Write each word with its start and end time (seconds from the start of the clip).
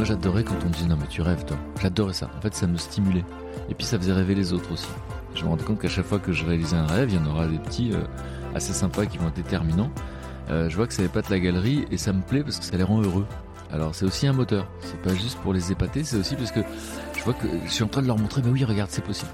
Moi 0.00 0.06
j'adorais 0.06 0.44
quand 0.44 0.54
on 0.64 0.68
me 0.68 0.72
disait 0.72 0.88
non 0.88 0.96
mais 0.98 1.06
tu 1.08 1.20
rêves 1.20 1.44
toi. 1.44 1.58
J'adorais 1.82 2.14
ça. 2.14 2.30
En 2.34 2.40
fait 2.40 2.54
ça 2.54 2.66
me 2.66 2.78
stimulait. 2.78 3.26
Et 3.68 3.74
puis 3.74 3.84
ça 3.84 3.98
faisait 3.98 4.14
rêver 4.14 4.34
les 4.34 4.54
autres 4.54 4.72
aussi. 4.72 4.88
Je 5.34 5.44
me 5.44 5.50
rendais 5.50 5.62
compte 5.62 5.78
qu'à 5.78 5.90
chaque 5.90 6.06
fois 6.06 6.18
que 6.18 6.32
je 6.32 6.46
réalisais 6.46 6.76
un 6.76 6.86
rêve, 6.86 7.10
il 7.10 7.16
y 7.16 7.18
en 7.18 7.26
aura 7.26 7.46
des 7.46 7.58
petits 7.58 7.92
euh, 7.92 8.00
assez 8.54 8.72
sympas 8.72 9.04
qui 9.04 9.18
vont 9.18 9.28
être 9.28 9.34
déterminants. 9.34 9.90
Euh, 10.48 10.70
je 10.70 10.76
vois 10.76 10.86
que 10.86 10.94
ça 10.94 11.02
de 11.02 11.10
la 11.28 11.38
galerie 11.38 11.84
et 11.90 11.98
ça 11.98 12.14
me 12.14 12.22
plaît 12.22 12.42
parce 12.42 12.58
que 12.58 12.64
ça 12.64 12.78
les 12.78 12.82
rend 12.82 13.02
heureux. 13.02 13.26
Alors 13.70 13.94
c'est 13.94 14.06
aussi 14.06 14.26
un 14.26 14.32
moteur. 14.32 14.66
C'est 14.80 15.02
pas 15.02 15.12
juste 15.12 15.38
pour 15.40 15.52
les 15.52 15.70
épater, 15.70 16.02
c'est 16.02 16.16
aussi 16.16 16.34
parce 16.34 16.50
que 16.50 16.60
je 17.18 17.22
vois 17.22 17.34
que 17.34 17.46
je 17.66 17.70
suis 17.70 17.84
en 17.84 17.88
train 17.88 18.00
de 18.00 18.06
leur 18.06 18.16
montrer 18.16 18.40
mais 18.42 18.52
oui 18.52 18.64
regarde 18.64 18.88
c'est 18.90 19.04
possible. 19.04 19.30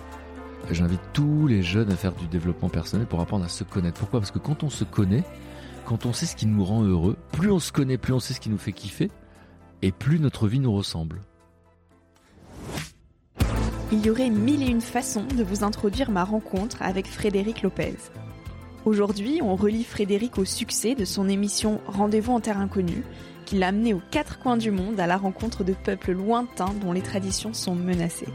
J'invite 0.72 1.00
tous 1.12 1.47
les 1.47 1.62
jeunes 1.62 1.93
à 1.93 1.97
faire 1.97 2.10
du 2.10 2.27
développement 2.27 2.71
personnel 2.71 3.06
pour 3.06 3.21
apprendre 3.21 3.44
à 3.44 3.48
se 3.48 3.62
connaître. 3.62 4.00
Pourquoi? 4.00 4.19
Parce 4.19 4.33
que 4.33 4.41
quand 4.41 4.65
on 4.65 4.71
se 4.71 4.83
connaît, 4.83 5.22
quand 5.84 6.06
on 6.06 6.12
sait 6.12 6.27
ce 6.27 6.34
qui 6.34 6.47
nous 6.47 6.65
rend 6.65 6.83
heureux, 6.83 7.16
plus 7.31 7.53
on 7.53 7.60
se 7.60 7.71
connaît, 7.71 7.98
plus 7.98 8.12
on 8.12 8.19
sait 8.19 8.34
ce 8.34 8.41
qui 8.41 8.50
nous 8.50 8.59
fait 8.59 8.72
kiffer, 8.72 9.12
et 9.83 9.93
plus 9.93 10.19
notre 10.19 10.49
vie 10.49 10.61
nous 10.61 10.75
ressemble. 10.75 11.21
Il 13.93 14.05
y 14.05 14.11
aurait 14.11 14.31
mille 14.31 14.63
et 14.63 14.71
une 14.71 14.81
façons 14.81 15.25
de 15.25 15.45
vous 15.45 15.63
introduire 15.63 16.11
ma 16.11 16.25
rencontre 16.25 16.83
avec 16.83 17.07
Frédéric 17.07 17.63
Lopez. 17.63 17.95
Aujourd'hui, 18.85 19.41
on 19.43 19.55
relie 19.55 19.85
Frédéric 19.85 20.39
au 20.39 20.45
succès 20.45 20.95
de 20.95 21.05
son 21.05 21.29
émission 21.29 21.81
Rendez-vous 21.87 22.33
en 22.33 22.41
terre 22.41 22.59
inconnue, 22.59 23.05
qui 23.45 23.57
l'a 23.57 23.69
amené 23.69 23.95
aux 23.95 24.03
quatre 24.11 24.39
coins 24.41 24.57
du 24.57 24.71
monde 24.71 24.99
à 24.99 25.07
la 25.07 25.17
rencontre 25.17 25.63
de 25.63 25.73
peuples 25.73 26.13
lointains 26.13 26.75
dont 26.81 26.93
les 26.93 27.01
traditions 27.01 27.53
sont 27.53 27.77
menacées. 27.77 28.29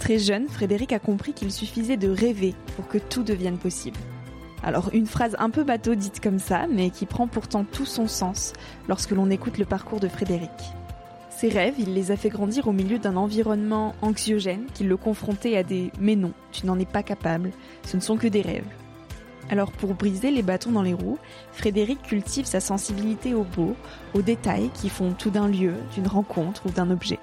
Très 0.00 0.18
jeune, 0.18 0.48
Frédéric 0.48 0.92
a 0.92 0.98
compris 0.98 1.32
qu'il 1.32 1.52
suffisait 1.52 1.96
de 1.96 2.08
rêver 2.08 2.56
pour 2.74 2.88
que 2.88 2.98
tout 2.98 3.22
devienne 3.22 3.58
possible. 3.58 3.98
Alors 4.62 4.90
une 4.92 5.06
phrase 5.06 5.36
un 5.38 5.50
peu 5.50 5.64
bateau 5.64 5.94
dite 5.94 6.20
comme 6.20 6.38
ça, 6.38 6.66
mais 6.70 6.90
qui 6.90 7.06
prend 7.06 7.26
pourtant 7.26 7.64
tout 7.64 7.86
son 7.86 8.06
sens 8.06 8.52
lorsque 8.88 9.10
l'on 9.10 9.30
écoute 9.30 9.58
le 9.58 9.64
parcours 9.64 10.00
de 10.00 10.08
Frédéric. 10.08 10.50
Ses 11.30 11.48
rêves, 11.48 11.74
il 11.78 11.94
les 11.94 12.12
a 12.12 12.16
fait 12.16 12.28
grandir 12.28 12.68
au 12.68 12.72
milieu 12.72 12.98
d'un 12.98 13.16
environnement 13.16 13.94
anxiogène 14.00 14.66
qui 14.74 14.84
le 14.84 14.96
confrontait 14.96 15.56
à 15.56 15.64
des⁇ 15.64 15.86
mais 15.98 16.14
non, 16.14 16.32
tu 16.52 16.66
n'en 16.66 16.78
es 16.78 16.84
pas 16.84 17.02
capable, 17.02 17.50
ce 17.84 17.96
ne 17.96 18.02
sont 18.02 18.16
que 18.16 18.28
des 18.28 18.42
rêves⁇ 18.42 18.64
alors 19.50 19.72
pour 19.72 19.94
briser 19.94 20.30
les 20.30 20.42
bâtons 20.42 20.72
dans 20.72 20.82
les 20.82 20.94
roues, 20.94 21.18
Frédéric 21.52 22.00
cultive 22.02 22.46
sa 22.46 22.60
sensibilité 22.60 23.34
au 23.34 23.44
beau, 23.44 23.76
aux 24.14 24.22
détails 24.22 24.70
qui 24.72 24.88
font 24.88 25.12
tout 25.12 25.30
d'un 25.30 25.46
lieu, 25.48 25.74
d'une 25.94 26.06
rencontre 26.06 26.66
ou 26.66 26.70
d'un 26.70 26.90
objet. 26.90 27.18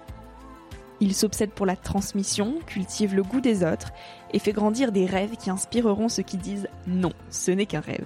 Il 1.01 1.15
s'obsède 1.15 1.51
pour 1.51 1.65
la 1.65 1.77
transmission, 1.77 2.55
cultive 2.65 3.15
le 3.15 3.23
goût 3.23 3.41
des 3.41 3.63
autres 3.63 3.91
et 4.33 4.39
fait 4.39 4.51
grandir 4.51 4.91
des 4.91 5.05
rêves 5.05 5.37
qui 5.37 5.49
inspireront 5.49 6.09
ceux 6.09 6.23
qui 6.23 6.37
disent 6.37 6.67
non, 6.87 7.13
ce 7.29 7.51
n'est 7.51 7.65
qu'un 7.65 7.79
rêve. 7.79 8.05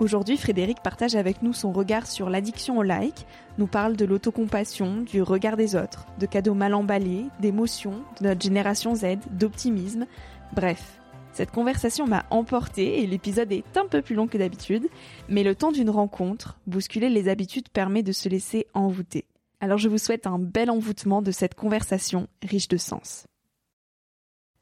Aujourd'hui, 0.00 0.36
Frédéric 0.36 0.82
partage 0.82 1.14
avec 1.14 1.40
nous 1.40 1.52
son 1.52 1.72
regard 1.72 2.06
sur 2.06 2.28
l'addiction 2.28 2.78
au 2.78 2.82
like, 2.82 3.26
nous 3.58 3.68
parle 3.68 3.96
de 3.96 4.04
l'autocompassion, 4.04 5.02
du 5.02 5.22
regard 5.22 5.56
des 5.56 5.76
autres, 5.76 6.06
de 6.18 6.26
cadeaux 6.26 6.54
mal 6.54 6.74
emballés, 6.74 7.26
d'émotions, 7.40 8.02
de 8.20 8.26
notre 8.26 8.42
génération 8.42 8.94
Z, 8.94 9.18
d'optimisme. 9.30 10.06
Bref, 10.52 11.00
cette 11.32 11.52
conversation 11.52 12.06
m'a 12.06 12.26
emporté 12.30 13.02
et 13.02 13.06
l'épisode 13.06 13.52
est 13.52 13.76
un 13.76 13.86
peu 13.86 14.02
plus 14.02 14.14
long 14.14 14.26
que 14.26 14.36
d'habitude, 14.36 14.88
mais 15.28 15.44
le 15.44 15.54
temps 15.54 15.72
d'une 15.72 15.90
rencontre, 15.90 16.58
bousculer 16.66 17.08
les 17.08 17.28
habitudes 17.28 17.68
permet 17.68 18.02
de 18.02 18.12
se 18.12 18.28
laisser 18.28 18.66
envoûter. 18.74 19.24
Alors 19.64 19.78
je 19.78 19.88
vous 19.88 19.96
souhaite 19.96 20.26
un 20.26 20.38
bel 20.38 20.68
envoûtement 20.68 21.22
de 21.22 21.30
cette 21.30 21.54
conversation 21.54 22.28
riche 22.42 22.68
de 22.68 22.76
sens. 22.76 23.26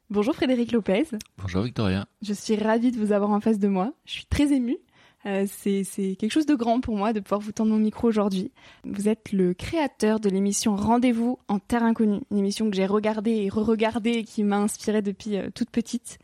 Bonjour 0.09 0.33
Frédéric 0.33 0.71
Lopez. 0.71 1.07
Bonjour 1.37 1.63
Victoria. 1.63 2.07
Je 2.21 2.31
suis 2.31 2.55
ravie 2.55 2.89
de 2.89 2.97
vous 2.97 3.11
avoir 3.11 3.31
en 3.31 3.41
face 3.41 3.59
de 3.59 3.67
moi. 3.67 3.91
Je 4.05 4.13
suis 4.13 4.25
très 4.27 4.53
émue. 4.53 4.77
Euh, 5.25 5.45
c'est 5.45 5.83
quelque 6.17 6.31
chose 6.31 6.45
de 6.45 6.55
grand 6.55 6.79
pour 6.79 6.95
moi 6.95 7.11
de 7.11 7.19
pouvoir 7.19 7.41
vous 7.41 7.51
tendre 7.51 7.71
mon 7.71 7.79
micro 7.79 8.07
aujourd'hui. 8.07 8.53
Vous 8.85 9.09
êtes 9.09 9.33
le 9.33 9.53
créateur 9.53 10.21
de 10.21 10.29
l'émission 10.29 10.77
Rendez-vous 10.77 11.37
en 11.49 11.59
Terre 11.59 11.83
Inconnue, 11.83 12.21
une 12.31 12.37
émission 12.37 12.69
que 12.69 12.75
j'ai 12.77 12.85
regardée 12.85 13.43
et 13.43 13.49
re-regardée 13.49 14.11
et 14.11 14.23
qui 14.23 14.45
m'a 14.45 14.59
inspirée 14.59 15.01
depuis 15.01 15.35
euh, 15.35 15.49
toute 15.53 15.69
petite. 15.69 16.17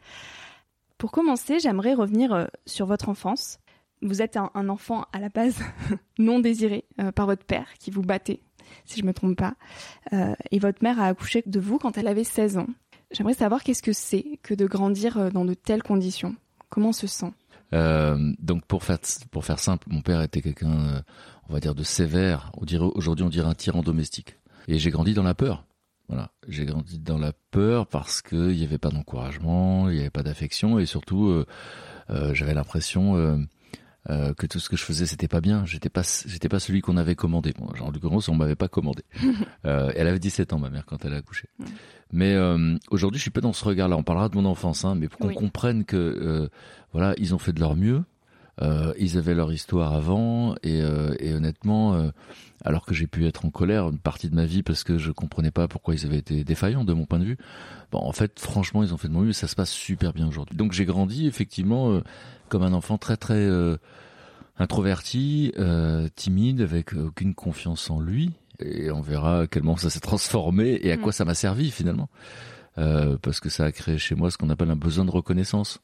Pour 0.97 1.11
commencer, 1.11 1.59
j'aimerais 1.59 1.95
revenir 1.95 2.31
euh, 2.31 2.45
sur 2.65 2.85
votre 2.85 3.09
enfance. 3.09 3.59
Vous 4.01 4.21
êtes 4.21 4.37
un, 4.37 4.69
enfant 4.69 5.03
à 5.11 5.19
la 5.19 5.27
base 5.27 5.59
non 6.17 6.39
désiré 6.39 6.85
par 7.15 7.25
votre 7.25 7.43
père 7.43 7.67
qui 7.77 7.91
vous 7.91 8.01
battait 8.01 8.39
si 8.85 8.99
je 8.99 9.05
me 9.05 9.13
trompe 9.13 9.37
pas. 9.37 9.55
Euh, 10.13 10.33
et 10.51 10.59
votre 10.59 10.83
mère 10.83 10.99
a 10.99 11.05
accouché 11.05 11.43
de 11.45 11.59
vous 11.59 11.77
quand 11.77 11.97
elle 11.97 12.07
avait 12.07 12.23
16 12.23 12.57
ans. 12.57 12.67
J'aimerais 13.11 13.33
savoir 13.33 13.63
qu'est-ce 13.63 13.81
que 13.81 13.93
c'est 13.93 14.39
que 14.43 14.53
de 14.53 14.65
grandir 14.65 15.17
euh, 15.17 15.29
dans 15.29 15.45
de 15.45 15.53
telles 15.53 15.83
conditions. 15.83 16.35
Comment 16.69 16.89
on 16.89 16.93
se 16.93 17.07
sent? 17.07 17.31
Euh, 17.73 18.17
donc 18.39 18.65
pour 18.65 18.83
faire 18.83 18.97
pour 19.31 19.45
faire 19.45 19.59
simple, 19.59 19.87
mon 19.91 20.01
père 20.01 20.21
était 20.21 20.41
quelqu'un, 20.41 21.03
on 21.47 21.53
va 21.53 21.59
dire 21.59 21.75
de 21.75 21.83
sévère. 21.83 22.51
On 22.57 22.65
dirait 22.65 22.89
aujourd'hui 22.95 23.25
on 23.25 23.29
dirait 23.29 23.47
un 23.47 23.53
tyran 23.53 23.81
domestique. 23.81 24.37
Et 24.67 24.79
j'ai 24.79 24.89
grandi 24.91 25.13
dans 25.13 25.23
la 25.23 25.35
peur. 25.35 25.65
Voilà, 26.07 26.31
j'ai 26.47 26.65
grandi 26.65 26.97
dans 26.97 27.19
la 27.19 27.33
peur 27.51 27.85
parce 27.85 28.23
que 28.23 28.51
il 28.51 28.57
n'y 28.57 28.63
avait 28.63 28.79
pas 28.79 28.89
d'encouragement, 28.89 29.89
il 29.89 29.95
n'y 29.95 30.01
avait 30.01 30.09
pas 30.09 30.23
d'affection 30.23 30.79
et 30.79 30.87
surtout 30.87 31.43
j'avais 32.07 32.55
l'impression 32.55 33.47
euh, 34.09 34.33
que 34.33 34.45
tout 34.47 34.59
ce 34.59 34.69
que 34.69 34.77
je 34.77 34.83
faisais 34.83 35.05
c'était 35.05 35.27
pas 35.27 35.41
bien. 35.41 35.65
J'étais 35.65 35.89
pas, 35.89 36.03
j'étais 36.25 36.49
pas 36.49 36.59
celui 36.59 36.81
qu'on 36.81 36.97
avait 36.97 37.15
commandé. 37.15 37.53
Bon, 37.57 37.73
genre, 37.75 37.87
en 37.87 37.91
l'occurrence, 37.91 38.29
on 38.29 38.35
m'avait 38.35 38.55
pas 38.55 38.67
commandé. 38.69 39.03
euh, 39.65 39.91
elle 39.95 40.07
avait 40.07 40.19
17 40.19 40.53
ans, 40.53 40.59
ma 40.59 40.69
mère, 40.69 40.85
quand 40.85 41.03
elle 41.05 41.13
a 41.13 41.17
accouché. 41.17 41.47
Mais 42.11 42.33
euh, 42.35 42.75
aujourd'hui, 42.89 43.19
je 43.19 43.23
suis 43.23 43.31
pas 43.31 43.41
dans 43.41 43.53
ce 43.53 43.63
regard-là. 43.65 43.95
On 43.97 44.03
parlera 44.03 44.29
de 44.29 44.35
mon 44.35 44.45
enfance, 44.45 44.85
hein, 44.85 44.95
mais 44.95 45.07
pour 45.09 45.19
qu'on 45.19 45.27
Oui. 45.27 45.35
comprenne 45.35 45.83
que 45.85 45.95
euh, 45.97 46.47
voilà, 46.93 47.13
ils 47.17 47.35
ont 47.35 47.39
fait 47.39 47.53
de 47.53 47.59
leur 47.59 47.75
mieux. 47.75 48.03
Euh, 48.61 48.93
ils 48.99 49.17
avaient 49.17 49.35
leur 49.35 49.53
histoire 49.53 49.93
avant 49.93 50.55
et, 50.63 50.81
euh, 50.81 51.15
et 51.19 51.33
honnêtement, 51.33 51.93
euh, 51.95 52.09
alors 52.65 52.85
que 52.85 52.93
j'ai 52.93 53.07
pu 53.07 53.25
être 53.25 53.45
en 53.45 53.49
colère 53.49 53.87
une 53.89 53.99
partie 53.99 54.29
de 54.29 54.35
ma 54.35 54.45
vie 54.45 54.63
parce 54.63 54.83
que 54.83 54.97
je 54.97 55.11
comprenais 55.11 55.51
pas 55.51 55.67
pourquoi 55.67 55.93
ils 55.95 56.05
avaient 56.05 56.17
été 56.17 56.43
défaillants 56.43 56.83
de 56.83 56.93
mon 56.93 57.05
point 57.05 57.19
de 57.19 57.25
vue. 57.25 57.37
Bon, 57.91 57.99
en 57.99 58.11
fait, 58.11 58.39
franchement, 58.39 58.83
ils 58.83 58.93
ont 58.93 58.97
fait 58.97 59.07
de 59.07 59.13
mon 59.13 59.21
mieux. 59.21 59.29
et 59.29 59.33
Ça 59.33 59.47
se 59.47 59.55
passe 59.55 59.71
super 59.71 60.13
bien 60.13 60.27
aujourd'hui. 60.27 60.55
Donc 60.57 60.71
j'ai 60.73 60.85
grandi 60.85 61.27
effectivement 61.27 61.91
euh, 61.91 62.01
comme 62.49 62.63
un 62.63 62.73
enfant 62.73 62.97
très 62.97 63.17
très 63.17 63.35
euh, 63.35 63.77
introverti, 64.57 65.53
euh, 65.57 66.07
timide, 66.15 66.61
avec 66.61 66.93
aucune 66.93 67.33
confiance 67.33 67.89
en 67.89 67.99
lui. 67.99 68.31
Et 68.59 68.91
on 68.91 69.01
verra 69.01 69.41
à 69.41 69.47
quel 69.47 69.63
moment 69.63 69.77
ça 69.77 69.89
s'est 69.89 70.01
transformé 70.01 70.79
et 70.81 70.91
à 70.91 70.97
Mm. 70.97 71.01
quoi 71.01 71.11
ça 71.13 71.23
m'a 71.25 71.33
servi 71.35 71.71
finalement. 71.71 72.09
Euh, 72.77 73.17
parce 73.21 73.39
que 73.39 73.49
ça 73.49 73.65
a 73.65 73.71
créé 73.71 73.97
chez 73.97 74.15
moi 74.15 74.31
ce 74.31 74.37
qu'on 74.37 74.49
appelle 74.49 74.69
un 74.69 74.75
besoin 74.75 75.05
de 75.05 75.11
reconnaissance. 75.11 75.79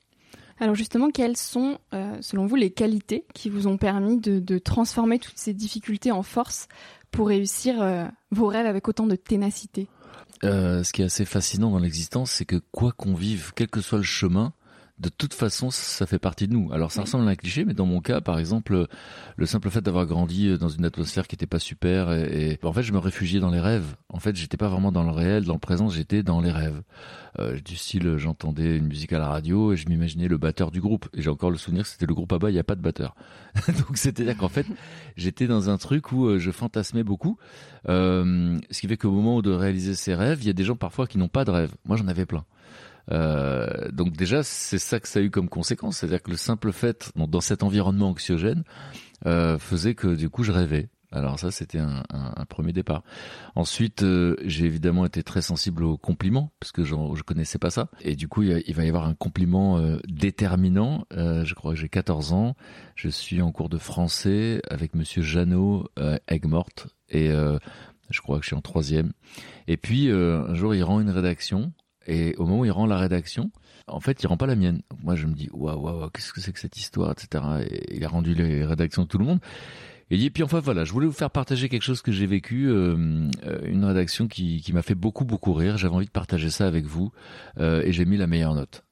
Alors 0.59 0.75
justement, 0.75 1.09
quelles 1.09 1.37
sont, 1.37 1.79
euh, 1.93 2.15
selon 2.21 2.45
vous, 2.45 2.55
les 2.55 2.71
qualités 2.71 3.25
qui 3.33 3.49
vous 3.49 3.67
ont 3.67 3.77
permis 3.77 4.19
de, 4.19 4.57
transformer 4.57 5.19
toutes 5.19 5.37
ces 5.37 5.53
difficultés 5.53 6.11
en 6.11 6.23
force 6.23 6.67
pour 7.11 7.27
réussir 7.27 7.81
euh, 7.81 8.05
vos 8.31 8.47
rêves 8.47 8.65
avec 8.65 8.87
autant 8.87 9.05
de 9.05 9.15
ténacité? 9.15 9.87
Euh, 10.43 10.83
ce 10.83 10.93
qui 10.93 11.01
est 11.01 11.05
assez 11.05 11.25
fascinant 11.25 11.71
dans 11.71 11.79
l'existence, 11.79 12.31
c'est 12.31 12.45
que 12.45 12.61
quoi 12.71 12.91
qu'on 12.93 13.15
vive, 13.15 13.51
quel 13.55 13.67
que 13.67 13.81
soit 13.81 13.97
le 13.97 14.03
chemin, 14.03 14.53
de 14.97 15.09
toute 15.09 15.33
façon, 15.33 15.71
ça 15.71 16.05
fait 16.05 16.19
partie 16.19 16.47
de 16.47 16.53
nous. 16.53 16.71
Alors 16.71 16.91
ça 16.91 17.01
Oui. 17.01 17.05
ressemble 17.05 17.27
à 17.27 17.31
un 17.31 17.35
cliché, 17.35 17.65
mais 17.65 17.73
dans 17.73 17.85
mon 17.85 17.99
cas, 17.99 18.21
par 18.21 18.39
exemple, 18.39 18.87
le 19.35 19.45
simple 19.45 19.69
fait 19.69 19.81
d'avoir 19.81 20.05
grandi 20.05 20.57
dans 20.57 20.69
une 20.69 20.85
atmosphère 20.85 21.27
qui 21.27 21.35
n'était 21.35 21.47
pas 21.47 21.59
super, 21.59 22.11
et, 22.13 22.51
et- 22.61 22.65
en 22.65 22.71
fait, 22.71 22.83
je 22.83 22.93
me 22.93 22.97
réfugiais 22.99 23.39
dans 23.41 23.51
les 23.51 23.59
rêves. 23.59 23.95
En 24.09 24.19
fait, 24.19 24.35
j'étais 24.37 24.55
pas 24.57 24.69
vraiment 24.69 24.91
dans 24.93 25.03
le 25.03 25.11
réel, 25.11 25.43
dans 25.43 25.53
le 25.53 25.59
présent, 25.59 25.89
j'étais 25.89 26.23
dans 26.23 26.39
les 26.39 26.51
rêves. 26.51 26.81
Euh, 27.39 27.59
du 27.59 27.75
style, 27.75 28.15
j'entendais 28.17 28.77
une 28.77 28.87
musique 28.87 29.11
à 29.11 29.19
la 29.19 29.27
radio 29.27 29.73
et 29.73 29.75
je 29.75 29.89
m'imaginais 29.89 30.29
le 30.29 30.37
batteur 30.37 30.71
du 30.71 30.79
groupe. 30.79 31.09
Et 31.13 31.21
j'ai 31.21 31.29
encore 31.29 31.51
le 31.51 31.57
souvenir 31.57 31.83
que 31.83 31.89
c'était 31.89 32.05
le 32.05 32.13
groupe 32.13 32.31
à 32.31 32.39
bas, 32.39 32.49
il 32.49 32.53
n'y 32.53 32.59
a 32.59 32.63
pas 32.63 32.75
de 32.75 32.81
batteur. 32.81 33.13
Donc 33.67 33.97
c'est-à-dire 33.97 34.37
qu'en 34.37 34.47
fait, 34.47 34.65
j'étais 35.17 35.45
dans 35.47 35.69
un 35.69 35.77
truc 35.77 36.13
où 36.13 36.27
euh, 36.27 36.39
je 36.39 36.51
fantasmais 36.51 37.03
beaucoup. 37.03 37.37
Euh, 37.89 38.57
ce 38.71 38.79
qui 38.79 38.87
fait 38.87 38.95
qu'au 38.95 39.11
moment 39.11 39.41
de 39.41 39.51
réaliser 39.51 39.95
ses 39.95 40.15
rêves, 40.15 40.39
il 40.41 40.47
y 40.47 40.49
a 40.49 40.53
des 40.53 40.63
gens 40.63 40.77
parfois 40.77 41.07
qui 41.07 41.17
n'ont 41.17 41.27
pas 41.27 41.43
de 41.43 41.51
rêve. 41.51 41.73
Moi, 41.85 41.97
j'en 41.97 42.07
avais 42.07 42.25
plein. 42.25 42.45
Euh, 43.11 43.89
donc 43.91 44.13
déjà, 44.13 44.43
c'est 44.43 44.79
ça 44.79 44.99
que 44.99 45.07
ça 45.07 45.19
a 45.19 45.21
eu 45.21 45.29
comme 45.31 45.49
conséquence, 45.49 45.97
c'est-à-dire 45.97 46.21
que 46.23 46.31
le 46.31 46.37
simple 46.37 46.71
fait, 46.71 47.11
dans, 47.15 47.27
dans 47.27 47.41
cet 47.41 47.63
environnement 47.63 48.09
anxiogène, 48.09 48.63
euh, 49.25 49.57
faisait 49.59 49.95
que 49.95 50.15
du 50.15 50.29
coup, 50.29 50.43
je 50.43 50.51
rêvais. 50.51 50.89
Alors 51.11 51.39
ça, 51.39 51.49
c'était 51.49 51.79
un, 51.79 52.03
un- 52.09 52.45
premier 52.45 52.73
départ. 52.73 53.03
Ensuite, 53.55 54.03
euh, 54.03 54.35
j'ai 54.43 54.65
évidemment 54.65 55.05
été 55.05 55.23
très 55.23 55.41
sensible 55.41 55.83
aux 55.83 55.97
compliments, 55.97 56.51
parce 56.59 56.73
que 56.73 56.83
je 56.83 56.93
connaissais 57.23 57.57
pas 57.59 57.69
ça. 57.69 57.89
Et 58.01 58.15
du 58.17 58.27
coup, 58.27 58.43
il 58.43 58.73
va 58.73 58.83
y 58.83 58.89
avoir 58.89 59.07
un 59.07 59.13
compliment 59.13 59.77
euh, 59.77 59.97
déterminant. 60.09 61.05
Euh, 61.13 61.45
je 61.45 61.53
crois 61.53 61.73
que 61.73 61.79
j'ai 61.79 61.87
14 61.87 62.33
ans. 62.33 62.55
Je 62.95 63.07
suis 63.07 63.41
en 63.41 63.51
cours 63.53 63.69
de 63.69 63.77
français 63.77 64.61
avec 64.69 64.93
Monsieur 64.93 65.21
Jeannot 65.21 65.87
euh, 65.99 66.17
Aigues-Mortes. 66.27 66.87
Et 67.09 67.29
euh, 67.31 67.59
je 68.09 68.19
crois 68.19 68.37
que 68.37 68.43
je 68.43 68.47
suis 68.49 68.55
en 68.57 68.61
troisième. 68.61 69.13
Et 69.67 69.77
puis, 69.77 70.09
euh, 70.09 70.45
un 70.49 70.53
jour, 70.55 70.75
il 70.75 70.83
rend 70.83 70.99
une 70.99 71.11
rédaction. 71.11 71.71
Et 72.07 72.35
au 72.37 72.45
moment 72.45 72.59
où 72.59 72.65
il 72.65 72.71
rend 72.71 72.85
la 72.85 72.97
rédaction, 72.97 73.51
en 73.87 73.99
fait, 73.99 74.21
il 74.23 74.27
rend 74.27 74.37
pas 74.37 74.47
la 74.47 74.55
mienne. 74.55 74.81
Moi, 75.03 75.15
je 75.15 75.27
me 75.27 75.33
dis, 75.33 75.49
waouh, 75.51 75.79
waouh, 75.79 75.99
waouh, 75.99 76.09
qu'est-ce 76.09 76.33
que 76.33 76.41
c'est 76.41 76.51
que 76.51 76.59
cette 76.59 76.77
histoire, 76.77 77.11
etc. 77.11 77.43
Et 77.69 77.97
il 77.97 78.03
a 78.05 78.07
rendu 78.07 78.33
les 78.33 78.65
rédactions 78.65 79.03
de 79.03 79.07
tout 79.07 79.17
le 79.17 79.25
monde. 79.25 79.39
Et 80.11 80.29
puis 80.29 80.43
enfin 80.43 80.59
voilà, 80.59 80.85
je 80.85 80.91
voulais 80.91 81.07
vous 81.07 81.13
faire 81.13 81.31
partager 81.31 81.67
quelque 81.67 81.81
chose 81.81 82.03
que 82.03 82.11
j'ai 82.11 82.27
vécu, 82.27 82.67
euh, 82.67 83.27
euh, 83.45 83.59
une 83.65 83.83
rédaction 83.85 84.27
qui, 84.27 84.61
qui 84.61 84.71
m'a 84.71 84.83
fait 84.83 84.93
beaucoup 84.93 85.25
beaucoup 85.25 85.53
rire. 85.53 85.77
J'avais 85.77 85.95
envie 85.95 86.05
de 86.05 86.11
partager 86.11 86.51
ça 86.51 86.67
avec 86.67 86.85
vous, 86.85 87.11
euh, 87.59 87.81
et 87.83 87.91
j'ai 87.91 88.05
mis 88.05 88.17
la 88.17 88.27
meilleure 88.27 88.53
note. 88.53 88.83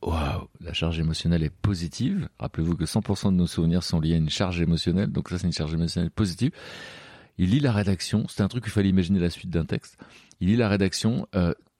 Waouh, 0.00 0.48
la 0.60 0.72
charge 0.72 0.98
émotionnelle 0.98 1.42
est 1.42 1.52
positive. 1.54 2.28
Rappelez-vous 2.38 2.76
que 2.76 2.84
100% 2.84 3.26
de 3.26 3.36
nos 3.36 3.46
souvenirs 3.46 3.82
sont 3.82 4.00
liés 4.00 4.14
à 4.14 4.16
une 4.16 4.30
charge 4.30 4.60
émotionnelle, 4.62 5.10
donc 5.10 5.28
ça 5.28 5.38
c'est 5.38 5.46
une 5.46 5.52
charge 5.52 5.74
émotionnelle 5.74 6.10
positive. 6.10 6.52
Il 7.36 7.50
lit 7.50 7.60
la 7.60 7.72
rédaction, 7.72 8.26
c'était 8.28 8.42
un 8.42 8.48
truc 8.48 8.64
qu'il 8.64 8.72
fallait 8.72 8.88
imaginer 8.88 9.18
la 9.20 9.30
suite 9.30 9.50
d'un 9.50 9.66
texte. 9.66 9.98
Il 10.40 10.48
lit 10.48 10.56
la 10.56 10.68
rédaction, 10.68 11.26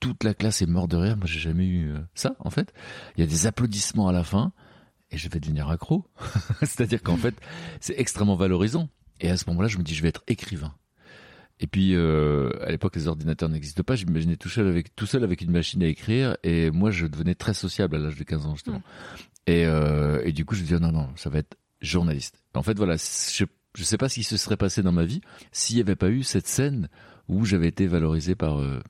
toute 0.00 0.24
la 0.24 0.34
classe 0.34 0.62
est 0.62 0.66
morte 0.66 0.90
de 0.90 0.96
rire. 0.96 1.16
Moi, 1.16 1.26
j'ai 1.26 1.40
jamais 1.40 1.66
eu 1.66 1.90
euh, 1.90 1.98
ça, 2.14 2.36
en 2.38 2.50
fait. 2.50 2.72
Il 3.16 3.20
y 3.20 3.24
a 3.24 3.26
des 3.26 3.46
applaudissements 3.46 4.08
à 4.08 4.12
la 4.12 4.24
fin, 4.24 4.52
et 5.10 5.18
je 5.18 5.28
vais 5.28 5.40
devenir 5.40 5.68
accro. 5.68 6.04
C'est-à-dire 6.60 7.02
qu'en 7.02 7.16
fait, 7.16 7.34
c'est 7.80 7.98
extrêmement 7.98 8.36
valorisant. 8.36 8.88
Et 9.20 9.30
à 9.30 9.36
ce 9.36 9.44
moment-là, 9.48 9.68
je 9.68 9.78
me 9.78 9.82
dis, 9.82 9.94
je 9.94 10.02
vais 10.02 10.08
être 10.08 10.22
écrivain. 10.26 10.74
Et 11.60 11.66
puis, 11.66 11.94
euh, 11.94 12.50
à 12.62 12.70
l'époque, 12.70 12.94
les 12.94 13.08
ordinateurs 13.08 13.48
n'existent 13.48 13.82
pas. 13.82 13.96
Je 13.96 14.06
m'imaginais 14.06 14.36
tout 14.36 14.48
seul 14.48 14.68
avec 14.68 14.94
tout 14.94 15.06
seul 15.06 15.24
avec 15.24 15.40
une 15.40 15.50
machine 15.50 15.82
à 15.82 15.86
écrire. 15.86 16.36
Et 16.44 16.70
moi, 16.70 16.90
je 16.90 17.06
devenais 17.06 17.34
très 17.34 17.54
sociable 17.54 17.96
à 17.96 17.98
l'âge 17.98 18.16
de 18.16 18.22
15 18.22 18.46
ans, 18.46 18.54
justement. 18.54 18.82
Et, 19.46 19.66
euh, 19.66 20.22
et 20.24 20.32
du 20.32 20.44
coup, 20.44 20.54
je 20.54 20.62
me 20.62 20.66
dis, 20.66 20.74
oh 20.74 20.78
non, 20.78 20.92
non, 20.92 21.08
ça 21.16 21.30
va 21.30 21.40
être 21.40 21.56
journaliste. 21.80 22.40
En 22.54 22.62
fait, 22.62 22.76
voilà, 22.76 22.96
je 22.96 23.44
je 23.78 23.84
sais 23.84 23.96
pas 23.96 24.08
ce 24.08 24.14
qui 24.14 24.24
se 24.24 24.36
serait 24.36 24.56
passé 24.56 24.82
dans 24.82 24.92
ma 24.92 25.04
vie 25.04 25.20
s'il 25.52 25.76
n'y 25.76 25.82
avait 25.82 25.94
pas 25.94 26.10
eu 26.10 26.22
cette 26.22 26.48
scène 26.48 26.88
où 27.28 27.44
j'avais 27.44 27.68
été 27.68 27.86
valorisé 27.86 28.34
par 28.34 28.58
euh, 28.58 28.80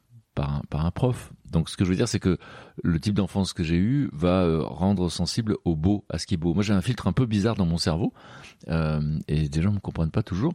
par 0.71 0.87
un, 0.87 0.91
prof. 0.91 1.33
Donc 1.51 1.69
ce 1.69 1.77
que 1.77 1.85
je 1.85 1.91
veux 1.91 1.97
dire 1.97 2.09
c'est 2.09 2.21
que 2.21 2.39
le 2.83 3.01
type 3.01 3.15
d'enfance 3.15 3.53
que 3.53 3.63
j'ai 3.63 3.77
eu 3.77 4.11
va 4.13 4.43
euh, 4.43 4.63
rendre 4.63 5.11
sensible 5.11 5.57
au 5.65 5.77
beau, 5.77 6.05
à 6.09 6.19
ce 6.19 6.27
qui 6.27 6.35
est 6.35 6.39
beau. 6.39 6.55
Moi 6.55 6.63
j'ai 6.63 6.73
un 6.73 6.81
filtre 6.81 7.07
un 7.07 7.13
peu 7.13 7.27
bizarre 7.27 7.57
dans 7.57 7.67
mon 7.67 7.79
cerveau 7.79 8.13
euh, 8.69 9.19
et 9.29 9.49
des 9.49 9.63
gens 9.63 9.73
me 9.73 9.81
comprennent 9.81 10.11
pas 10.11 10.23
toujours. 10.23 10.55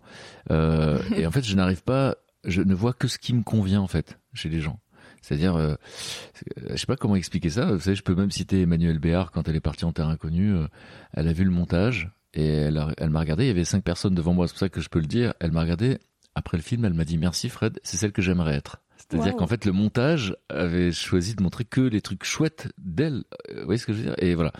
Euh, 0.52 1.02
et 1.16 1.26
en 1.26 1.32
fait 1.32 1.44
je 1.44 1.56
n'arrive 1.56 1.84
pas, 1.84 2.16
je 2.44 2.62
ne 2.62 2.74
vois 2.74 2.94
que 2.94 3.08
ce 3.08 3.18
qui 3.18 3.34
me 3.34 3.44
convient 3.44 3.82
en 3.82 3.88
fait 3.88 4.20
chez 4.34 4.50
les 4.50 4.62
gens. 4.62 4.80
C'est-à-dire, 5.22 5.56
euh, 5.56 5.76
je 6.70 6.76
sais 6.76 6.86
pas 6.86 6.98
comment 6.98 7.16
expliquer 7.16 7.50
ça. 7.50 7.72
Vous 7.72 7.80
savez, 7.80 7.96
je 7.96 8.04
peux 8.04 8.14
même 8.14 8.30
citer 8.30 8.64
Emmanuelle 8.64 9.00
Béard 9.00 9.32
quand 9.32 9.48
elle 9.48 9.56
est 9.56 9.62
partie 9.62 9.86
en 9.86 9.94
terre 9.94 10.10
inconnue. 10.10 10.54
Elle 11.14 11.30
a 11.30 11.34
vu 11.34 11.46
le 11.46 11.50
montage 11.50 12.12
et 12.34 12.46
elle, 12.46 12.86
elle 12.98 13.10
m'a 13.10 13.22
regardé. 13.22 13.46
Il 13.46 13.48
y 13.48 13.52
avait 13.52 13.64
cinq 13.64 13.86
personnes 13.86 14.16
devant 14.16 14.34
moi, 14.34 14.48
c'est 14.48 14.54
pour 14.54 14.60
ça 14.60 14.68
que 14.68 14.82
je 14.82 14.90
peux 14.90 15.00
le 15.00 15.06
dire. 15.06 15.34
Elle 15.40 15.54
m'a 15.54 15.62
regardé. 15.62 15.98
Après 16.36 16.58
le 16.58 16.64
film, 16.64 16.84
elle 16.86 16.94
m'a 16.94 17.06
dit 17.06 17.18
merci 17.18 17.50
Fred, 17.50 17.80
c'est 17.84 17.98
celle 17.98 18.12
que 18.12 18.22
j'aimerais 18.22 18.56
être. 18.56 18.83
C'est-à-dire 19.10 19.34
Wow. 19.34 19.40
qu'en 19.40 19.48
fait, 19.48 19.66
le 19.66 19.72
montage 19.72 20.36
avait 20.50 20.92
choisi 20.92 21.36
de 21.36 21.44
montrer 21.44 21.66
que 21.66 21.82
les 21.82 22.02
trucs 22.02 22.24
chouettes 22.24 22.70
d'elle. 22.78 23.24
Euh, 23.52 23.60
Vous 23.60 23.66
voyez 23.66 23.78
ce 23.78 23.86
que 23.86 23.94
je 23.94 23.98
veux 24.00 24.04
dire? 24.06 24.16
Et 24.18 24.36
voilà. 24.36 24.54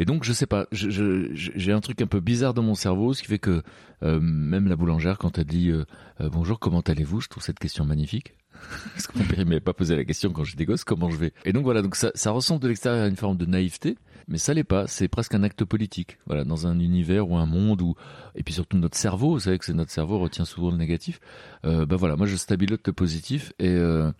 Et 0.00 0.04
donc, 0.04 0.24
je 0.24 0.32
sais 0.32 0.46
pas, 0.46 0.66
j'ai 0.72 1.72
un 1.72 1.80
truc 1.80 2.02
un 2.02 2.06
peu 2.08 2.18
bizarre 2.20 2.52
dans 2.52 2.62
mon 2.64 2.74
cerveau, 2.74 3.14
ce 3.14 3.22
qui 3.22 3.28
fait 3.28 3.38
que 3.38 3.62
euh, 4.02 4.18
même 4.20 4.66
la 4.66 4.74
boulangère, 4.74 5.18
quand 5.18 5.38
elle 5.38 5.44
dit 5.44 5.70
euh, 5.70 5.84
euh, 6.20 6.28
bonjour, 6.28 6.58
comment 6.58 6.80
allez-vous, 6.80 7.20
je 7.20 7.28
trouve 7.28 7.44
cette 7.44 7.60
question 7.60 7.84
magnifique. 7.84 8.34
Parce 8.94 9.06
que 9.06 9.16
mon 9.18 9.24
père 9.24 9.38
il 9.40 9.46
m'avait 9.46 9.60
pas 9.60 9.72
posé 9.72 9.94
la 9.94 10.04
question 10.04 10.32
quand 10.32 10.42
j'étais 10.42 10.64
gosse, 10.64 10.82
comment 10.84 11.10
je 11.10 11.16
vais? 11.16 11.32
Et 11.44 11.52
donc 11.52 11.62
voilà, 11.62 11.80
donc 11.80 11.94
ça, 11.94 12.10
ça 12.14 12.32
ressemble 12.32 12.60
de 12.62 12.68
l'extérieur 12.68 13.04
à 13.04 13.08
une 13.08 13.14
forme 13.16 13.36
de 13.36 13.46
naïveté, 13.46 13.96
mais 14.28 14.38
ça 14.38 14.54
l'est 14.54 14.64
pas. 14.64 14.86
C'est 14.86 15.08
presque 15.08 15.34
un 15.34 15.42
acte 15.42 15.64
politique. 15.64 16.18
Voilà, 16.26 16.44
dans 16.44 16.66
un 16.66 16.78
univers 16.80 17.28
ou 17.30 17.36
un 17.36 17.46
monde 17.46 17.82
où, 17.82 17.94
et 18.34 18.42
puis 18.42 18.54
surtout 18.54 18.76
notre 18.78 18.96
cerveau, 18.96 19.32
vous 19.32 19.40
savez 19.40 19.58
que 19.58 19.64
c'est 19.64 19.74
notre 19.74 19.90
cerveau 19.90 20.18
retient 20.18 20.44
souvent 20.44 20.70
le 20.70 20.76
négatif. 20.76 21.20
Euh, 21.64 21.86
bah 21.86 21.96
voilà, 21.96 22.16
moi 22.16 22.26
je 22.26 22.36
stabilote 22.36 22.86
le 22.86 22.92
positif 22.92 23.52
et, 23.58 23.68
euh, 23.68 24.10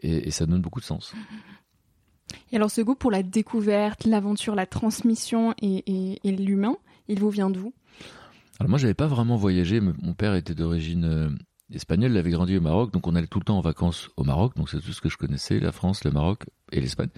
et 0.00 0.28
et 0.28 0.30
ça 0.30 0.46
donne 0.46 0.60
beaucoup 0.62 0.80
de 0.80 0.84
sens. 0.84 1.12
Et 2.52 2.56
alors 2.56 2.70
ce 2.70 2.80
goût 2.80 2.94
pour 2.94 3.10
la 3.10 3.22
découverte, 3.22 4.04
l'aventure, 4.06 4.54
la 4.54 4.66
transmission 4.66 5.54
et, 5.60 5.84
et- 5.86 6.20
et 6.24 6.32
l'humain, 6.32 6.76
il 7.08 7.20
vous 7.20 7.30
vient 7.30 7.50
d'où? 7.50 7.72
Alors 8.58 8.70
moi, 8.70 8.78
j'avais 8.78 8.94
pas 8.94 9.06
vraiment 9.06 9.36
voyagé. 9.36 9.80
Mon 9.80 10.14
père 10.14 10.34
était 10.34 10.54
d'origine 10.54 11.04
euh, 11.04 11.30
espagnole, 11.72 12.12
il 12.12 12.16
avait 12.16 12.30
grandi 12.30 12.56
au 12.56 12.60
Maroc, 12.60 12.92
donc 12.92 13.06
on 13.06 13.14
allait 13.14 13.26
tout 13.26 13.38
le 13.40 13.44
temps 13.44 13.58
en 13.58 13.60
vacances 13.60 14.08
au 14.16 14.24
Maroc. 14.24 14.56
Donc 14.56 14.68
c'est 14.70 14.80
tout 14.80 14.92
ce 14.92 15.00
que 15.00 15.08
je 15.08 15.16
connaissais, 15.16 15.60
la 15.60 15.72
France, 15.72 16.04
le 16.04 16.10
Maroc 16.12 16.44
et 16.72 16.80
l'Espagne. 16.80 17.10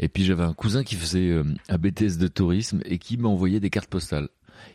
Et 0.00 0.08
puis 0.08 0.24
j'avais 0.24 0.42
un 0.42 0.54
cousin 0.54 0.82
qui 0.82 0.96
faisait 0.96 1.28
euh, 1.30 1.44
un 1.68 1.78
BTS 1.78 2.16
de 2.18 2.26
tourisme 2.26 2.80
et 2.84 2.98
qui 2.98 3.16
m'envoyait 3.18 3.60
des 3.60 3.70
cartes 3.70 3.90
postales. 3.90 4.28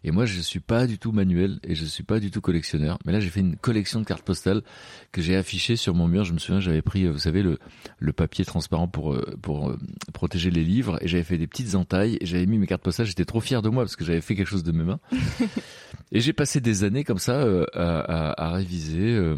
Et 0.03 0.09
moi, 0.09 0.25
je 0.25 0.39
suis 0.39 0.59
pas 0.61 0.87
du 0.87 0.97
tout 0.97 1.11
manuel 1.11 1.59
et 1.63 1.75
je 1.75 1.85
suis 1.85 2.01
pas 2.03 2.19
du 2.19 2.31
tout 2.31 2.41
collectionneur. 2.41 2.97
Mais 3.05 3.11
là, 3.11 3.19
j'ai 3.19 3.29
fait 3.29 3.41
une 3.41 3.55
collection 3.55 3.99
de 3.99 4.05
cartes 4.05 4.23
postales 4.23 4.63
que 5.11 5.21
j'ai 5.21 5.35
affichées 5.35 5.75
sur 5.75 5.93
mon 5.93 6.07
mur. 6.07 6.23
Je 6.23 6.33
me 6.33 6.39
souviens, 6.39 6.59
j'avais 6.59 6.81
pris, 6.81 7.05
euh, 7.05 7.11
vous 7.11 7.19
savez, 7.19 7.43
le, 7.43 7.59
le 7.99 8.13
papier 8.13 8.45
transparent 8.45 8.87
pour 8.87 9.13
euh, 9.13 9.35
pour 9.43 9.69
euh, 9.69 9.77
protéger 10.13 10.49
les 10.49 10.63
livres 10.63 10.97
et 11.01 11.07
j'avais 11.07 11.23
fait 11.23 11.37
des 11.37 11.45
petites 11.47 11.75
entailles 11.75 12.17
et 12.19 12.25
j'avais 12.25 12.45
mis 12.47 12.57
mes 12.57 12.65
cartes 12.67 12.81
postales. 12.83 13.05
J'étais 13.05 13.25
trop 13.25 13.41
fier 13.41 13.61
de 13.61 13.69
moi 13.69 13.83
parce 13.83 13.95
que 13.95 14.05
j'avais 14.05 14.21
fait 14.21 14.35
quelque 14.35 14.47
chose 14.49 14.63
de 14.63 14.71
mes 14.71 14.83
mains. 14.83 14.99
Et 16.11 16.19
j'ai 16.21 16.33
passé 16.33 16.61
des 16.61 16.83
années 16.83 17.03
comme 17.03 17.17
ça 17.19 17.33
euh, 17.41 17.65
à, 17.73 17.99
à- 18.31 18.45
à 18.47 18.51
réviser 18.53 19.11
euh, 19.15 19.35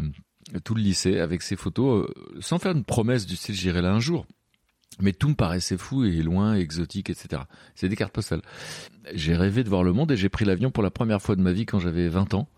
tout 0.64 0.74
le 0.74 0.82
lycée 0.82 1.18
avec 1.18 1.42
ces 1.42 1.56
photos, 1.56 2.06
euh, 2.08 2.40
sans 2.40 2.58
faire 2.58 2.72
une 2.72 2.84
promesse 2.84 3.26
du 3.26 3.36
style 3.36 3.54
j'irai 3.54 3.80
là 3.82 3.92
un 3.92 4.00
jour. 4.00 4.26
Mais 5.00 5.12
tout 5.12 5.28
me 5.28 5.34
paraissait 5.34 5.76
fou 5.76 6.04
et 6.04 6.22
loin, 6.22 6.54
exotique, 6.54 7.10
etc. 7.10 7.42
C'est 7.74 7.88
des 7.88 7.96
cartes 7.96 8.12
postales. 8.12 8.42
J'ai 9.14 9.36
rêvé 9.36 9.64
de 9.64 9.68
voir 9.68 9.82
le 9.82 9.92
monde 9.92 10.10
et 10.12 10.16
j'ai 10.16 10.28
pris 10.28 10.44
l'avion 10.44 10.70
pour 10.70 10.82
la 10.82 10.90
première 10.90 11.22
fois 11.22 11.36
de 11.36 11.40
ma 11.40 11.52
vie 11.52 11.66
quand 11.66 11.78
j'avais 11.78 12.08
20 12.08 12.34
ans. 12.34 12.48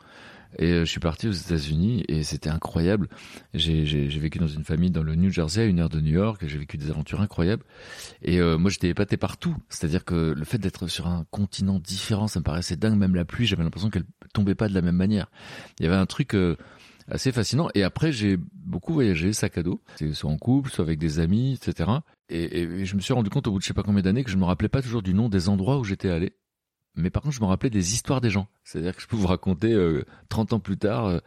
Et 0.59 0.73
euh, 0.73 0.85
je 0.85 0.91
suis 0.91 1.01
parti 1.01 1.29
aux 1.29 1.33
États-Unis 1.33 2.05
et 2.09 2.23
c'était 2.25 2.51
incroyable. 2.51 3.09
J'ai 3.55 3.85
vécu 4.19 4.39
dans 4.39 4.49
une 4.49 4.65
famille 4.65 4.91
dans 4.91 5.03
le 5.03 5.15
New 5.15 5.31
Jersey, 5.31 5.63
à 5.63 5.65
une 5.65 5.81
heure 5.81 5.89
de 5.89 6.01
New 6.01 6.13
York. 6.13 6.43
J'ai 6.47 6.59
vécu 6.59 6.77
des 6.77 6.91
aventures 6.91 7.21
incroyables. 7.21 7.63
Et 8.23 8.41
euh, 8.41 8.59
moi, 8.59 8.71
j'étais 8.71 8.89
épaté 8.89 9.17
partout. 9.17 9.57
C'est-à-dire 9.69 10.05
que 10.05 10.35
le 10.37 10.45
fait 10.45 10.59
d'être 10.59 10.89
sur 10.89 11.07
un 11.07 11.25
continent 11.31 11.79
différent, 11.79 12.27
ça 12.27 12.41
me 12.41 12.45
paraissait 12.45 12.77
dingue. 12.77 12.99
Même 12.99 13.15
la 13.15 13.25
pluie, 13.25 13.47
j'avais 13.47 13.63
l'impression 13.63 13.91
qu'elle 13.91 14.07
tombait 14.33 14.55
pas 14.55 14.69
de 14.69 14.75
la 14.75 14.83
même 14.83 14.97
manière. 14.97 15.31
Il 15.79 15.85
y 15.85 15.89
avait 15.89 15.97
un 15.97 16.07
truc 16.07 16.35
euh, 16.35 16.57
assez 17.09 17.31
fascinant. 17.33 17.69
Et 17.75 17.83
après, 17.83 18.13
j'ai 18.13 18.37
beaucoup 18.55 18.93
voyagé, 18.93 19.33
sac 19.33 19.59
à 19.59 19.63
dos, 19.63 19.81
soit 20.13 20.31
en 20.31 20.39
couple, 20.39 20.71
soit 20.71 20.85
avec 20.85 20.99
des 20.99 21.21
amis, 21.21 21.55
etc. 21.55 21.91
Et, 22.31 22.61
et, 22.61 22.85
je 22.85 22.97
me 22.97 23.01
suis 23.01 23.13
rendu 23.13 23.29
compte 23.29 23.47
au 23.49 23.53
bout 23.53 23.59
de 23.59 23.63
je 23.63 23.69
sais 23.69 23.75
pas 23.75 23.83
combien 23.83 24.03
d'années 24.03 24.25
que 24.25 24.31
je 24.31 24.37
me 24.37 24.45
rappelais 24.45 24.69
pas 24.69 24.83
toujours 24.83 25.03
du 25.03 25.15
nom 25.15 25.29
des 25.29 25.49
endroits 25.49 25.79
où 25.79 25.85
j'étais 25.85 26.11
allé 26.11 26.33
mais 26.97 27.11
par 27.11 27.23
contre, 27.23 27.35
je 27.35 27.41
me 27.41 27.47
rappelais 27.47 27.71
des 27.71 27.95
histoires 27.95 28.21
des 28.21 28.31
gens. 28.31 28.49
C'est-à-dire 28.65 28.95
que 28.95 29.03
je 29.03 29.07
peux 29.07 29.17
vous 29.17 29.27
raconter 29.27 29.73
euh, 29.73 30.05
30 30.29 30.55
ans 30.55 30.61
plus 30.61 30.77
tard 30.77 31.07
euh, 31.07 31.19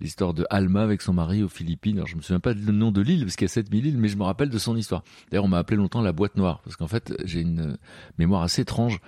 l'histoire 0.00 0.34
de 0.34 0.44
Alma 0.50 0.82
avec 0.82 1.00
son 1.00 1.12
mari 1.12 1.42
aux 1.42 1.48
Philippines. 1.48 1.96
Alors, 1.96 2.08
je 2.08 2.16
me 2.16 2.22
souviens 2.22 2.40
pas 2.40 2.54
du 2.54 2.72
nom 2.72 2.90
de 2.90 3.00
l'île 3.00 3.24
parce 3.24 3.36
qu'il 3.36 3.44
y 3.44 3.50
a 3.50 3.52
7000 3.52 3.86
îles, 3.86 3.98
mais 3.98 4.08
je 4.08 4.16
me 4.16 4.24
rappelle 4.24 4.50
de 4.50 4.58
son 4.58 4.76
histoire. 4.76 5.04
D'ailleurs, 5.30 5.44
on 5.44 5.48
m'a 5.48 5.58
appelé 5.58 5.76
longtemps 5.76 6.02
la 6.02 6.12
boîte 6.12 6.36
noire 6.36 6.60
parce 6.64 6.76
qu'en 6.76 6.88
fait, 6.88 7.14
j'ai 7.24 7.40
une 7.40 7.72
euh, 7.72 7.76
mémoire 8.18 8.42
assez 8.42 8.62
étrange 8.62 9.00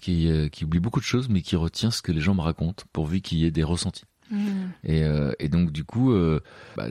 qui, 0.00 0.28
euh, 0.28 0.48
qui 0.48 0.64
oublie 0.64 0.80
beaucoup 0.80 1.00
de 1.00 1.04
choses, 1.04 1.28
mais 1.28 1.42
qui 1.42 1.56
retient 1.56 1.90
ce 1.90 2.02
que 2.02 2.12
les 2.12 2.20
gens 2.20 2.34
me 2.34 2.42
racontent 2.42 2.84
pourvu 2.92 3.20
qu'il 3.20 3.38
y 3.38 3.46
ait 3.46 3.50
des 3.50 3.64
ressentis. 3.64 4.04
Mmh. 4.32 4.72
Et, 4.84 5.04
et, 5.38 5.48
donc, 5.48 5.70
du 5.70 5.84
coup, 5.84 6.12
bah, 6.76 6.86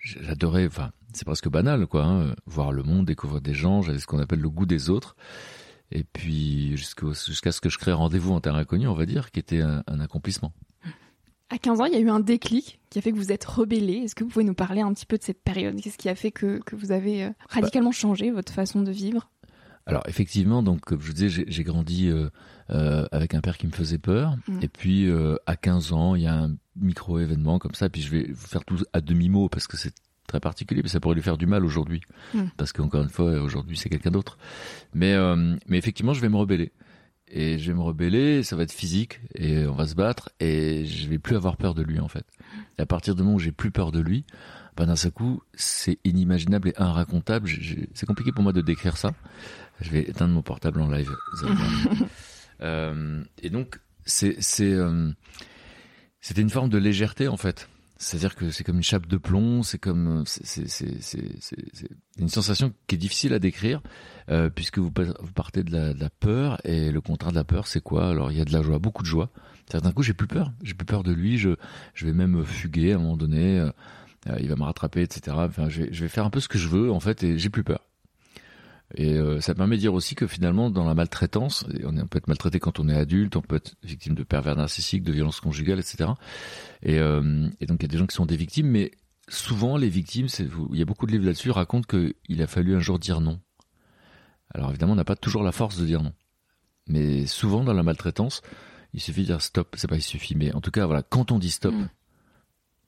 j'adorais. 0.00 0.66
Enfin, 0.66 0.92
c'est 1.12 1.26
presque 1.26 1.48
banal, 1.48 1.86
quoi. 1.86 2.04
Hein, 2.04 2.34
voir 2.46 2.72
le 2.72 2.82
monde, 2.82 3.04
découvrir 3.04 3.40
des 3.42 3.54
gens. 3.54 3.82
J'avais 3.82 3.98
ce 3.98 4.06
qu'on 4.06 4.20
appelle 4.20 4.40
le 4.40 4.48
goût 4.48 4.66
des 4.66 4.88
autres 4.88 5.16
et 5.94 6.04
puis 6.04 6.76
jusqu'à 6.76 7.52
ce 7.52 7.60
que 7.60 7.68
je 7.68 7.78
crée 7.78 7.92
rendez-vous 7.92 8.32
en 8.32 8.40
terre 8.40 8.56
inconnue, 8.56 8.88
on 8.88 8.94
va 8.94 9.06
dire, 9.06 9.30
qui 9.30 9.40
était 9.40 9.60
un, 9.60 9.82
accomplissement. 10.00 10.52
À 11.50 11.58
15 11.58 11.80
ans, 11.80 11.84
il 11.84 11.92
y 11.92 11.96
a 11.96 12.00
eu 12.00 12.08
un 12.08 12.20
déclic 12.20 12.80
qui 12.90 12.98
a 12.98 13.02
fait 13.02 13.12
que 13.12 13.16
vous 13.16 13.30
êtes 13.30 13.44
rebellé. 13.44 13.98
Est-ce 13.98 14.14
que 14.14 14.24
vous 14.24 14.30
pouvez 14.30 14.44
nous 14.44 14.54
parler 14.54 14.80
un 14.80 14.92
petit 14.92 15.06
peu 15.06 15.18
de 15.18 15.22
cette 15.22 15.42
période? 15.42 15.80
Qu'est-ce 15.80 15.98
qui 15.98 16.08
a 16.08 16.14
fait 16.14 16.32
que, 16.32 16.58
que 16.64 16.74
vous 16.74 16.90
avez 16.90 17.24
euh, 17.24 17.30
radicalement 17.48 17.92
changé 17.92 18.30
votre 18.30 18.52
façon 18.52 18.82
de 18.82 18.90
vivre? 18.90 19.30
Alors 19.86 20.02
effectivement, 20.08 20.62
donc 20.62 20.80
comme 20.80 21.00
je 21.00 21.06
vous 21.06 21.12
disais, 21.12 21.44
j'ai 21.46 21.62
grandi 21.62 22.08
euh, 22.08 22.30
euh, 22.70 23.06
avec 23.12 23.34
un 23.34 23.42
père 23.42 23.58
qui 23.58 23.66
me 23.66 23.72
faisait 23.72 23.98
peur. 23.98 24.36
Mm. 24.48 24.58
Et 24.62 24.68
puis 24.68 25.08
à 25.46 25.56
15 25.56 25.92
ans, 25.92 26.14
il 26.14 26.22
y 26.22 26.26
a 26.26 26.34
un 26.34 26.56
micro 26.76 27.18
événement 27.18 27.58
comme 27.58 27.74
ça. 27.74 27.88
Puis 27.88 28.02
je 28.02 28.10
vais 28.10 28.26
vous 28.30 28.46
faire 28.46 28.64
tout 28.64 28.78
à 28.92 29.00
demi 29.00 29.28
mot 29.28 29.48
parce 29.48 29.66
que 29.66 29.76
c'est 29.76 29.94
très 30.26 30.40
particulier, 30.40 30.82
mais 30.82 30.88
ça 30.88 31.00
pourrait 31.00 31.14
lui 31.14 31.22
faire 31.22 31.36
du 31.36 31.46
mal 31.46 31.64
aujourd'hui, 31.64 32.00
hmm. 32.32 32.44
parce 32.56 32.72
qu'encore 32.72 33.02
une 33.02 33.10
fois, 33.10 33.40
aujourd'hui 33.40 33.76
c'est 33.76 33.88
quelqu'un 33.88 34.10
d'autre. 34.10 34.38
Mais 34.94 35.12
euh, 35.12 35.56
mais 35.68 35.78
effectivement, 35.78 36.14
je 36.14 36.20
vais 36.20 36.28
me 36.28 36.36
rebeller 36.36 36.72
et 37.28 37.58
je 37.58 37.70
vais 37.70 37.76
me 37.76 37.82
rebeller, 37.82 38.42
ça 38.42 38.56
va 38.56 38.62
être 38.62 38.72
physique 38.72 39.20
et 39.34 39.66
on 39.66 39.74
va 39.74 39.86
se 39.86 39.94
battre 39.94 40.30
et 40.40 40.84
je 40.86 41.08
vais 41.08 41.18
plus 41.18 41.36
avoir 41.36 41.56
peur 41.56 41.74
de 41.74 41.82
lui 41.82 42.00
en 42.00 42.08
fait. 42.08 42.26
Et 42.78 42.82
à 42.82 42.86
partir 42.86 43.14
du 43.14 43.22
moment 43.22 43.36
où 43.36 43.40
j'ai 43.40 43.52
plus 43.52 43.70
peur 43.70 43.92
de 43.92 44.00
lui, 44.00 44.24
ben 44.76 44.86
d'un 44.86 44.96
seul 44.96 45.12
coup, 45.12 45.42
c'est 45.54 45.98
inimaginable 46.04 46.68
et 46.68 46.74
inracontable. 46.76 47.48
C'est 47.94 48.06
compliqué 48.06 48.32
pour 48.32 48.42
moi 48.42 48.52
de 48.52 48.60
décrire 48.60 48.96
ça. 48.96 49.14
Je 49.80 49.90
vais 49.90 50.02
éteindre 50.02 50.34
mon 50.34 50.42
portable 50.42 50.80
en 50.80 50.88
live. 50.88 51.14
euh, 52.60 53.22
et 53.42 53.50
donc 53.50 53.80
c'est 54.04 54.36
c'est 54.40 54.72
euh, 54.72 55.10
c'était 56.24 56.40
une 56.40 56.48
forme 56.48 56.70
de 56.70 56.78
légèreté 56.78 57.28
en 57.28 57.36
fait. 57.36 57.68
C'est-à-dire 57.98 58.34
que 58.34 58.50
c'est 58.50 58.64
comme 58.64 58.78
une 58.78 58.82
chape 58.82 59.06
de 59.06 59.18
plomb, 59.18 59.62
c'est 59.62 59.78
comme 59.78 60.24
une 62.18 62.28
sensation 62.28 62.72
qui 62.86 62.94
est 62.94 62.98
difficile 62.98 63.34
à 63.34 63.38
décrire 63.38 63.82
euh, 64.30 64.48
puisque 64.48 64.78
vous, 64.78 64.90
partez 64.90 65.62
de 65.62 65.76
la, 65.76 66.10
peur 66.20 66.58
et 66.64 66.90
le 66.90 67.00
contraire 67.02 67.30
de 67.30 67.36
la 67.36 67.44
peur 67.44 67.66
c'est 67.66 67.82
quoi? 67.82 68.08
Alors 68.08 68.32
il 68.32 68.38
y 68.38 68.40
a 68.40 68.46
de 68.46 68.54
la 68.54 68.62
joie, 68.62 68.78
beaucoup 68.78 69.02
de 69.02 69.08
joie. 69.08 69.28
D'un 69.70 69.92
coup 69.92 70.02
j'ai 70.02 70.14
plus 70.14 70.26
peur, 70.26 70.50
j'ai 70.62 70.72
plus 70.72 70.86
peur 70.86 71.02
de 71.02 71.12
lui, 71.12 71.36
je 71.36 71.56
vais 72.00 72.14
même 72.14 72.42
fuguer 72.42 72.92
à 72.92 72.94
un 72.96 73.00
moment 73.00 73.18
donné, 73.18 73.58
euh, 73.60 73.70
il 74.40 74.48
va 74.48 74.56
me 74.56 74.64
rattraper, 74.64 75.02
etc. 75.02 75.36
Enfin 75.38 75.68
je 75.68 75.82
vais, 75.82 75.88
je 75.92 76.00
vais 76.00 76.08
faire 76.08 76.24
un 76.24 76.30
peu 76.30 76.40
ce 76.40 76.48
que 76.48 76.56
je 76.56 76.68
veux 76.68 76.90
en 76.90 77.00
fait 77.00 77.22
et 77.22 77.38
j'ai 77.38 77.50
plus 77.50 77.64
peur. 77.64 77.80
Et 78.96 79.14
euh, 79.14 79.40
ça 79.40 79.54
permet 79.54 79.76
de 79.76 79.80
dire 79.80 79.94
aussi 79.94 80.14
que 80.14 80.26
finalement, 80.26 80.70
dans 80.70 80.84
la 80.84 80.94
maltraitance, 80.94 81.66
on, 81.84 82.06
peut 82.06 82.18
être 82.18 82.28
maltraité 82.28 82.60
quand 82.60 82.78
on 82.78 82.88
est 82.88 82.96
adulte, 82.96 83.34
on 83.36 83.40
peut 83.40 83.56
être 83.56 83.74
victime 83.82 84.14
de 84.14 84.22
pervers 84.22 84.56
narcissiques, 84.56 85.02
de 85.02 85.12
violences 85.12 85.40
conjugales, 85.40 85.80
etc. 85.80 86.10
Et, 86.82 86.98
euh, 86.98 87.48
et 87.60 87.66
donc 87.66 87.78
il 87.80 87.84
y 87.84 87.86
a 87.86 87.88
des 87.88 87.98
gens 87.98 88.06
qui 88.06 88.14
sont 88.14 88.26
des 88.26 88.36
victimes, 88.36 88.68
mais 88.68 88.92
souvent 89.28 89.76
les 89.76 89.88
victimes, 89.88 90.26
il 90.38 90.78
y 90.78 90.82
a 90.82 90.84
beaucoup 90.84 91.06
de 91.06 91.12
livres 91.12 91.24
là-dessus, 91.24 91.50
racontent 91.50 91.88
qu'il 91.88 92.42
a 92.42 92.46
fallu 92.46 92.76
un 92.76 92.80
jour 92.80 92.98
dire 92.98 93.20
non. 93.20 93.40
Alors 94.54 94.70
évidemment, 94.70 94.92
on 94.92 94.96
n'a 94.96 95.04
pas 95.04 95.16
toujours 95.16 95.42
la 95.42 95.52
force 95.52 95.78
de 95.78 95.86
dire 95.86 96.02
non. 96.02 96.12
Mais 96.86 97.26
souvent 97.26 97.64
dans 97.64 97.72
la 97.72 97.82
maltraitance, 97.82 98.42
il 98.92 99.00
suffit 99.00 99.22
de 99.22 99.26
dire 99.26 99.40
stop, 99.42 99.74
c'est 99.76 99.88
pas 99.88 99.96
il 99.96 100.02
suffit, 100.02 100.36
mais 100.36 100.54
en 100.54 100.60
tout 100.60 100.70
cas, 100.70 100.86
voilà, 100.86 101.02
quand 101.02 101.32
on 101.32 101.38
dit 101.38 101.50
stop, 101.50 101.74
mm. 101.74 101.88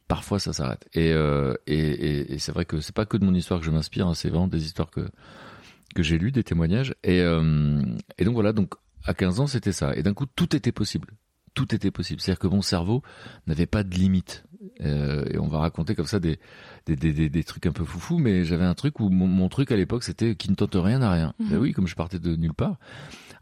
parfois 0.07 0.39
ça 0.39 0.53
s'arrête. 0.53 0.87
Et, 0.93 1.13
euh, 1.13 1.55
et, 1.67 1.79
et, 1.79 2.35
et 2.35 2.39
c'est 2.39 2.53
vrai 2.53 2.67
que 2.67 2.81
c'est 2.81 2.95
pas 2.95 3.07
que 3.07 3.17
de 3.17 3.25
mon 3.25 3.35
histoire 3.35 3.59
que 3.59 3.67
je 3.67 3.71
m'inspire, 3.71 4.07
hein, 4.07 4.15
c'est 4.15 4.29
vraiment 4.29 4.47
des 4.47 4.65
histoires 4.65 4.91
que 4.91 5.09
que 5.97 6.03
j'ai 6.03 6.19
lu, 6.19 6.31
des 6.31 6.45
témoignages. 6.45 6.95
Et, 7.03 7.21
euh, 7.21 7.83
et 8.19 8.25
donc 8.25 8.35
voilà, 8.35 8.53
donc 8.53 8.75
à 9.05 9.15
15 9.15 9.41
ans, 9.41 9.47
c'était 9.47 9.73
ça. 9.73 9.97
Et 9.97 10.03
d'un 10.03 10.15
coup, 10.15 10.27
tout 10.27 10.55
était 10.55 10.73
possible. 10.73 11.09
Tout 11.55 11.75
était 11.75 11.91
possible. 11.91 12.21
C'est-à-dire 12.21 12.39
que 12.39 12.47
mon 12.49 12.63
cerveau 12.63 13.03
n'avait 13.47 13.67
pas 13.67 13.83
de 13.83 13.95
limite. 13.95 14.45
Euh, 14.83 15.25
et 15.31 15.39
on 15.39 15.49
va 15.49 15.59
raconter 15.59 15.95
comme 15.95 16.07
ça 16.07 16.21
des, 16.21 16.39
des, 16.87 16.97
des, 16.97 17.29
des, 17.31 17.45
trucs 17.45 17.67
un 17.67 17.73
peu 17.73 17.85
foufou, 17.85 18.19
mais 18.19 18.45
j'avais 18.45 18.65
un 18.65 18.75
truc 18.75 19.01
où 19.01 19.09
mon, 19.09 19.49
truc 19.49 19.73
à 19.73 19.77
l'époque, 19.77 20.05
c'était 20.05 20.35
qui 20.35 20.51
ne 20.51 20.55
tente 20.55 20.75
rien 20.75 21.01
à 21.01 21.11
rien. 21.11 21.35
Mhm. 21.39 21.49
Ben 21.49 21.59
oui, 21.59 21.73
comme 21.73 21.87
je 21.87 21.95
partais 21.95 22.19
de 22.19 22.37
nulle 22.37 22.55
part. 22.55 22.77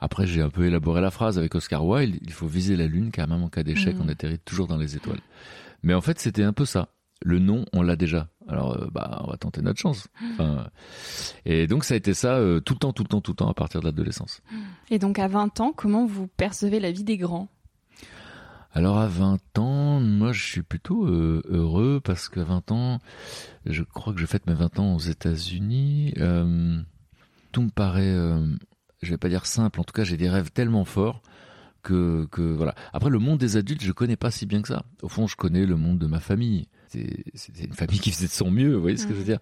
Après, 0.01 0.27
j'ai 0.27 0.43
un 0.43 0.51
peu 0.51 0.65
élaboré 0.67 1.01
la 1.01 1.11
phrase 1.11 1.39
avec 1.39 1.55
Oscar 1.55 1.85
Wilde. 1.85 2.19
Il 2.23 2.33
faut 2.33 2.47
viser 2.47 2.77
la 2.77 2.87
lune, 2.87 3.11
car 3.11 3.27
même 3.27 3.43
en 3.43 3.49
cas 3.49 3.63
d'échec, 3.63 3.97
mhm. 3.97 4.03
on 4.05 4.09
atterrit 4.09 4.39
toujours 4.39 4.69
dans 4.69 4.77
les 4.77 4.97
étoiles. 4.97 5.21
Mais 5.83 5.95
en 5.95 6.01
fait, 6.01 6.21
c'était 6.21 6.45
un 6.45 6.53
peu 6.53 6.65
ça. 6.65 6.89
Le 7.27 7.39
nom, 7.39 7.65
on 7.73 7.81
l'a 7.81 7.97
déjà. 7.97 8.29
Alors, 8.49 8.77
euh, 8.77 8.87
bah, 8.93 9.23
on 9.25 9.31
va 9.31 9.39
tenter 9.39 9.63
notre 9.63 9.81
chance. 9.81 10.09
et 11.47 11.67
donc, 11.67 11.85
ça 11.85 11.95
a 11.95 11.97
été 11.97 12.13
ça 12.13 12.35
euh, 12.35 12.61
tout 12.61 12.75
le 12.75 12.79
temps, 12.79 12.93
tout 12.93 13.03
le 13.03 13.09
temps, 13.09 13.23
tout 13.23 13.33
le 13.33 13.37
temps 13.37 13.49
à 13.49 13.55
partir 13.55 13.81
de 13.81 13.87
l'adolescence. 13.87 14.43
Et 14.91 14.99
donc, 14.99 15.19
à 15.19 15.27
20 15.27 15.59
ans, 15.61 15.73
comment 15.75 16.05
vous 16.05 16.27
percevez 16.27 16.81
la 16.81 16.93
vie 16.93 17.03
des 17.03 17.17
grands? 17.17 17.49
Alors 18.77 18.99
à 18.99 19.07
20 19.07 19.59
ans, 19.61 20.01
moi 20.01 20.33
je 20.33 20.45
suis 20.45 20.63
plutôt 20.63 21.07
euh, 21.07 21.41
heureux 21.49 22.01
parce 22.03 22.29
qu'à 22.29 22.43
20 22.43 22.73
ans, 22.73 22.99
je 23.67 23.85
crois 23.85 24.13
que 24.13 24.19
je 24.19 24.27
fête 24.27 24.49
mes 24.49 24.55
20 24.55 24.81
ans 24.81 24.97
aux 24.97 24.99
États-Unis. 24.99 26.13
tout 27.53 27.63
me 27.63 27.71
paraît, 27.71 28.13
je 29.01 29.11
vais 29.11 29.17
pas 29.17 29.29
dire 29.29 29.47
simple, 29.47 29.79
en 29.79 29.85
tout 29.85 29.93
cas 29.93 30.03
j'ai 30.03 30.17
des 30.17 30.29
rêves 30.29 30.51
tellement 30.51 30.85
forts 30.85 31.23
que, 31.85 32.27
que 32.33 32.43
voilà. 32.43 32.75
Après 32.93 33.11
le 33.11 33.21
monde 33.21 33.39
des 33.39 33.57
adultes, 33.57 33.85
je 33.85 33.93
connais 33.93 34.17
pas 34.17 34.33
si 34.33 34.45
bien 34.45 34.61
que 34.61 34.67
ça. 34.67 34.85
Au 35.03 35.09
fond, 35.09 35.29
je 35.29 35.37
connais 35.37 35.67
le 35.67 35.77
monde 35.77 36.01
de 36.01 36.09
ma 36.09 36.19
famille 36.19 36.67
c'était 37.35 37.65
une 37.65 37.73
famille 37.73 37.99
qui 37.99 38.11
faisait 38.11 38.27
de 38.27 38.33
son 38.33 38.51
mieux, 38.51 38.75
vous 38.75 38.81
voyez 38.81 38.97
ce 38.97 39.07
que 39.07 39.15
je 39.15 39.19
veux 39.19 39.25
dire? 39.25 39.39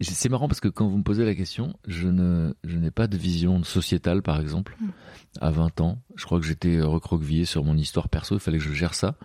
C'est 0.00 0.28
marrant 0.28 0.48
parce 0.48 0.60
que 0.60 0.68
quand 0.68 0.86
vous 0.86 0.98
me 0.98 1.02
posez 1.02 1.24
la 1.24 1.34
question, 1.34 1.74
je 1.86 2.08
ne 2.08 2.54
je 2.64 2.76
n'ai 2.78 2.90
pas 2.90 3.06
de 3.06 3.16
vision 3.16 3.62
sociétale 3.64 4.22
par 4.22 4.40
exemple. 4.40 4.76
Mm. 4.80 4.88
À 5.40 5.50
20 5.50 5.80
ans, 5.80 6.02
je 6.16 6.24
crois 6.24 6.40
que 6.40 6.46
j'étais 6.46 6.80
recroquevillé 6.80 7.44
sur 7.44 7.64
mon 7.64 7.76
histoire 7.76 8.08
perso, 8.08 8.36
il 8.36 8.40
fallait 8.40 8.58
que 8.58 8.64
je 8.64 8.72
gère 8.72 8.94
ça. 8.94 9.16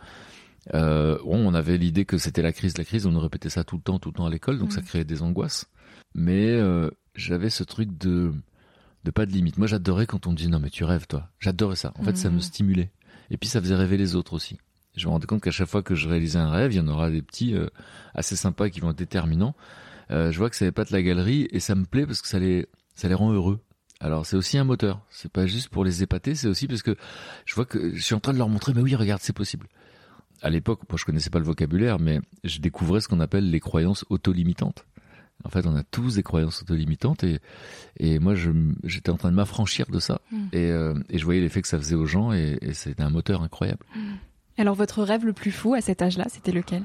Euh, 0.74 1.18
on 1.26 1.54
avait 1.54 1.78
l'idée 1.78 2.06
que 2.06 2.18
c'était 2.18 2.42
la 2.42 2.52
crise, 2.52 2.78
la 2.78 2.84
crise, 2.84 3.06
on 3.06 3.12
nous 3.12 3.20
répétait 3.20 3.50
ça 3.50 3.64
tout 3.64 3.78
le 3.78 3.82
temps, 3.82 4.00
tout 4.00 4.10
le 4.10 4.14
temps 4.16 4.26
à 4.26 4.30
l'école, 4.30 4.60
donc 4.60 4.72
ça 4.72 4.82
mm. 4.82 4.86
créait 4.86 5.06
des 5.06 5.22
angoisses. 5.22 5.68
Mais 6.16 6.50
euh, 6.50 6.90
j'avais 7.16 7.50
ce 7.50 7.64
truc 7.64 7.98
de 7.98 8.32
de 9.06 9.12
pas 9.12 9.26
de 9.26 9.32
limite. 9.32 9.58
Moi, 9.58 9.68
j'adorais 9.68 10.06
quand 10.06 10.28
on 10.28 10.32
me 10.32 10.36
dit 10.36 10.50
non 10.50 10.60
mais 10.60 10.70
tu 10.70 10.84
rêves 10.84 11.08
toi. 11.08 11.30
J'adorais 11.40 11.78
ça. 11.78 11.94
En 11.98 12.04
fait, 12.04 12.18
ça 12.18 12.30
me 12.30 12.38
mm. 12.38 12.42
stimulait. 12.42 12.92
Et 13.32 13.38
puis 13.38 13.50
ça 13.50 13.62
faisait 13.62 13.76
rêver 13.76 13.98
les 13.98 14.16
autres 14.16 14.34
aussi 14.34 14.58
je 15.00 15.08
me 15.08 15.12
rendais 15.12 15.28
compte 15.28 15.42
qu'à 15.42 15.52
chaque 15.52 15.70
fois 15.70 15.82
que 15.82 15.96
je 15.96 16.08
réalisais 16.08 16.40
un 16.40 16.52
rêve, 16.52 16.74
il 16.74 16.78
y 16.78 16.80
en 16.80 16.88
aura 16.88 17.10
des 17.10 17.22
petits 17.22 17.56
euh, 17.56 17.68
assez 18.14 18.36
sympas 18.36 18.70
qui 18.70 18.82
vont 18.82 18.92
être 18.92 18.98
déterminants. 18.98 19.56
Euh, 20.12 20.32
je 20.32 20.38
vois 20.38 20.50
que 20.50 20.56
ça 20.56 20.66
n'est 20.66 20.72
pas 20.72 20.84
de 20.84 20.92
la 20.92 21.02
galerie 21.02 21.48
et 21.52 21.60
ça 21.60 21.76
me 21.76 21.86
plaît 21.86 22.06
parce 22.06 22.22
que 22.22 22.28
ça 22.28 22.40
les, 22.40 22.68
ça 22.96 23.08
les 23.08 23.14
rend 23.14 23.32
heureux. 23.32 23.60
Alors 24.02 24.26
c'est 24.26 24.36
aussi 24.36 24.58
un 24.58 24.64
moteur. 24.64 25.02
C'est 25.10 25.32
pas 25.32 25.46
juste 25.46 25.70
pour 25.70 25.84
les 25.84 26.04
épater, 26.04 26.36
c'est 26.36 26.48
aussi 26.48 26.68
parce 26.68 26.82
que 26.82 26.96
je 27.46 27.56
vois 27.56 27.66
que 27.66 27.96
je 27.96 28.02
suis 28.02 28.16
en 28.16 28.20
train 28.20 28.34
de 28.34 28.38
leur 28.38 28.50
montrer, 28.50 28.74
mais 28.74 28.82
oui, 28.82 28.96
regarde, 28.96 29.22
c'est 29.24 29.34
possible. 29.34 29.68
À 30.42 30.50
l'époque, 30.50 30.82
moi 30.90 30.98
je 30.98 31.06
connaissais 31.06 31.30
pas 31.30 31.40
le 31.40 31.46
vocabulaire, 31.46 32.00
mais 32.00 32.20
je 32.44 32.60
découvrais 32.60 33.02
ce 33.02 33.08
qu'on 33.08 33.20
appelle 33.20 33.50
les 33.50 33.60
croyances 33.60 34.06
auto-limitantes. 34.10 34.86
En 35.46 35.50
fait, 35.50 35.66
on 35.66 35.76
a 35.76 35.84
tous 35.84 36.16
des 36.16 36.24
croyances 36.24 36.62
auto-limitantes 36.62 37.24
et, 37.24 37.40
et 37.98 38.20
moi, 38.20 38.34
j'étais 38.84 39.10
en 39.10 39.16
train 39.16 39.32
de 39.32 39.36
m'affranchir 39.36 39.86
de 39.90 40.00
ça 40.00 40.20
mmh. 40.32 40.38
et, 40.52 40.72
euh, 40.72 40.94
et, 41.10 41.18
je 41.18 41.24
voyais 41.24 41.40
l'effet 41.40 41.62
que 41.62 41.68
ça 41.70 41.78
faisait 41.78 41.96
aux 41.96 42.06
gens 42.06 42.34
et, 42.34 42.58
et 42.62 42.74
c'était 42.74 43.04
un 43.04 43.10
moteur 43.10 43.42
incroyable. 43.42 43.86
Mmh. 43.96 44.00
Alors 44.60 44.76
votre 44.76 45.04
rêve 45.04 45.26
le 45.26 45.32
plus 45.32 45.54
fou 45.54 45.74
à 45.74 45.80
cet 45.80 46.02
âge-là, 46.02 46.26
c'était 46.30 46.52
lequel? 46.52 46.84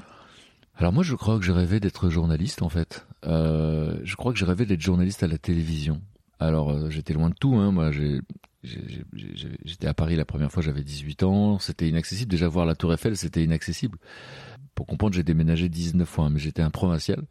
Alors 0.77 0.93
moi, 0.93 1.03
je 1.03 1.13
crois 1.13 1.37
que 1.37 1.43
j'ai 1.43 1.51
rêvé 1.51 1.81
d'être 1.81 2.09
journaliste 2.09 2.61
en 2.61 2.69
fait. 2.69 3.05
Euh, 3.25 3.99
je 4.03 4.15
crois 4.15 4.31
que 4.31 4.39
j'ai 4.39 4.45
rêvé 4.45 4.65
d'être 4.65 4.81
journaliste 4.81 5.23
à 5.23 5.27
la 5.27 5.37
télévision. 5.37 6.01
Alors 6.39 6.71
euh, 6.71 6.89
j'étais 6.89 7.13
loin 7.13 7.29
de 7.29 7.35
tout. 7.35 7.55
Hein. 7.55 7.73
Moi, 7.73 7.91
j'étais 8.63 9.87
à 9.87 9.93
Paris 9.93 10.15
la 10.15 10.23
première 10.23 10.53
fois, 10.53 10.63
j'avais 10.63 10.83
18 10.83 11.23
ans. 11.23 11.59
C'était 11.59 11.89
inaccessible. 11.89 12.31
Déjà 12.31 12.47
voir 12.47 12.65
la 12.65 12.75
Tour 12.75 12.93
Eiffel, 12.93 13.17
c'était 13.17 13.43
inaccessible. 13.43 13.97
Pour 14.73 14.87
comprendre, 14.87 15.13
j'ai 15.13 15.23
déménagé 15.23 15.67
19 15.67 16.07
fois, 16.07 16.29
mais 16.29 16.39
j'étais 16.39 16.61
un 16.61 16.71
provincial. 16.71 17.23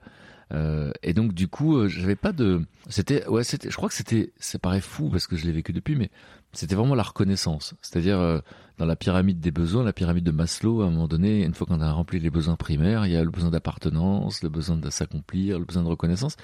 Euh, 0.54 0.92
et 1.02 1.12
donc 1.12 1.32
du 1.32 1.48
coup, 1.48 1.76
euh, 1.76 1.88
j'avais 1.88 2.16
pas 2.16 2.32
de. 2.32 2.62
C'était 2.88 3.26
ouais, 3.26 3.44
c'était. 3.44 3.70
Je 3.70 3.76
crois 3.76 3.88
que 3.88 3.94
c'était. 3.94 4.32
Ça 4.38 4.58
paraît 4.58 4.80
fou 4.80 5.08
parce 5.10 5.26
que 5.26 5.36
je 5.36 5.44
l'ai 5.44 5.52
vécu 5.52 5.72
depuis, 5.72 5.96
mais 5.96 6.10
c'était 6.52 6.76
vraiment 6.76 6.94
la 6.94 7.02
reconnaissance. 7.02 7.74
C'est-à-dire 7.82 8.20
euh, 8.20 8.38
dans 8.78 8.86
la 8.86 8.96
pyramide 8.96 9.40
des 9.40 9.50
besoins, 9.50 9.82
la 9.82 9.92
pyramide 9.92 10.24
de 10.24 10.30
Maslow, 10.30 10.82
à 10.82 10.86
un 10.86 10.90
moment 10.90 11.08
donné, 11.08 11.44
une 11.44 11.54
fois 11.54 11.66
qu'on 11.66 11.80
a 11.80 11.90
rempli 11.90 12.20
les 12.20 12.30
besoins 12.30 12.56
primaires, 12.56 13.06
il 13.06 13.12
y 13.12 13.16
a 13.16 13.24
le 13.24 13.30
besoin 13.30 13.50
d'appartenance, 13.50 14.42
le 14.42 14.48
besoin 14.48 14.76
de 14.76 14.90
s'accomplir, 14.90 15.58
le 15.58 15.64
besoin 15.64 15.82
de 15.82 15.88
reconnaissance. 15.88 16.36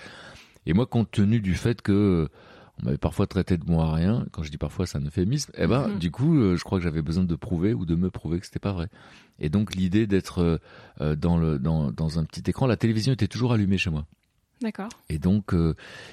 Et 0.67 0.73
moi, 0.73 0.87
compte 0.87 1.11
tenu 1.11 1.41
du 1.41 1.55
fait 1.55 1.81
que 1.81 2.29
on 2.81 2.87
m'avait 2.87 2.99
parfois 2.99 3.27
traité 3.27 3.57
de 3.57 3.65
moi 3.65 3.87
à 3.87 3.95
rien. 3.95 4.27
Quand 4.33 4.43
je 4.43 4.51
dis 4.51 4.59
parfois, 4.59 4.87
c'est 4.87 4.99
un 4.99 5.05
euphémisme. 5.05 5.53
Eh 5.57 5.67
ben, 5.67 5.89
mhm. 5.89 5.99
du 5.99 6.11
coup, 6.11 6.39
euh, 6.39 6.57
je 6.57 6.65
crois 6.65 6.79
que 6.79 6.85
j'avais 6.85 7.03
besoin 7.03 7.25
de 7.25 7.35
prouver 7.35 7.75
ou 7.75 7.85
de 7.85 7.95
me 7.95 8.11
prouver 8.11 8.41
que 8.41 8.47
c'était 8.47 8.59
pas 8.59 8.73
vrai. 8.73 8.89
Et 9.39 9.49
donc, 9.49 9.75
l'idée 9.75 10.07
d'être 10.07 10.41
euh, 10.41 10.59
euh, 11.01 11.17
dans 11.17 11.37
le 11.37 11.59
dans, 11.59 11.93
dans 11.93 12.19
un 12.19 12.25
petit 12.25 12.49
écran, 12.49 12.67
la 12.67 12.77
télévision 12.77 13.13
était 13.13 13.29
toujours 13.29 13.53
allumée 13.53 13.79
chez 13.79 13.91
moi. 13.91 14.07
D'accord. 14.63 14.91
Et 15.09 15.19
donc, 15.19 15.55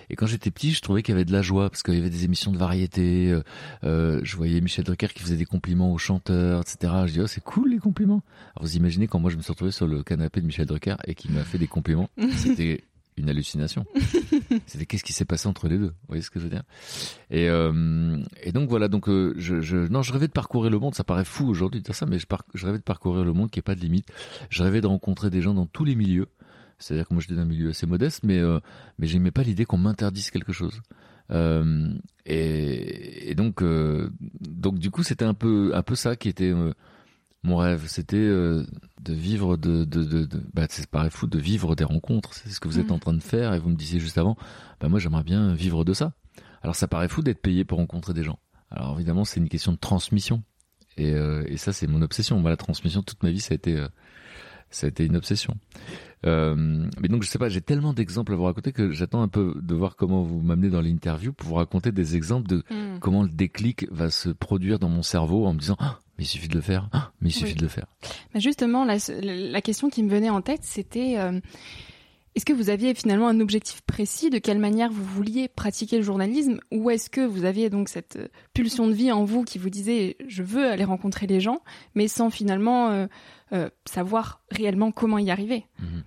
et 0.09 0.15
quand 0.15 0.25
j'étais 0.25 0.51
petit, 0.51 0.71
je 0.71 0.79
trouvais 0.79 1.03
qu'il 1.03 1.11
y 1.11 1.15
avait 1.17 1.25
de 1.25 1.33
la 1.33 1.41
joie 1.41 1.69
parce 1.69 1.83
qu'il 1.83 1.95
y 1.95 1.97
avait 1.97 2.09
des 2.09 2.23
émissions 2.23 2.53
de 2.53 2.57
variété. 2.57 3.37
je 3.83 4.35
voyais 4.37 4.61
Michel 4.61 4.85
Drucker 4.85 5.09
qui 5.09 5.21
faisait 5.21 5.35
des 5.35 5.43
compliments 5.43 5.91
aux 5.91 5.97
chanteurs, 5.97 6.61
etc. 6.61 6.93
Je 7.07 7.11
dis 7.11 7.19
oh 7.19 7.27
c'est 7.27 7.43
cool 7.43 7.71
les 7.71 7.77
compliments. 7.77 8.21
Alors 8.55 8.65
vous 8.69 8.77
imaginez 8.77 9.07
quand 9.07 9.19
moi 9.19 9.31
je 9.31 9.35
me 9.35 9.41
suis 9.41 9.51
retrouvé 9.51 9.71
sur 9.71 9.85
le 9.85 10.01
canapé 10.01 10.39
de 10.39 10.45
Michel 10.45 10.65
Drucker 10.65 10.95
et 11.07 11.13
qui 11.13 11.29
m'a 11.29 11.43
fait 11.43 11.57
des 11.57 11.67
compliments, 11.67 12.09
c'était 12.37 12.85
une 13.17 13.29
hallucination. 13.29 13.85
C'était 14.65 14.85
qu'est-ce 14.85 15.03
qui 15.03 15.13
s'est 15.13 15.25
passé 15.25 15.47
entre 15.47 15.67
les 15.67 15.77
deux. 15.77 15.87
Vous 15.87 16.07
voyez 16.07 16.21
ce 16.21 16.29
que 16.29 16.39
je 16.39 16.45
veux 16.45 16.49
dire? 16.49 16.63
Et, 17.29 17.49
euh, 17.49 18.21
et 18.41 18.51
donc 18.51 18.69
voilà, 18.69 18.87
donc 18.87 19.09
euh, 19.09 19.33
je, 19.37 19.87
non, 19.87 20.01
je 20.01 20.13
rêvais 20.13 20.27
de 20.27 20.31
parcourir 20.31 20.71
le 20.71 20.79
monde. 20.79 20.95
Ça 20.95 21.03
paraît 21.03 21.25
fou 21.25 21.47
aujourd'hui 21.47 21.81
de 21.81 21.85
dire 21.85 21.95
ça, 21.95 22.05
mais 22.05 22.19
je, 22.19 22.25
je 22.53 22.65
rêvais 22.65 22.77
de 22.77 22.83
parcourir 22.83 23.23
le 23.23 23.33
monde 23.33 23.49
qui 23.49 23.59
est 23.59 23.63
pas 23.63 23.75
de 23.75 23.81
limite. 23.81 24.07
Je 24.49 24.63
rêvais 24.63 24.81
de 24.81 24.87
rencontrer 24.87 25.29
des 25.29 25.41
gens 25.41 25.53
dans 25.53 25.65
tous 25.65 25.85
les 25.85 25.95
milieux. 25.95 26.27
C'est-à-dire 26.79 27.07
que 27.07 27.13
moi 27.13 27.21
j'étais 27.21 27.35
dans 27.35 27.41
un 27.41 27.45
milieu 27.45 27.69
assez 27.69 27.87
modeste, 27.87 28.21
mais 28.23 28.37
euh, 28.37 28.59
mais 28.99 29.07
j'aimais 29.07 29.31
pas 29.31 29.41
l'idée 29.41 29.65
qu'on 29.65 29.77
m'interdise 29.77 30.29
quelque 30.29 30.53
chose. 30.53 30.81
Euh, 31.31 31.91
et, 32.25 33.31
et, 33.31 33.35
donc 33.35 33.63
donc 34.41 34.79
du 34.79 34.91
coup 34.91 35.03
c'était 35.03 35.25
un 35.25 35.33
peu 35.33 35.71
un 35.73 35.81
peu 35.81 35.95
ça 35.95 36.15
qui 36.15 36.29
était 36.29 36.53
mon 37.47 37.57
rêve, 37.57 37.85
c'était 37.87 38.17
euh, 38.17 38.65
de 39.01 39.13
vivre 39.13 39.57
de, 39.57 39.85
de, 39.85 40.03
de, 40.03 40.25
de 40.25 40.41
bah, 40.53 40.67
c'est 40.69 40.87
fou 41.09 41.27
de 41.27 41.39
vivre 41.39 41.75
des 41.75 41.83
rencontres. 41.83 42.33
C'est 42.33 42.49
ce 42.49 42.59
que 42.59 42.67
vous 42.67 42.79
êtes 42.79 42.89
mm. 42.89 42.93
en 42.93 42.99
train 42.99 43.13
de 43.13 43.23
faire 43.23 43.53
et 43.53 43.59
vous 43.59 43.69
me 43.69 43.75
disiez 43.75 43.99
juste 43.99 44.17
avant, 44.17 44.37
bah 44.79 44.89
moi 44.89 44.99
j'aimerais 44.99 45.23
bien 45.23 45.53
vivre 45.53 45.83
de 45.83 45.93
ça. 45.93 46.13
Alors 46.61 46.75
ça 46.75 46.87
paraît 46.87 47.07
fou 47.07 47.21
d'être 47.21 47.41
payé 47.41 47.65
pour 47.65 47.79
rencontrer 47.79 48.13
des 48.13 48.23
gens. 48.23 48.39
Alors 48.69 48.95
évidemment 48.95 49.25
c'est 49.25 49.39
une 49.39 49.49
question 49.49 49.71
de 49.71 49.77
transmission 49.77 50.43
et, 50.97 51.13
euh, 51.13 51.43
et 51.47 51.57
ça 51.57 51.73
c'est 51.73 51.87
mon 51.87 52.01
obsession. 52.01 52.39
Moi 52.39 52.49
la 52.49 52.57
transmission 52.57 53.01
toute 53.01 53.23
ma 53.23 53.31
vie 53.31 53.39
ça 53.39 53.53
a 53.53 53.55
été 53.55 53.75
euh, 53.77 53.87
ça 54.69 54.85
a 54.85 54.89
été 54.89 55.05
une 55.05 55.15
obsession. 55.15 55.55
Euh, 56.25 56.85
mais 56.99 57.07
donc 57.07 57.23
je 57.23 57.29
sais 57.29 57.39
pas, 57.39 57.47
j'ai 57.47 57.61
tellement 57.61 57.93
d'exemples 57.93 58.33
à 58.33 58.35
vous 58.35 58.43
raconter 58.43 58.73
que 58.73 58.91
j'attends 58.91 59.21
un 59.21 59.27
peu 59.27 59.55
de 59.61 59.75
voir 59.75 59.95
comment 59.95 60.23
vous 60.23 60.41
m'amenez 60.41 60.69
dans 60.69 60.81
l'interview 60.81 61.31
pour 61.31 61.47
vous 61.47 61.55
raconter 61.55 61.91
des 61.91 62.15
exemples 62.15 62.47
de 62.47 62.63
mm. 62.69 62.99
comment 62.99 63.23
le 63.23 63.29
déclic 63.29 63.87
va 63.91 64.09
se 64.09 64.29
produire 64.29 64.79
dans 64.79 64.89
mon 64.89 65.03
cerveau 65.03 65.45
en 65.45 65.53
me 65.53 65.59
disant 65.59 65.77
ah, 65.79 65.99
mais 66.17 66.23
il 66.23 66.27
suffit 66.27 66.47
de 66.47 66.55
le 66.55 66.61
faire, 66.61 66.89
ah, 66.93 67.11
mais 67.21 67.29
il 67.29 67.33
suffit 67.33 67.55
de 67.55 67.61
le 67.61 67.67
faire. 67.67 67.85
Justement, 68.35 68.85
la, 68.85 68.97
la, 69.21 69.61
question 69.61 69.89
qui 69.89 70.03
me 70.03 70.09
venait 70.09 70.29
en 70.29 70.41
tête, 70.41 70.61
c'était 70.63 71.17
euh, 71.17 71.39
est-ce 72.37 72.45
que 72.45 72.53
vous 72.53 72.69
aviez 72.69 72.93
finalement 72.93 73.29
un 73.29 73.39
objectif 73.39 73.81
précis 73.81 74.29
de 74.29 74.37
quelle 74.37 74.59
manière 74.59 74.91
vous 74.91 75.03
vouliez 75.03 75.47
pratiquer 75.47 75.97
le 75.97 76.03
journalisme 76.03 76.59
ou 76.71 76.91
est-ce 76.91 77.09
que 77.09 77.21
vous 77.21 77.45
aviez 77.45 77.71
donc 77.71 77.89
cette 77.89 78.17
euh, 78.17 78.27
pulsion 78.53 78.85
de 78.85 78.93
vie 78.93 79.11
en 79.11 79.25
vous 79.25 79.43
qui 79.43 79.57
vous 79.57 79.71
disait 79.71 80.17
je 80.27 80.43
veux 80.43 80.69
aller 80.69 80.83
rencontrer 80.83 81.25
les 81.25 81.39
gens 81.39 81.63
mais 81.95 82.07
sans 82.07 82.29
finalement 82.29 82.91
euh, 82.91 83.07
euh, 83.53 83.71
savoir 83.85 84.43
réellement 84.51 84.91
comment 84.91 85.17
y 85.17 85.31
arriver? 85.31 85.65
Mhm. 85.79 86.03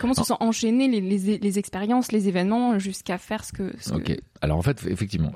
Comment 0.00 0.14
se 0.14 0.24
sont 0.24 0.38
enchaînées 0.40 0.88
les, 0.88 1.02
les, 1.02 1.36
les, 1.36 1.58
expériences, 1.58 2.12
les 2.12 2.28
événements 2.28 2.78
jusqu'à 2.78 3.18
faire 3.18 3.44
ce 3.44 3.52
que... 3.52 3.74
ok, 3.92 4.16
alors 4.40 4.56
en 4.56 4.62
fait 4.62 4.86
effectivement, 4.86 5.32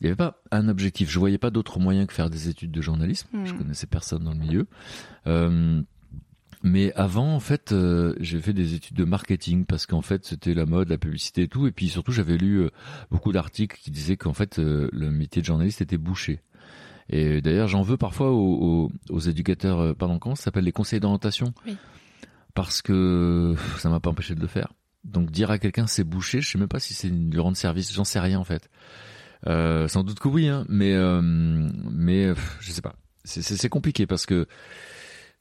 il 0.00 0.04
n'y 0.04 0.08
avait 0.08 0.16
pas 0.16 0.40
un 0.50 0.68
objectif. 0.68 1.10
Je 1.10 1.18
voyais 1.18 1.38
pas 1.38 1.50
d'autre 1.50 1.80
moyen 1.80 2.06
que 2.06 2.12
faire 2.12 2.30
des 2.30 2.48
études 2.48 2.70
de 2.70 2.80
journalisme. 2.80 3.28
Je 3.44 3.52
hmm. 3.52 3.58
connaissais 3.58 3.86
personne 3.86 4.24
dans 4.24 4.32
le 4.32 4.38
milieu. 4.38 4.66
Euh, 5.26 5.82
mais 6.62 6.92
avant, 6.94 7.34
en 7.34 7.40
fait, 7.40 7.72
euh, 7.72 8.14
j'ai 8.20 8.40
fait 8.40 8.52
des 8.52 8.74
études 8.74 8.96
de 8.96 9.04
marketing 9.04 9.64
parce 9.64 9.86
qu'en 9.86 10.02
fait, 10.02 10.24
c'était 10.24 10.54
la 10.54 10.66
mode, 10.66 10.88
la 10.88 10.98
publicité 10.98 11.42
et 11.42 11.48
tout. 11.48 11.66
Et 11.66 11.72
puis 11.72 11.88
surtout, 11.88 12.12
j'avais 12.12 12.36
lu 12.36 12.60
euh, 12.60 12.70
beaucoup 13.10 13.32
d'articles 13.32 13.78
qui 13.80 13.90
disaient 13.90 14.16
qu'en 14.16 14.32
fait, 14.32 14.58
euh, 14.58 14.88
le 14.92 15.10
métier 15.10 15.40
de 15.40 15.46
journaliste 15.46 15.80
était 15.80 15.98
bouché. 15.98 16.40
Et 17.10 17.40
d'ailleurs, 17.40 17.68
j'en 17.68 17.82
veux 17.82 17.96
parfois 17.96 18.32
aux, 18.32 18.90
aux, 19.08 19.20
éducateurs, 19.20 19.96
pardon, 19.96 20.18
comment 20.18 20.34
ça 20.34 20.44
s'appelle, 20.44 20.64
les 20.64 20.72
conseils 20.72 21.00
d'orientation, 21.00 21.54
oui. 21.66 21.74
parce 22.52 22.82
que 22.82 23.54
ça 23.78 23.88
m'a 23.88 23.98
pas 23.98 24.10
empêché 24.10 24.34
de 24.34 24.40
le 24.40 24.46
faire. 24.46 24.74
Donc 25.04 25.30
dire 25.30 25.50
à 25.50 25.58
quelqu'un 25.58 25.86
c'est 25.86 26.04
bouché, 26.04 26.42
je 26.42 26.50
sais 26.50 26.58
même 26.58 26.68
pas 26.68 26.80
si 26.80 26.92
c'est 26.92 27.08
lui 27.08 27.38
rendre 27.38 27.56
service, 27.56 27.94
j'en 27.94 28.04
sais 28.04 28.20
rien 28.20 28.38
en 28.38 28.44
fait. 28.44 28.68
Euh, 29.46 29.86
sans 29.88 30.02
doute 30.02 30.18
que 30.18 30.28
oui, 30.28 30.48
hein, 30.48 30.64
mais 30.68 30.94
euh, 30.94 31.20
mais 31.22 32.34
je 32.60 32.72
sais 32.72 32.82
pas. 32.82 32.96
C'est 33.24 33.68
compliqué 33.68 34.06
parce 34.06 34.26
que 34.26 34.46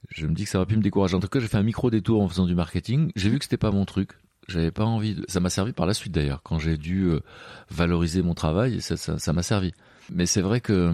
je 0.09 0.27
me 0.27 0.33
dis 0.33 0.43
que 0.43 0.49
ça 0.49 0.59
aurait 0.59 0.67
pu 0.67 0.77
me 0.77 0.81
décourager. 0.81 1.15
En 1.15 1.19
tout 1.19 1.27
cas, 1.27 1.39
j'ai 1.39 1.47
fait 1.47 1.57
un 1.57 1.63
micro 1.63 1.89
détour 1.89 2.21
en 2.21 2.27
faisant 2.27 2.45
du 2.45 2.55
marketing. 2.55 3.11
J'ai 3.15 3.29
vu 3.29 3.39
que 3.39 3.45
c'était 3.45 3.57
pas 3.57 3.71
mon 3.71 3.85
truc. 3.85 4.11
J'avais 4.47 4.71
pas 4.71 4.85
envie. 4.85 5.15
De... 5.15 5.25
Ça 5.27 5.39
m'a 5.39 5.49
servi 5.49 5.73
par 5.73 5.85
la 5.85 5.93
suite 5.93 6.13
d'ailleurs 6.13 6.41
quand 6.43 6.59
j'ai 6.59 6.77
dû 6.77 7.05
euh, 7.05 7.19
valoriser 7.69 8.21
mon 8.21 8.33
travail. 8.33 8.81
Ça 8.81 8.95
m'a 9.13 9.19
ça, 9.19 9.33
m'a 9.33 9.43
servi. 9.43 9.73
Mais 10.11 10.25
c'est 10.25 10.41
vrai 10.41 10.61
que 10.61 10.93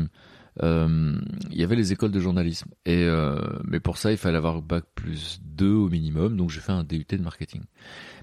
euh, 0.63 1.19
il 1.51 1.57
y 1.57 1.63
avait 1.63 1.75
les 1.75 1.93
écoles 1.93 2.11
de 2.11 2.19
journalisme 2.19 2.69
et 2.85 3.03
euh, 3.03 3.41
mais 3.63 3.79
pour 3.79 3.97
ça 3.97 4.11
il 4.11 4.17
fallait 4.17 4.37
avoir 4.37 4.61
bac 4.61 4.85
plus 4.95 5.39
2 5.43 5.71
au 5.71 5.89
minimum. 5.89 6.35
Donc 6.35 6.49
j'ai 6.49 6.61
fait 6.61 6.71
un 6.71 6.83
DUT 6.83 7.05
de 7.09 7.17
marketing. 7.17 7.61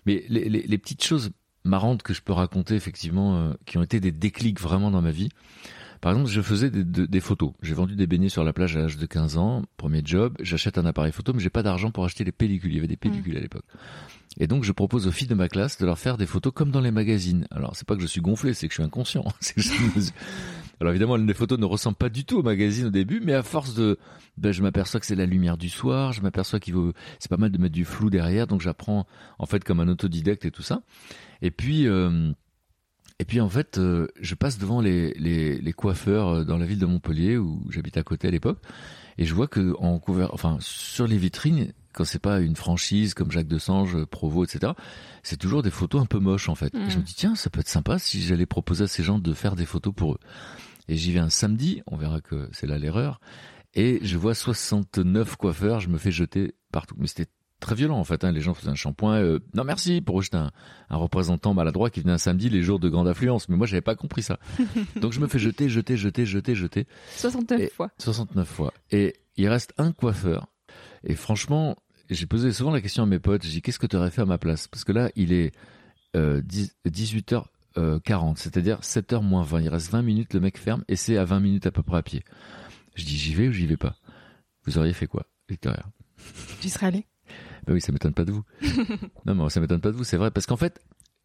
Mais 0.07 0.25
les, 0.29 0.49
les, 0.49 0.63
les 0.63 0.79
petites 0.79 1.05
choses 1.05 1.31
marrantes 1.65 2.03
que 2.03 2.15
je 2.15 2.23
peux 2.23 2.33
raconter 2.33 2.75
effectivement, 2.75 3.37
euh, 3.37 3.53
qui 3.67 3.79
ont 3.79 3.83
été 3.83 4.01
des 4.01 4.13
déclics 4.13 4.61
vraiment 4.61 4.91
dans 4.91 5.03
ma 5.03 5.11
vie. 5.11 5.29
Par 6.01 6.13
exemple, 6.13 6.31
je 6.31 6.41
faisais 6.41 6.71
des, 6.71 6.83
des, 6.85 7.21
photos. 7.21 7.53
J'ai 7.61 7.75
vendu 7.75 7.95
des 7.95 8.07
beignets 8.07 8.31
sur 8.31 8.43
la 8.43 8.55
plage 8.55 8.75
à 8.75 8.81
l'âge 8.81 8.97
de 8.97 9.05
15 9.05 9.37
ans, 9.37 9.63
premier 9.77 10.01
job. 10.03 10.35
J'achète 10.41 10.79
un 10.79 10.87
appareil 10.87 11.13
photo, 11.13 11.35
mais 11.35 11.41
j'ai 11.41 11.51
pas 11.51 11.63
d'argent 11.63 11.91
pour 11.91 12.07
acheter 12.07 12.25
les 12.25 12.33
pellicules. 12.33 12.71
Il 12.71 12.77
y 12.77 12.79
avait 12.79 12.87
des 12.87 12.97
pellicules 12.97 13.37
à 13.37 13.41
l'époque. 13.41 13.67
Et 14.39 14.47
donc, 14.47 14.65
je 14.65 14.73
propose 14.73 15.07
aux 15.07 15.13
filles 15.13 15.29
de 15.29 15.35
ma 15.35 15.49
classe 15.49 15.77
de 15.77 15.85
leur 15.85 15.99
faire 15.99 16.17
des 16.17 16.25
photos 16.25 16.55
comme 16.55 16.71
dans 16.71 16.81
les 16.81 16.91
magazines. 16.91 17.47
Alors, 17.51 17.77
c'est 17.77 17.87
pas 17.87 17.97
que 17.97 18.03
je 18.03 18.07
suis 18.07 18.23
gonflé, 18.23 18.55
c'est 18.55 18.67
que 18.67 18.73
je 18.73 18.77
suis 18.77 18.83
inconscient. 18.83 19.25
Alors 20.81 20.93
évidemment, 20.93 21.17
les 21.17 21.35
photos 21.35 21.59
ne 21.59 21.67
ressemblent 21.67 21.97
pas 21.99 22.09
du 22.09 22.25
tout 22.25 22.39
au 22.39 22.43
magazine 22.43 22.87
au 22.87 22.91
début, 22.91 23.21
mais 23.23 23.35
à 23.35 23.43
force 23.43 23.75
de, 23.75 23.99
ben, 24.39 24.51
je 24.51 24.63
m'aperçois 24.63 24.99
que 24.99 25.07
c'est 25.07 25.15
la 25.15 25.27
lumière 25.27 25.59
du 25.59 25.69
soir, 25.69 26.13
je 26.13 26.23
m'aperçois 26.23 26.59
qu'il 26.59 26.75
vaut, 26.75 26.93
c'est 27.19 27.29
pas 27.29 27.37
mal 27.37 27.51
de 27.51 27.59
mettre 27.59 27.75
du 27.75 27.85
flou 27.85 28.09
derrière, 28.09 28.47
donc 28.47 28.63
j'apprends 28.63 29.07
en 29.39 29.47
fait 29.47 29.63
comme 29.63 29.81
un 29.81 29.89
autodidacte 29.89 30.47
et 30.47 30.51
tout 30.51 30.63
ça. 30.63 30.83
Et 31.43 31.51
puis, 31.51 31.87
euh, 31.87 32.33
et 33.19 33.27
puis 33.27 33.43
en 33.43 33.51
fait, 33.51 33.77
euh, 33.77 34.09
je 34.23 34.35
passe 34.35 34.59
devant 34.59 34.81
les, 34.81 35.13
les, 35.15 35.59
les, 35.61 35.73
coiffeurs 35.75 36.29
euh, 36.29 36.45
dans 36.45 36.57
la 36.57 36.65
ville 36.65 36.79
de 36.79 36.87
Montpellier 36.87 37.37
où 37.37 37.63
j'habite 37.69 37.99
à 37.99 38.03
côté 38.03 38.29
à 38.29 38.31
l'époque, 38.31 38.59
et 39.19 39.27
je 39.27 39.35
vois 39.35 39.49
que 39.49 39.75
en 39.79 39.99
couvert, 39.99 40.33
enfin 40.33 40.57
sur 40.61 41.07
les 41.07 41.19
vitrines, 41.19 41.75
quand 41.93 42.05
c'est 42.05 42.21
pas 42.21 42.41
une 42.41 42.57
franchise 42.57 43.13
comme 43.13 43.31
Jacques 43.31 43.49
Desange, 43.49 44.05
Provo, 44.07 44.45
etc., 44.45 44.73
c'est 45.23 45.37
toujours 45.37 45.63
des 45.63 45.71
photos 45.71 46.01
un 46.01 46.07
peu 46.07 46.21
moches 46.21 46.49
en 46.49 46.55
fait. 46.55 46.75
Et 46.75 46.89
je 46.89 46.97
me 46.97 47.03
mmh. 47.03 47.05
dis 47.05 47.15
tiens, 47.15 47.35
ça 47.35 47.51
peut 47.51 47.61
être 47.61 47.69
sympa 47.69 47.99
si 47.99 48.23
j'allais 48.23 48.47
proposer 48.47 48.85
à 48.85 48.87
ces 48.87 49.03
gens 49.03 49.19
de 49.19 49.35
faire 49.35 49.57
des 49.57 49.67
photos 49.67 49.93
pour 49.95 50.15
eux. 50.15 50.19
Et 50.89 50.97
j'y 50.97 51.13
vais 51.13 51.21
un 51.21 51.31
samedi, 51.31 51.83
on 51.87 51.97
verra 51.97 52.21
que 52.21 52.49
c'est 52.53 52.67
là 52.67 52.79
l'erreur. 52.79 53.21
Et 53.75 54.01
je 54.03 54.17
vois 54.17 54.35
69 54.35 55.37
coiffeurs, 55.37 55.81
je 55.81 55.89
me 55.89 55.99
fais 55.99 56.11
jeter 56.11 56.55
partout. 56.73 56.97
Mais 56.99 57.07
c'était 57.07 57.31
très 57.61 57.75
violent 57.75 57.99
en 57.99 58.05
fait. 58.05 58.25
Hein. 58.25 58.33
Les 58.33 58.41
gens 58.41 58.55
faisaient 58.55 58.71
un 58.71 58.75
shampoing. 58.75 59.17
Euh, 59.17 59.39
non 59.55 59.65
merci 59.65 60.01
pour 60.01 60.17
rejeter 60.17 60.39
un, 60.39 60.51
un, 60.89 60.97
représentant 60.97 61.55
maladroit 61.55 61.91
qui 61.91 62.01
venait 62.01 62.13
un 62.13 62.19
samedi 62.19 62.49
les 62.49 62.63
jours 62.63 62.81
de 62.81 62.89
grande 62.89 63.07
affluence. 63.07 63.49
Mais 63.49 63.57
moi 63.57 63.67
j'avais 63.67 63.83
pas 63.83 63.95
compris 63.95 64.23
ça. 64.23 64.41
Donc 65.01 65.13
je 65.13 65.21
me 65.21 65.29
fais 65.29 65.39
jeter, 65.39 65.69
jeter, 65.69 65.97
jeter, 65.97 66.27
jeter, 66.27 66.55
jeter. 66.55 66.87
69 67.17 67.71
fois. 67.71 67.91
69 67.99 68.49
fois. 68.49 68.75
Et 68.91 69.15
il 69.37 69.49
reste 69.49 69.73
un 69.79 69.93
coiffeur. 69.93 70.49
Et 71.05 71.15
franchement, 71.15 71.77
j'ai 72.09 72.27
posé 72.27 72.53
souvent 72.53 72.73
la 72.73 72.81
question 72.81 73.05
à 73.05 73.07
mes 73.07 73.21
potes. 73.21 73.45
J'ai 73.45 73.51
dit 73.51 73.63
qu'est-ce 73.63 73.79
que 73.79 73.87
tu 73.87 73.97
aurais 73.97 74.11
fait 74.11 74.23
à 74.23 74.27
ma 74.27 74.39
place? 74.39 74.67
Parce 74.67 74.83
que 74.85 74.93
là 74.93 75.11
il 75.15 75.33
est 75.33 75.53
euh, 76.17 76.43
18h 76.89 77.45
40, 77.75 78.39
c'est-à-dire 78.39 78.81
7h 78.81 79.23
moins 79.23 79.43
20. 79.43 79.61
Il 79.63 79.69
reste 79.69 79.91
20 79.91 80.03
minutes, 80.03 80.35
le 80.35 80.41
mec 80.41 80.59
ferme 80.59 80.85
et 80.89 80.97
c'est 80.97 81.17
à 81.17 81.25
20 81.25 81.41
minutes 81.41 81.67
à 81.67 81.71
peu 81.71 81.83
près 81.83 81.99
à 81.99 82.03
pied. 82.03 82.25
Je 82.95 83.05
dis 83.05 83.17
j'y 83.17 83.35
vais 83.35 83.49
ou 83.49 83.53
j'y 83.53 83.67
vais 83.67 83.77
pas? 83.77 83.97
Vous 84.67 84.79
auriez 84.79 84.93
fait 84.93 85.07
quoi, 85.07 85.27
Victoria? 85.49 85.85
J'y 86.61 86.71
serais 86.71 86.87
allé. 86.87 87.07
Ben 87.67 87.75
oui, 87.75 87.81
ça 87.81 87.93
m'étonne 87.93 88.15
pas 88.15 88.25
de 88.25 88.33
vous. 88.33 88.45
non, 89.27 89.35
mais 89.35 89.49
ça 89.51 89.61
m'étonne 89.61 89.81
pas 89.81 89.91
de 89.91 89.97
vous, 89.97 90.05
c'est 90.05 90.17
vrai, 90.17 90.31
parce 90.31 90.47
qu'en 90.47 90.57
fait, 90.57 90.81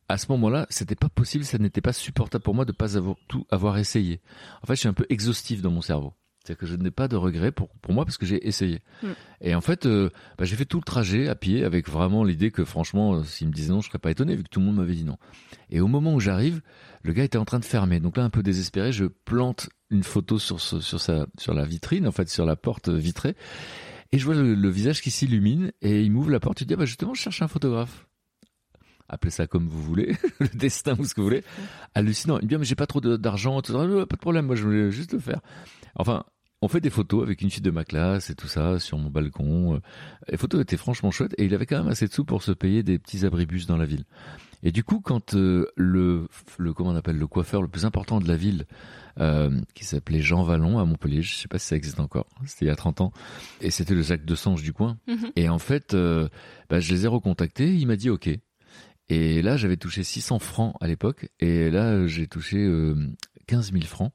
à 0.07 0.17
ce 0.17 0.27
moment-là, 0.29 0.67
c'était 0.69 0.95
pas 0.95 1.09
possible, 1.09 1.43
ça 1.43 1.57
n'était 1.57 1.81
pas 1.81 1.93
supportable 1.93 2.43
pour 2.43 2.53
moi 2.53 2.65
de 2.65 2.71
pas 2.71 2.97
avoir 2.97 3.15
tout 3.27 3.45
avoir 3.49 3.77
essayé. 3.77 4.21
En 4.61 4.67
fait, 4.67 4.75
je 4.75 4.81
suis 4.81 4.89
un 4.89 4.93
peu 4.93 5.05
exhaustif 5.09 5.61
dans 5.61 5.71
mon 5.71 5.81
cerveau. 5.81 6.13
C'est-à-dire 6.45 6.59
que 6.59 6.67
je 6.67 6.75
n'ai 6.75 6.91
pas 6.91 7.07
de 7.07 7.15
regrets 7.15 7.51
pour, 7.51 7.69
pour 7.81 7.93
moi 7.93 8.05
parce 8.05 8.17
que 8.17 8.25
j'ai 8.25 8.47
essayé. 8.47 8.81
Mm. 9.01 9.07
Et 9.41 9.55
en 9.55 9.61
fait, 9.61 9.87
euh, 9.87 10.11
bah, 10.37 10.45
j'ai 10.45 10.55
fait 10.55 10.65
tout 10.65 10.77
le 10.77 10.83
trajet 10.83 11.27
à 11.27 11.35
pied 11.35 11.63
avec 11.63 11.89
vraiment 11.89 12.23
l'idée 12.23 12.51
que 12.51 12.63
franchement, 12.63 13.15
euh, 13.15 13.23
s'il 13.23 13.47
me 13.47 13.53
disait 13.53 13.71
non, 13.71 13.81
je 13.81 13.89
serais 13.89 13.99
pas 13.99 14.11
étonné 14.11 14.35
vu 14.35 14.43
que 14.43 14.49
tout 14.49 14.59
le 14.59 14.67
monde 14.67 14.75
m'avait 14.75 14.93
dit 14.93 15.03
non. 15.03 15.17
Et 15.71 15.81
au 15.81 15.87
moment 15.87 16.13
où 16.13 16.19
j'arrive, 16.19 16.61
le 17.01 17.13
gars 17.13 17.23
était 17.23 17.39
en 17.39 17.45
train 17.45 17.59
de 17.59 17.65
fermer. 17.65 17.99
Donc 17.99 18.17
là, 18.17 18.23
un 18.23 18.29
peu 18.29 18.43
désespéré, 18.43 18.91
je 18.91 19.05
plante 19.05 19.69
une 19.89 20.03
photo 20.03 20.37
sur, 20.37 20.61
sur, 20.61 20.99
sa, 21.01 21.25
sur 21.39 21.53
la 21.53 21.65
vitrine, 21.65 22.07
en 22.07 22.11
fait, 22.11 22.29
sur 22.29 22.45
la 22.45 22.55
porte 22.55 22.89
vitrée. 22.89 23.35
Et 24.11 24.19
je 24.19 24.25
vois 24.25 24.35
le, 24.35 24.69
visage 24.69 25.01
qui 25.01 25.11
s'illumine 25.11 25.71
et 25.81 26.01
il 26.01 26.11
m'ouvre 26.11 26.29
la 26.29 26.39
porte. 26.39 26.61
Il 26.61 26.67
dit, 26.67 26.73
ah 26.75 26.77
bah 26.77 26.85
justement, 26.85 27.13
je 27.13 27.21
cherche 27.21 27.41
un 27.41 27.47
photographe. 27.47 28.07
appelez 29.09 29.31
ça 29.31 29.47
comme 29.47 29.67
vous 29.67 29.81
voulez, 29.81 30.15
le 30.39 30.47
destin 30.49 30.95
ou 30.99 31.05
ce 31.05 31.13
que 31.13 31.21
vous 31.21 31.27
voulez, 31.27 31.43
hallucinant. 31.95 32.37
Il 32.39 32.45
me 32.45 32.49
dit, 32.49 32.57
mais 32.57 32.65
j'ai 32.65 32.75
pas 32.75 32.87
trop 32.87 33.01
d'argent, 33.01 33.61
pas 33.61 33.71
de 33.71 34.15
problème, 34.15 34.45
moi 34.45 34.55
je 34.55 34.63
voulais 34.63 34.91
juste 34.91 35.13
le 35.13 35.19
faire. 35.19 35.41
Enfin, 35.95 36.23
on 36.61 36.67
fait 36.67 36.81
des 36.81 36.89
photos 36.89 37.23
avec 37.23 37.41
une 37.41 37.49
fille 37.51 37.61
de 37.61 37.71
ma 37.71 37.83
classe 37.83 38.29
et 38.29 38.35
tout 38.35 38.47
ça 38.47 38.79
sur 38.79 38.97
mon 38.97 39.09
balcon. 39.09 39.81
Les 40.29 40.37
photos 40.37 40.61
étaient 40.61 40.77
franchement 40.77 41.11
chouettes 41.11 41.35
et 41.37 41.45
il 41.45 41.53
avait 41.53 41.65
quand 41.65 41.77
même 41.77 41.91
assez 41.91 42.07
de 42.07 42.13
sous 42.13 42.25
pour 42.25 42.43
se 42.43 42.51
payer 42.51 42.81
des 42.81 42.97
petits 42.97 43.25
abribus 43.25 43.67
dans 43.67 43.77
la 43.77 43.85
ville. 43.85 44.05
Et 44.65 44.71
du 44.71 44.83
coup, 44.83 44.99
quand 44.99 45.35
euh, 45.35 45.67
le, 45.75 46.27
le 46.57 46.73
comment 46.73 46.89
on 46.89 46.95
appelle 46.95 47.17
le 47.17 47.27
coiffeur 47.27 47.61
le 47.61 47.67
plus 47.67 47.85
important 47.85 48.19
de 48.19 48.27
la 48.27 48.35
ville, 48.35 48.65
euh, 49.19 49.61
qui 49.75 49.85
s'appelait 49.85 50.21
Jean 50.21 50.43
Vallon 50.43 50.79
à 50.79 50.85
Montpellier, 50.85 51.21
je 51.21 51.35
sais 51.35 51.47
pas 51.47 51.59
si 51.59 51.67
ça 51.67 51.75
existe 51.75 51.99
encore, 51.99 52.27
c'était 52.45 52.65
il 52.65 52.67
y 52.69 52.71
a 52.71 52.75
30 52.75 53.01
ans, 53.01 53.13
et 53.61 53.69
c'était 53.69 53.93
le 53.93 54.01
sac 54.01 54.25
de 54.25 54.35
Sange 54.35 54.63
du 54.63 54.73
coin. 54.73 54.97
Mhm. 55.07 55.31
Et 55.35 55.49
en 55.49 55.59
fait, 55.59 55.93
euh, 55.93 56.27
bah, 56.67 56.79
je 56.79 56.91
les 56.91 57.05
ai 57.05 57.07
recontactés, 57.07 57.75
il 57.75 57.85
m'a 57.85 57.95
dit 57.95 58.09
OK. 58.09 58.27
Et 59.07 59.41
là, 59.43 59.55
j'avais 59.55 59.77
touché 59.77 60.03
600 60.03 60.39
francs 60.39 60.75
à 60.81 60.87
l'époque, 60.87 61.29
et 61.39 61.69
là, 61.69 62.07
j'ai 62.07 62.25
touché 62.25 62.67
15 63.45 63.71
000 63.71 63.83
francs 63.83 64.13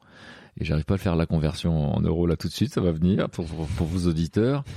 et 0.58 0.64
j'arrive 0.64 0.84
pas 0.84 0.94
à 0.94 0.98
faire 0.98 1.16
la 1.16 1.26
conversion 1.26 1.94
en 1.94 2.00
euros 2.00 2.26
là 2.26 2.36
tout 2.36 2.48
de 2.48 2.52
suite, 2.52 2.72
ça 2.72 2.80
va 2.80 2.92
venir 2.92 3.28
pour, 3.30 3.46
pour, 3.46 3.86
vos 3.86 4.08
auditeurs. 4.08 4.64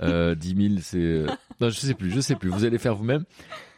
Euh, 0.00 0.34
10 0.34 0.68
000, 0.68 0.80
c'est... 0.80 0.98
Euh, 0.98 1.26
non, 1.60 1.70
je 1.70 1.78
sais 1.78 1.94
plus, 1.94 2.10
je 2.10 2.20
sais 2.20 2.34
plus, 2.34 2.50
vous 2.50 2.64
allez 2.64 2.78
faire 2.78 2.96
vous-même. 2.96 3.24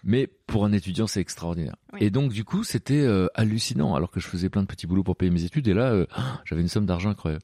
Mais 0.03 0.29
pour 0.47 0.65
un 0.65 0.73
étudiant, 0.73 1.07
c'est 1.07 1.21
extraordinaire. 1.21 1.77
Et 1.99 2.11
donc, 2.11 2.33
du 2.33 2.43
coup, 2.43 2.65
c'était 2.65 3.03
euh, 3.03 3.27
hallucinant, 3.35 3.95
alors 3.95 4.11
que 4.11 4.19
je 4.19 4.27
faisais 4.27 4.49
plein 4.49 4.63
de 4.63 4.67
petits 4.67 4.87
boulots 4.87 5.03
pour 5.03 5.17
payer 5.17 5.31
mes 5.31 5.45
études, 5.45 5.69
et 5.69 5.75
là, 5.75 5.93
euh, 5.93 6.07
j'avais 6.45 6.63
une 6.63 6.69
somme 6.69 6.87
d'argent 6.87 7.11
incroyable. 7.11 7.43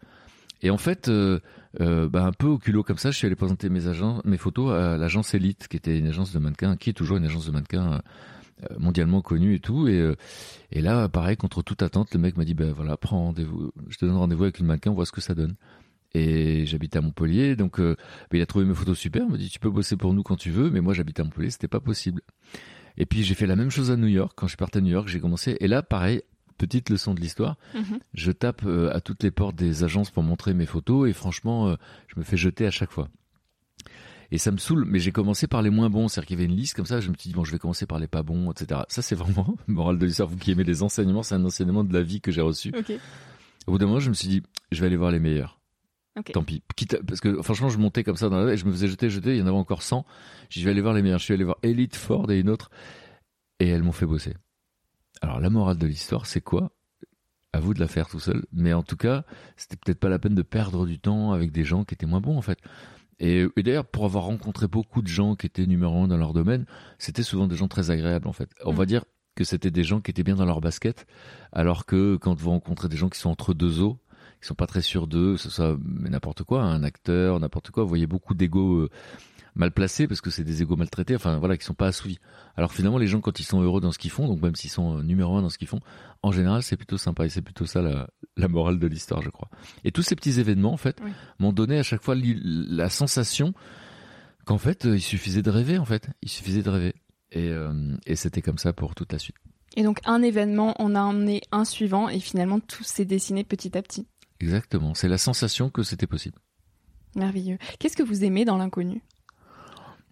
Et 0.62 0.70
en 0.70 0.78
fait, 0.78 1.10
bah, 1.78 2.24
un 2.24 2.32
peu 2.32 2.46
au 2.46 2.58
culot 2.58 2.82
comme 2.82 2.98
ça, 2.98 3.10
je 3.10 3.18
suis 3.18 3.26
allé 3.26 3.36
présenter 3.36 3.68
mes, 3.68 3.88
agents, 3.88 4.22
mes 4.24 4.38
photos 4.38 4.72
à 4.72 4.96
l'agence 4.96 5.34
Elite, 5.34 5.68
qui 5.68 5.76
était 5.76 5.98
une 5.98 6.06
agence 6.06 6.32
de 6.32 6.38
mannequins, 6.38 6.76
qui 6.76 6.90
est 6.90 6.94
toujours 6.94 7.18
une 7.18 7.24
agence 7.24 7.46
de 7.46 7.52
mannequins 7.52 8.00
mondialement 8.78 9.22
connu 9.22 9.54
et 9.54 9.60
tout. 9.60 9.88
Et, 9.88 9.98
euh, 9.98 10.14
et 10.70 10.80
là, 10.80 11.08
pareil, 11.08 11.36
contre 11.36 11.62
toute 11.62 11.82
attente, 11.82 12.12
le 12.12 12.20
mec 12.20 12.36
m'a 12.36 12.44
dit, 12.44 12.54
ben 12.54 12.72
voilà, 12.72 12.96
prends 12.96 13.24
rendez-vous, 13.24 13.72
je 13.88 13.98
te 13.98 14.04
donne 14.04 14.16
rendez-vous 14.16 14.44
avec 14.44 14.58
une 14.58 14.66
mannequin, 14.66 14.90
on 14.90 14.94
voit 14.94 15.06
ce 15.06 15.12
que 15.12 15.20
ça 15.20 15.34
donne. 15.34 15.54
Et 16.14 16.66
j'habite 16.66 16.94
à 16.96 17.00
Montpellier, 17.00 17.56
donc 17.56 17.80
euh, 17.80 17.96
ben, 18.30 18.38
il 18.38 18.42
a 18.42 18.46
trouvé 18.46 18.64
mes 18.64 18.74
photos 18.74 18.98
super, 18.98 19.22
il 19.24 19.30
m'a 19.30 19.38
dit, 19.38 19.48
tu 19.48 19.58
peux 19.58 19.70
bosser 19.70 19.96
pour 19.96 20.12
nous 20.12 20.22
quand 20.22 20.36
tu 20.36 20.50
veux, 20.50 20.70
mais 20.70 20.80
moi 20.80 20.92
j'habite 20.92 21.18
à 21.20 21.24
Montpellier, 21.24 21.50
c'était 21.50 21.68
pas 21.68 21.80
possible. 21.80 22.20
Et 22.98 23.06
puis 23.06 23.22
j'ai 23.22 23.34
fait 23.34 23.46
la 23.46 23.56
même 23.56 23.70
chose 23.70 23.90
à 23.90 23.96
New 23.96 24.08
York, 24.08 24.32
quand 24.36 24.46
je 24.46 24.50
suis 24.50 24.58
parti 24.58 24.78
à 24.78 24.80
New 24.82 24.92
York, 24.92 25.08
j'ai 25.08 25.20
commencé, 25.20 25.56
et 25.60 25.68
là, 25.68 25.82
pareil, 25.82 26.20
petite 26.58 26.90
leçon 26.90 27.14
de 27.14 27.20
l'histoire. 27.20 27.56
Mhm. 27.74 27.98
Je 28.12 28.30
tape 28.30 28.66
à 28.66 29.00
toutes 29.00 29.22
les 29.22 29.30
portes 29.30 29.56
des 29.56 29.84
agences 29.84 30.10
pour 30.10 30.22
montrer 30.22 30.52
mes 30.52 30.66
photos 30.66 31.08
et 31.08 31.14
franchement, 31.14 31.74
je 32.08 32.18
me 32.18 32.22
fais 32.22 32.36
jeter 32.36 32.66
à 32.66 32.70
chaque 32.70 32.90
fois. 32.90 33.08
Et 34.32 34.38
ça 34.38 34.50
me 34.50 34.56
saoule, 34.56 34.86
mais 34.86 34.98
j'ai 34.98 35.12
commencé 35.12 35.46
par 35.46 35.60
les 35.60 35.68
moins 35.68 35.90
bons. 35.90 36.08
C'est-à-dire 36.08 36.26
qu'il 36.26 36.38
y 36.38 36.42
avait 36.42 36.50
une 36.50 36.56
liste 36.56 36.74
comme 36.74 36.86
ça, 36.86 37.00
je 37.00 37.10
me 37.10 37.14
suis 37.14 37.28
dit, 37.28 37.34
bon, 37.34 37.44
je 37.44 37.52
vais 37.52 37.58
commencer 37.58 37.84
par 37.84 37.98
les 37.98 38.06
pas 38.06 38.22
bons, 38.22 38.50
etc. 38.50 38.80
Ça, 38.88 39.02
c'est 39.02 39.14
vraiment, 39.14 39.56
moral 39.66 39.98
de 39.98 40.06
l'histoire, 40.06 40.26
vous 40.26 40.38
qui 40.38 40.50
aimez 40.52 40.64
les 40.64 40.82
enseignements, 40.82 41.22
c'est 41.22 41.34
un 41.34 41.44
enseignement 41.44 41.84
de 41.84 41.92
la 41.92 42.02
vie 42.02 42.22
que 42.22 42.32
j'ai 42.32 42.40
reçu. 42.40 42.72
Au 43.66 43.72
bout 43.72 43.78
d'un 43.78 43.86
moment, 43.86 44.00
je 44.00 44.08
me 44.08 44.14
suis 44.14 44.28
dit, 44.28 44.42
je 44.72 44.80
vais 44.80 44.86
aller 44.86 44.96
voir 44.96 45.10
les 45.10 45.20
meilleurs. 45.20 45.60
Tant 46.32 46.44
pis. 46.44 46.62
parce 47.06 47.20
que 47.20 47.42
franchement, 47.42 47.68
je 47.68 47.76
montais 47.78 48.04
comme 48.04 48.16
ça 48.16 48.30
dans 48.30 48.38
la 48.38 48.52
et 48.52 48.56
je 48.56 48.64
me 48.64 48.72
faisais 48.72 48.88
jeter, 48.88 49.10
jeter, 49.10 49.34
il 49.34 49.38
y 49.38 49.42
en 49.42 49.46
avait 49.46 49.56
encore 49.56 49.82
100. 49.82 50.04
J'ai 50.48 50.58
dit, 50.58 50.60
je 50.60 50.64
vais 50.64 50.70
aller 50.70 50.80
voir 50.80 50.94
les 50.94 51.02
meilleurs. 51.02 51.18
Je 51.18 51.24
suis 51.24 51.34
allé 51.34 51.44
voir 51.44 51.58
Elite, 51.62 51.96
Ford 51.96 52.30
et 52.30 52.40
une 52.40 52.48
autre. 52.48 52.70
Et 53.60 53.68
elles 53.68 53.82
m'ont 53.82 53.92
fait 53.92 54.06
bosser. 54.06 54.34
Alors, 55.20 55.40
la 55.40 55.50
morale 55.50 55.76
de 55.76 55.86
l'histoire, 55.86 56.24
c'est 56.24 56.40
quoi? 56.40 56.72
À 57.52 57.60
vous 57.60 57.74
de 57.74 57.80
la 57.80 57.88
faire 57.88 58.08
tout 58.08 58.20
seul. 58.20 58.46
Mais 58.52 58.72
en 58.72 58.82
tout 58.82 58.96
cas, 58.96 59.24
c'était 59.56 59.76
peut-être 59.76 60.00
pas 60.00 60.08
la 60.08 60.18
peine 60.18 60.34
de 60.34 60.42
perdre 60.42 60.86
du 60.86 60.98
temps 60.98 61.32
avec 61.32 61.52
des 61.52 61.64
gens 61.64 61.84
qui 61.84 61.94
étaient 61.94 62.06
moins 62.06 62.20
bons, 62.20 62.36
en 62.36 62.42
fait. 62.42 62.58
Et, 63.18 63.46
d'ailleurs, 63.56 63.84
pour 63.84 64.04
avoir 64.04 64.24
rencontré 64.24 64.66
beaucoup 64.66 65.02
de 65.02 65.06
gens 65.06 65.36
qui 65.36 65.46
étaient 65.46 65.66
numéro 65.66 66.02
un 66.02 66.08
dans 66.08 66.16
leur 66.16 66.32
domaine, 66.32 66.66
c'était 66.98 67.22
souvent 67.22 67.46
des 67.46 67.56
gens 67.56 67.68
très 67.68 67.90
agréables 67.90 68.26
en 68.26 68.32
fait. 68.32 68.50
On 68.64 68.72
va 68.72 68.84
mm. 68.84 68.86
dire 68.86 69.04
que 69.34 69.44
c'était 69.44 69.70
des 69.70 69.84
gens 69.84 70.00
qui 70.00 70.10
étaient 70.10 70.24
bien 70.24 70.34
dans 70.34 70.44
leur 70.44 70.60
basket, 70.60 71.06
alors 71.52 71.86
que 71.86 72.16
quand 72.16 72.34
vous 72.34 72.50
rencontrez 72.50 72.88
des 72.88 72.96
gens 72.96 73.08
qui 73.08 73.18
sont 73.18 73.30
entre 73.30 73.54
deux 73.54 73.80
eaux, 73.80 73.98
qui 74.40 74.48
sont 74.48 74.54
pas 74.54 74.66
très 74.66 74.82
sûrs 74.82 75.06
d'eux, 75.06 75.34
que 75.34 75.40
ce 75.40 75.50
soit 75.50 75.78
n'importe 75.84 76.42
quoi, 76.42 76.62
un 76.62 76.82
acteur, 76.82 77.38
n'importe 77.40 77.70
quoi, 77.70 77.84
vous 77.84 77.88
voyez 77.88 78.06
beaucoup 78.06 78.34
d'ego 78.34 78.80
euh, 78.80 78.90
mal 79.54 79.70
placés 79.70 80.06
parce 80.06 80.20
que 80.20 80.30
c'est 80.30 80.44
des 80.44 80.62
égos 80.62 80.76
maltraités, 80.76 81.14
enfin 81.14 81.38
voilà, 81.38 81.56
qui 81.56 81.64
sont 81.64 81.74
pas 81.74 81.88
assouvis. 81.88 82.18
Alors 82.56 82.72
finalement, 82.72 82.98
les 82.98 83.06
gens 83.06 83.20
quand 83.20 83.38
ils 83.38 83.44
sont 83.44 83.60
heureux 83.60 83.80
dans 83.80 83.92
ce 83.92 83.98
qu'ils 83.98 84.10
font, 84.10 84.26
donc 84.26 84.42
même 84.42 84.54
s'ils 84.54 84.70
sont 84.70 84.98
euh, 84.98 85.02
numéro 85.02 85.36
un 85.36 85.42
dans 85.42 85.50
ce 85.50 85.58
qu'ils 85.58 85.68
font, 85.68 85.80
en 86.22 86.32
général, 86.32 86.62
c'est 86.62 86.76
plutôt 86.76 86.98
sympa 86.98 87.26
et 87.26 87.28
c'est 87.28 87.42
plutôt 87.42 87.66
ça 87.66 87.82
la, 87.82 88.08
la, 88.36 88.48
morale 88.48 88.78
de 88.78 88.86
l'histoire, 88.86 89.22
je 89.22 89.30
crois. 89.30 89.48
Et 89.84 89.92
tous 89.92 90.02
ces 90.02 90.16
petits 90.16 90.40
événements, 90.40 90.72
en 90.72 90.78
fait, 90.78 91.00
m'ont 91.38 91.52
donné 91.52 91.78
à 91.78 91.82
chaque 91.82 92.02
fois 92.02 92.14
la 92.16 92.88
sensation 92.88 93.52
qu'en 94.44 94.58
fait, 94.58 94.86
euh, 94.86 94.96
il 94.96 95.02
suffisait 95.02 95.42
de 95.42 95.50
rêver, 95.50 95.78
en 95.78 95.84
fait, 95.84 96.08
il 96.22 96.28
suffisait 96.28 96.62
de 96.62 96.70
rêver. 96.70 96.94
Et, 97.30 97.48
euh, 97.48 97.96
et 98.06 98.16
c'était 98.16 98.42
comme 98.42 98.58
ça 98.58 98.72
pour 98.72 98.94
toute 98.94 99.12
la 99.12 99.18
suite. 99.18 99.36
Et 99.76 99.82
donc 99.82 100.00
un 100.04 100.22
événement, 100.22 100.74
on 100.78 100.94
a 100.94 101.00
emmené 101.00 101.40
un 101.50 101.64
suivant 101.64 102.08
et 102.08 102.20
finalement 102.20 102.60
tout 102.60 102.84
s'est 102.84 103.06
dessiné 103.06 103.42
petit 103.42 103.76
à 103.76 103.82
petit. 103.82 104.06
Exactement, 104.40 104.92
c'est 104.94 105.08
la 105.08 105.18
sensation 105.18 105.70
que 105.70 105.82
c'était 105.82 106.06
possible. 106.06 106.38
Merveilleux. 107.14 107.58
Qu'est-ce 107.78 107.96
que 107.96 108.02
vous 108.02 108.24
aimez 108.24 108.44
dans 108.44 108.58
l'inconnu? 108.58 109.02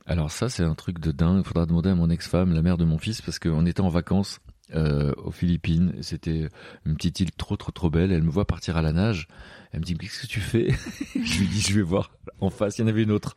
Alors 0.06 0.30
ça, 0.30 0.48
c'est 0.48 0.64
un 0.64 0.74
truc 0.74 0.98
de 0.98 1.12
dingue. 1.12 1.38
Il 1.38 1.44
faudra 1.44 1.66
demander 1.66 1.90
à 1.90 1.94
mon 1.94 2.10
ex-femme, 2.10 2.52
la 2.52 2.62
mère 2.62 2.78
de 2.78 2.84
mon 2.84 2.98
fils, 2.98 3.22
parce 3.22 3.38
qu'on 3.38 3.66
était 3.66 3.80
en 3.80 3.88
vacances 3.88 4.40
euh, 4.74 5.12
aux 5.16 5.30
Philippines. 5.30 5.94
C'était 6.00 6.48
une 6.86 6.96
petite 6.96 7.20
île 7.20 7.32
trop 7.32 7.56
trop 7.56 7.72
trop 7.72 7.90
belle. 7.90 8.12
Elle 8.12 8.22
me 8.22 8.30
voit 8.30 8.46
partir 8.46 8.76
à 8.76 8.82
la 8.82 8.92
nage. 8.92 9.28
Elle 9.72 9.80
me 9.80 9.84
dit 9.84 9.96
qu'est-ce 9.96 10.22
que 10.22 10.26
tu 10.26 10.40
fais? 10.40 10.70
Je 11.14 11.40
lui 11.40 11.46
dis 11.46 11.60
je 11.60 11.74
vais 11.74 11.82
voir. 11.82 12.10
En 12.40 12.50
face, 12.50 12.78
il 12.78 12.82
y 12.82 12.84
en 12.84 12.88
avait 12.88 13.02
une 13.02 13.12
autre. 13.12 13.36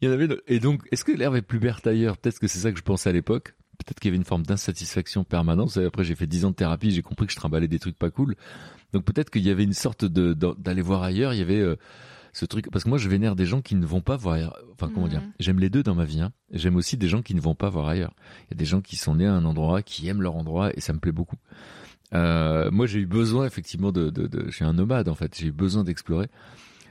Il 0.00 0.08
y 0.08 0.10
en 0.10 0.14
avait 0.14 0.26
une... 0.26 0.36
Et 0.46 0.60
donc, 0.60 0.82
est-ce 0.92 1.04
que 1.04 1.12
l'herbe 1.12 1.36
est 1.36 1.42
plus 1.42 1.58
verte 1.58 1.86
ailleurs? 1.86 2.16
Peut-être 2.16 2.38
que 2.38 2.46
c'est 2.46 2.60
ça 2.60 2.70
que 2.70 2.78
je 2.78 2.84
pensais 2.84 3.10
à 3.10 3.12
l'époque. 3.12 3.54
Peut-être 3.78 4.00
qu'il 4.00 4.08
y 4.08 4.10
avait 4.10 4.16
une 4.16 4.24
forme 4.24 4.44
d'insatisfaction 4.44 5.24
permanente. 5.24 5.76
Après, 5.76 6.04
j'ai 6.04 6.14
fait 6.14 6.26
dix 6.26 6.44
ans 6.44 6.50
de 6.50 6.54
thérapie, 6.54 6.90
j'ai 6.90 7.02
compris 7.02 7.26
que 7.26 7.32
je 7.32 7.36
trimballais 7.36 7.68
des 7.68 7.78
trucs 7.78 7.98
pas 7.98 8.10
cool. 8.10 8.34
Donc 8.92 9.04
peut-être 9.04 9.30
qu'il 9.30 9.42
y 9.42 9.50
avait 9.50 9.64
une 9.64 9.72
sorte 9.74 10.04
de 10.04 10.32
d'aller 10.32 10.82
voir 10.82 11.02
ailleurs. 11.02 11.34
Il 11.34 11.38
y 11.38 11.42
avait 11.42 11.60
euh, 11.60 11.76
ce 12.32 12.44
truc 12.44 12.70
parce 12.70 12.84
que 12.84 12.88
moi 12.88 12.98
je 12.98 13.08
vénère 13.08 13.36
des 13.36 13.46
gens 13.46 13.60
qui 13.60 13.74
ne 13.74 13.86
vont 13.86 14.00
pas 14.00 14.16
voir 14.16 14.34
ailleurs. 14.36 14.58
enfin 14.72 14.90
comment 14.92 15.08
dire 15.08 15.20
mhm. 15.20 15.32
j'aime 15.40 15.58
les 15.58 15.70
deux 15.70 15.82
dans 15.82 15.94
ma 15.94 16.04
vie 16.04 16.20
hein. 16.20 16.32
j'aime 16.52 16.76
aussi 16.76 16.96
des 16.96 17.08
gens 17.08 17.22
qui 17.22 17.34
ne 17.34 17.40
vont 17.40 17.54
pas 17.54 17.68
voir 17.68 17.88
ailleurs 17.88 18.14
il 18.46 18.54
y 18.54 18.54
a 18.54 18.58
des 18.58 18.64
gens 18.64 18.80
qui 18.80 18.96
sont 18.96 19.16
nés 19.16 19.26
à 19.26 19.32
un 19.32 19.44
endroit 19.44 19.82
qui 19.82 20.08
aiment 20.08 20.22
leur 20.22 20.36
endroit 20.36 20.70
et 20.76 20.80
ça 20.80 20.92
me 20.92 20.98
plaît 20.98 21.12
beaucoup 21.12 21.36
euh, 22.14 22.70
moi 22.70 22.86
j'ai 22.86 23.00
eu 23.00 23.06
besoin 23.06 23.46
effectivement 23.46 23.92
de, 23.92 24.10
de, 24.10 24.26
de 24.26 24.46
je 24.46 24.54
suis 24.54 24.64
un 24.64 24.72
nomade 24.72 25.08
en 25.08 25.14
fait 25.14 25.36
j'ai 25.36 25.48
eu 25.48 25.52
besoin 25.52 25.84
d'explorer 25.84 26.28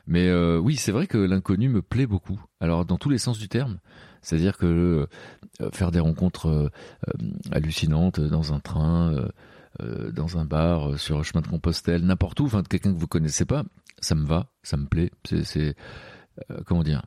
mais 0.06 0.28
euh, 0.28 0.58
oui 0.58 0.76
c'est 0.76 0.92
vrai 0.92 1.08
que 1.08 1.18
l'inconnu 1.18 1.70
me 1.70 1.82
plaît 1.82 2.08
beaucoup 2.08 2.40
alors 2.60 2.86
dans 2.86 2.98
tous 2.98 3.10
les 3.10 3.18
sens 3.18 3.38
du 3.40 3.48
terme 3.48 3.80
c'est-à-dire 4.22 4.58
que 4.58 5.08
euh, 5.62 5.70
faire 5.72 5.92
des 5.92 6.00
rencontres 6.00 6.72
hallucinantes 7.52 8.20
dans 8.20 8.54
un 8.54 8.60
train 8.60 9.28
dans 9.80 10.40
un 10.40 10.46
bar, 10.46 10.98
sur 10.98 11.20
un 11.20 11.24
chemin 11.24 11.42
de 11.42 11.48
Compostelle, 11.48 12.04
n'importe 12.04 12.40
où, 12.40 12.46
enfin 12.46 12.64
de 12.64 12.68
quelqu'un 12.68 12.92
que 12.92 12.98
vous 12.98 13.06
connaissez 13.06 13.46
pas, 13.46 13.64
ça 14.00 14.16
me 14.16 14.26
va, 14.26 14.52
ça 14.64 14.78
me 14.78 14.86
plaît. 14.86 15.12
C'est, 15.24 15.76
euh, 16.50 16.60
comment 16.66 16.84
dire 16.84 17.06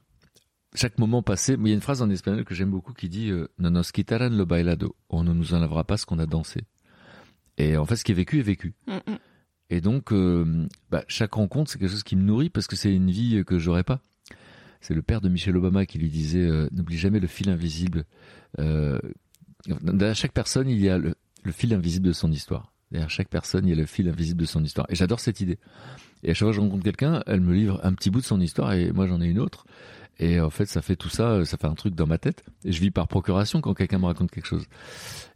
Chaque 0.74 0.98
moment 0.98 1.22
passé, 1.22 1.57
il 1.59 1.68
y 1.68 1.70
a 1.70 1.74
une 1.74 1.81
phrase 1.81 2.03
en 2.03 2.11
espagnol 2.11 2.44
que 2.44 2.55
j'aime 2.55 2.70
beaucoup 2.70 2.92
qui 2.92 3.09
dit 3.09 3.31
euh, 3.31 3.48
"No 3.59 3.70
nos 3.70 3.83
quitarán 3.83 4.37
lo 4.37 4.46
bailado", 4.46 4.96
on 5.09 5.24
ne 5.24 5.33
nous 5.33 5.55
enlèvera 5.55 5.85
pas 5.85 5.96
ce 5.96 6.07
qu'on 6.07 6.18
a 6.18 6.26
dansé. 6.26 6.62
Et 7.57 7.76
en 7.76 7.85
fait, 7.85 7.96
ce 7.96 8.05
qui 8.05 8.12
est 8.12 8.14
vécu 8.14 8.38
est 8.38 8.42
vécu. 8.42 8.74
Mm, 8.87 9.12
mm. 9.12 9.18
Et 9.70 9.81
donc, 9.81 10.12
euh, 10.12 10.66
bah, 10.90 11.05
chaque 11.07 11.35
rencontre, 11.35 11.70
c'est 11.70 11.79
quelque 11.79 11.90
chose 11.90 12.03
qui 12.03 12.16
me 12.16 12.22
nourrit 12.22 12.50
parce 12.50 12.66
que 12.66 12.76
c'est 12.76 12.92
une 12.94 13.11
vie 13.11 13.44
que 13.46 13.59
j'aurais 13.59 13.85
pas. 13.85 14.00
C'est 14.81 14.94
le 14.94 15.03
père 15.03 15.20
de 15.20 15.29
Michelle 15.29 15.57
Obama 15.57 15.87
qui 15.87 15.98
lui 15.98 16.09
disait 16.09 16.48
"N'oublie 16.72 16.98
jamais 16.98 17.20
le 17.20 17.29
fil 17.29 17.50
invisible." 17.50 18.05
Dans 18.59 20.14
chaque 20.14 20.33
personne, 20.33 20.68
il 20.68 20.81
y 20.81 20.88
a 20.88 20.96
le, 20.96 21.14
le 21.44 21.53
fil 21.53 21.74
invisible 21.74 22.07
de 22.07 22.12
son 22.12 22.33
histoire. 22.33 22.69
Derrière 22.90 23.11
chaque 23.11 23.29
personne, 23.29 23.66
il 23.66 23.70
y 23.70 23.72
a 23.72 23.76
le 23.76 23.87
fil 23.87 24.09
invisible 24.09 24.40
de 24.40 24.46
son 24.46 24.64
histoire. 24.64 24.87
Et 24.88 24.94
j'adore 24.94 25.20
cette 25.20 25.40
idée. 25.40 25.59
Et 26.22 26.31
à 26.31 26.35
chaque 26.35 26.46
fois 26.46 26.50
que 26.50 26.57
je 26.57 26.61
rencontre 26.61 26.85
quelqu'un, 26.85 27.22
elle 27.26 27.40
me 27.40 27.55
livre 27.55 27.81
un 27.83 27.92
petit 27.94 28.11
bout 28.11 28.20
de 28.20 28.26
son 28.26 28.40
histoire 28.40 28.72
et 28.72 28.92
moi 28.92 29.07
j'en 29.07 29.20
ai 29.20 29.26
une 29.26 29.38
autre. 29.38 29.64
Et 30.18 30.38
en 30.38 30.50
fait, 30.50 30.66
ça 30.66 30.83
fait 30.83 30.96
tout 30.96 31.09
ça, 31.09 31.44
ça 31.46 31.57
fait 31.57 31.66
un 31.66 31.74
truc 31.74 31.94
dans 31.94 32.07
ma 32.07 32.18
tête. 32.18 32.44
Et 32.64 32.72
je 32.72 32.81
vis 32.81 32.90
par 32.90 33.09
procuration 33.09 33.62
quand 33.62 33.72
quelqu'un 33.72 33.98
me 33.98 34.05
raconte 34.05 34.31
quelque 34.31 34.46
chose. 34.46 34.66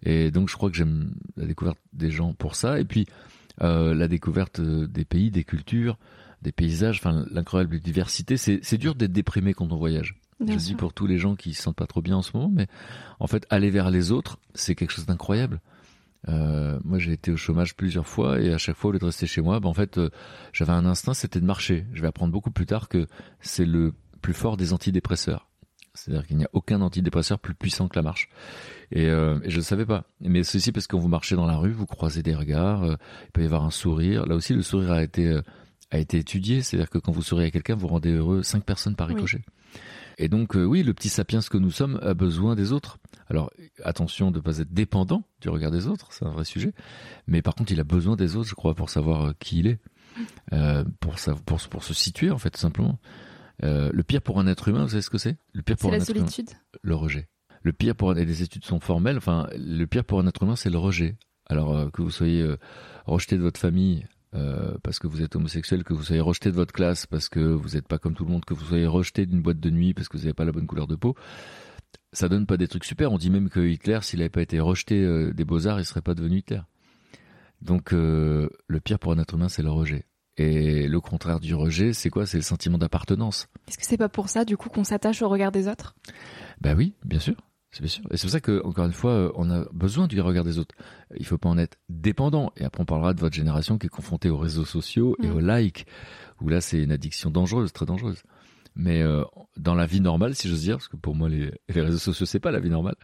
Et 0.03 0.31
donc, 0.31 0.51
je 0.51 0.57
crois 0.57 0.71
que 0.71 0.77
j'aime 0.77 1.15
la 1.39 1.47
découverte 1.47 1.79
des 1.95 2.11
gens 2.11 2.35
pour 2.35 2.55
ça. 2.55 2.79
Et 2.79 2.85
puis, 2.85 3.07
euh, 3.63 3.95
la 3.95 4.09
découverte 4.09 4.61
des 4.61 5.07
pays, 5.07 5.31
des 5.31 5.43
cultures, 5.43 5.97
des 6.43 6.53
paysages, 6.53 6.99
enfin, 6.99 7.25
l'incroyable 7.31 7.81
diversité. 7.81 8.37
C'est 8.37 8.77
dur 8.77 8.95
d'être 8.95 9.13
déprimé 9.13 9.55
quand 9.55 9.73
on 9.73 9.77
voyage. 9.77 10.17
je 10.47 10.55
dis 10.55 10.75
pour 10.75 10.93
tous 10.93 11.07
les 11.07 11.17
gens 11.17 11.35
qui 11.35 11.55
se 11.55 11.63
sentent 11.63 11.77
pas 11.77 11.87
trop 11.87 12.03
bien 12.03 12.19
en 12.19 12.23
ce 12.23 12.37
moment, 12.37 12.51
mais 12.53 12.67
en 13.21 13.27
fait, 13.27 13.47
aller 13.49 13.71
vers 13.71 13.91
les 13.91 14.13
autres, 14.13 14.39
c'est 14.55 14.75
quelque 14.75 14.91
chose 14.91 15.07
d'incroyable. 15.07 15.63
Euh, 16.29 16.79
moi, 16.85 16.99
j'ai 16.99 17.13
été 17.13 17.33
au 17.33 17.37
chômage 17.37 17.77
plusieurs 17.77 18.07
fois 18.07 18.41
et 18.41 18.53
à 18.53 18.59
chaque 18.59 18.77
fois, 18.77 18.91
au 18.91 18.93
lieu 18.93 18.99
de 18.99 19.05
rester 19.05 19.27
chez 19.27 19.41
moi, 19.41 19.61
ben, 19.61 19.69
en 19.69 19.75
fait, 19.75 19.99
euh, 19.99 20.11
j'avais 20.53 20.73
un 20.73 20.87
instinct, 20.87 21.15
c'était 21.15 21.41
de 21.41 21.45
marcher. 21.45 21.87
Je 21.93 22.03
vais 22.03 22.09
apprendre 22.09 22.33
beaucoup 22.33 22.51
plus 22.51 22.67
tard 22.67 22.89
que 22.89 23.07
c'est 23.41 23.67
le 23.67 23.93
plus 24.23 24.35
fort 24.35 24.57
des 24.57 24.73
antidépresseurs. 24.73 25.49
C'est-à-dire 25.93 26.27
qu'il 26.27 26.37
n'y 26.37 26.45
a 26.45 26.51
aucun 26.53 26.81
antidépresseur 26.81 27.39
plus 27.39 27.55
puissant 27.55 27.89
que 27.89 27.97
la 27.97 28.03
marche. 28.03 28.29
Et, 28.91 29.07
euh, 29.07 29.39
et 29.45 29.51
je 29.51 29.59
ne 29.59 29.63
savais 29.63 29.87
pas. 29.87 30.05
Mais 30.21 30.43
ceci 30.43 30.73
parce 30.73 30.87
que 30.87 30.93
quand 30.97 30.99
vous 30.99 31.09
marchez 31.09 31.37
dans 31.37 31.47
la 31.47 31.57
rue, 31.57 31.73
vous 31.73 31.87
croisez 31.87 32.23
des 32.23 32.35
regards, 32.35 32.85
il 32.85 33.31
peut 33.33 33.43
y 33.43 33.45
avoir 33.45 33.65
un 33.65 33.71
sourire. 33.71 34.27
Là 34.27 34.35
aussi, 34.35 34.55
le 34.55 34.63
sourire 34.63 34.93
a 34.93 35.03
été 35.03 35.39
a 35.93 35.99
été 35.99 36.19
étudié. 36.19 36.63
C'est-à-dire 36.63 36.91
que 36.91 36.99
quand 36.99 37.13
vous 37.13 37.23
souriez 37.23 37.47
à 37.47 37.51
quelqu'un, 37.53 37.77
vous 37.77 37.87
rendez 37.87 38.11
heureux 38.11 38.43
cinq 38.43 38.65
personnes 38.65 38.97
par 38.97 39.07
ricochet. 39.07 39.43
Et 40.19 40.29
donc, 40.29 40.55
oui, 40.55 40.83
le 40.83 40.95
petit 40.95 41.09
sapiens 41.09 41.41
que 41.41 41.59
nous 41.59 41.71
sommes 41.71 42.01
a 42.03 42.15
besoin 42.15 42.57
des 42.57 42.73
autres. 42.73 42.99
Alors, 43.29 43.51
attention 43.83 44.31
de 44.31 44.39
ne 44.39 44.43
pas 44.43 44.59
être 44.59 44.73
dépendant 44.73 45.25
du 45.41 45.49
regard 45.49 45.71
des 45.71 45.87
autres, 45.87 46.13
c'est 46.13 46.25
un 46.25 46.31
vrai 46.31 46.45
sujet. 46.45 46.73
Mais 47.27 47.43
par 47.43 47.55
contre, 47.55 47.73
il 47.73 47.81
a 47.81 47.85
besoin 47.85 48.17
des 48.17 48.37
autres, 48.37 48.49
je 48.49 48.55
crois, 48.55 48.75
pour 48.75 48.91
savoir 48.91 49.29
euh, 49.29 49.33
qui 49.39 49.61
il 49.61 49.67
est, 49.67 49.79
euh, 50.53 50.85
pour, 51.01 51.15
pour, 51.47 51.61
pour, 51.69 51.85
se 51.85 51.95
situer, 51.95 52.31
en 52.31 52.39
fait, 52.39 52.51
tout 52.51 52.61
simplement. 52.61 52.99
Euh, 53.63 53.91
le 53.93 54.03
pire 54.03 54.21
pour 54.21 54.39
un 54.41 54.47
être 54.47 54.69
humain, 54.69 54.85
vous 54.85 54.91
savez 54.91 55.03
ce 55.03 55.11
que 55.11 55.19
c'est? 55.19 55.37
Le 55.53 55.63
pire 55.63 55.77
pour 55.77 55.93
un 55.93 55.99
la 55.99 56.05
solitude? 56.05 56.51
le 56.83 56.95
rejet. 56.95 57.29
Le 57.63 57.73
pire 57.73 57.95
pour 57.95 58.17
et 58.17 58.25
les 58.25 58.43
études 58.43 58.65
sont 58.65 58.81
formelles. 58.81 59.17
Enfin, 59.17 59.49
le 59.57 59.85
pire 59.87 60.05
pour 60.05 60.21
un 60.21 60.27
être 60.27 60.43
humain, 60.43 60.57
c'est 60.57 60.71
le 60.71 60.79
rejet. 60.79 61.17
Alors 61.47 61.77
euh, 61.77 61.91
que 61.91 62.03
vous 62.03 62.11
soyez 62.11 62.47
rejeté 63.07 63.37
de 63.37 63.43
votre 63.43 63.61
famille 63.61 64.07
euh, 64.35 64.75
parce 64.83 64.99
que 64.99 65.07
vous 65.07 65.23
êtes 65.23 65.37
homosexuel, 65.37 65.85
que 65.85 65.95
vous 65.95 66.03
soyez 66.03 66.21
rejeté 66.21 66.51
de 66.51 66.57
votre 66.57 66.73
classe 66.73 67.07
parce 67.07 67.29
que 67.29 67.39
vous 67.39 67.71
n'êtes 67.71 67.87
pas 67.87 67.99
comme 67.99 68.15
tout 68.15 68.25
le 68.25 68.33
monde, 68.33 68.45
que 68.45 68.55
vous 68.55 68.65
soyez 68.65 68.87
rejeté 68.87 69.27
d'une 69.27 69.41
boîte 69.41 69.61
de 69.61 69.71
nuit 69.71 69.95
parce 69.95 70.09
que 70.09 70.17
vous 70.17 70.25
n'avez 70.25 70.35
pas 70.35 70.45
la 70.45 70.51
bonne 70.51 70.67
couleur 70.67 70.89
de 70.89 70.97
peau, 70.97 71.15
ça 72.15 72.29
donne 72.29 72.47
pas 72.47 72.57
des 72.57 72.69
trucs 72.69 72.85
super. 72.85 73.13
On 73.13 73.19
dit 73.19 73.31
même 73.31 73.51
que 73.51 73.61
Hitler, 73.61 73.99
s'il 74.03 74.21
n'avait 74.21 74.31
pas 74.31 74.43
été 74.43 74.59
rejeté 74.61 75.33
des 75.33 75.45
beaux-arts, 75.45 75.81
il 75.81 75.85
serait 75.85 76.01
pas 76.01 76.15
devenu 76.15 76.39
Hitler. 76.39 76.63
Donc 77.61 77.93
le 77.93 78.49
pire 78.83 78.99
pour 78.99 79.13
un 79.13 79.19
être 79.19 79.35
humain, 79.35 79.49
c'est 79.49 79.63
le 79.63 79.71
rejet. 79.71 80.07
Et 80.37 80.89
le 80.89 81.01
contraire 81.01 81.39
du 81.39 81.55
rejet, 81.55 81.93
c'est 81.93 82.11
quoi? 82.11 82.27
C'est 82.27 82.39
le 82.39 82.43
sentiment 82.43 82.79
d'appartenance. 82.79 83.47
Est-ce 83.69 83.79
que 83.79 83.87
c'est 83.87 83.97
pas 83.97 84.09
pour 84.09 84.29
ça, 84.29 84.45
du 84.45 84.57
coup, 84.57 84.69
qu'on 84.69 84.83
s'attache 84.83 85.23
au 85.23 85.29
regard 85.29 85.53
des 85.53 85.69
autres? 85.69 85.95
Ben 86.61 86.77
oui, 86.77 86.95
bien 87.05 87.21
sûr. 87.21 87.37
C'est 87.71 87.83
bien 87.83 87.89
sûr. 87.89 88.05
Et 88.11 88.17
c'est 88.17 88.23
pour 88.23 88.31
ça 88.31 88.41
que, 88.41 88.63
encore 88.65 88.87
une 88.87 88.93
fois, 88.93 89.13
euh, 89.13 89.33
on 89.37 89.51
a 89.51 89.65
besoin 89.73 90.07
du 90.09 90.21
regard 90.21 90.45
des 90.45 90.59
autres. 90.59 90.75
Il 91.17 91.27
faut 91.27 91.39
pas 91.39 91.49
en 91.49 91.59
être 91.59 91.77
dépendant. 91.89 92.53
Et 92.57 92.65
après, 92.65 92.83
on 92.83 92.85
parlera 92.85 93.15
de 93.15 93.21
votre 93.21 93.35
génération 93.35 93.79
qui 93.79 93.87
est 93.87 93.91
confrontée 93.91 94.29
aux 94.29 94.39
réseaux 94.39 94.65
sociaux 94.65 95.17
et 95.23 95.29
mm. 95.29 95.33
aux 95.33 95.41
likes, 95.41 95.87
où 96.41 96.49
là, 96.49 96.61
c'est 96.61 96.83
une 96.83 96.93
addiction 96.93 97.31
dangereuse, 97.31 97.73
très 97.73 97.87
dangereuse. 97.87 98.23
Mais 98.77 99.03
euh, 99.03 99.23
dans 99.57 99.75
la 99.75 99.87
vie 99.87 100.01
normale, 100.01 100.35
si 100.35 100.49
j'ose 100.49 100.63
dire, 100.63 100.77
parce 100.77 100.89
que 100.89 100.97
pour 100.97 101.15
moi, 101.15 101.29
les, 101.29 101.53
réseaux 101.69 101.99
sociaux, 101.99 102.27
c'est 102.27 102.41
pas 102.41 102.51
la 102.51 102.61
vie 102.61 102.71
normale. 102.71 102.97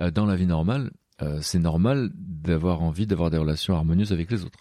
Euh, 0.00 0.10
dans 0.10 0.26
la 0.26 0.36
vie 0.36 0.46
normale, 0.46 0.92
euh, 1.22 1.38
c'est 1.42 1.58
normal 1.58 2.10
d'avoir 2.14 2.82
envie 2.82 3.06
d'avoir 3.06 3.30
des 3.30 3.38
relations 3.38 3.74
harmonieuses 3.74 4.12
avec 4.12 4.30
les 4.30 4.44
autres. 4.44 4.60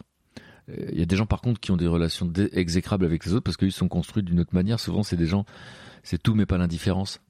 Il 0.91 0.99
y 0.99 1.01
a 1.01 1.05
des 1.05 1.15
gens 1.15 1.25
par 1.25 1.39
contre 1.39 1.61
qui 1.61 1.71
ont 1.71 1.77
des 1.77 1.87
relations 1.87 2.29
exécrables 2.51 3.05
avec 3.05 3.25
les 3.25 3.33
autres 3.33 3.43
parce 3.43 3.55
qu'ils 3.55 3.71
sont 3.71 3.87
construits 3.87 4.23
d'une 4.23 4.41
autre 4.41 4.53
manière. 4.53 4.81
Souvent, 4.81 5.01
c'est 5.01 5.15
des 5.15 5.25
gens, 5.25 5.45
c'est 6.03 6.21
tout 6.21 6.35
mais 6.35 6.45
pas 6.45 6.57
l'indifférence 6.57 7.21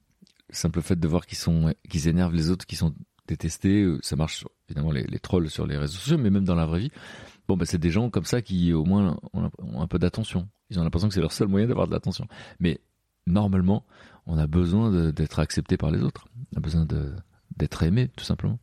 le 0.48 0.54
simple 0.54 0.80
fait 0.80 0.98
de 0.98 1.08
voir 1.08 1.26
qu'ils 1.26 1.38
sont 1.38 1.74
qu'ils 1.88 2.08
énervent 2.08 2.34
les 2.34 2.50
autres, 2.50 2.66
qui 2.66 2.76
sont 2.76 2.94
détestés, 3.26 3.86
ça 4.02 4.16
marche 4.16 4.46
évidemment 4.68 4.90
les, 4.90 5.04
les, 5.04 5.18
trolls 5.18 5.50
sur 5.50 5.66
les 5.66 5.76
réseaux 5.76 5.98
sociaux, 5.98 6.18
mais 6.18 6.30
même 6.30 6.44
dans 6.44 6.54
la 6.54 6.66
vraie 6.66 6.80
vie. 6.80 6.90
Bon, 7.46 7.56
bah, 7.56 7.64
c'est 7.66 7.78
des 7.78 7.90
gens 7.90 8.10
comme 8.10 8.24
ça 8.24 8.42
qui 8.42 8.72
au 8.72 8.84
moins 8.84 9.18
ont, 9.32 9.80
un 9.80 9.86
peu 9.86 9.98
d'attention. 9.98 10.48
Ils 10.70 10.78
ont 10.78 10.84
l'impression 10.84 11.08
que 11.08 11.14
c'est 11.14 11.20
leur 11.20 11.32
seul 11.32 11.48
moyen 11.48 11.66
d'avoir 11.66 11.86
de 11.86 11.92
l'attention. 11.92 12.26
Mais 12.60 12.80
normalement, 13.28 13.84
on 14.26 14.38
a 14.38 14.46
besoin 14.46 15.12
d'être 15.12 15.38
accepté 15.38 15.76
par 15.76 15.90
les 15.90 16.02
autres. 16.02 16.26
On 16.54 16.58
a 16.58 16.60
besoin 16.60 16.86
d'être 17.56 17.82
aimé, 17.82 18.10
tout 18.16 18.24
simplement. 18.24 18.58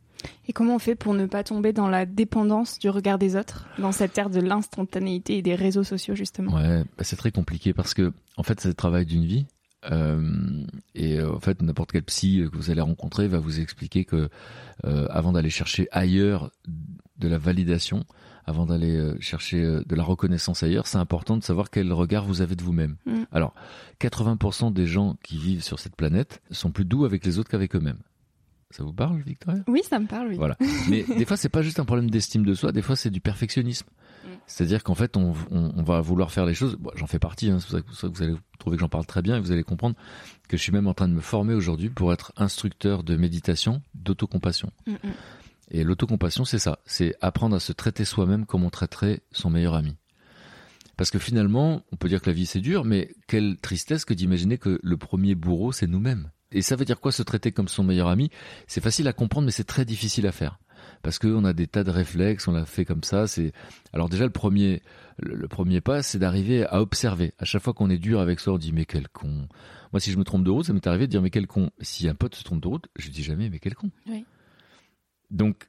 Et 0.48 0.52
comment 0.52 0.76
on 0.76 0.78
fait 0.78 0.94
pour 0.94 1.14
ne 1.14 1.26
pas 1.26 1.44
tomber 1.44 1.72
dans 1.72 1.88
la 1.88 2.06
dépendance 2.06 2.78
du 2.78 2.88
regard 2.88 3.18
des 3.18 3.36
autres, 3.36 3.66
dans 3.78 3.92
cette 3.92 4.16
ère 4.16 4.30
de 4.30 4.40
l'instantanéité 4.40 5.38
et 5.38 5.42
des 5.42 5.54
réseaux 5.54 5.84
sociaux 5.84 6.14
justement? 6.14 6.54
Ouais, 6.54 6.84
bah, 6.96 7.04
c'est 7.04 7.16
très 7.16 7.30
compliqué 7.30 7.74
parce 7.74 7.94
que 7.94 8.12
en 8.36 8.42
fait 8.42 8.58
c'est 8.60 8.68
le 8.68 8.74
travail 8.74 9.04
d'une 9.04 9.24
vie 9.24 9.46
euh, 9.90 10.64
et 10.94 11.18
euh, 11.18 11.34
en 11.34 11.40
fait, 11.40 11.62
n'importe 11.62 11.92
quel 11.92 12.02
psy 12.02 12.46
que 12.50 12.56
vous 12.56 12.70
allez 12.70 12.80
rencontrer 12.80 13.28
va 13.28 13.38
vous 13.38 13.60
expliquer 13.60 14.04
que 14.04 14.28
euh, 14.84 15.06
avant 15.10 15.32
d'aller 15.32 15.50
chercher 15.50 15.88
ailleurs 15.92 16.50
de 17.18 17.28
la 17.28 17.38
validation, 17.38 18.04
avant 18.46 18.66
d'aller 18.66 19.12
chercher 19.20 19.80
de 19.86 19.94
la 19.94 20.02
reconnaissance 20.02 20.62
ailleurs, 20.62 20.86
c'est 20.86 20.98
important 20.98 21.36
de 21.36 21.42
savoir 21.42 21.70
quel 21.70 21.92
regard 21.92 22.24
vous 22.24 22.40
avez 22.40 22.56
de 22.56 22.62
vous-même. 22.62 22.96
Mm. 23.06 23.24
Alors, 23.32 23.54
80% 24.00 24.72
des 24.72 24.86
gens 24.86 25.16
qui 25.22 25.38
vivent 25.38 25.62
sur 25.62 25.78
cette 25.78 25.96
planète 25.96 26.42
sont 26.50 26.70
plus 26.70 26.84
doux 26.84 27.04
avec 27.04 27.24
les 27.24 27.38
autres 27.38 27.50
qu'avec 27.50 27.74
eux-mêmes. 27.74 27.98
Ça 28.70 28.82
vous 28.82 28.92
parle, 28.92 29.20
Victoria? 29.20 29.62
Oui, 29.68 29.82
ça 29.88 29.98
me 29.98 30.06
parle, 30.06 30.28
oui. 30.28 30.36
Voilà. 30.36 30.56
Mais 30.90 31.04
des 31.16 31.24
fois, 31.24 31.36
c'est 31.36 31.48
pas 31.48 31.62
juste 31.62 31.78
un 31.78 31.84
problème 31.84 32.10
d'estime 32.10 32.44
de 32.44 32.54
soi, 32.54 32.72
des 32.72 32.82
fois, 32.82 32.96
c'est 32.96 33.10
du 33.10 33.20
perfectionnisme. 33.20 33.86
Mm. 34.24 34.28
C'est-à-dire 34.46 34.82
qu'en 34.82 34.94
fait, 34.94 35.16
on, 35.16 35.34
on, 35.50 35.82
va 35.82 36.00
vouloir 36.00 36.30
faire 36.30 36.46
les 36.46 36.54
choses. 36.54 36.76
J'en 36.96 37.06
fais 37.06 37.18
partie, 37.18 37.50
hein, 37.50 37.58
c'est 37.60 37.82
pour 37.82 37.94
ça 37.94 38.08
que 38.08 38.14
vous 38.14 38.22
allez 38.22 38.34
trouver 38.58 38.76
que 38.76 38.80
j'en 38.80 38.88
parle 38.88 39.06
très 39.06 39.22
bien 39.22 39.36
et 39.36 39.40
vous 39.40 39.52
allez 39.52 39.62
comprendre 39.62 39.96
que 40.48 40.56
je 40.56 40.62
suis 40.62 40.72
même 40.72 40.86
en 40.86 40.94
train 40.94 41.08
de 41.08 41.14
me 41.14 41.20
former 41.20 41.54
aujourd'hui 41.54 41.90
pour 41.90 42.12
être 42.12 42.32
instructeur 42.36 43.02
de 43.02 43.16
méditation, 43.16 43.82
d'autocompassion. 43.94 44.70
Mm. 44.86 44.94
Et 45.70 45.84
l'autocompassion, 45.84 46.44
c'est 46.44 46.58
ça, 46.58 46.78
c'est 46.84 47.14
apprendre 47.20 47.56
à 47.56 47.60
se 47.60 47.72
traiter 47.72 48.04
soi-même 48.04 48.46
comme 48.46 48.64
on 48.64 48.70
traiterait 48.70 49.20
son 49.32 49.50
meilleur 49.50 49.74
ami. 49.74 49.96
Parce 50.96 51.10
que 51.10 51.18
finalement, 51.18 51.82
on 51.92 51.96
peut 51.96 52.08
dire 52.08 52.22
que 52.22 52.30
la 52.30 52.34
vie 52.34 52.46
c'est 52.46 52.60
dur, 52.60 52.84
mais 52.84 53.14
quelle 53.26 53.58
tristesse 53.58 54.04
que 54.04 54.14
d'imaginer 54.14 54.58
que 54.58 54.78
le 54.82 54.96
premier 54.96 55.34
bourreau 55.34 55.72
c'est 55.72 55.86
nous-mêmes. 55.86 56.30
Et 56.52 56.62
ça 56.62 56.76
veut 56.76 56.84
dire 56.84 57.00
quoi 57.00 57.12
se 57.12 57.22
traiter 57.22 57.52
comme 57.52 57.68
son 57.68 57.84
meilleur 57.84 58.08
ami? 58.08 58.30
C'est 58.66 58.80
facile 58.80 59.08
à 59.08 59.12
comprendre, 59.12 59.46
mais 59.46 59.52
c'est 59.52 59.64
très 59.64 59.84
difficile 59.84 60.26
à 60.26 60.32
faire 60.32 60.58
parce 61.02 61.18
qu'on 61.18 61.44
a 61.44 61.52
des 61.52 61.66
tas 61.66 61.84
de 61.84 61.90
réflexes, 61.90 62.48
on 62.48 62.52
l'a 62.52 62.64
fait 62.64 62.84
comme 62.84 63.02
ça. 63.02 63.26
C'est 63.26 63.52
alors 63.92 64.08
déjà 64.08 64.24
le 64.24 64.30
premier, 64.30 64.82
le, 65.18 65.48
premier 65.48 65.80
pas, 65.80 66.02
c'est 66.02 66.18
d'arriver 66.18 66.66
à 66.66 66.80
observer. 66.80 67.32
À 67.38 67.44
chaque 67.44 67.62
fois 67.62 67.74
qu'on 67.74 67.90
est 67.90 67.98
dur 67.98 68.20
avec 68.20 68.40
soi, 68.40 68.54
on 68.54 68.58
dit 68.58 68.72
mais 68.72 68.84
quel 68.84 69.08
con. 69.08 69.48
Moi, 69.92 70.00
si 70.00 70.10
je 70.10 70.18
me 70.18 70.24
trompe 70.24 70.44
de 70.44 70.50
route, 70.50 70.66
ça 70.66 70.72
m'est 70.72 70.86
arrivé 70.86 71.06
de 71.06 71.10
dire 71.10 71.22
mais 71.22 71.30
quel 71.30 71.46
con. 71.46 71.70
Si 71.80 72.08
un 72.08 72.14
pote 72.14 72.34
se 72.34 72.44
trompe 72.44 72.62
de 72.62 72.68
route, 72.68 72.86
je 72.96 73.10
dis 73.10 73.22
jamais 73.22 73.48
mais 73.50 73.58
quel 73.58 73.74
con. 73.74 73.90
Oui. 74.08 74.24
Donc 75.30 75.68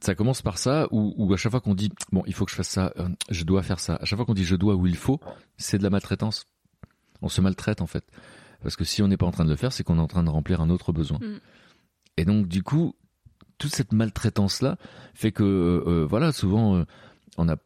ça 0.00 0.14
commence 0.14 0.42
par 0.42 0.58
ça, 0.58 0.86
ou 0.92 1.32
à 1.32 1.36
chaque 1.36 1.50
fois 1.50 1.60
qu'on 1.60 1.74
dit 1.74 1.90
bon, 2.12 2.22
il 2.26 2.34
faut 2.34 2.44
que 2.44 2.50
je 2.50 2.56
fasse 2.56 2.68
ça, 2.68 2.92
euh, 2.98 3.08
je 3.30 3.44
dois 3.44 3.62
faire 3.62 3.80
ça. 3.80 3.96
À 3.96 4.04
chaque 4.04 4.16
fois 4.16 4.26
qu'on 4.26 4.34
dit 4.34 4.44
je 4.44 4.56
dois 4.56 4.74
ou 4.74 4.86
il 4.86 4.96
faut, 4.96 5.20
c'est 5.56 5.78
de 5.78 5.82
la 5.82 5.90
maltraitance. 5.90 6.46
On 7.20 7.28
se 7.28 7.40
maltraite 7.40 7.80
en 7.80 7.86
fait, 7.86 8.04
parce 8.62 8.76
que 8.76 8.84
si 8.84 9.02
on 9.02 9.08
n'est 9.08 9.16
pas 9.16 9.26
en 9.26 9.32
train 9.32 9.44
de 9.44 9.50
le 9.50 9.56
faire, 9.56 9.72
c'est 9.72 9.82
qu'on 9.82 9.98
est 9.98 10.02
en 10.02 10.06
train 10.06 10.22
de 10.22 10.30
remplir 10.30 10.60
un 10.60 10.70
autre 10.70 10.92
besoin. 10.92 11.18
Mm. 11.18 11.40
Et 12.16 12.24
donc 12.24 12.46
du 12.46 12.62
coup, 12.62 12.94
toute 13.58 13.74
cette 13.74 13.92
maltraitance 13.92 14.62
là 14.62 14.76
fait 15.14 15.32
que 15.32 15.42
euh, 15.42 15.90
euh, 15.90 16.06
voilà 16.08 16.32
souvent 16.32 16.76
euh, 16.76 16.84
on 17.36 17.48
a 17.48 17.56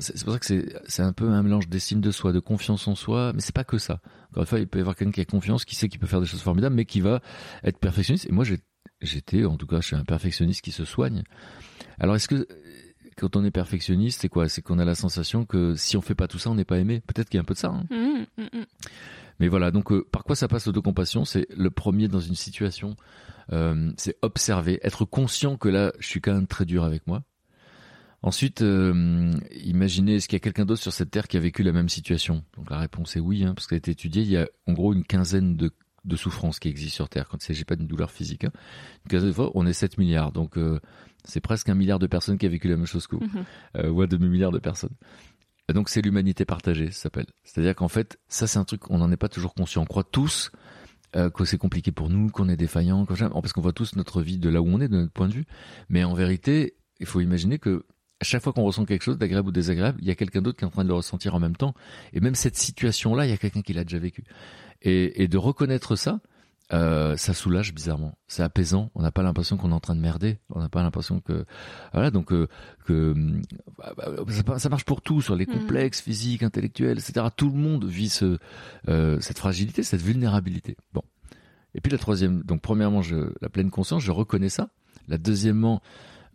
c'est 0.00 0.24
pour 0.24 0.32
ça 0.32 0.38
que 0.40 0.46
c'est 0.46 0.74
c'est 0.86 1.02
un 1.02 1.12
peu 1.12 1.28
un 1.28 1.42
mélange 1.42 1.68
d'estime 1.68 2.00
de 2.00 2.10
soi, 2.10 2.32
de 2.32 2.40
confiance 2.40 2.88
en 2.88 2.96
soi, 2.96 3.32
mais 3.32 3.40
c'est 3.40 3.54
pas 3.54 3.62
que 3.62 3.78
ça. 3.78 4.00
Encore 4.30 4.42
une 4.42 4.46
fois, 4.46 4.58
il 4.58 4.66
peut 4.66 4.78
y 4.78 4.80
avoir 4.80 4.96
quelqu'un 4.96 5.12
qui 5.12 5.20
a 5.20 5.24
confiance, 5.24 5.64
qui 5.64 5.76
sait 5.76 5.88
qu'il 5.88 6.00
peut 6.00 6.08
faire 6.08 6.20
des 6.20 6.26
choses 6.26 6.42
formidables, 6.42 6.74
mais 6.74 6.84
qui 6.84 7.00
va 7.00 7.22
être 7.62 7.78
perfectionniste. 7.78 8.26
Et 8.28 8.32
moi, 8.32 8.44
j'étais, 9.00 9.44
en 9.44 9.56
tout 9.56 9.66
cas, 9.66 9.80
je 9.80 9.86
suis 9.88 9.96
un 9.96 10.04
perfectionniste 10.04 10.62
qui 10.62 10.72
se 10.72 10.84
soigne. 10.84 11.22
Alors, 11.98 12.16
est-ce 12.16 12.28
que 12.28 12.46
quand 13.16 13.36
on 13.36 13.44
est 13.44 13.50
perfectionniste, 13.50 14.20
c'est 14.20 14.28
quoi? 14.28 14.48
C'est 14.48 14.62
qu'on 14.62 14.78
a 14.78 14.84
la 14.84 14.94
sensation 14.94 15.44
que 15.44 15.74
si 15.74 15.96
on 15.96 16.00
fait 16.00 16.14
pas 16.14 16.28
tout 16.28 16.38
ça, 16.38 16.50
on 16.50 16.54
n'est 16.54 16.64
pas 16.64 16.78
aimé. 16.78 17.00
Peut-être 17.06 17.28
qu'il 17.28 17.38
y 17.38 17.40
a 17.40 17.42
un 17.42 17.44
peu 17.44 17.54
de 17.54 17.58
ça. 17.58 17.68
Hein. 17.68 17.84
Mmh, 17.90 18.42
mmh, 18.42 18.58
mmh. 18.60 18.64
Mais 19.40 19.48
voilà, 19.48 19.70
donc 19.70 19.92
par 20.10 20.24
quoi 20.24 20.36
ça 20.36 20.48
passe 20.48 20.66
l'autocompassion? 20.66 21.24
C'est 21.24 21.46
le 21.56 21.70
premier 21.70 22.08
dans 22.08 22.20
une 22.20 22.34
situation 22.34 22.96
euh, 23.52 23.92
c'est 23.96 24.16
observer, 24.22 24.78
être 24.82 25.04
conscient 25.04 25.56
que 25.56 25.68
là, 25.68 25.92
je 25.98 26.06
suis 26.06 26.20
quand 26.20 26.34
même 26.34 26.46
très 26.46 26.64
dur 26.64 26.84
avec 26.84 27.06
moi. 27.06 27.22
Ensuite, 28.22 28.62
euh, 28.62 29.32
imaginez, 29.64 30.16
est-ce 30.16 30.28
qu'il 30.28 30.36
y 30.36 30.40
a 30.40 30.40
quelqu'un 30.40 30.64
d'autre 30.64 30.82
sur 30.82 30.92
cette 30.92 31.10
terre 31.10 31.28
qui 31.28 31.36
a 31.36 31.40
vécu 31.40 31.62
la 31.62 31.72
même 31.72 31.88
situation? 31.88 32.44
Donc 32.56 32.70
la 32.70 32.78
réponse 32.78 33.16
est 33.16 33.20
oui, 33.20 33.44
hein, 33.44 33.54
parce 33.54 33.66
qu'elle 33.66 33.76
a 33.76 33.78
été 33.78 33.92
étudiée. 33.92 34.22
Il 34.22 34.30
y 34.30 34.36
a 34.36 34.48
en 34.66 34.72
gros 34.72 34.92
une 34.92 35.04
quinzaine 35.04 35.56
de, 35.56 35.70
de 36.04 36.16
souffrances 36.16 36.58
qui 36.58 36.68
existent 36.68 36.94
sur 36.94 37.08
Terre, 37.08 37.28
quand 37.28 37.38
il 37.38 37.44
ne 37.44 37.54
s'agit 37.54 37.64
pas 37.64 37.76
d'une 37.76 37.86
douleur 37.86 38.10
physique. 38.10 38.44
Hein. 38.44 38.52
Une 39.10 39.32
fois, 39.32 39.50
on 39.54 39.66
est 39.66 39.72
7 39.72 39.98
milliards, 39.98 40.32
donc 40.32 40.56
euh, 40.56 40.80
c'est 41.24 41.40
presque 41.40 41.68
un 41.68 41.74
milliard 41.74 41.98
de 41.98 42.06
personnes 42.06 42.38
qui 42.38 42.46
a 42.46 42.48
vécu 42.48 42.68
la 42.68 42.76
même 42.76 42.86
chose 42.86 43.06
que 43.06 43.16
vous, 43.16 43.26
mm-hmm. 43.26 43.88
ou 43.88 44.02
un 44.02 44.06
demi-milliard 44.06 44.52
de 44.52 44.58
personnes. 44.58 44.94
donc 45.72 45.88
c'est 45.88 46.02
l'humanité 46.02 46.44
partagée, 46.44 46.90
ça 46.90 47.02
s'appelle. 47.02 47.26
C'est-à-dire 47.44 47.74
qu'en 47.74 47.88
fait, 47.88 48.18
ça 48.28 48.46
c'est 48.46 48.58
un 48.58 48.64
truc, 48.64 48.90
on 48.90 48.98
n'en 48.98 49.10
est 49.10 49.16
pas 49.16 49.28
toujours 49.28 49.54
conscient. 49.54 49.82
On 49.82 49.86
croit 49.86 50.04
tous 50.04 50.50
euh, 51.16 51.30
que 51.30 51.46
c'est 51.46 51.56
compliqué 51.56 51.90
pour 51.90 52.10
nous, 52.10 52.28
qu'on 52.28 52.50
est 52.50 52.56
défaillant, 52.56 53.06
parce 53.06 53.54
qu'on 53.54 53.62
voit 53.62 53.72
tous 53.72 53.96
notre 53.96 54.20
vie 54.20 54.36
de 54.36 54.50
là 54.50 54.60
où 54.60 54.66
on 54.66 54.78
est, 54.78 54.88
de 54.88 54.96
notre 54.96 55.12
point 55.12 55.28
de 55.28 55.32
vue. 55.32 55.46
Mais 55.88 56.04
en 56.04 56.12
vérité, 56.12 56.74
il 57.00 57.06
faut 57.06 57.20
imaginer 57.20 57.58
que 57.58 57.86
à 58.20 58.24
chaque 58.24 58.42
fois 58.42 58.52
qu'on 58.52 58.64
ressent 58.64 58.84
quelque 58.84 59.04
chose 59.04 59.16
d'agréable 59.16 59.48
ou 59.48 59.52
désagréable, 59.52 59.98
il 60.02 60.08
y 60.08 60.10
a 60.10 60.14
quelqu'un 60.14 60.42
d'autre 60.42 60.58
qui 60.58 60.64
est 60.64 60.66
en 60.66 60.70
train 60.70 60.82
de 60.82 60.88
le 60.88 60.94
ressentir 60.94 61.34
en 61.34 61.40
même 61.40 61.56
temps. 61.56 61.72
Et 62.12 62.20
même 62.20 62.34
cette 62.34 62.56
situation-là, 62.56 63.24
il 63.24 63.30
y 63.30 63.32
a 63.32 63.38
quelqu'un 63.38 63.62
qui 63.62 63.72
l'a 63.72 63.84
déjà 63.84 63.98
vécu. 63.98 64.24
Et, 64.82 65.22
et 65.22 65.28
de 65.28 65.38
reconnaître 65.38 65.96
ça, 65.96 66.20
euh, 66.72 67.16
ça 67.16 67.32
soulage 67.32 67.72
bizarrement. 67.72 68.18
C'est 68.26 68.42
apaisant. 68.42 68.90
On 68.94 69.02
n'a 69.02 69.10
pas 69.10 69.22
l'impression 69.22 69.56
qu'on 69.56 69.70
est 69.70 69.74
en 69.74 69.80
train 69.80 69.96
de 69.96 70.00
merder. 70.00 70.38
On 70.50 70.60
n'a 70.60 70.68
pas 70.68 70.82
l'impression 70.82 71.20
que 71.20 71.46
voilà 71.92 72.10
donc 72.10 72.32
euh, 72.32 72.46
que 72.84 73.14
bah, 73.78 74.58
ça, 74.58 74.68
marche 74.68 74.84
pour 74.84 75.00
tout 75.00 75.22
sur 75.22 75.34
les 75.34 75.46
mm. 75.46 75.52
complexes 75.52 76.00
physiques, 76.02 76.42
intellectuels, 76.42 76.98
etc. 76.98 77.26
Tout 77.34 77.50
le 77.50 77.56
monde 77.56 77.86
vit 77.86 78.10
ce, 78.10 78.38
euh, 78.88 79.18
cette 79.20 79.38
fragilité, 79.38 79.82
cette 79.82 80.02
vulnérabilité. 80.02 80.76
Bon. 80.92 81.02
Et 81.74 81.80
puis 81.80 81.90
la 81.90 81.98
troisième, 81.98 82.42
donc 82.42 82.60
premièrement, 82.60 83.02
je, 83.02 83.30
la 83.40 83.48
pleine 83.48 83.70
conscience, 83.70 84.02
je 84.02 84.10
reconnais 84.10 84.48
ça. 84.48 84.70
La 85.06 85.16
deuxièmement, 85.16 85.80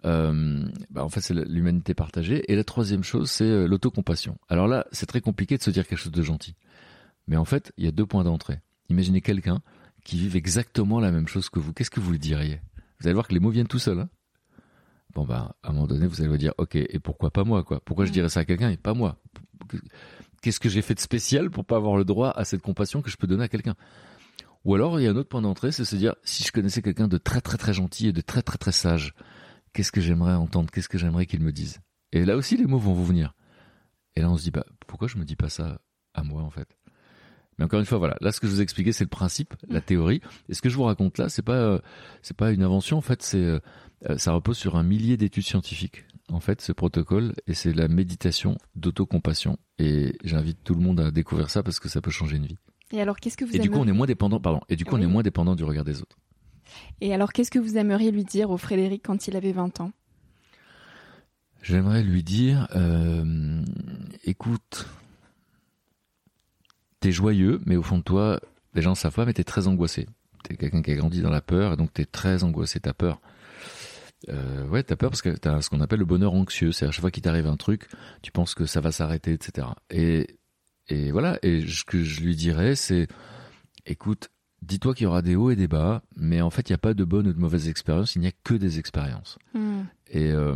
euh, 0.05 0.65
bah 0.89 1.03
en 1.03 1.09
fait, 1.09 1.21
c'est 1.21 1.33
l'humanité 1.33 1.93
partagée. 1.93 2.43
Et 2.51 2.55
la 2.55 2.63
troisième 2.63 3.03
chose, 3.03 3.29
c'est 3.29 3.45
euh, 3.45 3.67
l'autocompassion. 3.67 4.37
Alors 4.49 4.67
là, 4.67 4.85
c'est 4.91 5.05
très 5.05 5.21
compliqué 5.21 5.57
de 5.57 5.63
se 5.63 5.69
dire 5.69 5.87
quelque 5.87 5.99
chose 5.99 6.11
de 6.11 6.21
gentil. 6.21 6.55
Mais 7.27 7.37
en 7.37 7.45
fait, 7.45 7.71
il 7.77 7.85
y 7.85 7.87
a 7.87 7.91
deux 7.91 8.05
points 8.05 8.23
d'entrée. 8.23 8.59
Imaginez 8.89 9.21
quelqu'un 9.21 9.61
qui 10.03 10.17
vivent 10.17 10.35
exactement 10.35 10.99
la 10.99 11.11
même 11.11 11.27
chose 11.27 11.49
que 11.49 11.59
vous, 11.59 11.73
qu'est-ce 11.73 11.89
que 11.89 11.99
vous 11.99 12.11
lui 12.11 12.19
diriez? 12.19 12.61
Vous 12.99 13.07
allez 13.07 13.13
voir 13.13 13.27
que 13.27 13.33
les 13.33 13.39
mots 13.39 13.49
viennent 13.49 13.67
tout 13.67 13.79
seuls. 13.79 13.99
Hein. 13.99 14.09
Bon 15.13 15.25
bah 15.25 15.55
à 15.63 15.69
un 15.69 15.73
moment 15.73 15.87
donné, 15.87 16.07
vous 16.07 16.21
allez 16.21 16.29
vous 16.29 16.37
dire, 16.37 16.53
ok, 16.57 16.75
et 16.75 16.99
pourquoi 16.99 17.31
pas 17.31 17.43
moi 17.43 17.63
quoi? 17.63 17.79
Pourquoi 17.85 18.05
je 18.05 18.11
dirais 18.11 18.29
ça 18.29 18.41
à 18.41 18.45
quelqu'un 18.45 18.69
et 18.69 18.77
pas 18.77 18.93
moi? 18.93 19.17
Qu'est-ce 20.41 20.59
que 20.59 20.69
j'ai 20.69 20.81
fait 20.81 20.95
de 20.95 20.99
spécial 20.99 21.49
pour 21.49 21.65
pas 21.65 21.77
avoir 21.77 21.95
le 21.95 22.03
droit 22.03 22.31
à 22.31 22.43
cette 22.43 22.61
compassion 22.61 23.01
que 23.01 23.09
je 23.09 23.15
peux 23.15 23.27
donner 23.27 23.43
à 23.43 23.47
quelqu'un? 23.47 23.75
Ou 24.65 24.75
alors, 24.75 24.99
il 24.99 25.03
y 25.03 25.07
a 25.07 25.11
un 25.11 25.15
autre 25.15 25.29
point 25.29 25.41
d'entrée, 25.41 25.71
c'est 25.71 25.85
se 25.85 25.95
dire, 25.95 26.15
si 26.23 26.43
je 26.43 26.51
connaissais 26.51 26.81
quelqu'un 26.81 27.07
de 27.07 27.17
très 27.17 27.41
très 27.41 27.57
très 27.57 27.73
gentil 27.73 28.07
et 28.07 28.13
de 28.13 28.21
très 28.21 28.41
très 28.41 28.57
très 28.57 28.71
sage, 28.71 29.13
qu'est-ce 29.73 29.91
que 29.91 30.01
j'aimerais 30.01 30.33
entendre, 30.33 30.71
qu'est-ce 30.71 30.89
que 30.89 30.97
j'aimerais 30.97 31.25
qu'il 31.25 31.41
me 31.41 31.51
dise? 31.51 31.79
Et 32.11 32.25
là 32.25 32.35
aussi, 32.35 32.57
les 32.57 32.65
mots 32.65 32.79
vont 32.79 32.93
vous 32.93 33.05
venir. 33.05 33.33
Et 34.15 34.21
là, 34.21 34.29
on 34.29 34.37
se 34.37 34.43
dit, 34.43 34.51
bah, 34.51 34.65
pourquoi 34.87 35.07
je 35.07 35.17
me 35.17 35.25
dis 35.25 35.35
pas 35.35 35.49
ça 35.49 35.81
à 36.13 36.23
moi, 36.23 36.43
en 36.43 36.49
fait? 36.49 36.67
Mais 37.57 37.65
encore 37.65 37.79
une 37.79 37.85
fois, 37.85 37.97
voilà. 37.97 38.15
Là, 38.21 38.31
ce 38.31 38.39
que 38.39 38.47
je 38.47 38.51
vous 38.51 38.59
ai 38.59 38.63
expliqué, 38.63 38.91
c'est 38.91 39.03
le 39.03 39.09
principe, 39.09 39.53
la 39.67 39.81
théorie. 39.81 40.21
Et 40.49 40.53
ce 40.53 40.61
que 40.61 40.69
je 40.69 40.75
vous 40.75 40.83
raconte 40.83 41.17
là, 41.17 41.29
c'est 41.29 41.41
pas, 41.41 41.53
euh, 41.53 41.79
c'est 42.21 42.35
pas 42.35 42.51
une 42.51 42.63
invention. 42.63 42.97
En 42.97 43.01
fait, 43.01 43.21
c'est, 43.21 43.37
euh, 43.37 43.59
ça 44.17 44.33
repose 44.33 44.57
sur 44.57 44.75
un 44.75 44.83
millier 44.83 45.17
d'études 45.17 45.45
scientifiques. 45.45 46.05
En 46.31 46.39
fait, 46.39 46.61
ce 46.61 46.71
protocole, 46.71 47.33
et 47.47 47.53
c'est 47.53 47.73
la 47.73 47.87
méditation 47.87 48.57
d'autocompassion. 48.75 49.57
Et 49.77 50.17
j'invite 50.23 50.63
tout 50.63 50.73
le 50.73 50.81
monde 50.81 50.99
à 50.99 51.11
découvrir 51.11 51.49
ça 51.49 51.63
parce 51.63 51.79
que 51.79 51.89
ça 51.89 52.01
peut 52.01 52.11
changer 52.11 52.37
une 52.37 52.45
vie. 52.45 52.57
Et 52.91 53.01
alors, 53.01 53.19
qu'est-ce 53.19 53.37
que 53.37 53.45
vous 53.45 53.55
Et 53.55 53.59
du 53.59 53.69
coup, 53.69 53.79
on 53.79 53.87
est 53.87 53.93
moins 53.93 54.07
dépendant, 54.07 54.39
pardon. 54.39 54.61
Et 54.69 54.75
du 54.75 54.85
coup, 54.85 54.95
on 54.95 55.01
est 55.01 55.07
moins 55.07 55.23
dépendant 55.23 55.55
du 55.55 55.63
regard 55.63 55.83
des 55.83 56.01
autres. 56.01 56.17
Et 57.01 57.13
alors, 57.13 57.33
qu'est-ce 57.33 57.51
que 57.51 57.59
vous 57.59 57.77
aimeriez 57.77 58.11
lui 58.11 58.23
dire 58.23 58.49
au 58.51 58.57
Frédéric 58.57 59.03
quand 59.03 59.27
il 59.27 59.35
avait 59.35 59.51
20 59.51 59.81
ans? 59.81 59.91
J'aimerais 61.61 62.03
lui 62.03 62.23
dire, 62.23 62.67
euh, 62.75 63.63
écoute, 64.25 64.85
t'es 67.03 67.11
joyeux, 67.11 67.59
mais 67.65 67.75
au 67.75 67.83
fond 67.83 67.97
de 67.97 68.03
toi, 68.03 68.39
les 68.75 68.81
gens 68.81 68.95
savent 68.95 69.13
pas, 69.13 69.25
mais 69.25 69.33
t'es 69.33 69.43
très 69.43 69.67
angoissé. 69.67 70.07
T'es 70.43 70.55
quelqu'un 70.55 70.81
qui 70.81 70.91
a 70.91 70.95
grandi 70.95 71.21
dans 71.21 71.29
la 71.29 71.41
peur, 71.41 71.73
et 71.73 71.75
donc 71.75 71.91
t'es 71.91 72.05
très 72.05 72.45
angoissé, 72.45 72.79
t'as 72.79 72.93
peur. 72.93 73.19
Euh, 74.29 74.65
ouais, 74.69 74.83
t'as 74.83 74.95
peur 74.95 75.09
parce 75.09 75.21
que 75.21 75.31
t'as 75.31 75.61
ce 75.61 75.69
qu'on 75.69 75.81
appelle 75.81 75.99
le 75.99 76.05
bonheur 76.05 76.33
anxieux. 76.33 76.71
C'est 76.71 76.85
à 76.85 76.91
chaque 76.91 77.01
fois 77.01 77.11
qu'il 77.11 77.23
t'arrive 77.23 77.47
un 77.47 77.57
truc, 77.57 77.89
tu 78.21 78.31
penses 78.31 78.55
que 78.55 78.65
ça 78.65 78.79
va 78.79 78.93
s'arrêter, 78.93 79.33
etc. 79.33 79.67
Et, 79.89 80.37
et 80.87 81.11
voilà. 81.11 81.39
Et 81.43 81.67
ce 81.67 81.83
que 81.83 82.01
je 82.01 82.21
lui 82.21 82.37
dirais, 82.37 82.75
c'est, 82.75 83.09
écoute, 83.85 84.29
dis-toi 84.61 84.93
qu'il 84.93 85.03
y 85.03 85.07
aura 85.07 85.21
des 85.21 85.35
hauts 85.35 85.51
et 85.51 85.57
des 85.57 85.67
bas, 85.67 86.03
mais 86.15 86.39
en 86.39 86.51
fait, 86.51 86.69
il 86.69 86.71
n'y 86.71 86.75
a 86.75 86.77
pas 86.77 86.93
de 86.93 87.03
bonnes 87.03 87.27
ou 87.27 87.33
de 87.33 87.39
mauvaises 87.39 87.67
expériences, 87.67 88.15
il 88.15 88.21
n'y 88.21 88.27
a 88.27 88.33
que 88.45 88.53
des 88.53 88.79
expériences. 88.79 89.37
Hmm. 89.53 89.81
Et, 90.09 90.31
euh, 90.31 90.55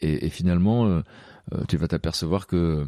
et, 0.00 0.24
et, 0.24 0.30
finalement, 0.30 0.86
euh, 0.86 1.02
tu 1.68 1.76
vas 1.76 1.88
t'apercevoir 1.88 2.46
que 2.46 2.86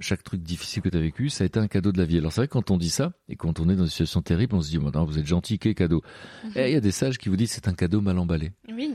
chaque 0.00 0.22
truc 0.22 0.42
difficile 0.42 0.82
que 0.82 0.88
tu 0.88 0.96
as 0.96 1.00
vécu, 1.00 1.28
ça 1.28 1.44
a 1.44 1.46
été 1.46 1.58
un 1.58 1.68
cadeau 1.68 1.92
de 1.92 1.98
la 1.98 2.04
vie. 2.04 2.18
Alors 2.18 2.32
c'est 2.32 2.40
vrai 2.40 2.48
que 2.48 2.52
quand 2.52 2.70
on 2.70 2.76
dit 2.76 2.90
ça, 2.90 3.12
et 3.28 3.36
quand 3.36 3.60
on 3.60 3.68
est 3.68 3.76
dans 3.76 3.84
une 3.84 3.90
situation 3.90 4.22
terrible, 4.22 4.54
on 4.54 4.62
se 4.62 4.70
dit, 4.70 4.78
bon, 4.78 4.90
vous 5.04 5.18
êtes 5.18 5.26
gentil, 5.26 5.58
quel 5.58 5.74
cadeau. 5.74 6.02
Mhm. 6.44 6.52
Et 6.56 6.68
il 6.68 6.72
y 6.72 6.76
a 6.76 6.80
des 6.80 6.92
sages 6.92 7.18
qui 7.18 7.28
vous 7.28 7.36
disent, 7.36 7.52
c'est 7.52 7.68
un 7.68 7.74
cadeau 7.74 8.00
mal 8.00 8.18
emballé. 8.18 8.52
Oui, 8.68 8.94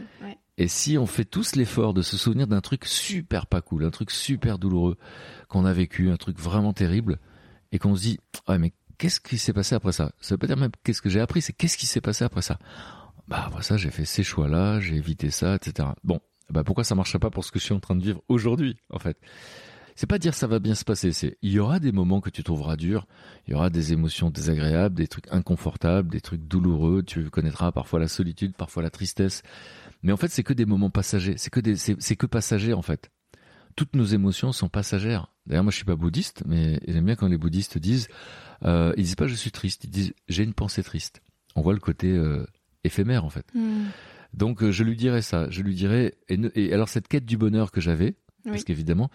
Et 0.57 0.67
si 0.67 0.97
on 0.97 1.05
fait 1.05 1.25
tous 1.25 1.55
l'effort 1.55 1.93
de 1.93 2.01
se 2.01 2.17
souvenir 2.17 2.47
d'un 2.47 2.61
truc 2.61 2.85
super 2.85 3.47
pas 3.47 3.61
cool, 3.61 3.85
un 3.85 3.91
truc 3.91 4.11
super 4.11 4.59
douloureux 4.59 4.97
qu'on 5.47 5.65
a 5.65 5.73
vécu, 5.73 6.09
un 6.09 6.17
truc 6.17 6.39
vraiment 6.39 6.73
terrible, 6.73 7.19
et 7.71 7.79
qu'on 7.79 7.95
se 7.95 8.01
dit, 8.01 8.19
ouais, 8.47 8.57
mais 8.57 8.73
qu'est-ce 8.97 9.19
qui 9.19 9.37
s'est 9.37 9.53
passé 9.53 9.75
après 9.75 9.91
ça? 9.91 10.11
Ça 10.19 10.35
veut 10.35 10.39
pas 10.39 10.47
dire 10.47 10.57
même 10.57 10.71
qu'est-ce 10.83 11.01
que 11.01 11.09
j'ai 11.09 11.19
appris, 11.19 11.41
c'est 11.41 11.53
qu'est-ce 11.53 11.77
qui 11.77 11.85
s'est 11.85 12.01
passé 12.01 12.23
après 12.23 12.41
ça? 12.41 12.57
Bah 13.27 13.43
après 13.47 13.63
ça, 13.63 13.77
j'ai 13.77 13.91
fait 13.91 14.05
ces 14.05 14.23
choix-là, 14.23 14.79
j'ai 14.79 14.95
évité 14.95 15.29
ça, 15.31 15.55
etc. 15.55 15.89
Bon, 16.03 16.21
bah 16.49 16.63
pourquoi 16.63 16.83
ça 16.83 16.95
marcherait 16.95 17.19
pas 17.19 17.29
pour 17.29 17.43
ce 17.43 17.51
que 17.51 17.59
je 17.59 17.65
suis 17.65 17.73
en 17.73 17.79
train 17.79 17.95
de 17.95 18.03
vivre 18.03 18.21
aujourd'hui, 18.29 18.77
en 18.89 18.99
fait? 18.99 19.17
C'est 19.97 20.05
pas 20.05 20.19
dire 20.19 20.35
ça 20.35 20.45
va 20.45 20.59
bien 20.59 20.75
se 20.75 20.85
passer, 20.85 21.11
c'est 21.11 21.39
il 21.41 21.51
y 21.51 21.59
aura 21.59 21.79
des 21.79 21.91
moments 21.91 22.21
que 22.21 22.29
tu 22.29 22.43
trouveras 22.43 22.75
durs, 22.75 23.07
il 23.47 23.51
y 23.51 23.53
aura 23.55 23.71
des 23.71 23.93
émotions 23.93 24.29
désagréables, 24.29 24.93
des 24.93 25.07
trucs 25.07 25.27
inconfortables, 25.31 26.11
des 26.11 26.21
trucs 26.21 26.47
douloureux, 26.47 27.01
tu 27.01 27.31
connaîtras 27.31 27.71
parfois 27.71 27.99
la 27.99 28.07
solitude, 28.07 28.53
parfois 28.55 28.83
la 28.83 28.91
tristesse. 28.91 29.41
Mais 30.03 30.11
en 30.11 30.17
fait, 30.17 30.27
c'est 30.27 30.43
que 30.43 30.53
des 30.53 30.67
moments 30.67 30.91
passagers, 30.91 31.33
c'est 31.37 31.49
que 31.49 31.59
des 31.59 31.75
c'est 31.75 32.15
que 32.15 32.27
passager 32.27 32.73
en 32.73 32.83
fait. 32.83 33.09
Toutes 33.75 33.95
nos 33.95 34.05
émotions 34.05 34.51
sont 34.51 34.69
passagères. 34.69 35.33
D'ailleurs, 35.47 35.63
moi 35.63 35.71
je 35.71 35.77
suis 35.77 35.85
pas 35.85 35.95
bouddhiste, 35.95 36.43
mais 36.45 36.79
j'aime 36.87 37.05
bien 37.05 37.15
quand 37.15 37.27
les 37.27 37.39
bouddhistes 37.39 37.79
disent 37.79 38.07
euh, 38.65 38.93
ils 38.97 39.03
disent 39.03 39.15
pas 39.15 39.25
je 39.25 39.33
suis 39.33 39.51
triste, 39.51 39.83
ils 39.83 39.89
disent 39.89 40.13
j'ai 40.29 40.43
une 40.43 40.53
pensée 40.53 40.83
triste. 40.83 41.23
On 41.55 41.61
voit 41.61 41.73
le 41.73 41.79
côté 41.79 42.11
euh, 42.11 42.45
éphémère 42.83 43.25
en 43.25 43.31
fait. 43.31 43.47
Hmm. 43.55 43.85
Donc 44.35 44.61
euh, 44.61 44.71
je 44.71 44.83
lui 44.83 44.95
dirais 44.95 45.23
ça, 45.23 45.49
je 45.49 45.63
lui 45.63 45.73
dirais 45.73 46.19
et 46.29 46.71
alors 46.71 46.87
cette 46.87 47.07
quête 47.07 47.25
du 47.25 47.35
bonheur 47.35 47.71
que 47.71 47.81
j'avais, 47.81 48.15
parce 48.51 48.63
qu'évidemment, 48.63 49.09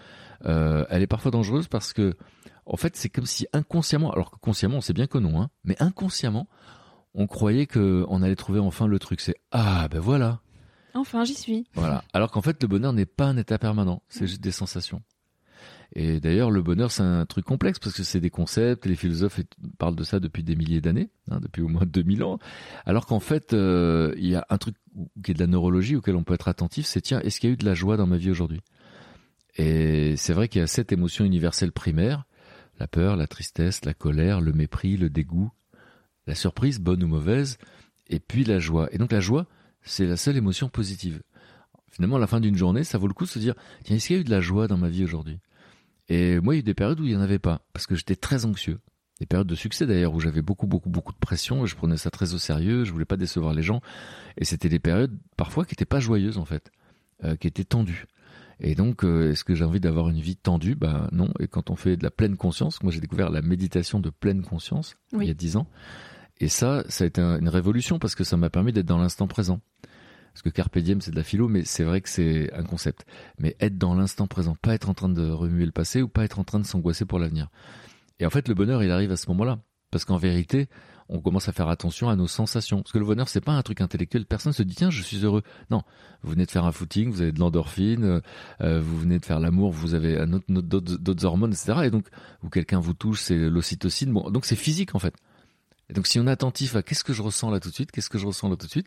euh, 0.47 0.85
elle 0.90 1.03
est 1.03 1.07
parfois 1.07 1.31
dangereuse 1.31 1.68
parce 1.68 1.92
que, 1.92 2.14
en 2.66 2.77
fait, 2.77 2.97
c'est 2.97 3.09
comme 3.09 3.27
si 3.27 3.47
inconsciemment, 3.53 4.12
alors 4.12 4.31
que 4.31 4.37
consciemment, 4.37 4.79
on 4.79 4.81
sait 4.81 4.92
bien 4.92 5.07
que 5.07 5.18
non, 5.18 5.40
hein, 5.40 5.51
mais 5.64 5.81
inconsciemment, 5.81 6.49
on 7.14 7.27
croyait 7.27 7.66
qu'on 7.66 8.23
allait 8.23 8.37
trouver 8.37 8.61
enfin 8.61 8.87
le 8.87 8.99
truc. 8.99 9.21
C'est 9.21 9.37
ah 9.51 9.88
ben 9.88 10.01
voilà. 10.01 10.40
Enfin, 10.95 11.25
j'y 11.25 11.35
suis. 11.35 11.66
Voilà. 11.75 12.05
Alors 12.12 12.31
qu'en 12.31 12.42
fait, 12.42 12.62
le 12.62 12.68
bonheur 12.68 12.92
n'est 12.92 13.07
pas 13.07 13.27
un 13.27 13.37
état 13.37 13.59
permanent. 13.59 14.03
C'est 14.09 14.27
juste 14.27 14.42
des 14.42 14.53
sensations. 14.53 15.03
Et 15.95 16.21
d'ailleurs, 16.21 16.51
le 16.51 16.62
bonheur, 16.62 16.90
c'est 16.90 17.03
un 17.03 17.27
truc 17.27 17.45
complexe 17.45 17.79
parce 17.79 17.95
que 17.95 18.03
c'est 18.03 18.21
des 18.21 18.31
concepts. 18.31 18.87
les 18.87 18.97
philosophes 18.97 19.40
parlent 19.79 19.97
de 19.97 20.05
ça 20.05 20.21
depuis 20.21 20.42
des 20.42 20.57
milliers 20.57 20.81
d'années, 20.81 21.11
hein, 21.31 21.38
depuis 21.40 21.62
au 21.62 21.68
moins 21.68 21.85
2000 21.85 22.25
ans. 22.25 22.38
Alors 22.87 23.07
qu'en 23.07 23.21
fait, 23.21 23.53
euh, 23.53 24.14
il 24.16 24.27
y 24.27 24.35
a 24.35 24.47
un 24.49 24.57
truc 24.57 24.75
qui 25.23 25.33
est 25.33 25.35
de 25.35 25.40
la 25.40 25.47
neurologie 25.47 25.97
auquel 25.97 26.16
on 26.16 26.25
peut 26.25 26.35
être 26.35 26.49
attentif. 26.49 26.87
C'est 26.87 27.03
tiens, 27.03 27.21
est-ce 27.21 27.40
qu'il 27.40 27.51
y 27.51 27.53
a 27.53 27.55
eu 27.55 27.59
de 27.59 27.66
la 27.66 27.75
joie 27.75 27.97
dans 27.97 28.07
ma 28.07 28.16
vie 28.16 28.31
aujourd'hui? 28.31 28.61
Et 29.57 30.17
c'est 30.17 30.33
vrai 30.33 30.49
qu'il 30.49 30.61
y 30.61 30.65
a 30.65 30.67
sept 30.67 30.93
émotions 30.93 31.25
universelles 31.25 31.73
primaires, 31.73 32.25
la 32.79 32.88
peur, 32.88 33.17
la 33.17 33.27
tristesse, 33.27 33.85
la 33.85 33.95
colère, 33.95 34.41
le 34.41 34.53
mépris, 34.53 34.97
le 34.97 35.11
dégoût, 35.11 35.51
la 36.27 36.35
surprise, 36.35 36.81
bonne 36.81 37.03
ou 37.03 37.09
mauvaise, 37.09 37.59
et 38.09 38.21
puis 38.21 38.45
la 38.45 38.59
joie. 38.59 38.88
Et 38.93 38.99
donc 38.99 39.12
la 39.12 39.21
joie, 39.21 39.47
c'est 39.83 40.07
la 40.07 40.17
seule 40.17 40.37
émotion 40.37 40.69
positive. 40.69 41.23
Finalement, 41.91 42.17
à 42.17 42.21
la 42.21 42.27
fin 42.27 42.41
d'une 42.41 42.57
journée, 42.57 42.85
ça 42.85 42.97
vaut 42.97 43.09
le 43.09 43.15
coup 43.15 43.25
de 43.25 43.31
se 43.31 43.38
dire, 43.38 43.55
tiens, 43.85 43.97
est-ce 43.97 44.07
qu'il 44.07 44.17
y 44.17 44.19
a 44.19 44.23
eu 44.23 44.25
de 44.25 44.31
la 44.31 44.41
joie 44.41 44.67
dans 44.67 44.79
ma 44.79 44.88
vie 44.88 45.05
aujourd'hui? 45.05 45.38
Et 46.09 46.41
moi, 46.41 46.55
il 46.55 46.59
y 46.59 46.61
a 46.61 46.61
eu 46.61 46.65
des 46.65 46.75
périodes 46.75 47.01
où 47.01 47.05
il 47.05 47.11
n'y 47.11 47.17
en 47.17 47.21
avait 47.21 47.38
pas, 47.38 47.61
parce 47.73 47.87
que 47.87 47.95
j'étais 47.95 48.17
très 48.17 48.45
anxieux. 48.45 48.81
Des 49.21 49.27
périodes 49.27 49.47
de 49.47 49.55
succès 49.55 49.87
d'ailleurs, 49.87 50.15
où 50.15 50.21
j'avais 50.21 50.43
beaucoup, 50.43 50.67
beaucoup, 50.67 50.88
beaucoup 50.88 51.12
de 51.12 51.19
pression, 51.19 51.65
et 51.65 51.69
je 51.69 51.77
prenais 51.77 51.99
ça 51.99 52.11
très 52.11 52.35
au 52.35 52.38
sérieux, 52.38 52.85
je 52.85 52.93
voulais 52.93 53.05
pas 53.05 53.19
décevoir 53.19 53.53
les 53.53 53.62
gens. 53.62 53.83
Et 54.38 54.45
c'était 54.45 54.71
des 54.71 54.79
périodes, 54.79 55.17
parfois, 55.37 55.65
qui 55.65 55.73
n'étaient 55.73 55.85
pas 55.85 56.01
joyeuses, 56.01 56.38
en 56.38 56.45
fait, 56.45 56.73
euh, 57.25 57.37
qui 57.37 57.47
étaient 57.47 57.65
tendues. 57.65 58.07
Et 58.64 58.77
donc, 58.77 59.05
euh, 59.05 59.33
est-ce 59.33 59.42
que 59.42 59.57
j'ai 59.57 59.64
envie 59.64 59.81
d'avoir 59.81 60.09
une 60.09 60.20
vie 60.20 60.37
tendue? 60.37 60.77
Ben 60.77 61.09
non. 61.11 61.29
Et 61.40 61.48
quand 61.48 61.68
on 61.68 61.77
fait 61.77 61.96
de 61.96 62.05
la 62.05 62.12
pleine 62.12 62.37
conscience, 62.37 62.81
moi 62.83 62.92
j'ai 62.92 63.01
découvert 63.01 63.29
la 63.29 63.42
méditation 63.42 63.98
de 63.98 64.09
pleine 64.09 64.42
conscience 64.42 64.94
il 65.12 65.25
y 65.25 65.31
a 65.31 65.35
dix 65.35 65.57
ans. 65.57 65.66
Et 66.38 66.48
ça, 66.48 66.85
ça 66.88 67.05
a 67.05 67.07
été 67.09 67.20
une 67.20 67.48
révolution 67.48 67.98
parce 67.98 68.14
que 68.14 68.25
ça 68.25 68.37
m'a 68.37 68.51
permis 68.51 68.72
d'être 68.72 68.87
dans 68.87 68.98
l'instant 68.98 69.27
présent. 69.27 69.61
Parce 70.33 70.42
que 70.42 70.48
carpe 70.48 70.79
diem, 70.79 71.01
c'est 71.01 71.11
de 71.11 71.16
la 71.16 71.25
philo, 71.25 71.48
mais 71.48 71.64
c'est 71.64 71.85
vrai 71.85 72.01
que 72.01 72.09
c'est 72.09 72.53
un 72.55 72.62
concept. 72.62 73.05
Mais 73.38 73.57
être 73.61 73.77
dans 73.77 73.94
l'instant 73.94 74.27
présent, 74.27 74.57
pas 74.62 74.75
être 74.75 74.88
en 74.88 74.94
train 74.94 75.09
de 75.09 75.29
remuer 75.29 75.66
le 75.66 75.72
passé 75.72 76.01
ou 76.01 76.09
pas 76.09 76.25
être 76.25 76.38
en 76.38 76.44
train 76.44 76.59
de 76.59 76.64
s'angoisser 76.64 77.05
pour 77.05 77.18
l'avenir. 77.18 77.48
Et 78.18 78.27
en 78.27 78.31
fait, 78.31 78.48
le 78.48 78.55
bonheur, 78.55 78.83
il 78.83 78.90
arrive 78.90 79.12
à 79.12 79.16
ce 79.16 79.29
moment-là. 79.29 79.59
Parce 79.90 80.05
qu'en 80.05 80.16
vérité, 80.16 80.68
on 81.12 81.20
commence 81.20 81.48
à 81.48 81.53
faire 81.53 81.68
attention 81.68 82.09
à 82.09 82.16
nos 82.16 82.27
sensations. 82.27 82.83
Parce 82.83 82.92
que 82.92 82.98
le 82.98 83.05
bonheur, 83.05 83.29
c'est 83.29 83.40
pas 83.40 83.53
un 83.53 83.62
truc 83.62 83.81
intellectuel. 83.81 84.25
Personne 84.25 84.53
se 84.53 84.62
dit 84.62 84.75
tiens, 84.75 84.90
je 84.90 85.03
suis 85.03 85.18
heureux. 85.18 85.42
Non, 85.70 85.83
vous 86.22 86.33
venez 86.33 86.46
de 86.46 86.51
faire 86.51 86.64
un 86.64 86.72
footing, 86.72 87.11
vous 87.11 87.20
avez 87.20 87.33
de 87.33 87.38
l'endorphine, 87.38 88.22
euh, 88.62 88.81
vous 88.81 88.98
venez 88.98 89.18
de 89.18 89.25
faire 89.25 89.38
l'amour, 89.38 89.70
vous 89.70 89.94
avez 89.94 90.25
d'autres 90.48 91.25
hormones, 91.25 91.53
etc. 91.53 91.81
Et 91.85 91.90
donc, 91.90 92.07
ou 92.42 92.48
quelqu'un 92.48 92.81
vous 92.81 92.94
touche, 92.94 93.20
c'est 93.20 93.37
l'ocytocine. 93.37 94.12
Donc 94.12 94.46
c'est 94.46 94.57
physique 94.57 94.94
en 94.94 94.98
fait. 94.98 95.14
Et 95.90 95.92
donc, 95.92 96.07
si 96.07 96.18
on 96.18 96.27
est 96.27 96.31
attentif 96.31 96.75
à 96.75 96.83
qu'est-ce 96.83 97.05
que 97.05 97.12
je 97.12 97.20
ressens 97.20 97.51
là 97.51 97.61
tout 97.61 97.68
de 97.68 97.75
suite, 97.75 97.92
qu'est-ce 97.92 98.09
que 98.09 98.18
je 98.18 98.27
ressens 98.27 98.48
là 98.48 98.57
tout 98.57 98.66
de 98.66 98.70
suite, 98.70 98.87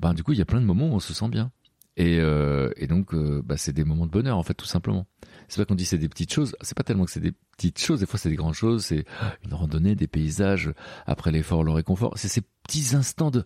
ben 0.00 0.14
du 0.14 0.24
coup, 0.24 0.32
il 0.32 0.38
y 0.38 0.42
a 0.42 0.44
plein 0.44 0.60
de 0.60 0.66
moments 0.66 0.88
où 0.88 0.94
on 0.94 1.00
se 1.00 1.14
sent 1.14 1.28
bien. 1.28 1.52
Et, 1.96 2.18
euh, 2.20 2.70
et 2.76 2.86
donc, 2.86 3.14
euh, 3.14 3.42
bah, 3.44 3.56
c'est 3.56 3.72
des 3.72 3.84
moments 3.84 4.06
de 4.06 4.10
bonheur 4.10 4.38
en 4.38 4.42
fait, 4.42 4.54
tout 4.54 4.66
simplement. 4.66 5.06
C'est 5.48 5.60
pas 5.60 5.66
qu'on 5.66 5.74
dit 5.74 5.84
c'est 5.84 5.98
des 5.98 6.08
petites 6.08 6.32
choses. 6.32 6.56
C'est 6.62 6.76
pas 6.76 6.84
tellement 6.84 7.04
que 7.04 7.10
c'est 7.10 7.20
des 7.20 7.32
petites 7.32 7.78
choses. 7.78 8.00
Des 8.00 8.06
fois, 8.06 8.18
c'est 8.18 8.30
des 8.30 8.36
grandes 8.36 8.54
choses. 8.54 8.86
C'est 8.86 9.04
une 9.44 9.52
randonnée, 9.52 9.94
des 9.94 10.08
paysages. 10.08 10.72
Après 11.06 11.30
l'effort, 11.30 11.64
le 11.64 11.72
réconfort. 11.72 12.16
C'est 12.16 12.28
ces 12.28 12.42
petits 12.62 12.96
instants 12.96 13.30
de. 13.30 13.44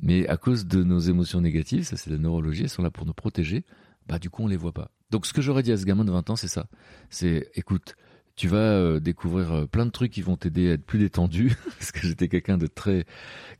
Mais 0.00 0.28
à 0.28 0.36
cause 0.36 0.66
de 0.66 0.84
nos 0.84 0.98
émotions 0.98 1.40
négatives, 1.40 1.84
ça 1.84 1.96
c'est 1.96 2.10
la 2.10 2.18
neurologie, 2.18 2.64
elles 2.64 2.68
sont 2.68 2.82
là 2.82 2.90
pour 2.90 3.06
nous 3.06 3.14
protéger. 3.14 3.64
Bah 4.06 4.18
du 4.18 4.30
coup, 4.30 4.44
on 4.44 4.46
les 4.46 4.56
voit 4.56 4.72
pas. 4.72 4.90
Donc, 5.10 5.26
ce 5.26 5.32
que 5.32 5.40
j'aurais 5.40 5.62
dit 5.62 5.72
à 5.72 5.76
ce 5.76 5.84
gamin 5.84 6.04
de 6.04 6.12
20 6.12 6.30
ans, 6.30 6.36
c'est 6.36 6.48
ça. 6.48 6.68
C'est, 7.10 7.50
écoute, 7.54 7.96
tu 8.36 8.46
vas 8.48 8.58
euh, 8.58 9.00
découvrir 9.00 9.66
plein 9.68 9.86
de 9.86 9.90
trucs 9.90 10.12
qui 10.12 10.20
vont 10.20 10.36
t'aider 10.36 10.68
à 10.68 10.72
être 10.74 10.84
plus 10.84 10.98
détendu. 10.98 11.56
parce 11.78 11.92
que 11.92 12.06
j'étais 12.06 12.28
quelqu'un 12.28 12.58
de 12.58 12.66
très 12.66 13.06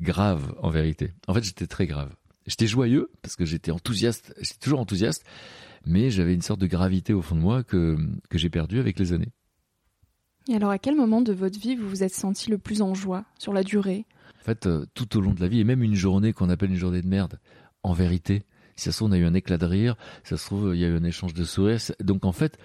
grave 0.00 0.54
en 0.60 0.70
vérité. 0.70 1.14
En 1.26 1.34
fait, 1.34 1.42
j'étais 1.42 1.66
très 1.66 1.86
grave. 1.86 2.14
J'étais 2.46 2.66
joyeux 2.66 3.10
parce 3.22 3.36
que 3.36 3.44
j'étais 3.44 3.70
enthousiaste, 3.70 4.34
j'étais 4.40 4.58
toujours 4.60 4.80
enthousiaste, 4.80 5.24
mais 5.84 6.10
j'avais 6.10 6.34
une 6.34 6.42
sorte 6.42 6.60
de 6.60 6.66
gravité 6.66 7.12
au 7.12 7.22
fond 7.22 7.34
de 7.34 7.40
moi 7.40 7.64
que, 7.64 7.96
que 8.28 8.38
j'ai 8.38 8.50
perdue 8.50 8.78
avec 8.78 8.98
les 8.98 9.12
années. 9.12 9.32
Et 10.48 10.54
alors, 10.54 10.70
à 10.70 10.78
quel 10.78 10.94
moment 10.94 11.22
de 11.22 11.32
votre 11.32 11.58
vie 11.58 11.74
vous 11.74 11.88
vous 11.88 12.04
êtes 12.04 12.14
senti 12.14 12.50
le 12.50 12.58
plus 12.58 12.80
en 12.82 12.94
joie 12.94 13.24
sur 13.38 13.52
la 13.52 13.64
durée? 13.64 14.04
En 14.40 14.44
fait, 14.44 14.66
euh, 14.66 14.86
tout 14.94 15.16
au 15.16 15.20
long 15.20 15.34
de 15.34 15.40
la 15.40 15.48
vie, 15.48 15.58
et 15.58 15.64
même 15.64 15.82
une 15.82 15.96
journée 15.96 16.32
qu'on 16.32 16.50
appelle 16.50 16.70
une 16.70 16.76
journée 16.76 17.02
de 17.02 17.08
merde, 17.08 17.40
en 17.82 17.92
vérité, 17.92 18.44
si 18.76 18.84
ça 18.84 18.92
se 18.92 18.98
trouve, 18.98 19.10
on 19.10 19.12
a 19.12 19.18
eu 19.18 19.24
un 19.24 19.34
éclat 19.34 19.58
de 19.58 19.66
rire, 19.66 19.96
si 20.22 20.30
ça 20.30 20.36
se 20.36 20.44
trouve, 20.44 20.74
il 20.74 20.80
y 20.80 20.84
a 20.84 20.88
eu 20.88 20.96
un 20.96 21.04
échange 21.04 21.34
de 21.34 21.42
sourires. 21.42 21.80
Donc, 21.98 22.24
en 22.24 22.32
fait, 22.32 22.58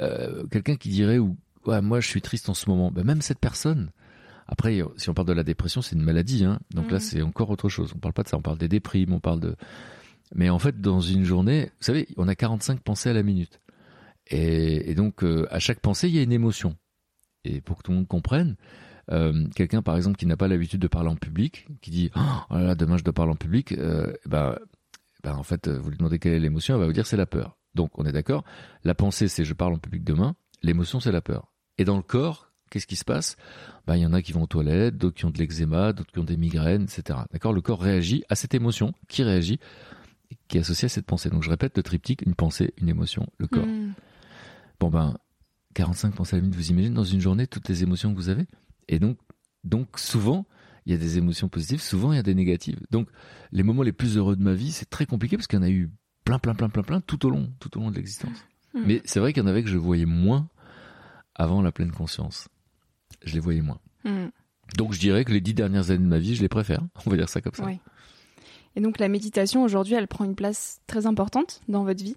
euh, 0.00 0.46
quelqu'un 0.46 0.76
qui 0.76 0.90
dirait, 0.90 1.18
ouais, 1.18 1.80
moi, 1.80 1.98
je 2.00 2.06
suis 2.06 2.22
triste 2.22 2.48
en 2.48 2.54
ce 2.54 2.70
moment, 2.70 2.92
ben, 2.92 3.04
même 3.04 3.22
cette 3.22 3.40
personne, 3.40 3.90
après, 4.48 4.82
si 4.96 5.10
on 5.10 5.14
parle 5.14 5.28
de 5.28 5.34
la 5.34 5.44
dépression, 5.44 5.82
c'est 5.82 5.94
une 5.94 6.02
maladie, 6.02 6.44
hein. 6.44 6.58
Donc 6.74 6.90
là, 6.90 6.96
mmh. 6.96 7.00
c'est 7.00 7.22
encore 7.22 7.50
autre 7.50 7.68
chose. 7.68 7.92
On 7.94 7.98
parle 7.98 8.14
pas 8.14 8.22
de 8.22 8.28
ça, 8.28 8.38
on 8.38 8.42
parle 8.42 8.56
des 8.56 8.68
déprimes, 8.68 9.12
on 9.12 9.20
parle 9.20 9.40
de. 9.40 9.54
Mais 10.34 10.48
en 10.48 10.58
fait, 10.58 10.80
dans 10.80 11.00
une 11.00 11.24
journée, 11.24 11.64
vous 11.64 11.84
savez, 11.84 12.08
on 12.16 12.28
a 12.28 12.34
45 12.34 12.80
pensées 12.80 13.10
à 13.10 13.12
la 13.12 13.22
minute. 13.22 13.60
Et, 14.30 14.94
donc, 14.94 15.22
euh, 15.22 15.46
à 15.50 15.58
chaque 15.58 15.80
pensée, 15.80 16.08
il 16.08 16.14
y 16.14 16.18
a 16.18 16.22
une 16.22 16.32
émotion. 16.32 16.76
Et 17.44 17.60
pour 17.60 17.78
que 17.78 17.82
tout 17.82 17.92
le 17.92 17.98
monde 17.98 18.08
comprenne, 18.08 18.56
euh, 19.10 19.46
quelqu'un 19.54 19.80
par 19.80 19.96
exemple 19.96 20.18
qui 20.18 20.26
n'a 20.26 20.36
pas 20.36 20.48
l'habitude 20.48 20.80
de 20.80 20.88
parler 20.88 21.08
en 21.08 21.16
public, 21.16 21.66
qui 21.80 21.90
dit 21.90 22.10
oh 22.14 22.54
là 22.54 22.62
là 22.62 22.74
demain 22.74 22.98
je 22.98 23.04
dois 23.04 23.14
parler 23.14 23.32
en 23.32 23.36
public, 23.36 23.72
euh, 23.72 24.12
ben, 24.26 24.58
ben 25.22 25.34
en 25.34 25.42
fait 25.42 25.66
vous 25.68 25.88
lui 25.88 25.96
demandez 25.96 26.18
quelle 26.18 26.34
est 26.34 26.40
l'émotion, 26.40 26.74
elle 26.74 26.80
va 26.80 26.86
vous 26.86 26.92
dire 26.92 27.06
c'est 27.06 27.16
la 27.16 27.24
peur. 27.24 27.56
Donc 27.74 27.98
on 27.98 28.04
est 28.04 28.12
d'accord. 28.12 28.44
La 28.84 28.94
pensée 28.94 29.28
c'est 29.28 29.44
je 29.44 29.54
parle 29.54 29.72
en 29.72 29.78
public 29.78 30.04
demain, 30.04 30.34
l'émotion 30.62 31.00
c'est 31.00 31.12
la 31.12 31.22
peur. 31.22 31.50
Et 31.78 31.86
dans 31.86 31.96
le 31.96 32.02
corps, 32.02 32.47
qu'est-ce 32.70 32.86
qui 32.86 32.96
se 32.96 33.04
passe? 33.04 33.36
Ben 33.86 33.96
il 33.96 34.02
y 34.02 34.06
en 34.06 34.12
a 34.12 34.22
qui 34.22 34.32
vont 34.32 34.42
aux 34.42 34.46
toilettes, 34.46 34.96
d'autres 34.96 35.16
qui 35.16 35.24
ont 35.24 35.30
de 35.30 35.38
l'eczéma, 35.38 35.92
d'autres 35.92 36.12
qui 36.12 36.18
ont 36.18 36.24
des 36.24 36.36
migraines, 36.36 36.84
etc. 36.84 37.20
D'accord? 37.32 37.52
Le 37.52 37.60
corps 37.60 37.80
réagit 37.80 38.24
à 38.28 38.34
cette 38.34 38.54
émotion 38.54 38.92
qui 39.08 39.22
réagit, 39.22 39.58
qui 40.48 40.58
est 40.58 40.60
associée 40.60 40.86
à 40.86 40.88
cette 40.88 41.06
pensée. 41.06 41.30
Donc 41.30 41.42
je 41.42 41.50
répète 41.50 41.76
le 41.76 41.82
triptyque 41.82 42.22
une 42.22 42.34
pensée, 42.34 42.74
une 42.78 42.88
émotion, 42.88 43.26
le 43.38 43.46
corps. 43.46 43.66
Mm. 43.66 43.94
Bon 44.80 44.90
ben 44.90 45.16
45 45.74 46.14
pensées 46.14 46.34
à 46.34 46.38
la 46.38 46.42
minute, 46.42 46.56
vous 46.56 46.70
imaginez 46.70 46.94
dans 46.94 47.04
une 47.04 47.20
journée 47.20 47.46
toutes 47.46 47.68
les 47.68 47.82
émotions 47.82 48.12
que 48.12 48.16
vous 48.16 48.28
avez? 48.30 48.46
Et 48.88 48.98
donc, 48.98 49.18
donc 49.64 49.98
souvent, 49.98 50.46
il 50.86 50.92
y 50.92 50.94
a 50.94 50.98
des 50.98 51.18
émotions 51.18 51.48
positives, 51.48 51.80
souvent 51.80 52.12
il 52.12 52.16
y 52.16 52.18
a 52.18 52.22
des 52.22 52.34
négatives. 52.34 52.80
Donc 52.90 53.08
les 53.52 53.62
moments 53.62 53.82
les 53.82 53.92
plus 53.92 54.16
heureux 54.16 54.36
de 54.36 54.42
ma 54.42 54.54
vie, 54.54 54.72
c'est 54.72 54.88
très 54.88 55.06
compliqué 55.06 55.36
parce 55.36 55.46
qu'il 55.46 55.58
y 55.58 55.62
en 55.62 55.64
a 55.64 55.70
eu 55.70 55.90
plein, 56.24 56.38
plein, 56.38 56.54
plein, 56.54 56.68
plein, 56.68 56.82
plein 56.82 57.00
tout 57.00 57.24
au 57.26 57.30
long, 57.30 57.52
tout 57.60 57.76
au 57.78 57.80
long 57.80 57.90
de 57.90 57.96
l'existence. 57.96 58.44
Mm. 58.74 58.80
Mais 58.86 59.02
c'est 59.04 59.20
vrai 59.20 59.32
qu'il 59.32 59.42
y 59.42 59.46
en 59.46 59.48
avait 59.48 59.62
que 59.62 59.68
je 59.68 59.78
voyais 59.78 60.06
moins 60.06 60.48
avant 61.34 61.62
la 61.62 61.72
pleine 61.72 61.92
conscience. 61.92 62.48
Je 63.24 63.34
les 63.34 63.40
voyais 63.40 63.60
moins. 63.60 63.80
Mm. 64.04 64.28
Donc 64.76 64.92
je 64.92 65.00
dirais 65.00 65.24
que 65.24 65.32
les 65.32 65.40
dix 65.40 65.54
dernières 65.54 65.90
années 65.90 66.04
de 66.04 66.08
ma 66.08 66.18
vie, 66.18 66.34
je 66.34 66.42
les 66.42 66.48
préfère. 66.48 66.80
On 67.06 67.10
va 67.10 67.16
dire 67.16 67.28
ça 67.28 67.40
comme 67.40 67.54
ça. 67.54 67.66
Et 68.76 68.80
donc 68.80 68.98
la 68.98 69.08
méditation 69.08 69.62
aujourd'hui, 69.64 69.94
elle 69.94 70.08
prend 70.08 70.24
une 70.24 70.36
place 70.36 70.80
très 70.86 71.06
importante 71.06 71.62
dans 71.68 71.84
votre 71.84 72.02
vie, 72.02 72.16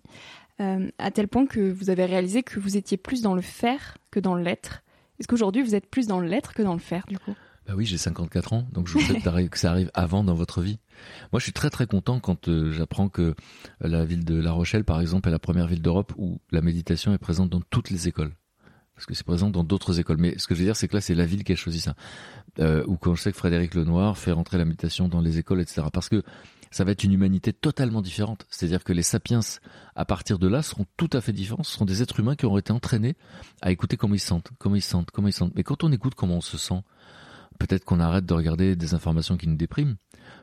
euh, 0.59 0.89
à 0.99 1.11
tel 1.11 1.27
point 1.27 1.45
que 1.45 1.71
vous 1.71 1.89
avez 1.89 2.05
réalisé 2.05 2.43
que 2.43 2.59
vous 2.59 2.77
étiez 2.77 2.97
plus 2.97 3.21
dans 3.21 3.35
le 3.35 3.41
faire 3.41 3.97
que 4.11 4.19
dans 4.19 4.35
l'être. 4.35 4.83
Est-ce 5.19 5.27
qu'aujourd'hui 5.27 5.63
vous 5.63 5.75
êtes 5.75 5.89
plus 5.89 6.07
dans 6.07 6.19
l'être 6.19 6.53
que 6.53 6.61
dans 6.61 6.73
le 6.73 6.79
faire 6.79 7.05
du 7.07 7.17
coup? 7.17 7.33
Bah 7.67 7.73
oui, 7.75 7.85
j'ai 7.85 7.97
54 7.97 8.53
ans, 8.53 8.67
donc 8.71 8.87
je 8.87 8.93
vous 8.93 8.99
souhaite 9.05 9.49
que 9.49 9.57
ça 9.57 9.71
arrive 9.71 9.91
avant 9.93 10.23
dans 10.23 10.33
votre 10.33 10.61
vie. 10.61 10.79
Moi, 11.31 11.39
je 11.39 11.43
suis 11.43 11.53
très 11.53 11.69
très 11.69 11.87
content 11.87 12.19
quand 12.19 12.47
euh, 12.47 12.71
j'apprends 12.71 13.07
que 13.07 13.35
la 13.79 14.03
ville 14.03 14.25
de 14.25 14.35
La 14.35 14.51
Rochelle, 14.51 14.83
par 14.83 14.99
exemple, 14.99 15.29
est 15.29 15.31
la 15.31 15.39
première 15.39 15.67
ville 15.67 15.81
d'Europe 15.81 16.13
où 16.17 16.39
la 16.51 16.61
méditation 16.61 17.13
est 17.13 17.17
présente 17.19 17.49
dans 17.49 17.61
toutes 17.61 17.89
les 17.89 18.07
écoles. 18.07 18.33
Parce 19.01 19.07
que 19.07 19.15
c'est 19.15 19.25
présent 19.25 19.49
dans 19.49 19.63
d'autres 19.63 19.99
écoles. 19.99 20.17
Mais 20.19 20.37
ce 20.37 20.45
que 20.45 20.53
je 20.53 20.59
veux 20.59 20.65
dire, 20.65 20.75
c'est 20.75 20.87
que 20.87 20.93
là, 20.93 21.01
c'est 21.01 21.15
la 21.15 21.25
ville 21.25 21.43
qui 21.43 21.53
a 21.53 21.55
choisi 21.55 21.79
ça. 21.79 21.95
Euh, 22.59 22.83
ou 22.85 22.97
quand 22.97 23.15
je 23.15 23.23
sais 23.23 23.31
que 23.31 23.37
Frédéric 23.37 23.73
Lenoir 23.73 24.15
fait 24.15 24.31
rentrer 24.31 24.59
la 24.59 24.65
méditation 24.65 25.07
dans 25.07 25.21
les 25.21 25.39
écoles, 25.39 25.59
etc. 25.59 25.87
Parce 25.91 26.07
que 26.07 26.21
ça 26.69 26.83
va 26.83 26.91
être 26.91 27.03
une 27.03 27.11
humanité 27.11 27.51
totalement 27.51 28.03
différente. 28.03 28.45
C'est-à-dire 28.51 28.83
que 28.83 28.93
les 28.93 29.01
sapiens, 29.01 29.39
à 29.95 30.05
partir 30.05 30.37
de 30.37 30.47
là, 30.47 30.61
seront 30.61 30.85
tout 30.97 31.09
à 31.13 31.21
fait 31.21 31.33
différents. 31.33 31.63
Ce 31.63 31.71
seront 31.71 31.85
des 31.85 32.03
êtres 32.03 32.19
humains 32.19 32.35
qui 32.35 32.45
auront 32.45 32.59
été 32.59 32.71
entraînés 32.71 33.15
à 33.63 33.71
écouter 33.71 33.97
comment 33.97 34.13
ils 34.13 34.19
se 34.19 34.27
sentent, 34.27 34.51
comment 34.59 34.75
ils 34.75 34.83
se 34.83 34.89
sentent, 34.91 35.09
comment 35.09 35.27
ils 35.27 35.33
se 35.33 35.39
sentent. 35.39 35.55
Mais 35.55 35.63
quand 35.63 35.83
on 35.83 35.91
écoute 35.91 36.13
comment 36.13 36.35
on 36.35 36.41
se 36.41 36.59
sent, 36.59 36.83
peut-être 37.57 37.85
qu'on 37.85 37.99
arrête 37.99 38.27
de 38.27 38.35
regarder 38.35 38.75
des 38.75 38.93
informations 38.93 39.35
qui 39.35 39.47
nous 39.47 39.57
dépriment. 39.57 39.95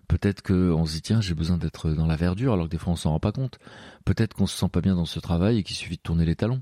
Peut-être 0.09 0.43
qu'on 0.43 0.85
se 0.85 0.95
dit 0.95 1.03
tiens 1.03 1.21
j'ai 1.21 1.35
besoin 1.35 1.59
d'être 1.59 1.91
dans 1.91 2.07
la 2.07 2.17
verdure 2.17 2.55
alors 2.55 2.67
que 2.67 2.73
des 2.73 2.79
fois 2.79 2.93
on 2.93 2.97
s'en 2.97 3.11
rend 3.11 3.21
pas 3.21 3.31
compte. 3.31 3.61
Peut-être 4.05 4.35
qu'on 4.35 4.49
se 4.49 4.59
sent 4.59 4.69
pas 4.69 4.81
bien 4.81 4.97
dans 4.97 5.05
ce 5.05 5.21
travail 5.21 5.59
et 5.59 5.63
qu'il 5.63 5.77
suffit 5.77 5.97
de 5.97 6.03
tourner 6.03 6.25
les 6.25 6.35
talons. 6.35 6.61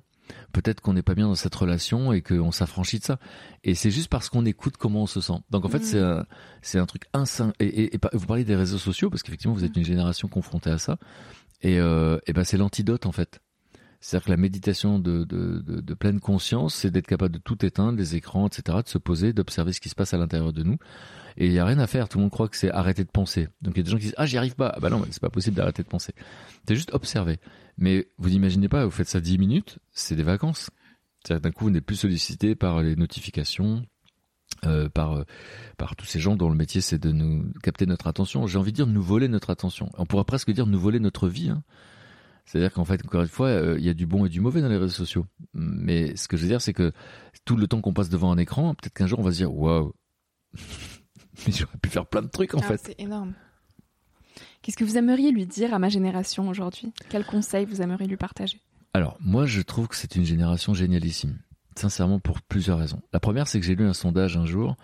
Peut-être 0.53 0.81
qu'on 0.81 0.93
n'est 0.95 1.03
pas 1.03 1.15
bien 1.15 1.27
dans 1.27 1.35
cette 1.35 1.55
relation 1.55 2.13
et 2.13 2.23
qu'on 2.23 2.51
s'affranchit 2.53 2.99
de 2.99 3.05
ça. 3.05 3.19
Et 3.65 3.75
c'est 3.75 3.91
juste 3.91 4.09
parce 4.09 4.29
qu'on 4.29 4.45
écoute 4.47 4.77
comment 4.77 5.03
on 5.03 5.07
se 5.07 5.21
sent. 5.21 5.41
Donc 5.51 5.65
en 5.65 5.69
fait 5.69 5.79
Mhm. 5.79 5.85
c'est 5.85 6.01
un, 6.01 6.27
c'est 6.63 6.79
un 6.79 6.87
truc 6.87 7.03
insain. 7.13 7.53
Et, 7.61 7.67
et, 7.67 7.95
et 7.95 7.99
pas- 7.99 8.11
vous 8.13 8.27
parlez 8.27 8.45
des 8.45 8.57
réseaux 8.57 8.79
sociaux 8.79 9.11
parce 9.11 9.23
qu'effectivement 9.23 9.55
vous 9.55 9.65
êtes 9.65 9.77
une 9.77 9.85
génération 9.85 10.29
confrontée 10.29 10.71
à 10.71 10.79
ça. 10.79 10.99
Et, 11.63 11.79
euh, 11.81 12.19
et 12.27 12.33
ben 12.33 12.45
c'est 12.45 12.57
l'antidote 12.59 13.07
en 13.07 13.13
fait. 13.13 13.41
C'est-à-dire 14.01 14.27
que 14.27 14.31
la 14.31 14.37
méditation 14.37 14.99
de, 14.99 15.25
de, 15.25 15.59
de, 15.61 15.81
de 15.81 15.95
pleine 15.95 16.21
conscience, 16.21 16.75
c'est 16.75 16.91
d'être 16.91 17.07
capable 17.07 17.35
de 17.35 17.41
tout 17.41 17.65
éteindre, 17.65 17.97
les 17.99 18.15
écrans, 18.15 18.47
etc., 18.47 18.79
de 18.85 18.89
se 18.89 18.99
poser, 18.99 19.33
d'observer 19.33 19.73
ce 19.73 19.81
qui 19.81 19.89
se 19.89 19.95
passe 19.95 20.13
à 20.13 20.19
l'intérieur 20.19 20.53
de 20.53 20.63
nous. 20.63 20.77
Et 21.39 21.47
il 21.47 21.53
y 21.53 21.59
a 21.59 21.65
rien 21.65 21.79
à 21.79 21.87
faire. 21.87 22.09
Tout 22.09 22.19
le 22.19 22.23
monde 22.23 22.31
croit 22.31 22.49
que 22.49 22.57
c'est 22.57 22.71
arrêter 22.71 23.05
de 23.05 23.11
penser. 23.11 23.49
Donc 23.63 23.75
il 23.75 23.79
y 23.79 23.81
a 23.81 23.83
des 23.85 23.91
gens 23.91 23.97
qui 23.97 24.05
disent 24.05 24.15
ah 24.19 24.27
j'y 24.27 24.37
arrive 24.37 24.55
pas. 24.55 24.73
Ah 24.77 24.81
bah 24.81 24.91
non, 24.91 25.03
c'est 25.11 25.21
pas 25.21 25.31
possible 25.31 25.57
d'arrêter 25.57 25.83
de 25.83 25.89
penser. 25.89 26.13
C'est 26.69 26.75
juste 26.75 26.93
observer. 26.95 27.39
Mais 27.79 28.09
vous 28.19 28.33
imaginez 28.33 28.69
pas, 28.69 28.85
vous 28.85 28.91
faites 28.91 29.09
ça 29.09 29.21
10 29.21 29.39
minutes, 29.39 29.79
c'est 29.93 30.17
des 30.17 30.23
vacances. 30.23 30.71
C'est-à-dire 31.25 31.43
d'un 31.43 31.51
coup 31.51 31.65
vous 31.65 31.71
n'êtes 31.71 31.85
plus 31.85 31.97
sollicité 31.97 32.55
par 32.55 32.83
les 32.83 32.97
notifications, 32.97 33.85
euh, 34.65 34.89
par 34.89 35.13
euh, 35.19 35.25
par 35.77 35.97
tous 35.97 36.07
ces 36.07 36.21
gens 36.21 36.37
dont 36.37 36.49
le 36.49 36.55
métier 36.57 36.81
c'est 36.81 36.99
de 36.99 37.11
nous 37.13 37.53
capter 37.63 37.85
notre 37.87 38.07
attention. 38.07 38.47
J'ai 38.47 38.59
envie 38.59 38.73
de 38.73 38.77
dire 38.77 38.87
nous 38.87 39.03
voler 39.03 39.29
notre 39.29 39.51
attention. 39.51 39.91
On 39.99 40.07
pourrait 40.07 40.25
presque 40.25 40.51
dire 40.53 40.67
nous 40.67 40.79
voler 40.79 41.01
notre 41.01 41.29
vie. 41.29 41.51
Hein. 41.51 41.63
C'est-à-dire 42.45 42.73
qu'en 42.73 42.85
fait, 42.85 43.05
encore 43.05 43.23
une 43.23 43.29
fois, 43.29 43.49
euh, 43.49 43.77
il 43.77 43.85
y 43.85 43.89
a 43.89 43.95
du 43.95 44.07
bon 44.07 44.25
et 44.25 44.29
du 44.29 44.41
mauvais 44.41 44.61
dans 44.63 44.69
les 44.69 44.77
réseaux 44.77 44.95
sociaux. 44.95 45.27
Mais 45.53 46.15
ce 46.15 46.29
que 46.29 46.37
je 46.37 46.43
veux 46.43 46.49
dire, 46.49 46.61
c'est 46.63 46.73
que 46.73 46.93
tout 47.45 47.57
le 47.57 47.67
temps 47.67 47.81
qu'on 47.81 47.93
passe 47.93 48.09
devant 48.09 48.31
un 48.31 48.39
écran, 48.39 48.75
peut-être 48.77 48.95
qu'un 48.95 49.09
jour 49.09 49.19
on 49.19 49.23
va 49.23 49.33
se 49.33 49.39
dire 49.39 49.53
waouh, 49.53 49.93
mais 51.47 51.53
j'aurais 51.53 51.77
pu 51.83 51.91
faire 51.91 52.07
plein 52.07 52.23
de 52.23 52.29
trucs 52.29 52.55
en 52.55 52.61
Ah, 52.61 52.69
fait. 52.69 52.81
C'est 52.85 53.01
énorme. 53.01 53.35
Qu'est-ce 54.67 54.77
que 54.77 54.85
vous 54.85 54.99
aimeriez 54.99 55.31
lui 55.31 55.47
dire 55.47 55.73
à 55.75 55.79
ma 55.79 55.89
génération 55.89 56.49
aujourd'hui? 56.49 56.93
Quel 57.09 57.25
conseil 57.25 57.67
vous 57.67 57.83
aimeriez 57.83 58.09
lui 58.09 58.17
partager? 58.17 58.61
Alors, 58.95 59.17
moi, 59.21 59.47
je 59.47 59.63
trouve 59.63 59.87
que 59.87 59.95
c'est 59.95 60.17
une 60.17 60.25
génération 60.25 60.75
génialissime. 60.75 61.39
Sincèrement, 61.77 62.19
pour 62.19 62.43
plusieurs 62.43 62.81
raisons. 62.81 63.01
La 63.13 63.21
première, 63.21 63.47
c'est 63.47 63.61
que 63.61 63.65
j'ai 63.65 63.77
lu 63.77 63.87
un 63.87 63.93
sondage 63.93 64.37
un 64.37 64.45
jour, 64.45 64.75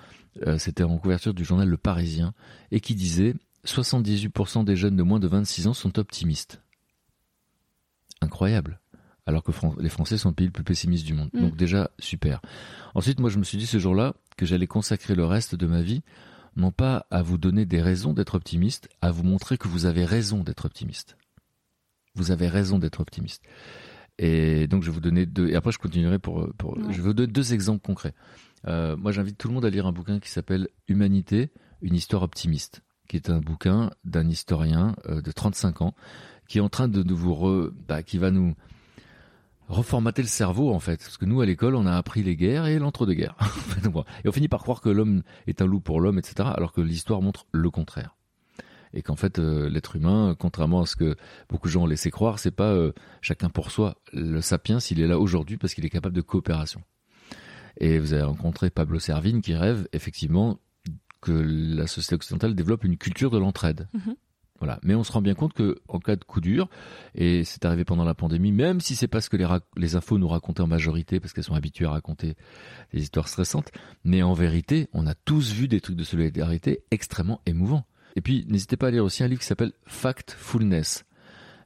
euh, 0.46 0.56
c'était 0.56 0.84
en 0.84 0.98
couverture 0.98 1.34
du 1.34 1.44
journal 1.44 1.68
Le 1.68 1.76
Parisien, 1.76 2.32
et 2.70 2.78
qui 2.78 2.94
disait 2.94 3.34
78% 3.66 4.62
des 4.62 4.76
jeunes 4.76 4.94
de 4.94 5.02
moins 5.02 5.18
de 5.18 5.26
26 5.26 5.66
ans 5.66 5.74
sont 5.74 5.98
optimistes. 5.98 6.62
Incroyable. 8.20 8.78
Alors 9.26 9.42
que 9.42 9.50
les 9.80 9.88
Français 9.88 10.16
sont 10.16 10.28
le 10.28 10.34
pays 10.36 10.46
le 10.46 10.52
plus 10.52 10.62
pessimiste 10.62 11.04
du 11.04 11.14
monde. 11.14 11.30
Mm. 11.32 11.40
Donc 11.40 11.56
déjà, 11.56 11.90
super. 11.98 12.40
Ensuite, 12.94 13.18
moi, 13.18 13.30
je 13.30 13.38
me 13.40 13.42
suis 13.42 13.58
dit 13.58 13.66
ce 13.66 13.80
jour-là 13.80 14.14
que 14.36 14.46
j'allais 14.46 14.68
consacrer 14.68 15.16
le 15.16 15.24
reste 15.24 15.56
de 15.56 15.66
ma 15.66 15.82
vie, 15.82 16.02
non 16.56 16.70
pas 16.70 17.06
à 17.10 17.22
vous 17.22 17.38
donner 17.38 17.66
des 17.66 17.80
raisons 17.80 18.12
d'être 18.12 18.34
optimiste, 18.34 18.88
à 19.00 19.10
vous 19.10 19.22
montrer 19.22 19.58
que 19.58 19.68
vous 19.68 19.86
avez 19.86 20.04
raison 20.04 20.42
d'être 20.42 20.64
optimiste. 20.64 21.16
Vous 22.14 22.30
avez 22.30 22.48
raison 22.48 22.78
d'être 22.78 23.00
optimiste. 23.00 23.42
Et 24.18 24.66
donc, 24.66 24.82
je 24.82 24.90
vais 24.90 24.94
vous 24.94 25.00
donner 25.00 25.24
deux. 25.24 25.48
Et 25.48 25.54
après, 25.54 25.72
je 25.72 25.78
continuerai 25.78 26.18
pour. 26.18 26.48
pour 26.58 26.76
Ouais. 26.76 26.92
Je 26.92 26.96
vais 26.98 27.08
vous 27.08 27.14
donner 27.14 27.32
deux 27.32 27.54
exemples 27.54 27.80
concrets. 27.80 28.14
Euh, 28.66 28.96
moi, 28.96 29.12
j'invite 29.12 29.38
tout 29.38 29.48
le 29.48 29.54
monde 29.54 29.64
à 29.64 29.70
lire 29.70 29.86
un 29.86 29.92
bouquin 29.92 30.20
qui 30.20 30.30
s'appelle 30.30 30.68
Humanité, 30.88 31.50
une 31.80 31.94
histoire 31.94 32.22
optimiste, 32.22 32.82
qui 33.08 33.16
est 33.16 33.30
un 33.30 33.40
bouquin 33.40 33.90
d'un 34.04 34.28
historien 34.28 34.94
euh, 35.08 35.22
de 35.22 35.32
35 35.32 35.80
ans 35.80 35.94
qui 36.48 36.58
est 36.58 36.60
en 36.60 36.68
train 36.68 36.88
de, 36.88 37.02
de 37.02 37.14
vous 37.14 37.34
re, 37.34 37.70
bah, 37.88 38.02
qui 38.02 38.18
va 38.18 38.30
nous 38.30 38.54
reformater 39.72 40.22
le 40.22 40.28
cerveau 40.28 40.72
en 40.72 40.80
fait. 40.80 40.98
Parce 40.98 41.18
que 41.18 41.24
nous 41.24 41.40
à 41.40 41.46
l'école 41.46 41.74
on 41.74 41.86
a 41.86 41.96
appris 41.96 42.22
les 42.22 42.36
guerres 42.36 42.66
et 42.66 42.78
l'entre-deux-guerres. 42.78 43.36
Et 44.24 44.28
on 44.28 44.32
finit 44.32 44.48
par 44.48 44.62
croire 44.62 44.80
que 44.80 44.88
l'homme 44.88 45.22
est 45.46 45.62
un 45.62 45.66
loup 45.66 45.80
pour 45.80 46.00
l'homme 46.00 46.18
etc 46.18 46.48
alors 46.54 46.72
que 46.72 46.80
l'histoire 46.80 47.22
montre 47.22 47.46
le 47.52 47.70
contraire. 47.70 48.16
Et 48.94 49.02
qu'en 49.02 49.16
fait 49.16 49.38
euh, 49.38 49.68
l'être 49.68 49.96
humain 49.96 50.36
contrairement 50.38 50.82
à 50.82 50.86
ce 50.86 50.96
que 50.96 51.16
beaucoup 51.48 51.68
de 51.68 51.72
gens 51.72 51.82
ont 51.82 51.86
laissé 51.86 52.10
croire 52.10 52.38
c'est 52.38 52.50
pas 52.50 52.72
euh, 52.72 52.92
chacun 53.20 53.48
pour 53.48 53.70
soi. 53.70 53.96
Le 54.12 54.40
sapiens 54.40 54.78
il 54.78 55.00
est 55.00 55.06
là 55.06 55.18
aujourd'hui 55.18 55.56
parce 55.56 55.74
qu'il 55.74 55.84
est 55.84 55.90
capable 55.90 56.14
de 56.14 56.22
coopération. 56.22 56.82
Et 57.78 57.98
vous 57.98 58.12
avez 58.12 58.22
rencontré 58.22 58.70
Pablo 58.70 58.98
Servigne 58.98 59.40
qui 59.40 59.54
rêve 59.54 59.88
effectivement 59.92 60.58
que 61.22 61.32
la 61.32 61.86
société 61.86 62.16
occidentale 62.16 62.54
développe 62.54 62.84
une 62.84 62.98
culture 62.98 63.30
de 63.30 63.38
l'entraide. 63.38 63.88
Mhm. 63.94 64.14
Mais 64.82 64.94
on 64.94 65.04
se 65.04 65.12
rend 65.12 65.22
bien 65.22 65.34
compte 65.34 65.52
que 65.52 65.78
en 65.88 65.98
cas 65.98 66.16
de 66.16 66.24
coup 66.24 66.40
dur, 66.40 66.68
et 67.14 67.44
c'est 67.44 67.64
arrivé 67.64 67.84
pendant 67.84 68.04
la 68.04 68.14
pandémie, 68.14 68.52
même 68.52 68.80
si 68.80 68.96
c'est 68.96 69.08
pas 69.08 69.20
ce 69.20 69.30
que 69.30 69.36
les, 69.76 69.96
infos 69.96 70.18
nous 70.18 70.28
racontaient 70.28 70.62
en 70.62 70.66
majorité, 70.66 71.20
parce 71.20 71.32
qu'elles 71.32 71.44
sont 71.44 71.54
habituées 71.54 71.86
à 71.86 71.90
raconter 71.90 72.34
des 72.92 73.02
histoires 73.02 73.28
stressantes, 73.28 73.70
mais 74.04 74.22
en 74.22 74.32
vérité, 74.32 74.88
on 74.92 75.06
a 75.06 75.14
tous 75.14 75.52
vu 75.52 75.68
des 75.68 75.80
trucs 75.80 75.96
de 75.96 76.04
solidarité 76.04 76.82
extrêmement 76.90 77.40
émouvants. 77.46 77.84
Et 78.16 78.20
puis, 78.20 78.44
n'hésitez 78.48 78.76
pas 78.76 78.88
à 78.88 78.90
lire 78.90 79.04
aussi 79.04 79.24
un 79.24 79.28
livre 79.28 79.40
qui 79.40 79.46
s'appelle 79.46 79.72
Factfulness. 79.86 81.04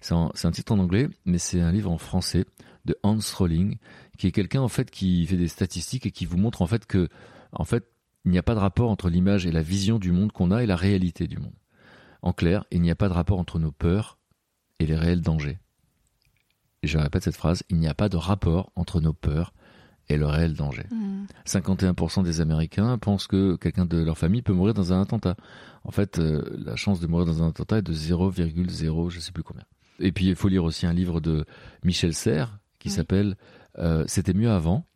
C'est 0.01 0.15
un, 0.15 0.31
c'est 0.35 0.47
un 0.47 0.53
titre 0.53 0.73
en 0.73 0.79
anglais, 0.79 1.09
mais 1.25 1.39
c'est 1.39 1.61
un 1.61 1.73
livre 1.73 1.91
en 1.91 1.99
français 1.99 2.45
de 2.85 2.97
Hans 3.03 3.19
Rolling, 3.37 3.79
qui 4.17 4.29
est 4.29 4.33
quelqu'un 4.33 4.61
en 4.61 4.69
fait 4.69 4.91
qui 4.91 5.27
fait 5.27 5.37
des 5.37 5.49
statistiques 5.49 6.07
et 6.07 6.13
qui 6.13 6.25
vous 6.25 6.37
montre 6.37 6.63
en 6.63 6.67
fait 6.67 6.87
que, 6.87 7.09
en 7.53 7.65
fait, 7.65 7.85
il 8.25 8.31
n'y 8.33 8.39
a 8.39 8.43
pas 8.43 8.55
de 8.55 8.61
rapport 8.61 8.91
entre 8.91 9.09
l'image 9.09 9.47
et 9.47 9.53
la 9.53 9.63
vision 9.63 9.99
du 9.99 10.13
monde 10.13 10.33
qu'on 10.33 10.51
a 10.51 10.63
et 10.63 10.67
la 10.67 10.77
réalité 10.77 11.27
du 11.27 11.39
monde. 11.39 11.55
En 12.23 12.33
clair, 12.33 12.65
il 12.71 12.81
n'y 12.83 12.91
a 12.91 12.95
pas 12.97 13.09
de 13.09 13.15
rapport 13.15 13.39
entre 13.39 13.59
nos 13.59 13.73
peurs 13.73 14.19
et 14.79 14.87
les 14.87 14.97
réels 14.97 15.23
dangers. 15.23 15.59
Et 16.83 16.87
je 16.89 16.99
répète 16.99 17.25
cette 17.25 17.37
phrase, 17.37 17.63
il 17.71 17.79
n'y 17.79 17.89
a 17.89 17.95
pas 17.95 18.09
de 18.09 18.17
rapport 18.17 18.73
entre 18.77 19.01
nos 19.01 19.13
peurs 19.13 19.53
et 20.09 20.17
le 20.17 20.27
réel 20.27 20.55
danger. 20.55 20.85
Hmm. 20.91 21.25
51% 21.47 22.23
des 22.23 22.41
Américains 22.41 22.97
pensent 22.99 23.27
que 23.27 23.57
quelqu'un 23.57 23.87
de 23.87 23.99
leur 23.99 24.17
famille 24.19 24.43
peut 24.43 24.53
mourir 24.53 24.73
dans 24.75 24.93
un 24.93 25.03
attentat. 25.03 25.37
En 25.83 25.91
fait, 25.91 26.19
euh, 26.21 26.43
la 26.65 26.77
chance 26.77 27.01
de 27.01 27.07
mourir 27.09 27.27
dans 27.27 27.43
un 27.43 27.49
attentat 27.49 27.79
est 27.79 27.83
de 27.83 27.93
0,0 27.93 29.11
je 29.11 29.19
sais 29.21 29.33
plus 29.33 29.43
combien. 29.43 29.65
Et 29.99 30.13
puis, 30.13 30.27
il 30.27 30.37
faut 30.37 30.49
lire 30.49 30.63
aussi 30.63 30.87
un 30.87 30.93
livre 30.93 31.21
de 31.21 31.45
Michel 31.83 32.15
Serres 32.15 32.59
qui 32.79 32.89
Oui. 32.89 32.95
s'appelle 32.95 33.37
euh, 33.79 34.05
C'était 34.07 34.35
mieux 34.35 34.51
avant. 34.51 34.87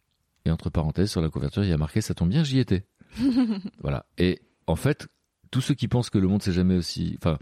Et 0.44 0.50
entre 0.50 0.70
parenthèses, 0.70 1.10
sur 1.10 1.20
la 1.22 1.28
couverture, 1.28 1.64
il 1.64 1.70
y 1.70 1.72
a 1.72 1.76
marqué 1.78 2.00
Ça 2.00 2.14
tombe 2.14 2.28
bien, 2.28 2.44
j'y 2.44 2.58
étais. 2.60 2.86
voilà. 3.80 4.06
Et 4.18 4.42
en 4.66 4.76
fait, 4.76 5.08
tous 5.50 5.60
ceux 5.60 5.74
qui 5.74 5.88
pensent 5.88 6.10
que 6.10 6.18
le 6.18 6.28
monde 6.28 6.42
c'est 6.42 6.52
jamais 6.52 6.76
aussi, 6.76 7.16
enfin, 7.20 7.38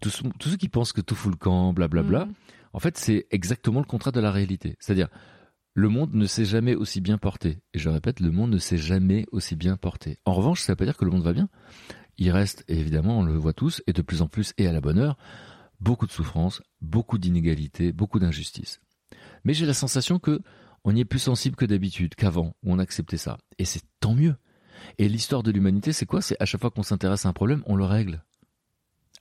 tous, 0.00 0.22
tous 0.38 0.48
ceux 0.50 0.56
qui 0.56 0.68
pensent 0.68 0.92
que 0.92 1.00
tout 1.00 1.14
fout 1.14 1.32
le 1.32 1.36
camp, 1.38 1.72
blablabla, 1.72 2.26
Hmm. 2.26 2.32
en 2.72 2.78
fait, 2.78 2.96
c'est 2.96 3.26
exactement 3.30 3.80
le 3.80 3.86
contraire 3.86 4.12
de 4.12 4.20
la 4.20 4.30
réalité. 4.30 4.76
C'est-à-dire, 4.78 5.08
le 5.74 5.88
monde 5.88 6.14
ne 6.14 6.26
s'est 6.26 6.44
jamais 6.44 6.74
aussi 6.74 7.00
bien 7.00 7.18
porté. 7.18 7.58
Et 7.74 7.78
je 7.78 7.88
répète, 7.88 8.20
le 8.20 8.30
monde 8.30 8.50
ne 8.50 8.58
s'est 8.58 8.76
jamais 8.76 9.24
aussi 9.32 9.56
bien 9.56 9.76
porté. 9.76 10.18
En 10.24 10.34
revanche, 10.34 10.60
ça 10.60 10.72
ne 10.72 10.74
veut 10.74 10.76
pas 10.76 10.84
dire 10.84 10.96
que 10.96 11.04
le 11.04 11.10
monde 11.10 11.22
va 11.22 11.32
bien. 11.32 11.48
Il 12.18 12.30
reste, 12.30 12.64
évidemment, 12.68 13.20
on 13.20 13.22
le 13.22 13.36
voit 13.36 13.52
tous, 13.52 13.82
et 13.86 13.92
de 13.92 14.02
plus 14.02 14.20
en 14.22 14.28
plus, 14.28 14.52
et 14.58 14.66
à 14.66 14.72
la 14.72 14.80
bonne 14.80 14.98
heure, 14.98 15.16
beaucoup 15.80 16.06
de 16.06 16.12
souffrance, 16.12 16.62
beaucoup 16.80 17.18
d'inégalités, 17.18 17.92
beaucoup 17.92 18.18
d'injustices. 18.18 18.80
Mais 19.44 19.54
j'ai 19.54 19.66
la 19.66 19.74
sensation 19.74 20.18
que 20.18 20.40
on 20.84 20.94
y 20.94 21.00
est 21.00 21.04
plus 21.04 21.18
sensible 21.18 21.56
que 21.56 21.64
d'habitude, 21.64 22.14
qu'avant, 22.14 22.54
où 22.62 22.72
on 22.72 22.78
acceptait 22.78 23.16
ça. 23.16 23.38
Et 23.58 23.64
c'est 23.64 23.82
tant 24.00 24.14
mieux. 24.14 24.34
Et 24.98 25.08
l'histoire 25.08 25.42
de 25.42 25.50
l'humanité, 25.50 25.92
c'est 25.92 26.06
quoi? 26.06 26.22
C'est 26.22 26.36
à 26.40 26.44
chaque 26.44 26.60
fois 26.60 26.70
qu'on 26.70 26.82
s'intéresse 26.82 27.26
à 27.26 27.28
un 27.28 27.32
problème, 27.32 27.62
on 27.66 27.76
le 27.76 27.84
règle. 27.84 28.22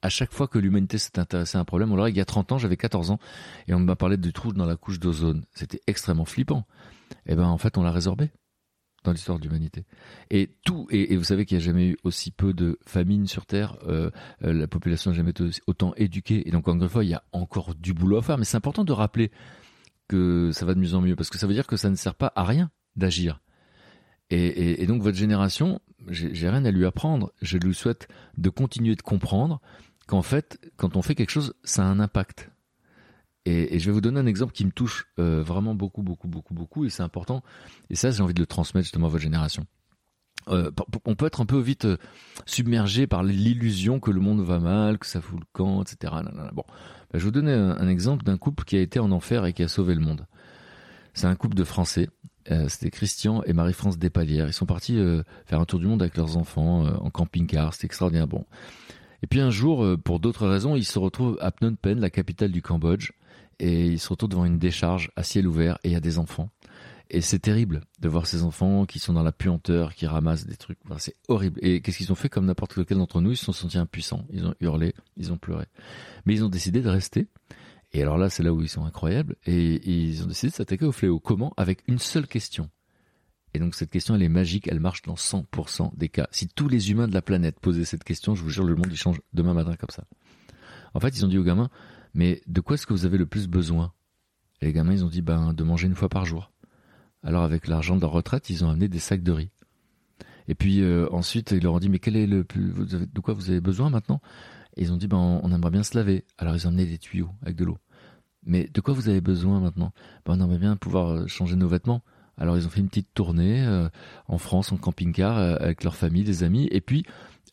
À 0.02 0.10
chaque 0.10 0.32
fois 0.32 0.48
que 0.48 0.60
l'humanité 0.60 0.98
s'est 0.98 1.20
intéressée 1.20 1.58
à 1.58 1.62
un 1.62 1.66
problème, 1.66 1.92
on 1.92 1.96
le 1.96 2.02
règle. 2.02 2.18
Il 2.18 2.20
y 2.20 2.22
a 2.22 2.26
30 2.26 2.54
ans, 2.54 2.58
j'avais 2.58 2.78
14 2.78 3.12
ans, 3.12 3.20
et 3.68 3.74
on 3.74 3.80
m'a 3.80 3.96
parlé 3.96 4.18
du 4.18 4.32
trou 4.32 4.54
dans 4.54 4.66
la 4.66 4.78
couche 4.78 5.00
d'ozone. 5.00 5.44
C'était 5.54 5.82
extrêmement 5.88 6.26
flippant. 6.26 6.66
Et 7.26 7.34
eh 7.34 7.36
ben, 7.36 7.46
en 7.46 7.58
fait, 7.58 7.78
on 7.78 7.84
l'a 7.84 7.92
résorbé 7.92 8.32
dans 9.04 9.12
l'histoire 9.12 9.40
de 9.40 9.44
l'humanité. 9.44 9.86
Et 10.30 10.56
tout, 10.66 10.88
et, 10.90 11.16
vous 11.16 11.24
savez 11.24 11.46
qu'il 11.46 11.58
n'y 11.58 11.64
a 11.64 11.66
jamais 11.66 11.88
eu 11.90 11.98
aussi 12.04 12.32
peu 12.32 12.54
de 12.54 12.78
famine 12.86 13.28
sur 13.28 13.46
Terre, 13.46 13.78
euh, 13.88 14.12
euh, 14.44 14.54
la 14.54 14.68
population 14.68 15.12
n'a 15.12 15.18
jamais 15.18 15.32
été 15.32 15.50
autant 15.68 15.94
éduquée, 15.96 16.48
et 16.48 16.52
donc 16.52 16.68
encore 16.68 16.84
une 16.84 16.90
fois, 16.90 17.04
il 17.04 17.10
y 17.10 17.14
a 17.14 17.24
encore 17.32 17.76
du 17.76 17.94
boulot 17.94 18.18
à 18.18 18.22
faire, 18.22 18.38
mais 18.38 18.46
c'est 18.46 18.58
important 18.58 18.84
de 18.84 18.94
rappeler 18.94 19.32
que 20.08 20.52
ça 20.54 20.66
va 20.66 20.74
de 20.74 20.80
mieux 20.80 20.96
en 20.96 21.02
mieux, 21.02 21.16
parce 21.16 21.30
que 21.30 21.38
ça 21.38 21.48
veut 21.48 21.54
dire 21.54 21.68
que 21.68 21.78
ça 21.78 21.90
ne 21.90 21.96
sert 21.96 22.16
pas 22.16 22.32
à 22.36 22.44
rien 22.44 22.72
d'agir. 22.96 23.40
Et, 24.32 24.86
donc 24.86 25.02
votre 25.02 25.18
génération, 25.18 25.82
j'ai 26.10 26.50
rien 26.50 26.64
à 26.66 26.72
lui 26.72 26.86
apprendre. 26.86 27.32
Je 27.42 27.58
lui 27.58 27.74
souhaite 27.74 28.08
de 28.38 28.50
continuer 28.50 28.96
de 28.96 29.02
comprendre 29.02 29.60
qu'en 30.08 30.22
fait, 30.22 30.60
quand 30.78 30.96
on 30.96 31.02
fait 31.02 31.16
quelque 31.16 31.32
chose, 31.32 31.54
ça 31.64 31.84
a 31.84 31.86
un 31.86 32.00
impact. 32.00 32.52
Et, 33.46 33.80
je 33.80 33.86
vais 33.86 33.92
vous 33.92 34.02
donner 34.02 34.20
un 34.20 34.28
exemple 34.28 34.54
qui 34.54 34.66
me 34.66 34.72
touche 34.72 35.08
euh, 35.18 35.42
vraiment 35.42 35.74
beaucoup, 35.74 36.04
beaucoup, 36.04 36.28
beaucoup, 36.28 36.54
beaucoup, 36.54 36.86
et 36.86 36.90
c'est 36.90 37.04
important. 37.04 37.42
Et 37.90 37.96
ça, 37.96 38.12
j'ai 38.12 38.22
envie 38.22 38.34
de 38.34 38.40
le 38.40 38.46
transmettre 38.46 38.86
justement 38.86 39.08
à 39.08 39.10
votre 39.10 39.24
génération. 39.24 39.66
Euh, 40.48 40.72
on 41.06 41.16
peut 41.16 41.26
être 41.26 41.42
un 41.42 41.46
peu 41.46 41.60
vite 41.60 41.86
euh, 41.86 41.98
submergé 42.46 43.08
par 43.08 43.24
l'illusion 43.24 44.00
que 44.00 44.12
le 44.12 44.20
monde 44.20 44.42
va 44.42 44.60
mal, 44.60 44.98
que 44.98 45.06
ça 45.06 45.22
fout 45.22 45.40
le 45.40 45.46
camp, 45.54 45.82
etc. 45.82 46.14
Bon, 46.54 46.64
bah, 46.68 46.74
je 47.14 47.20
vais 47.20 47.26
vous 47.26 47.32
donner 47.32 47.54
un, 47.54 47.88
exemple 47.88 48.24
d'un 48.24 48.38
couple 48.38 48.64
qui 48.64 48.78
a 48.78 48.82
été 48.82 49.00
en 49.00 49.12
enfer 49.12 49.46
et 49.46 49.54
qui 49.54 49.64
a 49.64 49.68
sauvé 49.68 49.94
le 49.94 50.02
monde. 50.02 50.26
C'est 51.14 51.28
un 51.28 51.36
couple 51.36 51.56
de 51.56 51.64
Français. 51.64 52.10
C'était 52.68 52.90
Christian 52.90 53.44
et 53.44 53.54
Marie-France 53.54 53.98
Despalières. 53.98 54.48
Ils 54.48 54.54
sont 54.54 54.66
partis 54.66 54.98
faire 55.46 55.60
un 55.60 55.66
tour 55.66 55.80
du 55.80 55.86
monde 55.86 56.02
avec 56.02 56.18
leurs 56.18 56.38
enfants 56.38 56.86
en 56.86 57.10
camping-car. 57.10 57.74
C'était 57.74 57.86
extraordinaire. 57.86 58.28
Bon. 58.28 58.46
Et 59.22 59.28
puis 59.28 59.40
un 59.40 59.52
jour, 59.52 59.86
pour 60.04 60.20
d'autres 60.20 60.48
raisons, 60.48 60.76
ils 60.76 60.86
se 60.86 60.98
retrouvent 60.98 61.38
à 61.42 61.52
Phnom 61.52 61.76
Penh, 61.76 62.00
la 62.00 62.10
capitale 62.10 62.52
du 62.52 62.62
Cambodge 62.62 63.12
et 63.60 63.88
ils 63.88 64.00
se 64.00 64.10
retrouvent 64.10 64.30
devant 64.30 64.46
une 64.46 64.58
décharge 64.58 65.12
à 65.16 65.24
ciel 65.24 65.48
ouvert 65.48 65.78
et 65.84 65.90
il 65.90 65.92
y 65.92 65.96
a 65.96 66.00
des 66.00 66.18
enfants. 66.18 66.50
Et 67.12 67.22
c'est 67.22 67.40
terrible 67.40 67.82
de 68.00 68.08
voir 68.08 68.28
ces 68.28 68.44
enfants 68.44 68.86
qui 68.86 69.00
sont 69.00 69.14
dans 69.14 69.24
la 69.24 69.32
puanteur, 69.32 69.96
qui 69.96 70.06
ramassent 70.06 70.46
des 70.46 70.56
trucs. 70.56 70.78
c'est 71.00 71.16
horrible. 71.28 71.60
Et 71.64 71.82
qu'est-ce 71.82 71.98
qu'ils 71.98 72.12
ont 72.12 72.16
fait? 72.16 72.30
Comme 72.30 72.46
n'importe 72.46 72.76
lequel 72.76 73.00
d'entre 73.00 73.20
nous 73.20 73.32
Ils 73.32 73.38
se 73.38 73.46
sont 73.46 73.52
sentis 73.52 73.80
impuissants. 73.80 74.26
Ils 74.32 74.46
ont 74.46 74.54
hurlé, 74.60 74.94
ils 75.18 75.34
ont 75.34 75.38
pleuré. 75.38 75.66
Mais 76.26 76.36
ils 76.36 76.44
ont 76.44 76.50
décidé 76.50 76.82
de 76.82 76.90
rester. 76.90 77.28
Et 77.92 78.02
alors 78.02 78.18
là, 78.18 78.30
c'est 78.30 78.44
là 78.44 78.54
où 78.54 78.62
ils 78.62 78.70
sont 78.70 78.86
incroyables. 78.86 79.36
Et, 79.46 79.90
ils 79.90 80.24
ont 80.24 80.28
décidé 80.28 80.50
de 80.50 80.56
s'attaquer 80.56 80.86
au 80.86 80.92
fléau. 80.92 81.20
Comment? 81.20 81.54
Avec 81.58 81.84
une 81.88 82.00
seule 82.00 82.28
question. 82.28 82.70
Et 83.54 83.60
donc 83.60 83.74
cette 83.74 83.90
question, 83.90 84.14
elle 84.14 84.22
est 84.22 84.30
magique, 84.30 84.68
elle 84.68 84.80
marche 84.80 85.02
dans 85.02 85.16
100% 85.16 85.98
des 85.98 86.10
cas. 86.10 86.28
Si 86.32 86.48
tous 86.48 86.68
les 86.68 86.92
humains 86.92 87.08
de 87.08 87.14
la 87.16 87.24
planète 87.24 87.60
posaient 87.60 87.86
cette 87.86 88.04
question, 88.04 88.36
je 88.36 88.44
vous 88.44 88.50
jure, 88.50 88.64
le 88.64 88.76
monde 88.76 88.90
il 88.92 88.98
change 88.98 89.20
demain 89.34 89.56
matin 89.56 89.76
comme 89.76 89.90
ça. 89.90 90.04
En 90.94 91.00
fait, 91.00 91.18
ils 91.18 91.26
ont 91.26 91.28
dit 91.28 91.38
aux 91.40 91.44
gamins, 91.44 91.70
mais 92.14 92.42
de 92.46 92.62
quoi 92.62 92.76
est-ce 92.76 92.86
que 92.86 92.94
vous 92.94 93.06
avez 93.06 93.18
le 93.18 93.26
plus 93.26 93.48
besoin? 93.48 93.92
Et 94.62 94.66
les 94.66 94.74
gamins, 94.74 94.94
ils 94.94 95.04
ont 95.04 95.10
dit 95.10 95.24
ben, 95.24 95.54
de 95.54 95.64
manger 95.64 95.88
une 95.88 95.96
fois 95.96 96.10
par 96.10 96.26
jour. 96.26 96.52
Alors 97.24 97.44
avec 97.44 97.68
l'argent 97.68 97.96
de 97.96 98.02
leur 98.02 98.12
retraite, 98.12 98.52
ils 98.52 98.64
ont 98.64 98.70
amené 98.70 98.88
des 98.88 99.00
sacs 99.00 99.24
de 99.24 99.32
riz. 99.32 99.50
Et 100.48 100.56
puis 100.56 100.82
euh, 100.82 101.08
ensuite, 101.12 101.52
ils 101.52 101.64
leur 101.64 101.74
ont 101.74 101.80
dit 101.80 101.90
mais 101.90 102.00
quel 102.00 102.16
est 102.16 102.28
le 102.28 102.44
plus, 102.44 102.72
de 102.72 103.20
quoi 103.20 103.34
vous 103.34 103.50
avez 103.50 103.62
besoin 103.62 103.90
maintenant? 103.90 104.22
Ils 104.78 104.92
ont 104.92 104.98
dit 104.98 105.08
ben 105.08 105.18
on 105.18 105.52
aimerait 105.52 105.72
bien 105.72 105.84
se 105.84 105.98
laver. 105.98 106.26
Alors 106.38 106.56
ils 106.56 106.66
ont 106.66 106.70
amené 106.70 106.86
des 106.86 106.98
tuyaux 106.98 107.30
avec 107.42 107.56
de 107.56 107.66
l'eau. 107.66 107.78
Mais 108.46 108.70
de 108.74 108.82
quoi 108.82 108.94
vous 108.94 109.10
avez 109.10 109.22
besoin 109.22 109.60
maintenant? 109.60 109.92
Ben, 110.26 110.34
on 110.38 110.44
aimerait 110.44 110.60
bien 110.60 110.76
pouvoir 110.78 111.10
euh, 111.10 111.28
changer 111.28 111.56
nos 111.56 111.68
vêtements. 111.68 112.02
Alors 112.38 112.58
ils 112.58 112.66
ont 112.66 112.70
fait 112.70 112.80
une 112.80 112.88
petite 112.88 113.14
tournée 113.14 113.66
euh, 113.66 113.90
en 114.28 114.38
France 114.38 114.72
en 114.72 114.78
camping-car 114.78 115.38
avec 115.38 115.84
leur 115.84 115.96
famille, 115.96 116.24
des 116.24 116.44
amis, 116.44 116.70
et 116.72 116.80
puis 116.80 117.06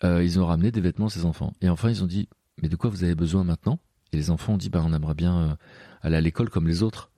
ils 0.05 0.39
ont 0.39 0.47
ramené 0.47 0.71
des 0.71 0.83
vêtements 0.83 1.07
à 1.07 1.11
ses 1.11 1.25
enfants. 1.25 1.55
Et 1.62 1.69
enfin 1.69 1.89
ils 1.89 2.05
ont 2.05 2.07
dit 2.07 2.29
mais 2.62 2.69
de 2.69 2.77
quoi 2.77 2.91
vous 2.91 3.05
avez 3.05 3.14
besoin 3.14 3.45
maintenant? 3.45 3.79
Et 4.12 4.17
les 4.17 4.31
enfants 4.31 4.55
ont 4.55 4.59
dit, 4.59 4.71
bah, 4.71 4.83
on 4.85 4.93
aimerait 4.93 5.14
bien 5.14 5.39
euh, 5.39 5.55
aller 6.03 6.17
à 6.17 6.21
l'école 6.21 6.49
comme 6.49 6.67
les 6.67 6.83
autres. 6.83 7.11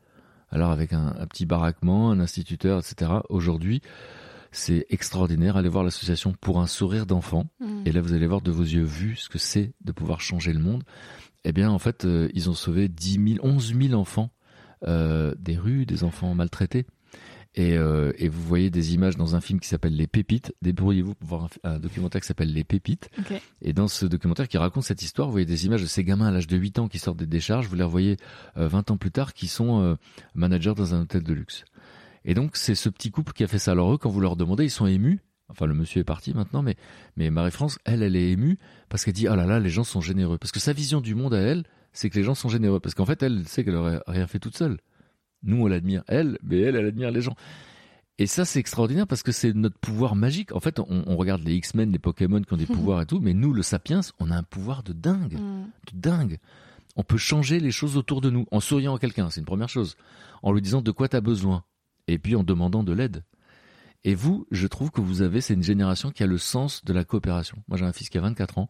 Alors 0.50 0.70
avec 0.70 0.92
un, 0.92 1.12
petit 1.26 1.46
baraquement, 1.46 2.10
un 2.10 2.20
instituteur, 2.20 2.78
etc. 2.78 3.12
Aujourd'hui, 3.28 3.82
c'est 4.52 4.86
extraordinaire. 4.90 5.56
Allez 5.56 5.68
voir 5.68 5.84
l'association 5.84 6.34
pour 6.40 6.60
un 6.60 6.66
sourire 6.66 7.06
d'enfant. 7.06 7.46
Mmh. 7.60 7.82
Et 7.86 7.92
là, 7.92 8.00
vous 8.00 8.12
allez 8.12 8.26
voir 8.26 8.40
de 8.40 8.50
vos 8.50 8.62
yeux 8.62 8.84
vus 8.84 9.16
ce 9.16 9.28
que 9.28 9.38
c'est 9.38 9.72
de 9.82 9.92
pouvoir 9.92 10.20
changer 10.20 10.52
le 10.52 10.60
monde. 10.60 10.84
Eh 11.44 11.52
bien, 11.52 11.70
en 11.70 11.78
fait, 11.78 12.04
euh, 12.04 12.28
ils 12.34 12.50
ont 12.50 12.54
sauvé 12.54 12.88
10 12.88 13.34
000, 13.34 13.46
11 13.46 13.74
000 13.80 13.94
enfants 13.94 14.30
euh, 14.86 15.34
des 15.38 15.56
rues, 15.56 15.86
des 15.86 16.04
enfants 16.04 16.34
maltraités. 16.34 16.86
Euh, 17.58 18.12
et, 18.16 18.28
vous 18.28 18.42
voyez 18.42 18.70
des 18.70 18.94
images 18.94 19.16
dans 19.16 19.34
un 19.34 19.40
film 19.40 19.58
qui 19.60 19.68
s'appelle 19.68 19.96
Les 19.96 20.06
Pépites. 20.06 20.54
Débrouillez-vous 20.62 21.14
pour 21.14 21.28
voir 21.28 21.48
un, 21.64 21.78
documentaire 21.78 22.20
qui 22.20 22.26
s'appelle 22.26 22.52
Les 22.52 22.64
Pépites. 22.64 23.10
Et 23.62 23.72
dans 23.72 23.88
ce 23.88 24.06
documentaire 24.06 24.48
qui 24.48 24.58
raconte 24.58 24.84
cette 24.84 25.02
histoire, 25.02 25.28
vous 25.28 25.32
voyez 25.32 25.46
des 25.46 25.66
images 25.66 25.82
de 25.82 25.86
ces 25.86 26.04
gamins 26.04 26.26
à 26.26 26.30
l'âge 26.30 26.46
de 26.46 26.56
8 26.56 26.78
ans 26.78 26.88
qui 26.88 26.98
sortent 26.98 27.18
des 27.18 27.26
décharges. 27.26 27.66
Vous 27.66 27.76
les 27.76 27.82
revoyez 27.82 28.16
20 28.56 28.90
euh, 28.90 28.92
ans 28.92 28.96
plus 28.96 29.10
tard 29.10 29.34
qui 29.34 29.48
sont 29.48 29.80
euh, 29.80 29.96
managers 30.34 30.74
dans 30.76 30.94
un 30.94 31.02
hôtel 31.02 31.22
de 31.22 31.32
luxe. 31.32 31.64
Et 32.24 32.34
donc 32.34 32.56
c'est 32.56 32.74
ce 32.74 32.88
petit 32.88 33.10
couple 33.10 33.32
qui 33.32 33.44
a 33.44 33.48
fait 33.48 33.58
ça. 33.58 33.72
Alors 33.72 33.94
eux, 33.94 33.98
quand 33.98 34.10
vous 34.10 34.20
leur 34.20 34.36
demandez, 34.36 34.64
ils 34.64 34.70
sont 34.70 34.86
émus. 34.86 35.20
Enfin, 35.50 35.66
le 35.66 35.74
monsieur 35.74 36.00
est 36.00 36.04
parti 36.04 36.34
maintenant, 36.34 36.62
mais, 36.62 36.76
mais 37.16 37.30
Marie-France, 37.30 37.78
elle, 37.84 38.02
elle 38.02 38.16
est 38.16 38.32
émue 38.32 38.58
parce 38.90 39.04
qu'elle 39.04 39.14
dit, 39.14 39.28
oh 39.28 39.34
là 39.34 39.46
là, 39.46 39.60
les 39.60 39.70
gens 39.70 39.84
sont 39.84 40.02
généreux. 40.02 40.36
Parce 40.36 40.52
que 40.52 40.60
sa 40.60 40.74
vision 40.74 41.00
du 41.00 41.14
monde 41.14 41.32
à 41.32 41.38
elle, 41.38 41.64
c'est 41.92 42.10
que 42.10 42.18
les 42.18 42.24
gens 42.24 42.34
sont 42.34 42.50
généreux. 42.50 42.80
Parce 42.80 42.94
qu'en 42.94 43.06
fait, 43.06 43.22
elle 43.22 43.48
sait 43.48 43.64
qu'elle 43.64 43.76
aurait 43.76 44.00
rien 44.06 44.26
fait 44.26 44.38
toute 44.38 44.56
seule. 44.56 44.78
Nous, 45.42 45.62
on 45.62 45.66
l'admire 45.66 46.02
elle, 46.06 46.38
mais 46.42 46.60
elle, 46.60 46.76
elle 46.76 46.86
admire 46.86 47.10
les 47.10 47.22
gens. 47.22 47.34
Et 48.18 48.26
ça, 48.26 48.44
c'est 48.44 48.58
extraordinaire 48.58 49.06
parce 49.06 49.22
que 49.22 49.30
c'est 49.30 49.54
notre 49.54 49.78
pouvoir 49.78 50.16
magique. 50.16 50.52
En 50.52 50.60
fait, 50.60 50.80
on, 50.80 51.16
regarde 51.16 51.42
les 51.44 51.54
X-Men, 51.54 51.92
les 51.92 52.00
Pokémon 52.00 52.42
qui 52.42 52.52
ont 52.52 52.56
des 52.56 52.66
pouvoirs 52.66 53.00
et 53.00 53.06
tout, 53.06 53.20
mais 53.20 53.32
nous, 53.32 53.52
le 53.52 53.62
Sapiens, 53.62 54.00
on 54.18 54.30
a 54.30 54.36
un 54.36 54.42
pouvoir 54.42 54.82
de 54.82 54.92
dingue. 54.92 55.34
Mm. 55.34 55.66
De 55.92 55.98
dingue. 56.00 56.38
On 56.96 57.04
peut 57.04 57.16
changer 57.16 57.60
les 57.60 57.70
choses 57.70 57.96
autour 57.96 58.20
de 58.20 58.28
nous 58.28 58.46
en 58.50 58.58
souriant 58.58 58.96
à 58.96 58.98
quelqu'un, 58.98 59.30
c'est 59.30 59.38
une 59.38 59.46
première 59.46 59.68
chose. 59.68 59.96
En 60.42 60.52
lui 60.52 60.60
disant 60.60 60.82
de 60.82 60.90
quoi 60.90 61.08
tu 61.08 61.16
as 61.16 61.20
besoin? 61.20 61.62
Et 62.08 62.18
puis 62.18 62.34
en 62.34 62.42
demandant 62.42 62.82
de 62.82 62.92
l'aide. 62.92 63.22
Et 64.04 64.14
vous, 64.14 64.46
je 64.50 64.66
trouve 64.66 64.90
que 64.90 65.00
vous 65.00 65.22
avez, 65.22 65.40
c'est 65.40 65.54
une 65.54 65.62
génération 65.62 66.10
qui 66.10 66.22
a 66.22 66.26
le 66.26 66.38
sens 66.38 66.84
de 66.84 66.92
la 66.92 67.04
coopération. 67.04 67.58
Moi, 67.66 67.76
j'ai 67.78 67.84
un 67.84 67.92
fils 67.92 68.08
qui 68.08 68.16
a 68.16 68.20
24 68.20 68.58
ans. 68.58 68.68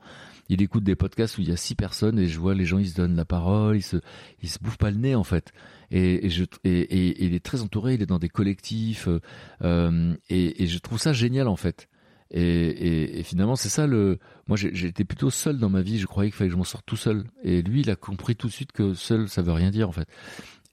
Il 0.48 0.62
écoute 0.62 0.84
des 0.84 0.96
podcasts 0.96 1.36
où 1.36 1.42
il 1.42 1.48
y 1.48 1.52
a 1.52 1.56
six 1.56 1.74
personnes 1.74 2.18
et 2.18 2.26
je 2.26 2.38
vois 2.38 2.54
les 2.54 2.64
gens, 2.64 2.78
ils 2.78 2.88
se 2.88 2.94
donnent 2.94 3.14
la 3.14 3.26
parole, 3.26 3.76
ils 3.76 3.82
se, 3.82 3.98
ils 4.42 4.48
se 4.48 4.58
bouffent 4.58 4.78
pas 4.78 4.90
le 4.90 4.96
nez, 4.96 5.14
en 5.14 5.24
fait. 5.24 5.52
Et, 5.90 6.26
et 6.26 6.30
je, 6.30 6.44
et, 6.64 6.80
et, 6.80 7.24
il 7.24 7.34
est 7.34 7.44
très 7.44 7.60
entouré, 7.60 7.94
il 7.94 8.02
est 8.02 8.06
dans 8.06 8.18
des 8.18 8.30
collectifs, 8.30 9.06
euh, 9.06 9.20
euh 9.62 10.14
et, 10.30 10.66
je 10.66 10.78
trouve 10.78 10.98
ça 10.98 11.12
génial, 11.12 11.46
en 11.46 11.56
fait. 11.56 11.88
Et, 12.30 13.18
et, 13.18 13.22
finalement, 13.22 13.56
c'est 13.56 13.68
ça 13.68 13.86
le. 13.86 14.18
Moi, 14.48 14.56
j'étais 14.56 15.04
plutôt 15.04 15.30
seul 15.30 15.58
dans 15.58 15.70
ma 15.70 15.82
vie. 15.82 15.98
Je 15.98 16.06
croyais 16.06 16.30
qu'il 16.30 16.36
fallait 16.36 16.48
que 16.48 16.54
je 16.54 16.58
m'en 16.58 16.64
sorte 16.64 16.84
tout 16.86 16.96
seul. 16.96 17.24
Et 17.42 17.62
lui, 17.62 17.80
il 17.82 17.90
a 17.90 17.96
compris 17.96 18.34
tout 18.34 18.48
de 18.48 18.52
suite 18.52 18.72
que 18.72 18.94
seul, 18.94 19.28
ça 19.28 19.42
veut 19.42 19.52
rien 19.52 19.70
dire 19.70 19.88
en 19.88 19.92
fait. 19.92 20.08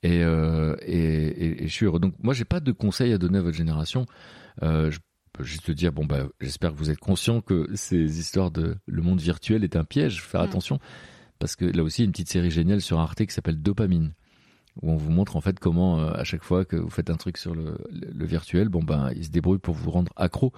Et, 0.06 0.24
euh, 0.24 0.76
et, 0.86 1.64
et, 1.64 1.68
je 1.68 1.74
suis 1.74 1.88
heureux. 1.88 2.00
Donc, 2.00 2.14
moi, 2.22 2.36
j'ai 2.36 2.46
pas 2.46 2.60
de 2.60 2.72
conseils 2.72 3.12
à 3.12 3.18
donner 3.18 3.40
à 3.40 3.42
votre 3.42 3.58
génération. 3.58 4.06
Euh, 4.62 4.92
je 4.92 5.00
peux 5.34 5.44
juste 5.44 5.66
te 5.66 5.72
dire, 5.72 5.92
bon, 5.92 6.06
bah, 6.06 6.28
j'espère 6.40 6.74
que 6.74 6.78
vous 6.78 6.92
êtes 6.92 7.00
conscient 7.00 7.42
que 7.42 7.68
ces 7.74 8.20
histoires 8.20 8.52
de 8.52 8.76
le 8.86 9.02
monde 9.02 9.20
virtuel 9.20 9.64
est 9.64 9.76
un 9.76 9.84
piège. 9.84 10.22
Faire 10.22 10.42
mm. 10.42 10.46
attention. 10.46 10.80
Parce 11.40 11.56
que 11.56 11.66
là 11.66 11.82
aussi, 11.82 12.02
il 12.02 12.04
y 12.04 12.06
a 12.06 12.08
une 12.08 12.12
petite 12.12 12.30
série 12.30 12.52
géniale 12.52 12.82
sur 12.82 13.00
Arte 13.00 13.26
qui 13.26 13.34
s'appelle 13.34 13.60
Dopamine 13.60 14.14
où 14.82 14.92
on 14.92 14.98
vous 14.98 15.10
montre 15.10 15.36
en 15.36 15.42
fait 15.42 15.58
comment 15.58 16.00
euh, 16.00 16.12
à 16.14 16.24
chaque 16.24 16.44
fois 16.44 16.66
que 16.66 16.76
vous 16.76 16.90
faites 16.90 17.10
un 17.10 17.16
truc 17.16 17.38
sur 17.38 17.56
le, 17.56 17.78
le, 17.92 18.26
virtuel, 18.26 18.70
bon 18.70 18.84
ben 18.84 19.10
il 19.16 19.24
se 19.24 19.30
débrouille 19.30 19.58
pour 19.58 19.74
vous 19.74 19.90
rendre 19.90 20.12
accro. 20.18 20.52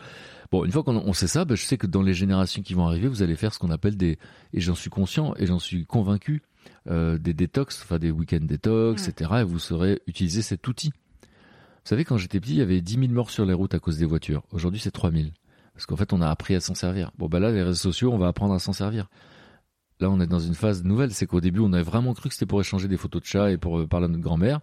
Bon, 0.52 0.66
une 0.66 0.72
fois 0.72 0.84
qu'on 0.84 1.14
sait 1.14 1.28
ça, 1.28 1.46
ben, 1.46 1.56
je 1.56 1.64
sais 1.64 1.78
que 1.78 1.88
dans 1.88 2.02
les 2.02 2.14
générations 2.14 2.64
qui 2.64 2.74
vont 2.74 2.88
arriver, 2.88 3.08
vous 3.08 3.22
allez 3.22 3.36
faire 3.36 3.54
ce 3.54 3.60
qu'on 3.60 3.70
appelle 3.70 3.96
des 3.96 4.18
et 4.54 4.60
j'en 4.60 4.76
suis 4.76 4.90
conscient 4.90 5.36
et 5.38 5.46
j'en 5.46 5.60
suis 5.60 5.86
convaincu 5.86 6.42
euh, 6.90 7.18
des 7.18 7.34
détox, 7.34 7.82
enfin 7.84 8.00
des 8.00 8.12
week-end 8.12 8.42
détox, 8.42 9.08
etc. 9.08 9.32
Et 9.40 9.44
vous 9.44 9.60
saurez 9.60 10.02
utiliser 10.08 10.42
cet 10.42 10.68
outil. 10.68 10.92
Vous 10.92 11.90
savez, 11.90 12.04
quand 12.04 12.18
j'étais 12.18 12.40
petit, 12.40 12.54
il 12.54 12.58
y 12.58 12.62
avait 12.62 12.82
10 12.82 13.00
000 13.00 13.08
morts 13.14 13.30
sur 13.30 13.46
les 13.46 13.54
routes 13.54 13.74
à 13.74 13.80
cause 13.80 13.98
des 13.98 14.06
voitures. 14.06 14.44
Aujourd'hui, 14.52 14.82
c'est 14.82 14.92
3 14.92 15.12
000. 15.12 15.30
Parce 15.74 15.86
qu'en 15.86 15.96
fait, 15.96 16.12
on 16.12 16.22
a 16.22 16.30
appris 16.30 16.56
à 16.56 16.60
s'en 16.60 16.76
servir. 16.76 17.12
Bon, 17.18 17.28
ben 17.28 17.40
là, 17.40 17.52
les 17.52 17.64
réseaux 17.64 17.76
sociaux, 17.76 18.12
on 18.12 18.18
va 18.18 18.28
apprendre 18.28 18.54
à 18.54 18.60
s'en 18.60 18.74
servir. 18.74 19.08
Là, 20.00 20.10
on 20.10 20.20
est 20.20 20.28
dans 20.28 20.40
une 20.40 20.54
phase 20.54 20.84
nouvelle. 20.84 21.14
C'est 21.14 21.26
qu'au 21.26 21.42
début, 21.42 21.60
on 21.60 21.74
avait 21.74 21.84
vraiment 21.84 22.14
cru 22.14 22.30
que 22.30 22.36
c'était 22.36 22.46
pour 22.46 22.60
échanger 22.60 22.88
des 22.88 22.98
photos 22.98 23.22
de 23.22 23.28
chats 23.28 23.52
et 23.52 23.58
pour 23.58 23.80
euh, 23.80 23.88
parler 23.88 24.06
à 24.06 24.08
notre 24.10 24.24
grand-mère. 24.24 24.60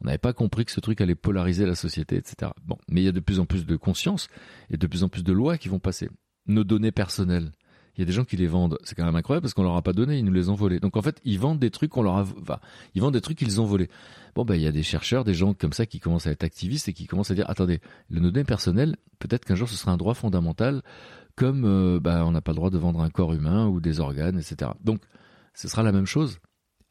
On 0.00 0.04
n'avait 0.04 0.18
pas 0.18 0.32
compris 0.32 0.64
que 0.64 0.72
ce 0.72 0.80
truc 0.80 1.00
allait 1.00 1.14
polariser 1.14 1.66
la 1.66 1.74
société, 1.74 2.16
etc. 2.16 2.52
Bon, 2.64 2.78
mais 2.88 3.00
il 3.00 3.04
y 3.04 3.08
a 3.08 3.12
de 3.12 3.20
plus 3.20 3.40
en 3.40 3.46
plus 3.46 3.66
de 3.66 3.76
conscience 3.76 4.28
et 4.70 4.76
de 4.76 4.86
plus 4.86 5.02
en 5.02 5.08
plus 5.08 5.24
de 5.24 5.32
lois 5.32 5.58
qui 5.58 5.68
vont 5.68 5.78
passer. 5.78 6.08
Nos 6.46 6.62
données 6.62 6.92
personnelles, 6.92 7.52
Il 7.96 8.00
y 8.00 8.02
a 8.02 8.06
des 8.06 8.12
gens 8.12 8.24
qui 8.24 8.36
les 8.36 8.46
vendent. 8.46 8.78
C'est 8.84 8.94
quand 8.94 9.04
même 9.04 9.16
incroyable 9.16 9.42
parce 9.42 9.54
qu'on 9.54 9.62
leur 9.62 9.76
a 9.76 9.82
pas 9.82 9.92
donné, 9.92 10.18
ils 10.18 10.24
nous 10.24 10.32
les 10.32 10.48
ont 10.48 10.54
volés. 10.54 10.80
Donc 10.80 10.96
en 10.96 11.02
fait, 11.02 11.20
ils 11.24 11.38
vendent 11.38 11.58
des 11.58 11.70
trucs 11.70 11.90
qu'on 11.90 12.02
leur 12.02 12.16
a, 12.16 12.24
enfin, 12.40 12.58
ils 12.94 13.00
vendent 13.00 13.14
des 13.14 13.20
trucs 13.20 13.38
qu'ils 13.38 13.60
ont 13.60 13.64
volés. 13.64 13.88
Bon 14.34 14.44
ben, 14.44 14.54
il 14.54 14.62
y 14.62 14.66
a 14.66 14.72
des 14.72 14.82
chercheurs, 14.82 15.24
des 15.24 15.32
gens 15.32 15.54
comme 15.54 15.72
ça 15.72 15.86
qui 15.86 15.98
commencent 15.98 16.26
à 16.26 16.30
être 16.30 16.44
activistes 16.44 16.88
et 16.88 16.92
qui 16.92 17.06
commencent 17.06 17.30
à 17.30 17.34
dire, 17.34 17.48
attendez, 17.48 17.80
le 18.10 18.20
données 18.20 18.44
personnel, 18.44 18.96
peut-être 19.18 19.46
qu'un 19.46 19.54
jour 19.54 19.68
ce 19.68 19.76
sera 19.76 19.92
un 19.92 19.96
droit 19.96 20.14
fondamental, 20.14 20.82
comme 21.36 21.64
euh, 21.64 22.00
bah, 22.00 22.24
on 22.26 22.32
n'a 22.32 22.42
pas 22.42 22.52
le 22.52 22.56
droit 22.56 22.70
de 22.70 22.76
vendre 22.76 23.00
un 23.00 23.08
corps 23.08 23.32
humain 23.32 23.66
ou 23.66 23.80
des 23.80 23.98
organes, 23.98 24.38
etc. 24.38 24.72
Donc 24.84 25.00
ce 25.54 25.68
sera 25.68 25.82
la 25.82 25.92
même 25.92 26.06
chose. 26.06 26.38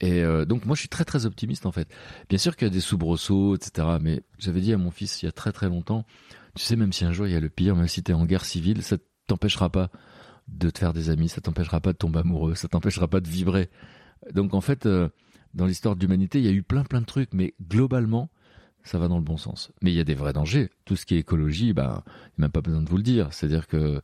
Et 0.02 0.24
euh, 0.24 0.46
donc 0.46 0.66
moi 0.66 0.76
je 0.76 0.82
suis 0.82 0.90
très 0.90 1.06
très 1.06 1.28
optimiste 1.28 1.68
en 1.68 1.72
fait. 1.72 1.88
Bien 2.30 2.40
sûr 2.40 2.56
qu'il 2.56 2.68
y 2.68 2.72
a 2.72 2.74
des 2.74 2.82
soubresauts, 2.82 3.56
etc. 3.56 3.88
Mais 4.02 4.24
j'avais 4.40 4.62
dit 4.62 4.74
à 4.74 4.78
mon 4.78 4.92
fils 4.92 5.22
il 5.22 5.26
y 5.26 5.30
a 5.30 5.32
très 5.32 5.52
très 5.52 5.70
longtemps, 5.70 6.04
tu 6.56 6.64
sais 6.64 6.76
même 6.76 6.94
si 6.94 7.06
un 7.06 7.14
jour 7.14 7.28
il 7.28 7.34
y 7.34 7.36
a 7.36 7.40
le 7.40 7.50
pire, 7.50 7.76
même 7.76 7.88
si 7.88 8.04
tu 8.04 8.12
es 8.12 8.16
en 8.16 8.26
guerre 8.26 8.44
civile, 8.44 8.82
ça 8.82 8.98
t'empêchera 9.28 9.70
pas 9.70 9.90
de 10.48 10.70
te 10.70 10.80
faire 10.80 10.94
des 10.94 11.10
amis, 11.10 11.30
ça 11.30 11.42
t'empêchera 11.42 11.80
pas 11.80 11.94
de 11.94 11.98
tomber 11.98 12.20
amoureux, 12.20 12.56
ça 12.56 12.68
t'empêchera 12.68 13.08
pas 13.08 13.20
de 13.20 13.28
vibrer. 13.28 13.70
Donc 14.34 14.54
en 14.54 14.62
fait, 14.62 14.86
euh, 14.86 15.10
dans 15.54 15.66
l'histoire 15.66 15.96
de 15.96 16.02
l'humanité, 16.02 16.40
il 16.40 16.46
y 16.46 16.50
a 16.50 16.52
eu 16.52 16.64
plein 16.64 16.84
plein 16.84 17.02
de 17.02 17.06
trucs, 17.06 17.34
mais 17.34 17.54
globalement, 17.68 18.30
ça 18.86 19.00
va 19.00 19.08
dans 19.08 19.18
le 19.18 19.24
bon 19.24 19.38
sens. 19.38 19.72
Mais 19.82 19.92
il 19.92 19.96
y 19.96 20.00
a 20.00 20.04
des 20.04 20.14
vrais 20.14 20.32
dangers. 20.32 20.70
Tout 20.86 20.96
ce 20.96 21.06
qui 21.06 21.16
est 21.16 21.20
écologie, 21.20 21.74
ben, 21.74 22.04
il 22.06 22.42
n'y 22.42 22.44
a 22.44 22.46
même 22.46 22.52
pas 22.52 22.62
besoin 22.62 22.84
de 22.84 22.90
vous 22.90 22.98
le 22.98 23.04
dire. 23.04 23.30
C'est-à-dire 23.32 23.68
que, 23.68 24.00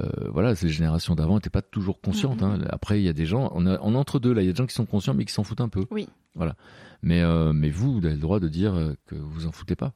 euh, 0.00 0.08
voilà, 0.30 0.54
ces 0.54 0.70
générations 0.70 1.14
d'avant 1.14 1.34
n'étaient 1.34 1.50
pas 1.50 1.62
toujours 1.62 2.00
conscientes. 2.00 2.40
Mm-hmm. 2.40 2.62
Hein. 2.62 2.68
Après, 2.70 2.98
il 2.98 3.04
y 3.04 3.10
a 3.10 3.12
des 3.12 3.26
gens, 3.26 3.50
on, 3.54 3.66
a, 3.66 3.78
on 3.82 3.94
entre 3.94 4.18
deux 4.18 4.32
là, 4.32 4.40
il 4.40 4.46
y 4.46 4.48
a 4.48 4.52
des 4.52 4.56
gens 4.56 4.66
qui 4.66 4.74
sont 4.74 4.86
conscients 4.86 5.12
mais 5.12 5.26
qui 5.26 5.34
s'en 5.34 5.44
foutent 5.44 5.60
un 5.60 5.68
peu. 5.68 5.84
Oui. 5.90 6.08
Voilà. 6.34 6.56
Mais, 7.02 7.20
euh, 7.20 7.52
mais 7.52 7.68
vous, 7.68 7.92
vous 7.92 8.06
avez 8.06 8.14
le 8.14 8.20
droit 8.20 8.40
de 8.40 8.48
dire 8.48 8.94
que 9.06 9.14
vous 9.14 9.46
en 9.46 9.52
foutez 9.52 9.76
pas. 9.76 9.92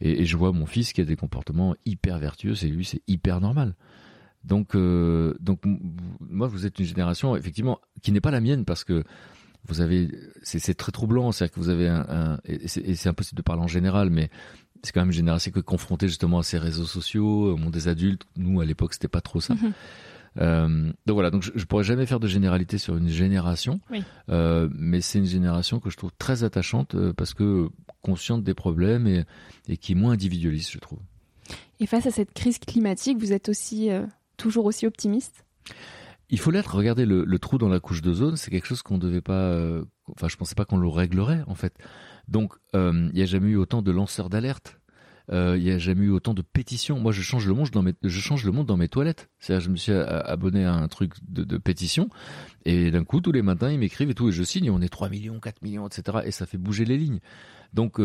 Et, 0.00 0.22
et, 0.22 0.24
je 0.24 0.36
vois 0.36 0.52
mon 0.52 0.66
fils 0.66 0.92
qui 0.92 1.00
a 1.00 1.04
des 1.04 1.16
comportements 1.16 1.74
hyper 1.84 2.18
vertueux, 2.18 2.54
c'est 2.54 2.68
lui, 2.68 2.84
c'est 2.84 3.02
hyper 3.08 3.40
normal. 3.40 3.74
Donc, 4.44 4.74
euh, 4.74 5.34
donc 5.40 5.60
moi, 6.20 6.48
vous 6.48 6.66
êtes 6.66 6.78
une 6.78 6.84
génération 6.84 7.36
effectivement 7.36 7.80
qui 8.02 8.12
n'est 8.12 8.20
pas 8.20 8.30
la 8.30 8.40
mienne 8.40 8.64
parce 8.64 8.84
que 8.84 9.04
vous 9.66 9.80
avez, 9.80 10.10
c'est 10.42 10.74
très 10.74 10.92
troublant, 10.92 11.32
c'est-à-dire 11.32 11.54
que 11.54 11.60
vous 11.60 11.70
avez 11.70 11.88
un, 11.88 12.06
un 12.08 12.38
et 12.44 12.68
c'est 12.68 13.08
impossible 13.08 13.38
de 13.38 13.42
parler 13.42 13.62
en 13.62 13.68
général, 13.68 14.10
mais 14.10 14.28
c'est 14.82 14.92
quand 14.92 15.00
même 15.00 15.08
une 15.08 15.14
génération 15.14 15.50
qui 15.50 15.58
est 15.58 15.62
confrontée 15.62 16.08
justement 16.08 16.40
à 16.40 16.42
ces 16.42 16.58
réseaux 16.58 16.84
sociaux, 16.84 17.52
au 17.52 17.56
monde 17.56 17.72
des 17.72 17.88
adultes. 17.88 18.26
Nous, 18.36 18.60
à 18.60 18.66
l'époque, 18.66 18.92
c'était 18.92 19.08
pas 19.08 19.22
trop 19.22 19.40
ça. 19.40 19.54
Mm-hmm. 19.54 19.72
Euh, 20.40 20.92
donc 21.06 21.14
voilà, 21.14 21.30
donc 21.30 21.42
je, 21.42 21.52
je, 21.54 21.64
pourrais 21.64 21.84
jamais 21.84 22.06
faire 22.06 22.20
de 22.20 22.26
généralité 22.26 22.76
sur 22.76 22.96
une 22.96 23.08
génération, 23.08 23.80
oui. 23.90 24.02
euh, 24.30 24.68
mais 24.74 25.00
c'est 25.00 25.20
une 25.20 25.26
génération 25.26 25.78
que 25.78 25.90
je 25.90 25.96
trouve 25.96 26.10
très 26.18 26.42
attachante 26.42 26.96
parce 27.12 27.34
que 27.34 27.68
consciente 28.02 28.42
des 28.42 28.54
problèmes 28.54 29.06
et, 29.06 29.24
et 29.68 29.76
qui 29.76 29.92
est 29.92 29.94
moins 29.94 30.12
individualiste, 30.12 30.72
je 30.72 30.78
trouve. 30.80 30.98
Et 31.80 31.86
face 31.86 32.06
à 32.06 32.10
cette 32.10 32.32
crise 32.32 32.58
climatique, 32.58 33.18
vous 33.18 33.32
êtes 33.32 33.48
aussi 33.48 33.90
euh, 33.90 34.06
toujours 34.36 34.66
aussi 34.66 34.86
optimiste? 34.86 35.44
Il 36.30 36.38
faut 36.38 36.50
l'être. 36.50 36.74
Regardez 36.74 37.06
le, 37.06 37.38
trou 37.38 37.58
dans 37.58 37.68
la 37.68 37.80
couche 37.80 38.02
d'ozone, 38.02 38.36
c'est 38.36 38.50
quelque 38.50 38.66
chose 38.66 38.82
qu'on 38.82 38.98
devait 38.98 39.20
pas. 39.20 39.32
Euh, 39.32 39.84
enfin, 40.08 40.28
je 40.28 40.36
pensais 40.36 40.54
pas 40.54 40.64
qu'on 40.64 40.78
le 40.78 40.88
réglerait 40.88 41.42
en 41.46 41.54
fait. 41.54 41.74
Donc, 42.28 42.54
euh, 42.74 43.08
il 43.12 43.16
n'y 43.16 43.22
a 43.22 43.26
jamais 43.26 43.50
eu 43.50 43.56
autant 43.56 43.82
de 43.82 43.90
lanceurs 43.90 44.30
d'alerte. 44.30 44.80
Euh, 45.32 45.56
il 45.56 45.64
n'y 45.64 45.70
a 45.70 45.78
jamais 45.78 46.06
eu 46.06 46.10
autant 46.10 46.34
de 46.34 46.42
pétitions. 46.42 46.98
Moi, 46.98 47.12
je 47.12 47.22
change 47.22 47.46
le 47.46 47.54
monde 47.54 47.70
dans 47.70 47.82
mes, 47.82 47.94
je 48.02 48.20
change 48.20 48.44
le 48.44 48.52
monde 48.52 48.66
dans 48.66 48.76
mes 48.76 48.88
toilettes. 48.88 49.30
C'est-à-dire, 49.38 49.64
je 49.64 49.70
me 49.70 49.76
suis 49.76 49.92
abonné 49.92 50.64
à 50.64 50.74
un 50.74 50.88
truc 50.88 51.12
de, 51.28 51.44
de 51.44 51.56
pétition, 51.56 52.10
et 52.66 52.90
d'un 52.90 53.04
coup, 53.04 53.20
tous 53.20 53.32
les 53.32 53.40
matins, 53.40 53.70
ils 53.70 53.78
m'écrivent 53.78 54.10
et 54.10 54.14
tout, 54.14 54.28
et 54.28 54.32
je 54.32 54.42
signe. 54.42 54.66
Et 54.66 54.70
on 54.70 54.80
est 54.80 54.88
3 54.88 55.08
millions, 55.08 55.40
4 55.40 55.62
millions, 55.62 55.86
etc. 55.86 56.18
Et 56.24 56.30
ça 56.30 56.44
fait 56.46 56.58
bouger 56.58 56.84
les 56.84 56.98
lignes. 56.98 57.20
Donc, 57.72 58.00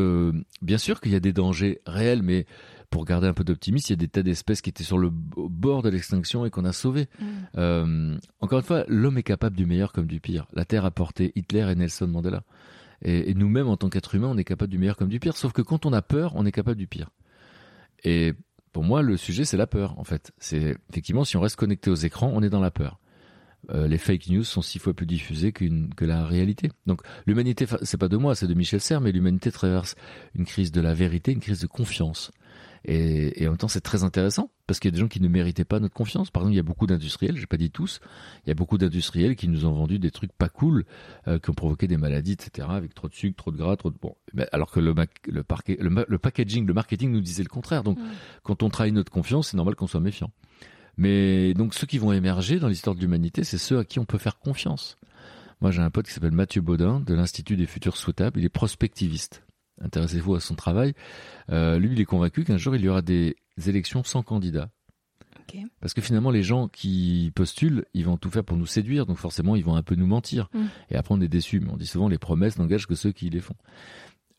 bien 0.61 0.77
sûr 0.77 0.99
qu'il 0.99 1.11
y 1.11 1.15
a 1.15 1.19
des 1.19 1.33
dangers 1.33 1.81
réels, 1.85 2.23
mais 2.23 2.47
pour 2.89 3.05
garder 3.05 3.27
un 3.27 3.33
peu 3.33 3.43
d'optimisme, 3.43 3.87
il 3.89 3.91
y 3.91 3.93
a 3.93 3.97
des 3.97 4.07
tas 4.07 4.23
d'espèces 4.23 4.61
qui 4.61 4.69
étaient 4.69 4.83
sur 4.83 4.97
le 4.97 5.09
bord 5.11 5.83
de 5.83 5.89
l'extinction 5.89 6.45
et 6.45 6.49
qu'on 6.49 6.65
a 6.65 6.73
sauvées. 6.73 7.07
Mm. 7.19 7.25
Euh, 7.57 8.17
encore 8.39 8.59
une 8.59 8.65
fois, 8.65 8.83
l'homme 8.87 9.17
est 9.17 9.23
capable 9.23 9.55
du 9.55 9.65
meilleur 9.65 9.91
comme 9.91 10.07
du 10.07 10.19
pire. 10.19 10.47
La 10.53 10.65
Terre 10.65 10.85
a 10.85 10.91
porté 10.91 11.31
Hitler 11.35 11.67
et 11.71 11.75
Nelson 11.75 12.07
Mandela. 12.07 12.43
Et, 13.01 13.29
et 13.29 13.33
nous-mêmes, 13.33 13.67
en 13.67 13.77
tant 13.77 13.89
qu'êtres 13.89 14.15
humains, 14.15 14.29
on 14.29 14.37
est 14.37 14.43
capable 14.43 14.71
du 14.71 14.77
meilleur 14.77 14.97
comme 14.97 15.09
du 15.09 15.19
pire. 15.19 15.37
Sauf 15.37 15.53
que 15.53 15.61
quand 15.61 15.85
on 15.85 15.93
a 15.93 16.01
peur, 16.01 16.33
on 16.35 16.45
est 16.45 16.51
capable 16.51 16.77
du 16.77 16.87
pire. 16.87 17.09
Et 18.03 18.33
pour 18.71 18.83
moi, 18.83 19.01
le 19.01 19.17
sujet, 19.17 19.45
c'est 19.45 19.57
la 19.57 19.67
peur, 19.67 19.97
en 19.99 20.03
fait. 20.03 20.31
C'est 20.39 20.75
effectivement, 20.89 21.23
si 21.23 21.37
on 21.37 21.41
reste 21.41 21.55
connecté 21.55 21.89
aux 21.89 21.95
écrans, 21.95 22.31
on 22.33 22.41
est 22.41 22.49
dans 22.49 22.61
la 22.61 22.71
peur. 22.71 22.99
Euh, 23.71 23.87
les 23.87 23.97
fake 23.97 24.29
news 24.29 24.43
sont 24.43 24.61
six 24.61 24.79
fois 24.79 24.93
plus 24.93 25.05
diffusées 25.05 25.51
qu'une 25.51 25.93
que 25.93 26.05
la 26.05 26.25
réalité. 26.25 26.71
Donc 26.85 27.01
l'humanité, 27.27 27.65
c'est 27.83 27.97
pas 27.97 28.07
de 28.07 28.17
moi, 28.17 28.33
c'est 28.33 28.47
de 28.47 28.53
Michel 28.53 28.79
Serres, 28.79 29.01
mais 29.01 29.11
l'humanité 29.11 29.51
traverse 29.51 29.95
une 30.33 30.45
crise 30.45 30.71
de 30.71 30.81
la 30.81 30.93
vérité, 30.93 31.31
une 31.31 31.41
crise 31.41 31.59
de 31.59 31.67
confiance. 31.67 32.31
Et, 32.85 33.43
et, 33.43 33.47
en 33.47 33.51
même 33.51 33.57
temps, 33.57 33.67
c'est 33.67 33.81
très 33.81 34.03
intéressant 34.03 34.49
parce 34.65 34.79
qu'il 34.79 34.89
y 34.89 34.93
a 34.93 34.95
des 34.95 34.99
gens 34.99 35.07
qui 35.07 35.21
ne 35.21 35.27
méritaient 35.27 35.65
pas 35.65 35.79
notre 35.79 35.93
confiance. 35.93 36.31
Par 36.31 36.41
exemple, 36.41 36.53
il 36.53 36.57
y 36.57 36.61
a 36.61 36.63
beaucoup 36.63 36.87
d'industriels, 36.87 37.37
j'ai 37.37 37.45
pas 37.45 37.57
dit 37.57 37.71
tous, 37.71 37.99
il 38.45 38.49
y 38.49 38.51
a 38.51 38.55
beaucoup 38.55 38.77
d'industriels 38.77 39.35
qui 39.35 39.47
nous 39.47 39.65
ont 39.65 39.73
vendu 39.73 39.99
des 39.99 40.11
trucs 40.11 40.31
pas 40.31 40.49
cool, 40.49 40.85
euh, 41.27 41.39
qui 41.39 41.49
ont 41.49 41.53
provoqué 41.53 41.87
des 41.87 41.97
maladies, 41.97 42.33
etc., 42.33 42.67
avec 42.71 42.95
trop 42.95 43.07
de 43.07 43.13
sucre, 43.13 43.35
trop 43.35 43.51
de 43.51 43.57
gras, 43.57 43.75
trop 43.75 43.91
de 43.91 43.97
bon. 44.01 44.15
Alors 44.51 44.71
que 44.71 44.79
le, 44.79 44.95
le, 45.27 45.43
parquet, 45.43 45.77
le, 45.79 46.05
le, 46.07 46.17
packaging, 46.17 46.65
le 46.65 46.73
marketing 46.73 47.11
nous 47.11 47.21
disait 47.21 47.43
le 47.43 47.49
contraire. 47.49 47.83
Donc, 47.83 47.99
Mm. 47.99 48.09
quand 48.43 48.63
on 48.63 48.69
trahit 48.69 48.93
notre 48.93 49.11
confiance, 49.11 49.49
c'est 49.49 49.57
normal 49.57 49.75
qu'on 49.75 49.87
soit 49.87 49.99
méfiant. 49.99 50.31
Mais 50.97 51.53
donc, 51.53 51.73
ceux 51.73 51.87
qui 51.87 51.97
vont 51.97 52.11
émerger 52.11 52.59
dans 52.59 52.67
l'histoire 52.67 52.95
de 52.95 53.01
l'humanité, 53.01 53.43
c'est 53.43 53.57
ceux 53.57 53.79
à 53.79 53.85
qui 53.85 53.99
on 53.99 54.05
peut 54.05 54.17
faire 54.17 54.39
confiance. 54.39 54.97
Moi, 55.61 55.71
j'ai 55.71 55.81
un 55.81 55.89
pote 55.89 56.07
qui 56.07 56.13
s'appelle 56.13 56.31
Mathieu 56.31 56.61
Baudin 56.61 56.99
de 57.01 57.13
l'Institut 57.13 57.55
des 57.55 57.65
futurs 57.65 57.97
souhaitables. 57.97 58.39
Il 58.39 58.45
est 58.45 58.49
prospectiviste 58.49 59.43
intéressez-vous 59.81 60.35
à 60.35 60.39
son 60.39 60.55
travail. 60.55 60.93
Euh, 61.51 61.77
lui, 61.79 61.89
il 61.93 61.99
est 62.01 62.05
convaincu 62.05 62.43
qu'un 62.43 62.57
jour, 62.57 62.75
il 62.75 62.81
y 62.81 62.89
aura 62.89 63.01
des 63.01 63.35
élections 63.67 64.03
sans 64.03 64.23
candidat. 64.23 64.69
Okay. 65.47 65.65
Parce 65.81 65.93
que 65.95 66.01
finalement, 66.01 66.29
les 66.29 66.43
gens 66.43 66.67
qui 66.67 67.31
postulent, 67.33 67.85
ils 67.95 68.05
vont 68.05 68.17
tout 68.17 68.29
faire 68.29 68.43
pour 68.43 68.55
nous 68.57 68.67
séduire, 68.67 69.05
donc 69.07 69.17
forcément, 69.17 69.55
ils 69.55 69.63
vont 69.63 69.75
un 69.75 69.81
peu 69.81 69.95
nous 69.95 70.05
mentir. 70.05 70.47
Mm. 70.53 70.65
Et 70.91 70.95
après, 70.95 71.15
on 71.15 71.21
est 71.21 71.27
déçus. 71.27 71.59
Mais 71.59 71.71
on 71.71 71.77
dit 71.77 71.87
souvent, 71.87 72.07
les 72.07 72.19
promesses 72.19 72.59
n'engagent 72.59 72.85
que 72.85 72.93
ceux 72.95 73.11
qui 73.11 73.29
les 73.31 73.39
font. 73.39 73.55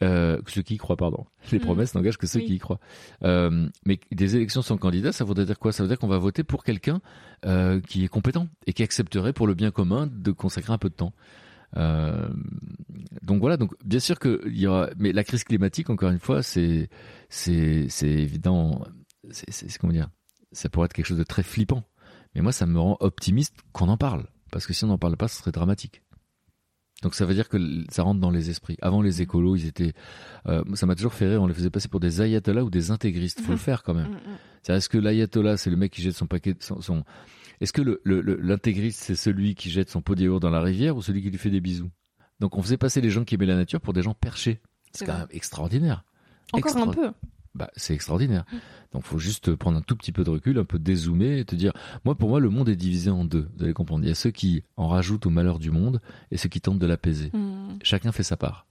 Euh, 0.02 0.40
ceux 0.46 0.62
qui 0.62 0.74
y 0.74 0.78
croient, 0.78 0.96
pardon. 0.96 1.26
Les 1.52 1.58
Mm. 1.58 1.62
promesses 1.62 1.94
n'engagent 1.94 2.16
que 2.16 2.26
ceux 2.28 2.38
Oui. 2.38 2.46
qui 2.46 2.54
y 2.54 2.58
croient. 2.58 2.78
Euh, 3.24 3.68
mais 3.84 3.98
des 4.12 4.36
élections 4.36 4.62
sans 4.62 4.76
candidat, 4.78 5.12
ça 5.12 5.24
voudrait 5.24 5.44
dire 5.46 5.58
quoi? 5.58 5.72
Ça 5.72 5.82
veut 5.82 5.88
dire 5.88 5.98
qu'on 5.98 6.06
va 6.08 6.16
voter 6.18 6.44
pour 6.44 6.62
quelqu'un 6.64 7.00
euh, 7.44 7.80
qui 7.80 8.04
est 8.04 8.08
compétent 8.08 8.48
et 8.66 8.72
qui 8.72 8.82
accepterait 8.82 9.32
pour 9.32 9.46
le 9.46 9.54
bien 9.54 9.70
commun 9.72 10.06
de 10.10 10.30
consacrer 10.30 10.72
un 10.72 10.78
peu 10.78 10.88
de 10.90 10.94
temps. 10.94 11.12
Euh, 11.76 12.28
donc 13.22 13.40
voilà, 13.40 13.56
donc 13.56 13.72
bien 13.84 14.00
sûr 14.00 14.18
que 14.18 14.42
il 14.46 14.58
y 14.58 14.66
aura, 14.66 14.90
mais 14.98 15.12
la 15.12 15.24
crise 15.24 15.44
climatique, 15.44 15.90
encore 15.90 16.10
une 16.10 16.18
fois, 16.18 16.42
c'est 16.42 16.88
c'est 17.28 17.88
c'est 17.88 18.08
évident, 18.08 18.84
c'est 19.30 19.78
comment 19.78 19.92
dire, 19.92 20.08
ça 20.52 20.68
pourrait 20.68 20.86
être 20.86 20.92
quelque 20.92 21.06
chose 21.06 21.18
de 21.18 21.24
très 21.24 21.42
flippant. 21.42 21.84
Mais 22.34 22.42
moi, 22.42 22.52
ça 22.52 22.66
me 22.66 22.78
rend 22.78 22.96
optimiste 23.00 23.56
qu'on 23.72 23.88
en 23.88 23.96
parle, 23.96 24.26
parce 24.52 24.66
que 24.66 24.72
si 24.72 24.84
on 24.84 24.88
n'en 24.88 24.98
parle 24.98 25.16
pas, 25.16 25.28
ce 25.28 25.36
serait 25.36 25.52
dramatique. 25.52 26.02
Donc 27.02 27.14
ça 27.14 27.24
veut 27.24 27.34
dire 27.34 27.48
que 27.48 27.58
ça 27.90 28.02
rentre 28.02 28.20
dans 28.20 28.30
les 28.30 28.50
esprits. 28.50 28.76
Avant 28.82 29.00
les 29.00 29.22
écolos, 29.22 29.56
ils 29.56 29.66
étaient, 29.66 29.94
euh, 30.46 30.62
ça 30.74 30.86
m'a 30.86 30.94
toujours 30.94 31.14
fait 31.14 31.28
rire, 31.28 31.42
on 31.42 31.46
les 31.46 31.54
faisait 31.54 31.70
passer 31.70 31.88
pour 31.88 32.00
des 32.00 32.20
ayatollahs 32.20 32.62
ou 32.62 32.70
des 32.70 32.90
intégristes. 32.90 33.40
Faut 33.40 33.52
le 33.52 33.58
faire 33.58 33.82
quand 33.82 33.94
même. 33.94 34.10
Mm, 34.10 34.70
mm. 34.70 34.72
Est-ce 34.72 34.88
que 34.88 34.98
l'ayatollah, 34.98 35.56
c'est 35.56 35.70
le 35.70 35.76
mec 35.76 35.92
qui 35.92 36.02
jette 36.02 36.14
son 36.14 36.26
paquet, 36.26 36.54
son, 36.60 36.80
son... 36.82 37.04
est-ce 37.60 37.72
que 37.72 37.82
le, 37.82 38.00
le, 38.04 38.20
le- 38.20 38.36
l'intégriste, 38.36 39.00
c'est 39.00 39.14
celui 39.16 39.54
qui 39.54 39.70
jette 39.70 39.90
son 39.90 40.00
pot 40.02 40.14
de 40.14 40.22
yaourt 40.24 40.40
dans 40.40 40.50
la 40.50 40.60
rivière 40.60 40.96
ou 40.96 41.02
celui 41.02 41.22
qui 41.22 41.30
lui 41.30 41.38
fait 41.38 41.50
des 41.50 41.60
bisous? 41.60 41.90
Donc 42.40 42.56
on 42.56 42.62
faisait 42.62 42.78
passer 42.78 43.00
les 43.00 43.10
gens 43.10 43.24
qui 43.24 43.34
aimaient 43.34 43.46
la 43.46 43.56
nature 43.56 43.80
pour 43.80 43.92
des 43.92 44.02
gens 44.02 44.14
perchés. 44.14 44.60
C'est 44.92 45.04
quand 45.06 45.18
même 45.18 45.26
extraordinaire. 45.30 46.04
Encore 46.52 46.76
un 46.76 46.88
peu. 46.88 47.12
Bah, 47.54 47.70
c'est 47.76 47.94
extraordinaire. 47.94 48.44
Donc 48.92 49.02
faut 49.04 49.18
juste 49.18 49.54
prendre 49.56 49.76
un 49.78 49.82
tout 49.82 49.96
petit 49.96 50.12
peu 50.12 50.24
de 50.24 50.30
recul, 50.30 50.58
un 50.58 50.64
peu 50.64 50.78
dézoomer 50.78 51.38
et 51.40 51.44
te 51.44 51.54
dire, 51.56 51.72
moi 52.04 52.14
pour 52.16 52.28
moi 52.28 52.40
le 52.40 52.48
monde 52.48 52.68
est 52.68 52.76
divisé 52.76 53.10
en 53.10 53.24
deux. 53.24 53.48
Vous 53.56 53.64
allez 53.64 53.72
comprendre. 53.72 54.04
Il 54.04 54.08
y 54.08 54.12
a 54.12 54.14
ceux 54.14 54.30
qui 54.30 54.62
en 54.76 54.88
rajoutent 54.88 55.26
au 55.26 55.30
malheur 55.30 55.58
du 55.58 55.70
monde 55.70 56.00
et 56.30 56.36
ceux 56.36 56.48
qui 56.48 56.60
tentent 56.60 56.78
de 56.78 56.86
l'apaiser. 56.86 57.30
Mm. 57.32 57.78
Chacun 57.82 58.12
fait 58.12 58.22
sa 58.22 58.36
part. 58.36 58.66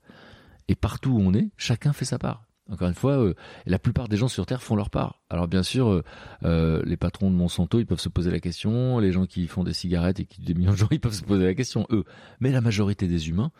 Et 0.68 0.74
partout 0.74 1.10
où 1.10 1.20
on 1.20 1.32
est, 1.34 1.50
chacun 1.56 1.92
fait 1.92 2.04
sa 2.04 2.18
part. 2.18 2.44
Encore 2.70 2.88
une 2.88 2.94
fois, 2.94 3.18
euh, 3.18 3.34
la 3.66 3.78
plupart 3.80 4.08
des 4.08 4.16
gens 4.16 4.28
sur 4.28 4.46
Terre 4.46 4.62
font 4.62 4.76
leur 4.76 4.90
part. 4.90 5.22
Alors 5.28 5.48
bien 5.48 5.64
sûr, 5.64 5.88
euh, 5.88 6.04
euh, 6.44 6.82
les 6.84 6.96
patrons 6.96 7.30
de 7.30 7.34
Monsanto, 7.34 7.80
ils 7.80 7.86
peuvent 7.86 8.00
se 8.00 8.08
poser 8.08 8.30
la 8.30 8.38
question. 8.38 9.00
Les 9.00 9.10
gens 9.10 9.26
qui 9.26 9.48
font 9.48 9.64
des 9.64 9.72
cigarettes 9.72 10.20
et 10.20 10.24
qui 10.24 10.40
des 10.40 10.54
millions 10.54 10.72
de 10.72 10.76
gens, 10.76 10.88
ils 10.90 11.00
peuvent 11.00 11.12
se 11.12 11.24
poser 11.24 11.44
la 11.44 11.54
question, 11.54 11.86
eux. 11.90 12.04
Mais 12.38 12.52
la 12.52 12.60
majorité 12.60 13.08
des 13.08 13.28
humains, 13.28 13.50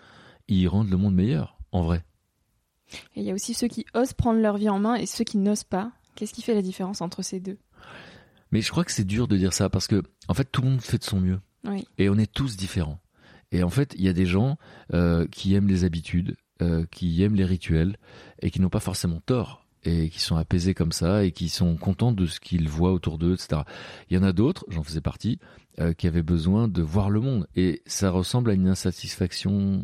ils 0.49 0.69
rendent 0.69 0.91
le 0.91 0.97
monde 0.97 1.15
meilleur, 1.15 1.59
en 1.73 1.83
vrai. 1.83 2.05
Et 3.17 3.21
il 3.21 3.25
y 3.25 3.31
a 3.31 3.35
aussi 3.35 3.53
ceux 3.53 3.69
qui 3.69 3.85
osent 3.95 4.13
prendre 4.13 4.41
leur 4.41 4.57
vie 4.57 4.69
en 4.69 4.79
main 4.79 4.95
et 4.95 5.07
ceux 5.07 5.25
qui 5.25 5.39
n'osent 5.39 5.65
pas. 5.65 5.93
Qu'est-ce 6.15 6.33
qui 6.33 6.43
fait 6.43 6.55
la 6.55 6.63
différence 6.63 7.01
entre 7.01 7.23
ces 7.23 7.41
deux? 7.41 7.59
Mais 8.53 8.61
je 8.63 8.71
crois 8.71 8.85
que 8.85 8.93
c'est 8.93 9.05
dur 9.05 9.29
de 9.29 9.37
dire 9.37 9.53
ça 9.53 9.71
parce 9.71 9.87
que, 9.87 10.03
en 10.29 10.35
fait, 10.35 10.45
tout 10.51 10.63
le 10.63 10.71
monde 10.71 10.81
fait 10.81 10.99
de 10.99 11.05
son 11.05 11.21
mieux. 11.21 11.41
Oui. 11.65 11.87
Et 11.99 12.09
on 12.09 12.17
est 12.17 12.33
tous 12.33 12.57
différents. 12.57 13.01
Et 13.53 13.63
en 13.63 13.71
fait, 13.71 13.95
il 13.97 14.05
y 14.05 14.09
a 14.09 14.13
des 14.13 14.27
gens 14.27 14.57
euh, 14.93 15.27
qui 15.29 15.55
aiment 15.55 15.69
les 15.69 15.85
habitudes, 15.85 16.37
euh, 16.63 16.85
qui 16.91 17.23
aiment 17.23 17.35
les 17.35 17.45
rituels, 17.45 17.97
et 18.41 18.51
qui 18.51 18.61
n'ont 18.61 18.69
pas 18.69 18.81
forcément 18.81 19.21
tort, 19.21 19.65
et 19.85 20.11
qui 20.11 20.21
sont 20.21 20.37
apaisés 20.37 20.75
comme 20.75 20.93
ça, 20.93 21.25
et 21.25 21.33
qui 21.33 21.49
sont 21.49 21.77
contents 21.77 22.13
de 22.13 22.27
ce 22.27 22.41
qu'ils 22.41 22.69
voient 22.69 22.93
autour 22.93 23.19
d'eux, 23.19 23.35
etc. 23.35 23.63
Il 24.11 24.17
y 24.17 24.19
en 24.19 24.23
a 24.23 24.33
d'autres, 24.33 24.65
j'en 24.69 24.83
faisais 24.83 25.01
partie, 25.01 25.39
euh, 25.81 25.93
qui 25.93 26.07
avaient 26.07 26.23
besoin 26.23 26.69
de 26.69 26.83
voir 26.83 27.11
le 27.11 27.21
monde. 27.21 27.47
Et 27.57 27.83
ça 27.87 28.11
ressemble 28.11 28.51
à 28.51 28.55
une 28.55 28.69
insatisfaction 28.69 29.83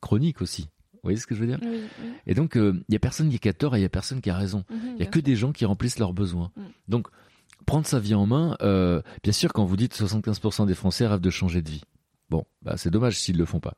chronique 0.00 0.40
aussi. 0.40 0.62
Vous 0.94 1.00
voyez 1.02 1.18
ce 1.18 1.26
que 1.26 1.34
je 1.34 1.40
veux 1.40 1.46
dire? 1.46 1.58
Oui, 1.62 1.82
oui. 2.02 2.08
Et 2.26 2.34
donc, 2.34 2.56
euh, 2.56 2.82
il 2.88 2.92
y 2.92 2.96
a 2.96 3.00
personne 3.00 3.28
qui 3.28 3.48
a 3.48 3.52
tort 3.52 3.76
et 3.76 3.80
il 3.80 3.82
y 3.82 3.86
a 3.86 3.90
personne 3.90 4.22
qui 4.22 4.30
a 4.30 4.36
raison. 4.36 4.64
Mhm, 4.70 4.78
Il 4.96 5.00
y 5.00 5.06
a 5.06 5.10
que 5.10 5.20
des 5.20 5.36
gens 5.36 5.52
qui 5.52 5.66
remplissent 5.66 5.98
leurs 5.98 6.14
besoins. 6.14 6.50
Mm. 6.56 6.62
Donc, 6.88 7.08
prendre 7.66 7.86
sa 7.86 8.00
vie 8.00 8.14
en 8.14 8.26
main, 8.26 8.56
bien 9.22 9.32
sûr, 9.32 9.52
quand 9.52 9.64
vous 9.64 9.76
dites 9.76 9.94
75% 9.94 10.66
des 10.66 10.74
Français 10.74 11.06
rêvent 11.06 11.20
de 11.20 11.30
changer 11.30 11.60
de 11.60 11.70
vie. 11.70 11.82
Bon, 12.30 12.44
bah, 12.62 12.76
c'est 12.76 12.90
dommage 12.90 13.18
s'ils 13.18 13.36
le 13.36 13.44
font 13.44 13.60
pas. 13.60 13.76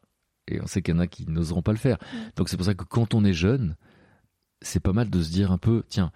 Et 0.48 0.60
on 0.60 0.66
sait 0.66 0.82
qu'il 0.82 0.94
y 0.94 0.96
en 0.96 1.00
a 1.00 1.06
qui 1.06 1.26
n'oseront 1.28 1.62
pas 1.62 1.72
le 1.72 1.78
faire. 1.78 1.98
Donc 2.36 2.48
c'est 2.48 2.56
pour 2.56 2.66
ça 2.66 2.74
que 2.74 2.84
quand 2.84 3.14
on 3.14 3.24
est 3.24 3.32
jeune, 3.32 3.76
c'est 4.62 4.80
pas 4.80 4.92
mal 4.92 5.10
de 5.10 5.22
se 5.22 5.30
dire 5.30 5.52
un 5.52 5.58
peu, 5.58 5.82
tiens, 5.88 6.12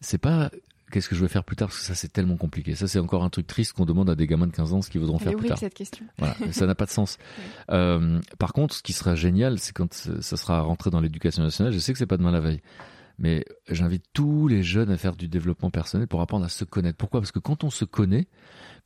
c'est 0.00 0.18
pas 0.18 0.50
qu'est-ce 0.90 1.08
que 1.08 1.16
je 1.16 1.20
vais 1.20 1.28
faire 1.28 1.44
plus 1.44 1.56
tard 1.56 1.68
parce 1.68 1.80
que 1.80 1.84
ça 1.84 1.94
c'est 1.94 2.12
tellement 2.12 2.36
compliqué. 2.36 2.74
Ça 2.74 2.88
c'est 2.88 2.98
encore 2.98 3.24
un 3.24 3.30
truc 3.30 3.46
triste 3.46 3.72
qu'on 3.72 3.84
demande 3.84 4.08
à 4.08 4.14
des 4.14 4.26
gamins 4.26 4.46
de 4.46 4.52
15 4.52 4.72
ans 4.72 4.82
ce 4.82 4.90
qu'ils 4.90 5.00
voudront 5.00 5.18
faire 5.18 5.34
plus 5.34 5.48
tard. 5.48 5.58
cette 5.58 5.74
question. 5.74 6.06
Voilà, 6.18 6.36
ça 6.52 6.66
n'a 6.66 6.74
pas 6.74 6.86
de 6.86 6.90
sens. 6.90 7.18
Euh, 7.70 8.20
par 8.38 8.52
contre, 8.52 8.74
ce 8.74 8.82
qui 8.82 8.92
sera 8.92 9.14
génial, 9.14 9.58
c'est 9.58 9.72
quand 9.72 9.92
ça 9.92 10.36
sera 10.36 10.60
rentré 10.60 10.90
dans 10.90 11.00
l'éducation 11.00 11.42
nationale. 11.42 11.72
Je 11.72 11.78
sais 11.78 11.92
que 11.92 11.98
c'est 11.98 12.06
pas 12.06 12.16
demain 12.16 12.30
la 12.30 12.40
veille, 12.40 12.60
mais 13.18 13.44
j'invite 13.68 14.04
tous 14.12 14.48
les 14.48 14.62
jeunes 14.62 14.90
à 14.90 14.96
faire 14.96 15.16
du 15.16 15.28
développement 15.28 15.70
personnel 15.70 16.06
pour 16.06 16.20
apprendre 16.20 16.44
à 16.44 16.48
se 16.48 16.64
connaître. 16.64 16.96
Pourquoi? 16.96 17.20
Parce 17.20 17.32
que 17.32 17.38
quand 17.38 17.64
on 17.64 17.70
se 17.70 17.84
connaît, 17.84 18.28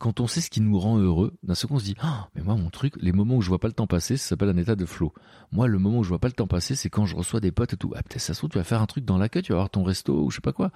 quand 0.01 0.18
on 0.18 0.26
sait 0.26 0.40
ce 0.40 0.51
qui 0.51 0.61
nous 0.62 0.78
rend 0.78 0.98
heureux, 0.98 1.36
d'un 1.42 1.55
seul 1.55 1.68
coup 1.68 1.74
on 1.74 1.78
se 1.78 1.84
dit 1.84 1.94
ah 2.01 2.28
mais 2.34 2.42
moi 2.42 2.57
mon 2.57 2.70
truc, 2.70 2.94
les 3.01 3.12
moments 3.12 3.36
où 3.36 3.42
je 3.42 3.48
vois 3.48 3.61
pas 3.61 3.68
le 3.68 3.74
temps 3.74 3.86
passer, 3.86 4.16
ça 4.16 4.30
s'appelle 4.30 4.48
un 4.48 4.57
état 4.57 4.74
de 4.74 4.86
flow. 4.86 5.12
Moi 5.53 5.68
le 5.68 5.78
moment 5.78 5.98
où 5.98 6.03
je 6.03 6.09
vois 6.09 6.18
pas 6.18 6.28
le 6.28 6.32
temps 6.32 6.46
passer, 6.46 6.74
c'est 6.74 6.88
quand 6.88 7.05
je 7.05 7.14
reçois 7.14 7.38
des 7.38 7.53
potes 7.53 7.74
et 7.74 7.76
tout. 7.76 7.92
Ah 7.94 8.03
peut-être 8.03 8.22
ça 8.22 8.32
se 8.32 8.40
trouve 8.40 8.51
tu 8.51 8.59
vas 8.59 8.64
faire 8.64 8.80
un 8.80 8.86
truc 8.86 9.05
dans 9.05 9.18
l'accueil, 9.18 9.42
tu 9.42 9.53
vas 9.53 9.59
avoir 9.59 9.70
ton 9.70 9.84
resto 9.84 10.24
ou 10.24 10.30
je 10.30 10.36
sais 10.36 10.40
pas 10.40 10.55
quoi. 10.55 10.72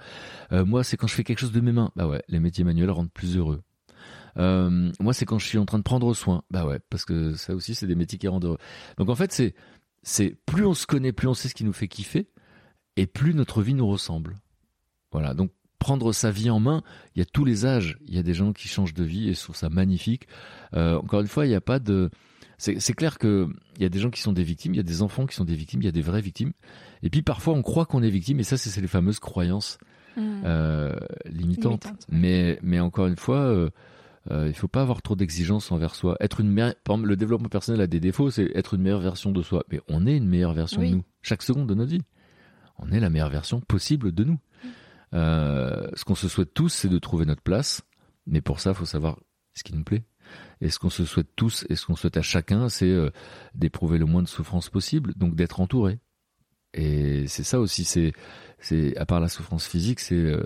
Euh, 0.51 0.63
moi 0.63 0.83
c'est 0.83 0.95
quand 0.95 1.07
je 1.07 1.15
fais 1.15 1.23
quelque 1.23 1.39
chose 1.39 1.51
de 1.51 1.59
mes 1.59 1.71
mains. 1.71 1.91
Bah 1.95 2.07
ouais, 2.07 2.23
les 2.29 2.39
métiers 2.39 2.63
manuels 2.63 2.91
rendent 2.91 3.11
plus 3.11 3.35
heureux. 3.35 3.63
Euh, 4.37 4.91
moi 4.99 5.13
c'est 5.13 5.25
quand 5.25 5.39
je 5.39 5.47
suis 5.47 5.57
en 5.57 5.65
train 5.65 5.79
de 5.79 5.83
prendre 5.83 6.13
soin. 6.13 6.43
Bah 6.51 6.65
ouais, 6.67 6.79
parce 6.91 7.03
que 7.03 7.33
ça 7.33 7.55
aussi 7.55 7.73
c'est 7.73 7.87
des 7.87 7.95
métiers 7.95 8.19
qui 8.19 8.27
rendent 8.27 8.45
heureux. 8.45 8.59
Donc 8.97 9.09
en 9.09 9.15
fait 9.15 9.31
c'est 9.31 9.55
c'est 10.03 10.37
plus 10.45 10.67
on 10.67 10.75
se 10.75 10.85
connaît, 10.85 11.13
plus 11.13 11.27
on 11.27 11.33
sait 11.33 11.49
ce 11.49 11.55
qui 11.55 11.63
nous 11.63 11.73
fait 11.73 11.87
kiffer 11.87 12.29
et 12.95 13.07
plus 13.07 13.33
notre 13.33 13.63
vie 13.63 13.73
nous 13.73 13.87
ressemble. 13.87 14.35
Voilà, 15.11 15.33
donc 15.33 15.51
prendre 15.85 16.13
sa 16.13 16.31
vie 16.31 16.49
en 16.49 16.59
main, 16.59 16.81
il 17.15 17.19
y 17.19 17.21
a 17.21 17.25
tous 17.25 17.45
les 17.45 17.67
âges. 17.67 17.99
Il 18.07 18.15
y 18.15 18.17
a 18.17 18.23
des 18.23 18.33
gens 18.33 18.53
qui 18.53 18.67
changent 18.67 18.95
de 18.95 19.03
vie 19.03 19.29
et 19.29 19.35
je 19.35 19.39
trouve 19.39 19.55
ça 19.55 19.69
magnifique. 19.69 20.27
Euh, 20.73 20.97
encore 20.97 21.21
une 21.21 21.27
fois, 21.27 21.45
il 21.45 21.49
n'y 21.49 21.55
a 21.55 21.61
pas 21.61 21.77
de... 21.77 22.09
C'est 22.57 22.93
clair 22.93 23.19
qu'il 23.19 23.49
y 23.79 23.85
a 23.85 23.89
des 23.89 23.99
gens 23.99 24.09
qui 24.09 24.19
sont 24.19 24.33
des 24.33 24.41
victimes, 24.41 24.73
il 24.73 24.77
y 24.77 24.79
a 24.79 24.83
des 24.83 25.03
enfants 25.03 25.27
qui 25.27 25.35
sont 25.35 25.45
des 25.45 25.53
victimes, 25.53 25.83
il 25.83 25.85
y 25.85 25.87
a 25.87 25.91
des 25.91 26.01
vraies 26.01 26.21
victimes. 26.21 26.53
Et 27.03 27.11
puis 27.11 27.21
parfois 27.21 27.53
on 27.53 27.61
croit 27.61 27.85
qu'on 27.85 28.01
est 28.01 28.09
victime 28.09 28.39
et 28.39 28.43
ça 28.43 28.57
c'est 28.57 28.81
les 28.81 28.87
fameuses 28.87 29.19
croyances 29.19 29.77
mmh. 30.17 30.21
euh, 30.45 30.95
limitantes. 31.25 31.85
Mais, 32.09 32.57
mais 32.63 32.79
encore 32.79 33.05
une 33.05 33.17
fois... 33.17 33.41
Euh, 33.41 33.69
euh, 34.31 34.47
il 34.47 34.55
faut 34.55 34.67
pas 34.67 34.81
avoir 34.81 35.03
trop 35.03 35.15
d'exigences 35.15 35.71
envers 35.71 35.93
soi. 35.93 36.17
Être 36.19 36.39
une 36.39 36.49
meilleure, 36.49 36.73
le 36.97 37.15
développement 37.15 37.47
personnel 37.47 37.79
a 37.79 37.85
des 37.85 37.99
défauts, 37.99 38.31
c'est 38.31 38.49
être 38.55 38.73
une 38.73 38.81
meilleure 38.81 39.01
version 39.01 39.31
de 39.31 39.43
soi. 39.43 39.63
Mais 39.71 39.81
on 39.87 40.07
est 40.07 40.17
une 40.17 40.27
meilleure 40.27 40.55
version 40.55 40.81
de 40.81 40.87
nous 40.87 41.03
chaque 41.21 41.43
seconde 41.43 41.67
de 41.67 41.75
notre 41.75 41.91
vie. 41.91 42.01
On 42.79 42.91
est 42.91 42.99
la 42.99 43.11
meilleure 43.11 43.29
version 43.29 43.61
possible 43.61 44.11
de 44.11 44.23
nous. 44.23 44.39
Euh, 45.13 45.87
ce 45.93 46.03
qu'on 46.03 46.15
se 46.15 46.27
souhaite 46.27 46.53
tous, 46.53 46.69
c'est 46.69 46.89
de 46.89 46.99
trouver 46.99 47.25
notre 47.25 47.41
place. 47.41 47.83
Mais 48.27 48.41
pour 48.41 48.59
ça, 48.59 48.71
il 48.71 48.75
faut 48.75 48.85
savoir 48.85 49.19
ce 49.53 49.63
qui 49.63 49.73
nous 49.73 49.83
plaît. 49.83 50.03
Et 50.61 50.69
ce 50.69 50.79
qu'on 50.79 50.89
se 50.89 51.05
souhaite 51.05 51.29
tous 51.35 51.65
et 51.69 51.75
ce 51.75 51.85
qu'on 51.85 51.95
souhaite 51.95 52.17
à 52.17 52.21
chacun, 52.21 52.69
c'est 52.69 52.89
euh, 52.89 53.11
d'éprouver 53.53 53.97
le 53.97 54.05
moins 54.05 54.23
de 54.23 54.27
souffrance 54.27 54.69
possible, 54.69 55.13
donc 55.15 55.35
d'être 55.35 55.59
entouré. 55.59 55.99
Et 56.73 57.27
c'est 57.27 57.43
ça 57.43 57.59
aussi, 57.59 57.85
c'est, 57.85 58.13
c'est 58.59 58.97
à 58.97 59.05
part 59.05 59.19
la 59.19 59.29
souffrance 59.29 59.67
physique, 59.67 59.99
c'est 59.99 60.15
euh, 60.15 60.43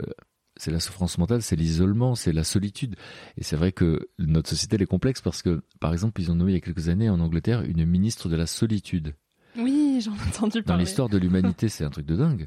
c'est 0.59 0.71
la 0.71 0.81
souffrance 0.81 1.17
mentale, 1.17 1.41
c'est 1.41 1.55
l'isolement, 1.55 2.15
c'est 2.15 2.33
la 2.33 2.43
solitude. 2.43 2.97
Et 3.37 3.43
c'est 3.43 3.55
vrai 3.55 3.71
que 3.71 4.09
notre 4.19 4.49
société 4.49 4.75
elle 4.75 4.81
est 4.81 4.87
complexe 4.87 5.21
parce 5.21 5.41
que, 5.41 5.61
par 5.79 5.93
exemple, 5.93 6.21
ils 6.21 6.29
ont 6.31 6.35
nommé 6.35 6.51
il 6.51 6.55
y 6.55 6.57
a 6.57 6.61
quelques 6.61 6.89
années 6.89 7.09
en 7.09 7.21
Angleterre 7.21 7.61
une 7.61 7.85
ministre 7.85 8.27
de 8.27 8.35
la 8.35 8.45
solitude. 8.45 9.15
Oui, 9.57 10.01
j'en 10.03 10.11
ai 10.11 10.27
entendu 10.27 10.61
parler. 10.61 10.63
Dans 10.63 10.75
l'histoire 10.75 11.07
de 11.07 11.17
l'humanité, 11.17 11.69
c'est 11.69 11.85
un 11.85 11.89
truc 11.89 12.05
de 12.05 12.17
dingue. 12.17 12.45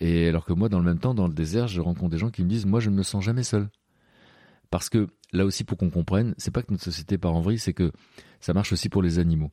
Et 0.00 0.28
alors 0.28 0.44
que 0.44 0.52
moi, 0.52 0.68
dans 0.68 0.78
le 0.78 0.84
même 0.84 0.98
temps, 0.98 1.14
dans 1.14 1.28
le 1.28 1.34
désert, 1.34 1.68
je 1.68 1.80
rencontre 1.80 2.10
des 2.10 2.18
gens 2.18 2.30
qui 2.30 2.42
me 2.42 2.48
disent, 2.48 2.66
moi, 2.66 2.80
je 2.80 2.90
ne 2.90 2.96
me 2.96 3.02
sens 3.02 3.24
jamais 3.24 3.42
seul. 3.42 3.68
Parce 4.70 4.88
que 4.88 5.08
là 5.32 5.44
aussi, 5.44 5.64
pour 5.64 5.78
qu'on 5.78 5.90
comprenne, 5.90 6.34
c'est 6.36 6.50
pas 6.50 6.62
que 6.62 6.72
notre 6.72 6.84
société 6.84 7.16
part 7.18 7.34
en 7.34 7.40
vrille, 7.40 7.58
c'est 7.58 7.72
que 7.72 7.92
ça 8.40 8.52
marche 8.52 8.72
aussi 8.72 8.88
pour 8.88 9.02
les 9.02 9.18
animaux. 9.18 9.50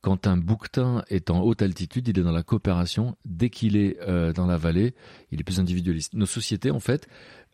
Quand 0.00 0.26
un 0.26 0.36
bouquetin 0.36 1.04
est 1.08 1.30
en 1.30 1.40
haute 1.42 1.60
altitude, 1.60 2.08
il 2.08 2.18
est 2.18 2.22
dans 2.22 2.32
la 2.32 2.42
coopération. 2.42 3.16
Dès 3.24 3.50
qu'il 3.50 3.76
est 3.76 3.98
euh, 4.00 4.32
dans 4.32 4.46
la 4.46 4.56
vallée, 4.56 4.94
il 5.30 5.40
est 5.40 5.44
plus 5.44 5.60
individualiste. 5.60 6.14
Nos 6.14 6.26
sociétés, 6.26 6.70
en 6.70 6.80
fait, 6.80 7.06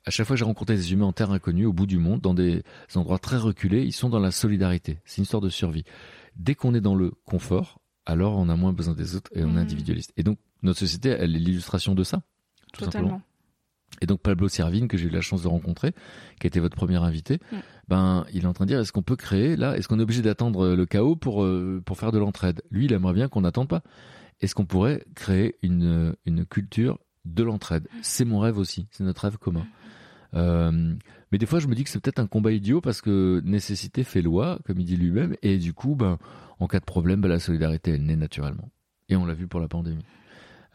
à 0.04 0.10
chaque 0.10 0.26
fois 0.26 0.34
que 0.34 0.38
j'ai 0.38 0.44
rencontré 0.44 0.76
des 0.76 0.92
humains 0.92 1.06
en 1.06 1.12
terre 1.12 1.32
inconnue, 1.32 1.66
au 1.66 1.72
bout 1.72 1.86
du 1.86 1.98
monde, 1.98 2.20
dans 2.20 2.34
des 2.34 2.62
endroits 2.94 3.18
très 3.18 3.36
reculés, 3.36 3.82
ils 3.82 3.92
sont 3.92 4.08
dans 4.08 4.20
la 4.20 4.30
solidarité. 4.30 5.00
C'est 5.04 5.16
une 5.16 5.24
histoire 5.24 5.42
de 5.42 5.48
survie. 5.48 5.84
Dès 6.36 6.54
qu'on 6.54 6.74
est 6.74 6.80
dans 6.80 6.94
le 6.94 7.12
confort, 7.24 7.80
alors 8.04 8.38
on 8.38 8.48
a 8.48 8.54
moins 8.54 8.72
besoin 8.72 8.94
des 8.94 9.16
autres 9.16 9.30
et 9.34 9.42
on 9.42 9.48
est 9.48 9.52
mmh. 9.54 9.56
individualiste. 9.56 10.12
Et 10.16 10.22
donc, 10.22 10.38
notre 10.62 10.78
société, 10.78 11.10
elle 11.10 11.34
est 11.36 11.38
l'illustration 11.38 11.94
de 11.94 12.02
ça, 12.02 12.22
tout 12.72 12.84
simplement. 12.84 13.22
Et 14.02 14.06
donc 14.06 14.20
Pablo 14.20 14.48
Servine, 14.48 14.88
que 14.88 14.96
j'ai 14.96 15.06
eu 15.06 15.10
la 15.10 15.20
chance 15.20 15.42
de 15.42 15.48
rencontrer, 15.48 15.92
qui 16.40 16.46
a 16.46 16.48
été 16.48 16.60
votre 16.60 16.76
premier 16.76 16.96
invité, 16.96 17.40
mm. 17.52 17.56
ben 17.88 18.26
il 18.32 18.44
est 18.44 18.46
en 18.46 18.52
train 18.52 18.66
de 18.66 18.70
dire 18.70 18.80
est-ce 18.80 18.92
qu'on 18.92 19.02
peut 19.02 19.16
créer 19.16 19.56
là, 19.56 19.76
est-ce 19.76 19.88
qu'on 19.88 19.98
est 19.98 20.02
obligé 20.02 20.22
d'attendre 20.22 20.74
le 20.74 20.86
chaos 20.86 21.16
pour 21.16 21.42
euh, 21.44 21.82
pour 21.84 21.98
faire 21.98 22.12
de 22.12 22.18
l'entraide? 22.18 22.62
Lui, 22.70 22.86
il 22.86 22.92
aimerait 22.92 23.14
bien 23.14 23.28
qu'on 23.28 23.42
n'attende 23.42 23.68
pas. 23.68 23.82
Est-ce 24.40 24.54
qu'on 24.54 24.66
pourrait 24.66 25.04
créer 25.14 25.56
une 25.62 26.14
une 26.26 26.44
culture 26.44 26.98
de 27.24 27.42
l'entraide? 27.42 27.88
C'est 28.02 28.24
mon 28.24 28.38
rêve 28.38 28.58
aussi, 28.58 28.88
c'est 28.90 29.04
notre 29.04 29.22
rêve 29.22 29.38
commun. 29.38 29.66
Euh, 30.34 30.94
mais 31.32 31.38
des 31.38 31.46
fois, 31.46 31.60
je 31.60 31.66
me 31.66 31.74
dis 31.74 31.84
que 31.84 31.90
c'est 31.90 32.00
peut-être 32.00 32.18
un 32.18 32.26
combat 32.26 32.52
idiot 32.52 32.80
parce 32.80 33.00
que 33.00 33.40
nécessité 33.44 34.04
fait 34.04 34.22
loi, 34.22 34.58
comme 34.66 34.78
il 34.78 34.84
dit 34.84 34.96
lui-même, 34.96 35.36
et 35.42 35.56
du 35.58 35.72
coup, 35.72 35.94
ben 35.94 36.18
en 36.58 36.66
cas 36.66 36.80
de 36.80 36.84
problème, 36.84 37.20
ben, 37.20 37.28
la 37.28 37.38
solidarité 37.38 37.92
elle 37.92 38.04
naît 38.04 38.16
naturellement. 38.16 38.70
Et 39.08 39.16
on 39.16 39.24
l'a 39.24 39.34
vu 39.34 39.46
pour 39.46 39.60
la 39.60 39.68
pandémie. 39.68 40.04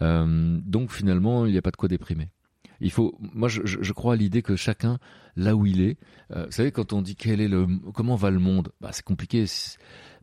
Euh, 0.01 0.59
donc 0.65 0.91
finalement, 0.91 1.45
il 1.45 1.51
n'y 1.51 1.57
a 1.57 1.61
pas 1.61 1.71
de 1.71 1.77
quoi 1.77 1.89
déprimer. 1.89 2.29
Il 2.79 2.91
faut, 2.91 3.15
moi, 3.19 3.47
je, 3.47 3.93
crois 3.93 4.13
à 4.13 4.15
l'idée 4.15 4.41
que 4.41 4.55
chacun, 4.55 4.97
là 5.35 5.55
où 5.55 5.67
il 5.67 5.81
est, 5.81 5.97
euh, 6.35 6.45
vous 6.45 6.51
savez, 6.51 6.71
quand 6.71 6.93
on 6.93 7.03
dit 7.03 7.15
quel 7.15 7.39
est 7.39 7.47
le, 7.47 7.67
comment 7.93 8.15
va 8.15 8.31
le 8.31 8.39
monde, 8.39 8.71
bah, 8.81 8.89
c'est 8.91 9.05
compliqué. 9.05 9.45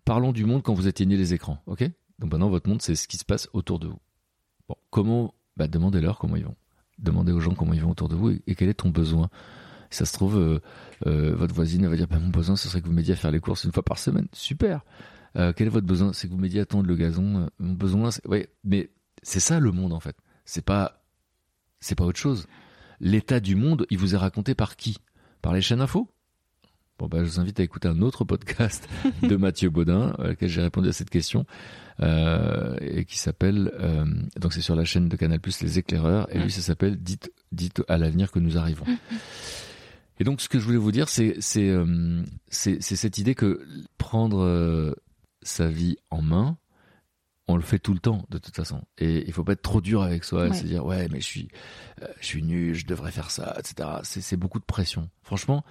Parlons 0.05 0.33
du 0.33 0.45
monde 0.45 0.63
quand 0.63 0.75
vous 0.75 0.89
éteignez 0.89 1.17
les 1.17 1.35
écrans, 1.35 1.63
ok? 1.67 1.89
Donc 2.19 2.33
maintenant, 2.33 2.49
votre 2.49 2.69
monde, 2.69 2.83
c'est 2.83 2.97
ce 2.97 3.07
qui 3.07 3.17
se 3.17 3.25
passe 3.25 3.49
autour 3.53 3.79
de 3.79 3.87
vous. 3.87 4.01
Bon, 4.69 4.75
comment 4.91 5.35
bah, 5.57 5.69
Demandez-leur 5.69 6.19
comment 6.19 6.35
ils 6.35 6.45
vont. 6.45 6.57
Demandez 6.99 7.31
aux 7.31 7.39
gens 7.39 7.55
comment 7.55 7.75
ils 7.75 7.81
vont 7.81 7.91
autour 7.91 8.09
de 8.09 8.17
vous 8.17 8.31
et, 8.31 8.55
quel 8.57 8.69
est 8.69 8.75
ton 8.75 8.91
besoin? 8.91 9.31
ça 9.91 10.05
se 10.05 10.13
trouve, 10.13 10.37
euh, 10.37 11.35
votre 11.35 11.55
voisine 11.55 11.87
va 11.87 11.97
dire 11.97 12.09
bah, 12.09 12.19
mon 12.19 12.29
besoin, 12.29 12.57
ce 12.57 12.69
serait 12.69 12.83
que 12.83 12.87
vous 12.87 12.93
m'aidiez 12.93 13.15
à 13.15 13.17
faire 13.17 13.31
les 13.31 13.41
courses 13.41 13.65
une 13.65 13.73
fois 13.73 13.85
par 13.85 13.99
semaine. 13.99 14.27
Super. 14.33 14.85
Quel 15.35 15.69
est 15.69 15.71
votre 15.71 15.87
besoin? 15.87 16.13
C'est 16.13 16.27
que 16.27 16.33
vous 16.33 16.39
m'aidiez 16.39 16.61
à 16.61 16.67
tondre 16.67 16.89
le 16.89 16.97
gazon. 16.97 17.49
mon 17.61 17.73
besoin, 17.75 18.11
c'est... 18.11 18.23
mais 18.65 18.91
c'est 19.23 19.41
ça 19.41 19.61
le 19.61 19.73
monde 19.73 19.93
en 19.93 20.01
fait. 20.01 20.17
C'est 20.45 20.65
pas, 20.65 21.03
c'est 21.81 21.95
pas 21.95 22.05
autre 22.05 22.19
chose. 22.19 22.47
L'état 23.01 23.41
du 23.41 23.55
monde, 23.55 23.87
il 23.91 23.99
vous 23.99 24.15
est 24.15 24.19
raconté 24.19 24.55
par 24.55 24.77
qui? 24.77 24.99
Par 25.43 25.53
les 25.53 25.61
chaînes 25.61 25.81
info? 25.81 26.11
Bon 26.99 27.07
bah, 27.07 27.19
je 27.23 27.29
vous 27.29 27.39
invite 27.39 27.61
à 27.61 27.63
écouter 27.63 27.87
un 27.87 28.03
autre 28.03 28.25
podcast 28.25 28.89
de 29.23 29.37
Mathieu 29.37 29.71
Baudin, 29.71 30.17
à 30.19 30.29
laquelle 30.29 30.49
j'ai 30.49 30.63
répondu 30.63 30.89
à 30.89 30.93
cette 30.93 31.11
question, 31.11 31.47
euh, 32.01 32.77
et 32.81 33.05
qui 33.05 33.19
s'appelle, 33.19 33.71
euh, 33.79 34.05
donc 34.37 34.53
c'est 34.53 34.61
sur 34.61 34.75
la 34.75 34.85
chaîne 34.85 35.09
de 35.09 35.17
Canal 35.17 35.39
Plus 35.39 35.63
Les 35.63 35.79
Éclaireurs, 35.79 36.27
et 36.35 36.41
lui 36.41 36.51
ça 36.51 36.61
s'appelle 36.61 36.97
Dites, 36.97 37.33
dites 37.53 37.83
à 37.87 37.99
l'avenir 37.99 38.33
que 38.33 38.41
nous 38.41 38.59
arrivons. 38.59 38.85
Et 40.19 40.25
donc 40.25 40.41
ce 40.41 40.49
que 40.49 40.59
je 40.59 40.65
voulais 40.65 40.77
vous 40.77 40.91
dire, 40.91 41.09
c'est 41.09 41.37
c'est 41.39 41.69
euh, 41.69 42.25
c'est 42.49 42.81
cette 42.81 43.19
idée 43.19 43.37
que 43.37 43.65
prendre 43.97 44.97
sa 45.43 45.69
vie 45.69 45.99
en 46.11 46.21
main, 46.21 46.59
on 47.49 47.57
le 47.57 47.63
fait 47.63 47.79
tout 47.79 47.95
le 47.95 47.99
temps 47.99 48.25
de 48.29 48.39
toute 48.39 48.55
façon. 48.55 48.83
Et 48.99 49.27
il 49.27 49.33
faut 49.33 49.43
pas 49.43 49.53
être 49.53 49.63
trop 49.63 49.81
dur 49.81 50.03
avec 50.03 50.23
soi 50.23 50.49
et 50.49 50.53
se 50.53 50.65
dire 50.65 50.85
ouais 50.85 51.09
mais 51.11 51.21
je 51.21 51.27
suis 51.27 51.49
euh, 52.03 52.07
je 52.21 52.27
suis 52.27 52.43
nul 52.43 52.75
je 52.75 52.87
devrais 52.87 53.11
faire 53.11 53.31
ça 53.31 53.57
etc 53.59 53.89
c'est 54.03 54.37
beaucoup 54.37 54.61
de 54.61 54.65
pression. 54.65 55.09
Franchement 55.23 55.65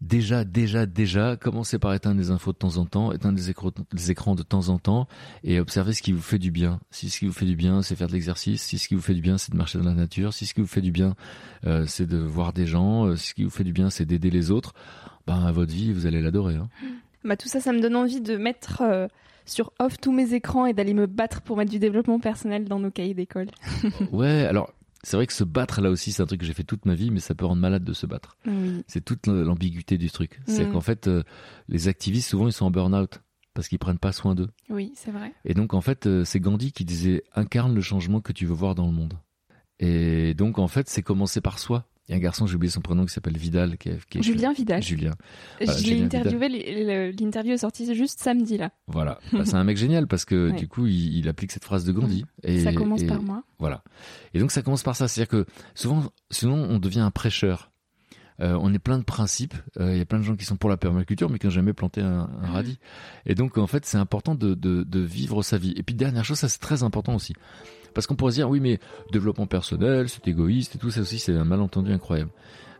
déjà 0.00 0.44
déjà 0.44 0.84
déjà 0.84 1.36
commencez 1.36 1.78
par 1.78 1.94
éteindre 1.94 2.16
des 2.16 2.32
infos 2.32 2.52
de 2.52 2.58
temps 2.58 2.76
en 2.76 2.86
temps 2.86 3.12
éteindre 3.12 3.36
des, 3.36 3.50
écrans, 3.50 3.70
écrans 4.08 4.34
de 4.34 4.42
temps 4.42 4.68
en 4.68 4.78
temps 4.78 5.06
et 5.44 5.60
observez 5.60 5.92
ce 5.92 6.02
qui 6.02 6.12
vous 6.12 6.22
fait 6.22 6.38
du 6.38 6.50
bien. 6.50 6.80
Si 6.90 7.10
ce 7.10 7.20
qui 7.20 7.26
vous 7.26 7.32
fait 7.32 7.44
du 7.44 7.56
bien 7.56 7.82
c'est 7.82 7.94
faire 7.94 8.08
de 8.08 8.12
l'exercice. 8.12 8.62
Si 8.62 8.78
ce 8.78 8.88
qui 8.88 8.94
vous 8.94 9.02
fait 9.02 9.14
du 9.14 9.20
bien 9.20 9.38
c'est 9.38 9.52
de 9.52 9.56
marcher 9.56 9.78
dans 9.78 9.84
la 9.84 9.94
nature. 9.94 10.32
Si 10.32 10.46
ce 10.46 10.54
qui 10.54 10.62
vous 10.62 10.66
fait 10.66 10.80
du 10.80 10.92
bien 10.92 11.14
euh, 11.66 11.84
c'est 11.86 12.06
de 12.06 12.18
voir 12.18 12.54
des 12.54 12.66
gens. 12.66 13.06
Euh, 13.06 13.16
si 13.16 13.28
ce 13.28 13.34
qui 13.34 13.44
vous 13.44 13.50
fait 13.50 13.64
du 13.64 13.72
bien 13.72 13.90
c'est 13.90 14.06
d'aider 14.06 14.30
les 14.30 14.50
autres 14.50 14.72
ben 15.26 15.44
à 15.44 15.52
votre 15.52 15.72
vie 15.72 15.92
vous 15.92 16.06
allez 16.06 16.20
l'adorer 16.20 16.56
hein. 16.56 16.68
bah 17.22 17.36
tout 17.36 17.48
ça 17.48 17.60
ça 17.60 17.72
me 17.72 17.80
donne 17.80 17.94
envie 17.94 18.20
de 18.20 18.36
mettre 18.36 18.82
sur 19.44 19.72
off 19.78 19.98
tous 20.00 20.12
mes 20.12 20.34
écrans 20.34 20.66
et 20.66 20.72
d'aller 20.72 20.94
me 20.94 21.06
battre 21.06 21.42
pour 21.42 21.56
mettre 21.56 21.70
du 21.70 21.78
développement 21.78 22.20
personnel 22.20 22.64
dans 22.64 22.78
nos 22.78 22.90
cahiers 22.90 23.14
d'école. 23.14 23.48
ouais, 24.12 24.46
alors 24.46 24.72
c'est 25.02 25.16
vrai 25.16 25.26
que 25.26 25.32
se 25.32 25.44
battre 25.44 25.80
là 25.80 25.90
aussi, 25.90 26.12
c'est 26.12 26.22
un 26.22 26.26
truc 26.26 26.40
que 26.40 26.46
j'ai 26.46 26.52
fait 26.52 26.62
toute 26.62 26.86
ma 26.86 26.94
vie, 26.94 27.10
mais 27.10 27.20
ça 27.20 27.34
peut 27.34 27.44
rendre 27.44 27.60
malade 27.60 27.84
de 27.84 27.92
se 27.92 28.06
battre. 28.06 28.36
C'est 28.86 29.04
toute 29.04 29.26
l'ambiguïté 29.26 29.98
du 29.98 30.10
truc. 30.10 30.40
C'est 30.46 30.66
mm. 30.66 30.72
qu'en 30.72 30.80
fait, 30.80 31.08
euh, 31.08 31.24
les 31.68 31.88
activistes, 31.88 32.28
souvent, 32.28 32.46
ils 32.46 32.52
sont 32.52 32.66
en 32.66 32.70
burn-out 32.70 33.20
parce 33.54 33.68
qu'ils 33.68 33.80
prennent 33.80 33.98
pas 33.98 34.12
soin 34.12 34.34
d'eux. 34.34 34.48
Oui, 34.70 34.92
c'est 34.94 35.10
vrai. 35.10 35.32
Et 35.44 35.54
donc, 35.54 35.74
en 35.74 35.80
fait, 35.80 36.06
euh, 36.06 36.24
c'est 36.24 36.40
Gandhi 36.40 36.72
qui 36.72 36.84
disait 36.84 37.24
incarne 37.34 37.74
le 37.74 37.80
changement 37.80 38.20
que 38.20 38.32
tu 38.32 38.46
veux 38.46 38.54
voir 38.54 38.74
dans 38.74 38.86
le 38.86 38.92
monde. 38.92 39.14
Et 39.80 40.34
donc, 40.34 40.58
en 40.58 40.68
fait, 40.68 40.88
c'est 40.88 41.02
commencer 41.02 41.40
par 41.40 41.58
soi. 41.58 41.86
Il 42.08 42.12
y 42.12 42.14
a 42.14 42.16
un 42.16 42.20
garçon, 42.20 42.46
j'ai 42.46 42.56
oublié 42.56 42.70
son 42.70 42.80
prénom, 42.80 43.06
qui 43.06 43.12
s'appelle 43.12 43.36
Vidal. 43.36 43.78
Qui 43.78 43.90
est, 43.90 44.22
Julien 44.22 44.52
Vidal. 44.52 44.82
Julien. 44.82 45.12
je 45.60 45.86
l'ai 45.86 46.02
interviewé, 46.02 47.12
l'interview 47.12 47.52
est 47.52 47.58
sortie 47.58 47.94
juste 47.94 48.20
samedi 48.20 48.58
là. 48.58 48.70
Voilà. 48.86 49.18
Bah, 49.32 49.44
c'est 49.46 49.54
un 49.54 49.64
mec 49.64 49.76
génial 49.76 50.06
parce 50.06 50.24
que 50.24 50.50
du 50.50 50.68
coup, 50.68 50.86
il, 50.86 51.28
applique 51.28 51.52
cette 51.52 51.64
phrase 51.64 51.84
de 51.84 51.92
Gandhi. 51.92 52.24
Et, 52.42 52.60
ça 52.60 52.72
commence 52.72 53.04
par 53.04 53.22
moi. 53.22 53.44
Voilà. 53.58 53.82
Et 54.34 54.40
donc 54.40 54.50
ça 54.50 54.62
commence 54.62 54.82
par 54.82 54.96
ça. 54.96 55.08
C'est-à-dire 55.08 55.28
que 55.28 55.46
souvent, 55.74 56.04
sinon, 56.30 56.54
on 56.54 56.78
devient 56.78 57.00
un 57.00 57.10
prêcheur. 57.10 57.70
Euh, 58.40 58.58
on 58.60 58.72
est 58.74 58.78
plein 58.78 58.98
de 58.98 59.04
principes. 59.04 59.54
Il 59.78 59.96
y 59.96 60.00
a 60.00 60.04
plein 60.04 60.18
de 60.18 60.24
gens 60.24 60.36
qui 60.36 60.44
sont 60.44 60.56
pour 60.56 60.70
la 60.70 60.76
permaculture, 60.76 61.30
mais 61.30 61.38
qui 61.38 61.46
n'ont 61.46 61.52
jamais 61.52 61.72
planté 61.72 62.00
un, 62.00 62.28
radis. 62.42 62.78
Et 63.26 63.34
donc, 63.34 63.58
en 63.58 63.66
fait, 63.66 63.86
c'est 63.86 63.98
important 63.98 64.34
de, 64.34 64.54
de, 64.54 64.82
de, 64.82 65.00
vivre 65.00 65.42
sa 65.42 65.58
vie. 65.58 65.72
Et 65.76 65.82
puis, 65.82 65.94
dernière 65.94 66.24
chose, 66.24 66.38
ça 66.38 66.48
c'est 66.48 66.60
très 66.60 66.82
important 66.82 67.14
aussi. 67.14 67.34
Parce 67.94 68.06
qu'on 68.06 68.16
pourrait 68.16 68.32
se 68.32 68.36
dire, 68.36 68.48
oui, 68.48 68.60
mais 68.60 68.78
développement 69.10 69.46
personnel, 69.46 70.08
c'est 70.08 70.26
égoïste 70.28 70.76
et 70.76 70.78
tout 70.78 70.90
ça 70.90 71.00
aussi, 71.00 71.18
c'est 71.18 71.34
un 71.36 71.44
malentendu 71.44 71.92
incroyable. 71.92 72.30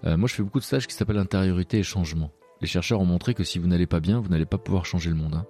Euh, 0.05 0.17
moi, 0.17 0.29
je 0.29 0.35
fais 0.35 0.43
beaucoup 0.43 0.59
de 0.59 0.65
stages 0.65 0.87
qui 0.87 0.95
s'appellent 0.95 1.19
intériorité 1.19 1.79
et 1.79 1.83
changement. 1.83 2.31
Les 2.61 2.67
chercheurs 2.67 3.01
ont 3.01 3.07
montré 3.07 3.35
que 3.35 3.45
si 3.45 3.59
vous 3.59 3.67
n'allez 3.67 3.87
pas 3.87 4.01
bien, 4.01 4.21
vous 4.21 4.29
n'allez 4.29 4.47
pas 4.47 4.59
pouvoir 4.59 4.85
changer 4.87 5.11
le 5.11 5.17
monde. 5.17 5.35
Hein. 5.35 5.47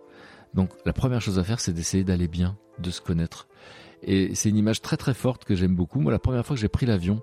Donc, 0.54 0.70
la 0.84 0.92
première 0.92 1.20
chose 1.20 1.38
à 1.38 1.44
faire, 1.44 1.60
c'est 1.60 1.72
d'essayer 1.72 2.04
d'aller 2.04 2.28
bien, 2.28 2.56
de 2.78 2.90
se 2.90 3.00
connaître. 3.00 3.48
Et 4.02 4.34
c'est 4.34 4.48
une 4.48 4.56
image 4.56 4.82
très 4.82 4.96
très 4.96 5.14
forte 5.14 5.44
que 5.44 5.54
j'aime 5.54 5.74
beaucoup. 5.74 6.00
Moi, 6.00 6.12
la 6.12 6.18
première 6.18 6.44
fois 6.44 6.56
que 6.56 6.60
j'ai 6.60 6.68
pris 6.68 6.86
l'avion, 6.86 7.22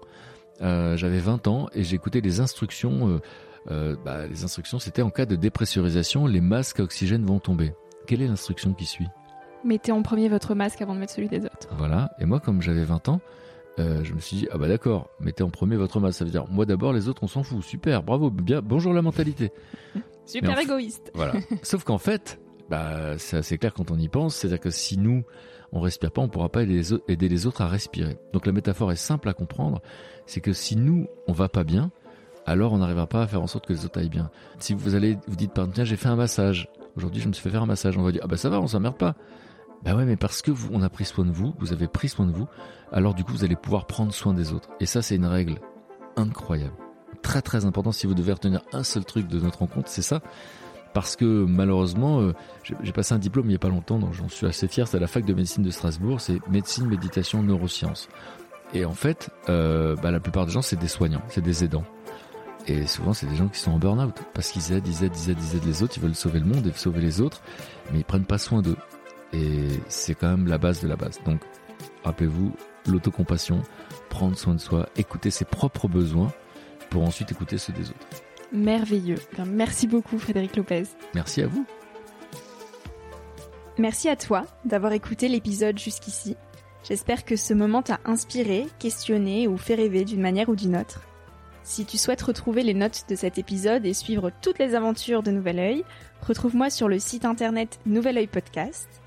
euh, 0.61 0.97
j'avais 0.97 1.19
20 1.19 1.47
ans 1.47 1.69
et 1.73 1.81
écouté 1.93 2.21
les 2.21 2.39
instructions. 2.39 3.19
Euh, 3.69 3.95
bah, 4.03 4.25
les 4.27 4.43
instructions, 4.43 4.79
c'était 4.79 5.01
en 5.01 5.09
cas 5.09 5.25
de 5.25 5.35
dépressurisation, 5.35 6.25
les 6.25 6.41
masques 6.41 6.79
à 6.79 6.83
oxygène 6.83 7.25
vont 7.25 7.39
tomber. 7.39 7.73
Quelle 8.07 8.21
est 8.21 8.27
l'instruction 8.27 8.73
qui 8.73 8.85
suit? 8.85 9.07
Mettez 9.63 9.91
en 9.91 10.01
premier 10.01 10.29
votre 10.29 10.55
masque 10.55 10.81
avant 10.81 10.95
de 10.95 10.99
mettre 10.99 11.13
celui 11.13 11.27
des 11.27 11.45
autres. 11.45 11.67
Voilà. 11.77 12.11
Et 12.19 12.25
moi, 12.25 12.39
comme 12.39 12.61
j'avais 12.61 12.83
20 12.83 13.09
ans, 13.09 13.21
euh, 13.79 14.03
je 14.03 14.13
me 14.13 14.19
suis 14.19 14.37
dit, 14.37 14.47
ah 14.51 14.57
bah 14.57 14.67
d'accord, 14.67 15.09
mettez 15.19 15.43
en 15.43 15.49
premier 15.49 15.75
votre 15.75 15.99
masque. 15.99 16.19
Ça 16.19 16.25
veut 16.25 16.31
dire, 16.31 16.45
moi 16.49 16.65
d'abord, 16.65 16.93
les 16.93 17.07
autres, 17.07 17.23
on 17.23 17.27
s'en 17.27 17.43
fout. 17.43 17.63
Super, 17.63 18.03
bravo, 18.03 18.29
bien, 18.29 18.61
bonjour 18.61 18.93
la 18.93 19.01
mentalité. 19.01 19.51
Super 20.25 20.59
égoïste. 20.59 21.11
Voilà. 21.13 21.33
Sauf 21.63 21.83
qu'en 21.83 21.97
fait, 21.97 22.39
bah, 22.69 23.17
c'est 23.17 23.37
assez 23.37 23.57
clair 23.57 23.73
quand 23.73 23.91
on 23.91 23.97
y 23.97 24.09
pense. 24.09 24.35
C'est-à-dire 24.35 24.59
que 24.59 24.69
si 24.69 24.97
nous, 24.97 25.23
on 25.71 25.79
respire 25.79 26.11
pas, 26.11 26.21
on 26.21 26.29
pourra 26.29 26.49
pas 26.49 26.63
aider 26.63 27.29
les, 27.29 27.45
autres, 27.47 27.61
à 27.61 27.67
respirer. 27.67 28.17
Donc 28.33 28.45
la 28.45 28.51
métaphore 28.51 28.91
est 28.91 28.97
simple 28.97 29.29
à 29.29 29.33
comprendre. 29.33 29.81
C'est 30.25 30.41
que 30.41 30.53
si 30.53 30.75
nous, 30.75 31.07
on 31.27 31.33
va 31.33 31.49
pas 31.49 31.63
bien, 31.63 31.91
alors 32.45 32.73
on 32.73 32.79
n'arrivera 32.79 33.07
pas 33.07 33.23
à 33.23 33.27
faire 33.27 33.41
en 33.41 33.47
sorte 33.47 33.65
que 33.65 33.73
les 33.73 33.85
autres 33.85 33.99
aillent 33.99 34.09
bien. 34.09 34.29
Si 34.59 34.73
vous 34.73 34.95
allez, 34.95 35.17
vous 35.27 35.35
dites 35.35 35.53
par 35.53 35.69
tiens, 35.69 35.83
j'ai 35.83 35.95
fait 35.95 36.09
un 36.09 36.15
massage. 36.15 36.69
Aujourd'hui, 36.95 37.21
je 37.21 37.27
me 37.27 37.33
suis 37.33 37.43
fait 37.43 37.49
faire 37.49 37.63
un 37.63 37.67
massage. 37.67 37.97
On 37.97 38.03
va 38.03 38.11
dire, 38.11 38.21
ah 38.23 38.27
bah 38.27 38.37
ça 38.37 38.49
va, 38.49 38.59
on 38.59 38.67
s'emmerde 38.67 38.97
pas. 38.97 39.15
Bah 39.83 39.95
ouais, 39.95 40.05
mais 40.05 40.17
parce 40.17 40.41
que 40.41 40.51
vous, 40.51 40.69
on 40.73 40.81
a 40.81 40.89
pris 40.89 41.05
soin 41.05 41.25
de 41.25 41.31
vous, 41.31 41.53
vous 41.59 41.71
avez 41.71 41.87
pris 41.87 42.09
soin 42.09 42.25
de 42.25 42.31
vous, 42.31 42.47
alors 42.91 43.13
du 43.13 43.23
coup 43.23 43.31
vous 43.31 43.43
allez 43.43 43.55
pouvoir 43.55 43.85
prendre 43.85 44.13
soin 44.13 44.33
des 44.33 44.51
autres. 44.51 44.69
Et 44.79 44.85
ça 44.85 45.01
c'est 45.01 45.15
une 45.15 45.25
règle 45.25 45.59
incroyable. 46.17 46.73
Très 47.21 47.41
très 47.41 47.65
important 47.65 47.91
si 47.91 48.07
vous 48.07 48.13
devez 48.13 48.33
retenir 48.33 48.61
un 48.73 48.83
seul 48.83 49.05
truc 49.05 49.27
de 49.27 49.39
notre 49.39 49.59
rencontre, 49.59 49.89
c'est 49.89 50.01
ça. 50.01 50.21
Parce 50.93 51.15
que 51.15 51.45
malheureusement, 51.45 52.19
euh, 52.19 52.33
j'ai 52.81 52.91
passé 52.91 53.13
un 53.13 53.19
diplôme 53.19 53.45
il 53.45 53.49
n'y 53.49 53.55
a 53.55 53.59
pas 53.59 53.69
longtemps, 53.69 53.99
donc 53.99 54.13
j'en 54.13 54.27
suis 54.27 54.47
assez 54.47 54.67
fier, 54.67 54.87
c'est 54.87 54.97
à 54.97 54.99
la 54.99 55.07
fac 55.07 55.23
de 55.23 55.33
médecine 55.33 55.63
de 55.63 55.69
Strasbourg, 55.69 56.19
c'est 56.19 56.45
médecine, 56.49 56.87
méditation, 56.87 57.43
neurosciences. 57.43 58.09
Et 58.73 58.85
en 58.85 58.93
fait, 58.93 59.29
euh, 59.49 59.95
bah, 60.01 60.11
la 60.11 60.19
plupart 60.19 60.45
des 60.45 60.51
gens 60.51 60.61
c'est 60.61 60.79
des 60.79 60.87
soignants, 60.87 61.21
c'est 61.29 61.41
des 61.41 61.63
aidants. 61.63 61.85
Et 62.67 62.85
souvent, 62.85 63.13
c'est 63.13 63.25
des 63.25 63.35
gens 63.35 63.47
qui 63.47 63.59
sont 63.59 63.71
en 63.71 63.79
burn-out 63.79 64.15
parce 64.33 64.51
qu'ils 64.51 64.73
aident, 64.73 64.87
ils 64.87 65.03
aident, 65.03 65.15
ils 65.15 65.31
aident, 65.31 65.37
ils 65.41 65.57
aident 65.57 65.65
les 65.65 65.83
autres, 65.83 65.93
ils 65.97 66.03
veulent 66.03 66.15
sauver 66.15 66.39
le 66.39 66.45
monde 66.45 66.67
et 66.67 66.71
sauver 66.73 67.01
les 67.01 67.21
autres, 67.21 67.41
mais 67.91 67.99
ils 67.99 68.05
prennent 68.05 68.25
pas 68.25 68.37
soin 68.37 68.61
d'eux. 68.61 68.77
Et 69.33 69.67
c'est 69.87 70.15
quand 70.15 70.29
même 70.29 70.47
la 70.47 70.57
base 70.57 70.81
de 70.81 70.87
la 70.87 70.95
base. 70.95 71.19
Donc, 71.25 71.41
rappelez-vous, 72.03 72.51
l'autocompassion, 72.87 73.61
prendre 74.09 74.37
soin 74.37 74.55
de 74.55 74.59
soi, 74.59 74.89
écouter 74.95 75.31
ses 75.31 75.45
propres 75.45 75.87
besoins 75.87 76.31
pour 76.89 77.03
ensuite 77.03 77.31
écouter 77.31 77.57
ceux 77.57 77.73
des 77.73 77.89
autres. 77.89 78.07
Merveilleux. 78.51 79.19
Merci 79.45 79.87
beaucoup 79.87 80.17
Frédéric 80.17 80.55
Lopez. 80.55 80.83
Merci 81.13 81.41
à 81.41 81.47
vous. 81.47 81.65
Merci 83.77 84.09
à 84.09 84.15
toi 84.15 84.45
d'avoir 84.65 84.91
écouté 84.93 85.27
l'épisode 85.29 85.77
jusqu'ici. 85.77 86.35
J'espère 86.83 87.23
que 87.25 87.35
ce 87.35 87.53
moment 87.53 87.81
t'a 87.81 87.99
inspiré, 88.05 88.67
questionné 88.79 89.47
ou 89.47 89.57
fait 89.57 89.75
rêver 89.75 90.05
d'une 90.05 90.21
manière 90.21 90.49
ou 90.49 90.55
d'une 90.55 90.75
autre. 90.75 91.01
Si 91.63 91.85
tu 91.85 91.97
souhaites 91.97 92.21
retrouver 92.21 92.63
les 92.63 92.73
notes 92.73 93.05
de 93.09 93.15
cet 93.15 93.37
épisode 93.37 93.85
et 93.85 93.93
suivre 93.93 94.31
toutes 94.41 94.59
les 94.59 94.73
aventures 94.73 95.21
de 95.21 95.31
Nouvel 95.31 95.59
Oeil, 95.59 95.83
retrouve-moi 96.21 96.69
sur 96.69 96.87
le 96.87 96.97
site 96.97 97.25
internet 97.25 97.79
Nouvel 97.85 98.17
Oeil 98.17 98.27
Podcast. 98.27 98.98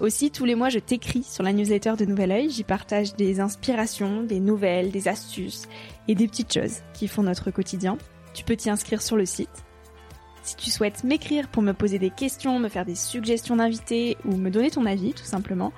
Aussi, 0.00 0.30
tous 0.30 0.46
les 0.46 0.54
mois, 0.54 0.70
je 0.70 0.78
t'écris 0.78 1.22
sur 1.22 1.42
la 1.42 1.52
newsletter 1.52 1.92
de 1.98 2.06
Nouvel 2.06 2.32
Oeil. 2.32 2.48
J'y 2.48 2.64
partage 2.64 3.14
des 3.16 3.38
inspirations, 3.38 4.22
des 4.22 4.40
nouvelles, 4.40 4.90
des 4.90 5.08
astuces 5.08 5.68
et 6.08 6.14
des 6.14 6.26
petites 6.26 6.54
choses 6.54 6.78
qui 6.94 7.06
font 7.06 7.22
notre 7.22 7.50
quotidien. 7.50 7.98
Tu 8.32 8.42
peux 8.42 8.56
t'y 8.56 8.70
inscrire 8.70 9.02
sur 9.02 9.18
le 9.18 9.26
site. 9.26 9.50
Si 10.42 10.56
tu 10.56 10.70
souhaites 10.70 11.04
m'écrire 11.04 11.48
pour 11.48 11.62
me 11.62 11.74
poser 11.74 11.98
des 11.98 12.08
questions, 12.08 12.58
me 12.58 12.70
faire 12.70 12.86
des 12.86 12.94
suggestions 12.94 13.56
d'invités 13.56 14.16
ou 14.24 14.36
me 14.36 14.48
donner 14.48 14.70
ton 14.70 14.86
avis, 14.86 15.12
tout 15.12 15.24
simplement, 15.24 15.70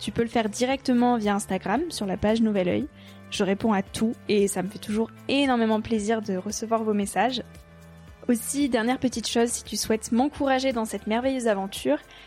tu 0.00 0.10
peux 0.10 0.22
le 0.22 0.28
faire 0.28 0.48
directement 0.48 1.18
via 1.18 1.34
Instagram 1.34 1.82
sur 1.90 2.06
la 2.06 2.16
page 2.16 2.40
Nouvel 2.40 2.68
Oeil. 2.68 2.86
Je 3.30 3.44
réponds 3.44 3.74
à 3.74 3.82
tout 3.82 4.14
et 4.30 4.48
ça 4.48 4.62
me 4.62 4.70
fait 4.70 4.78
toujours 4.78 5.10
énormément 5.28 5.82
plaisir 5.82 6.22
de 6.22 6.38
recevoir 6.38 6.82
vos 6.82 6.94
messages. 6.94 7.42
Aussi, 8.28 8.68
dernière 8.68 8.98
petite 8.98 9.28
chose, 9.28 9.50
si 9.50 9.64
tu 9.64 9.76
souhaites 9.76 10.10
m'encourager 10.12 10.72
dans 10.72 10.84
cette 10.84 11.06
merveilleuse 11.06 11.46
aventure, 11.46 11.98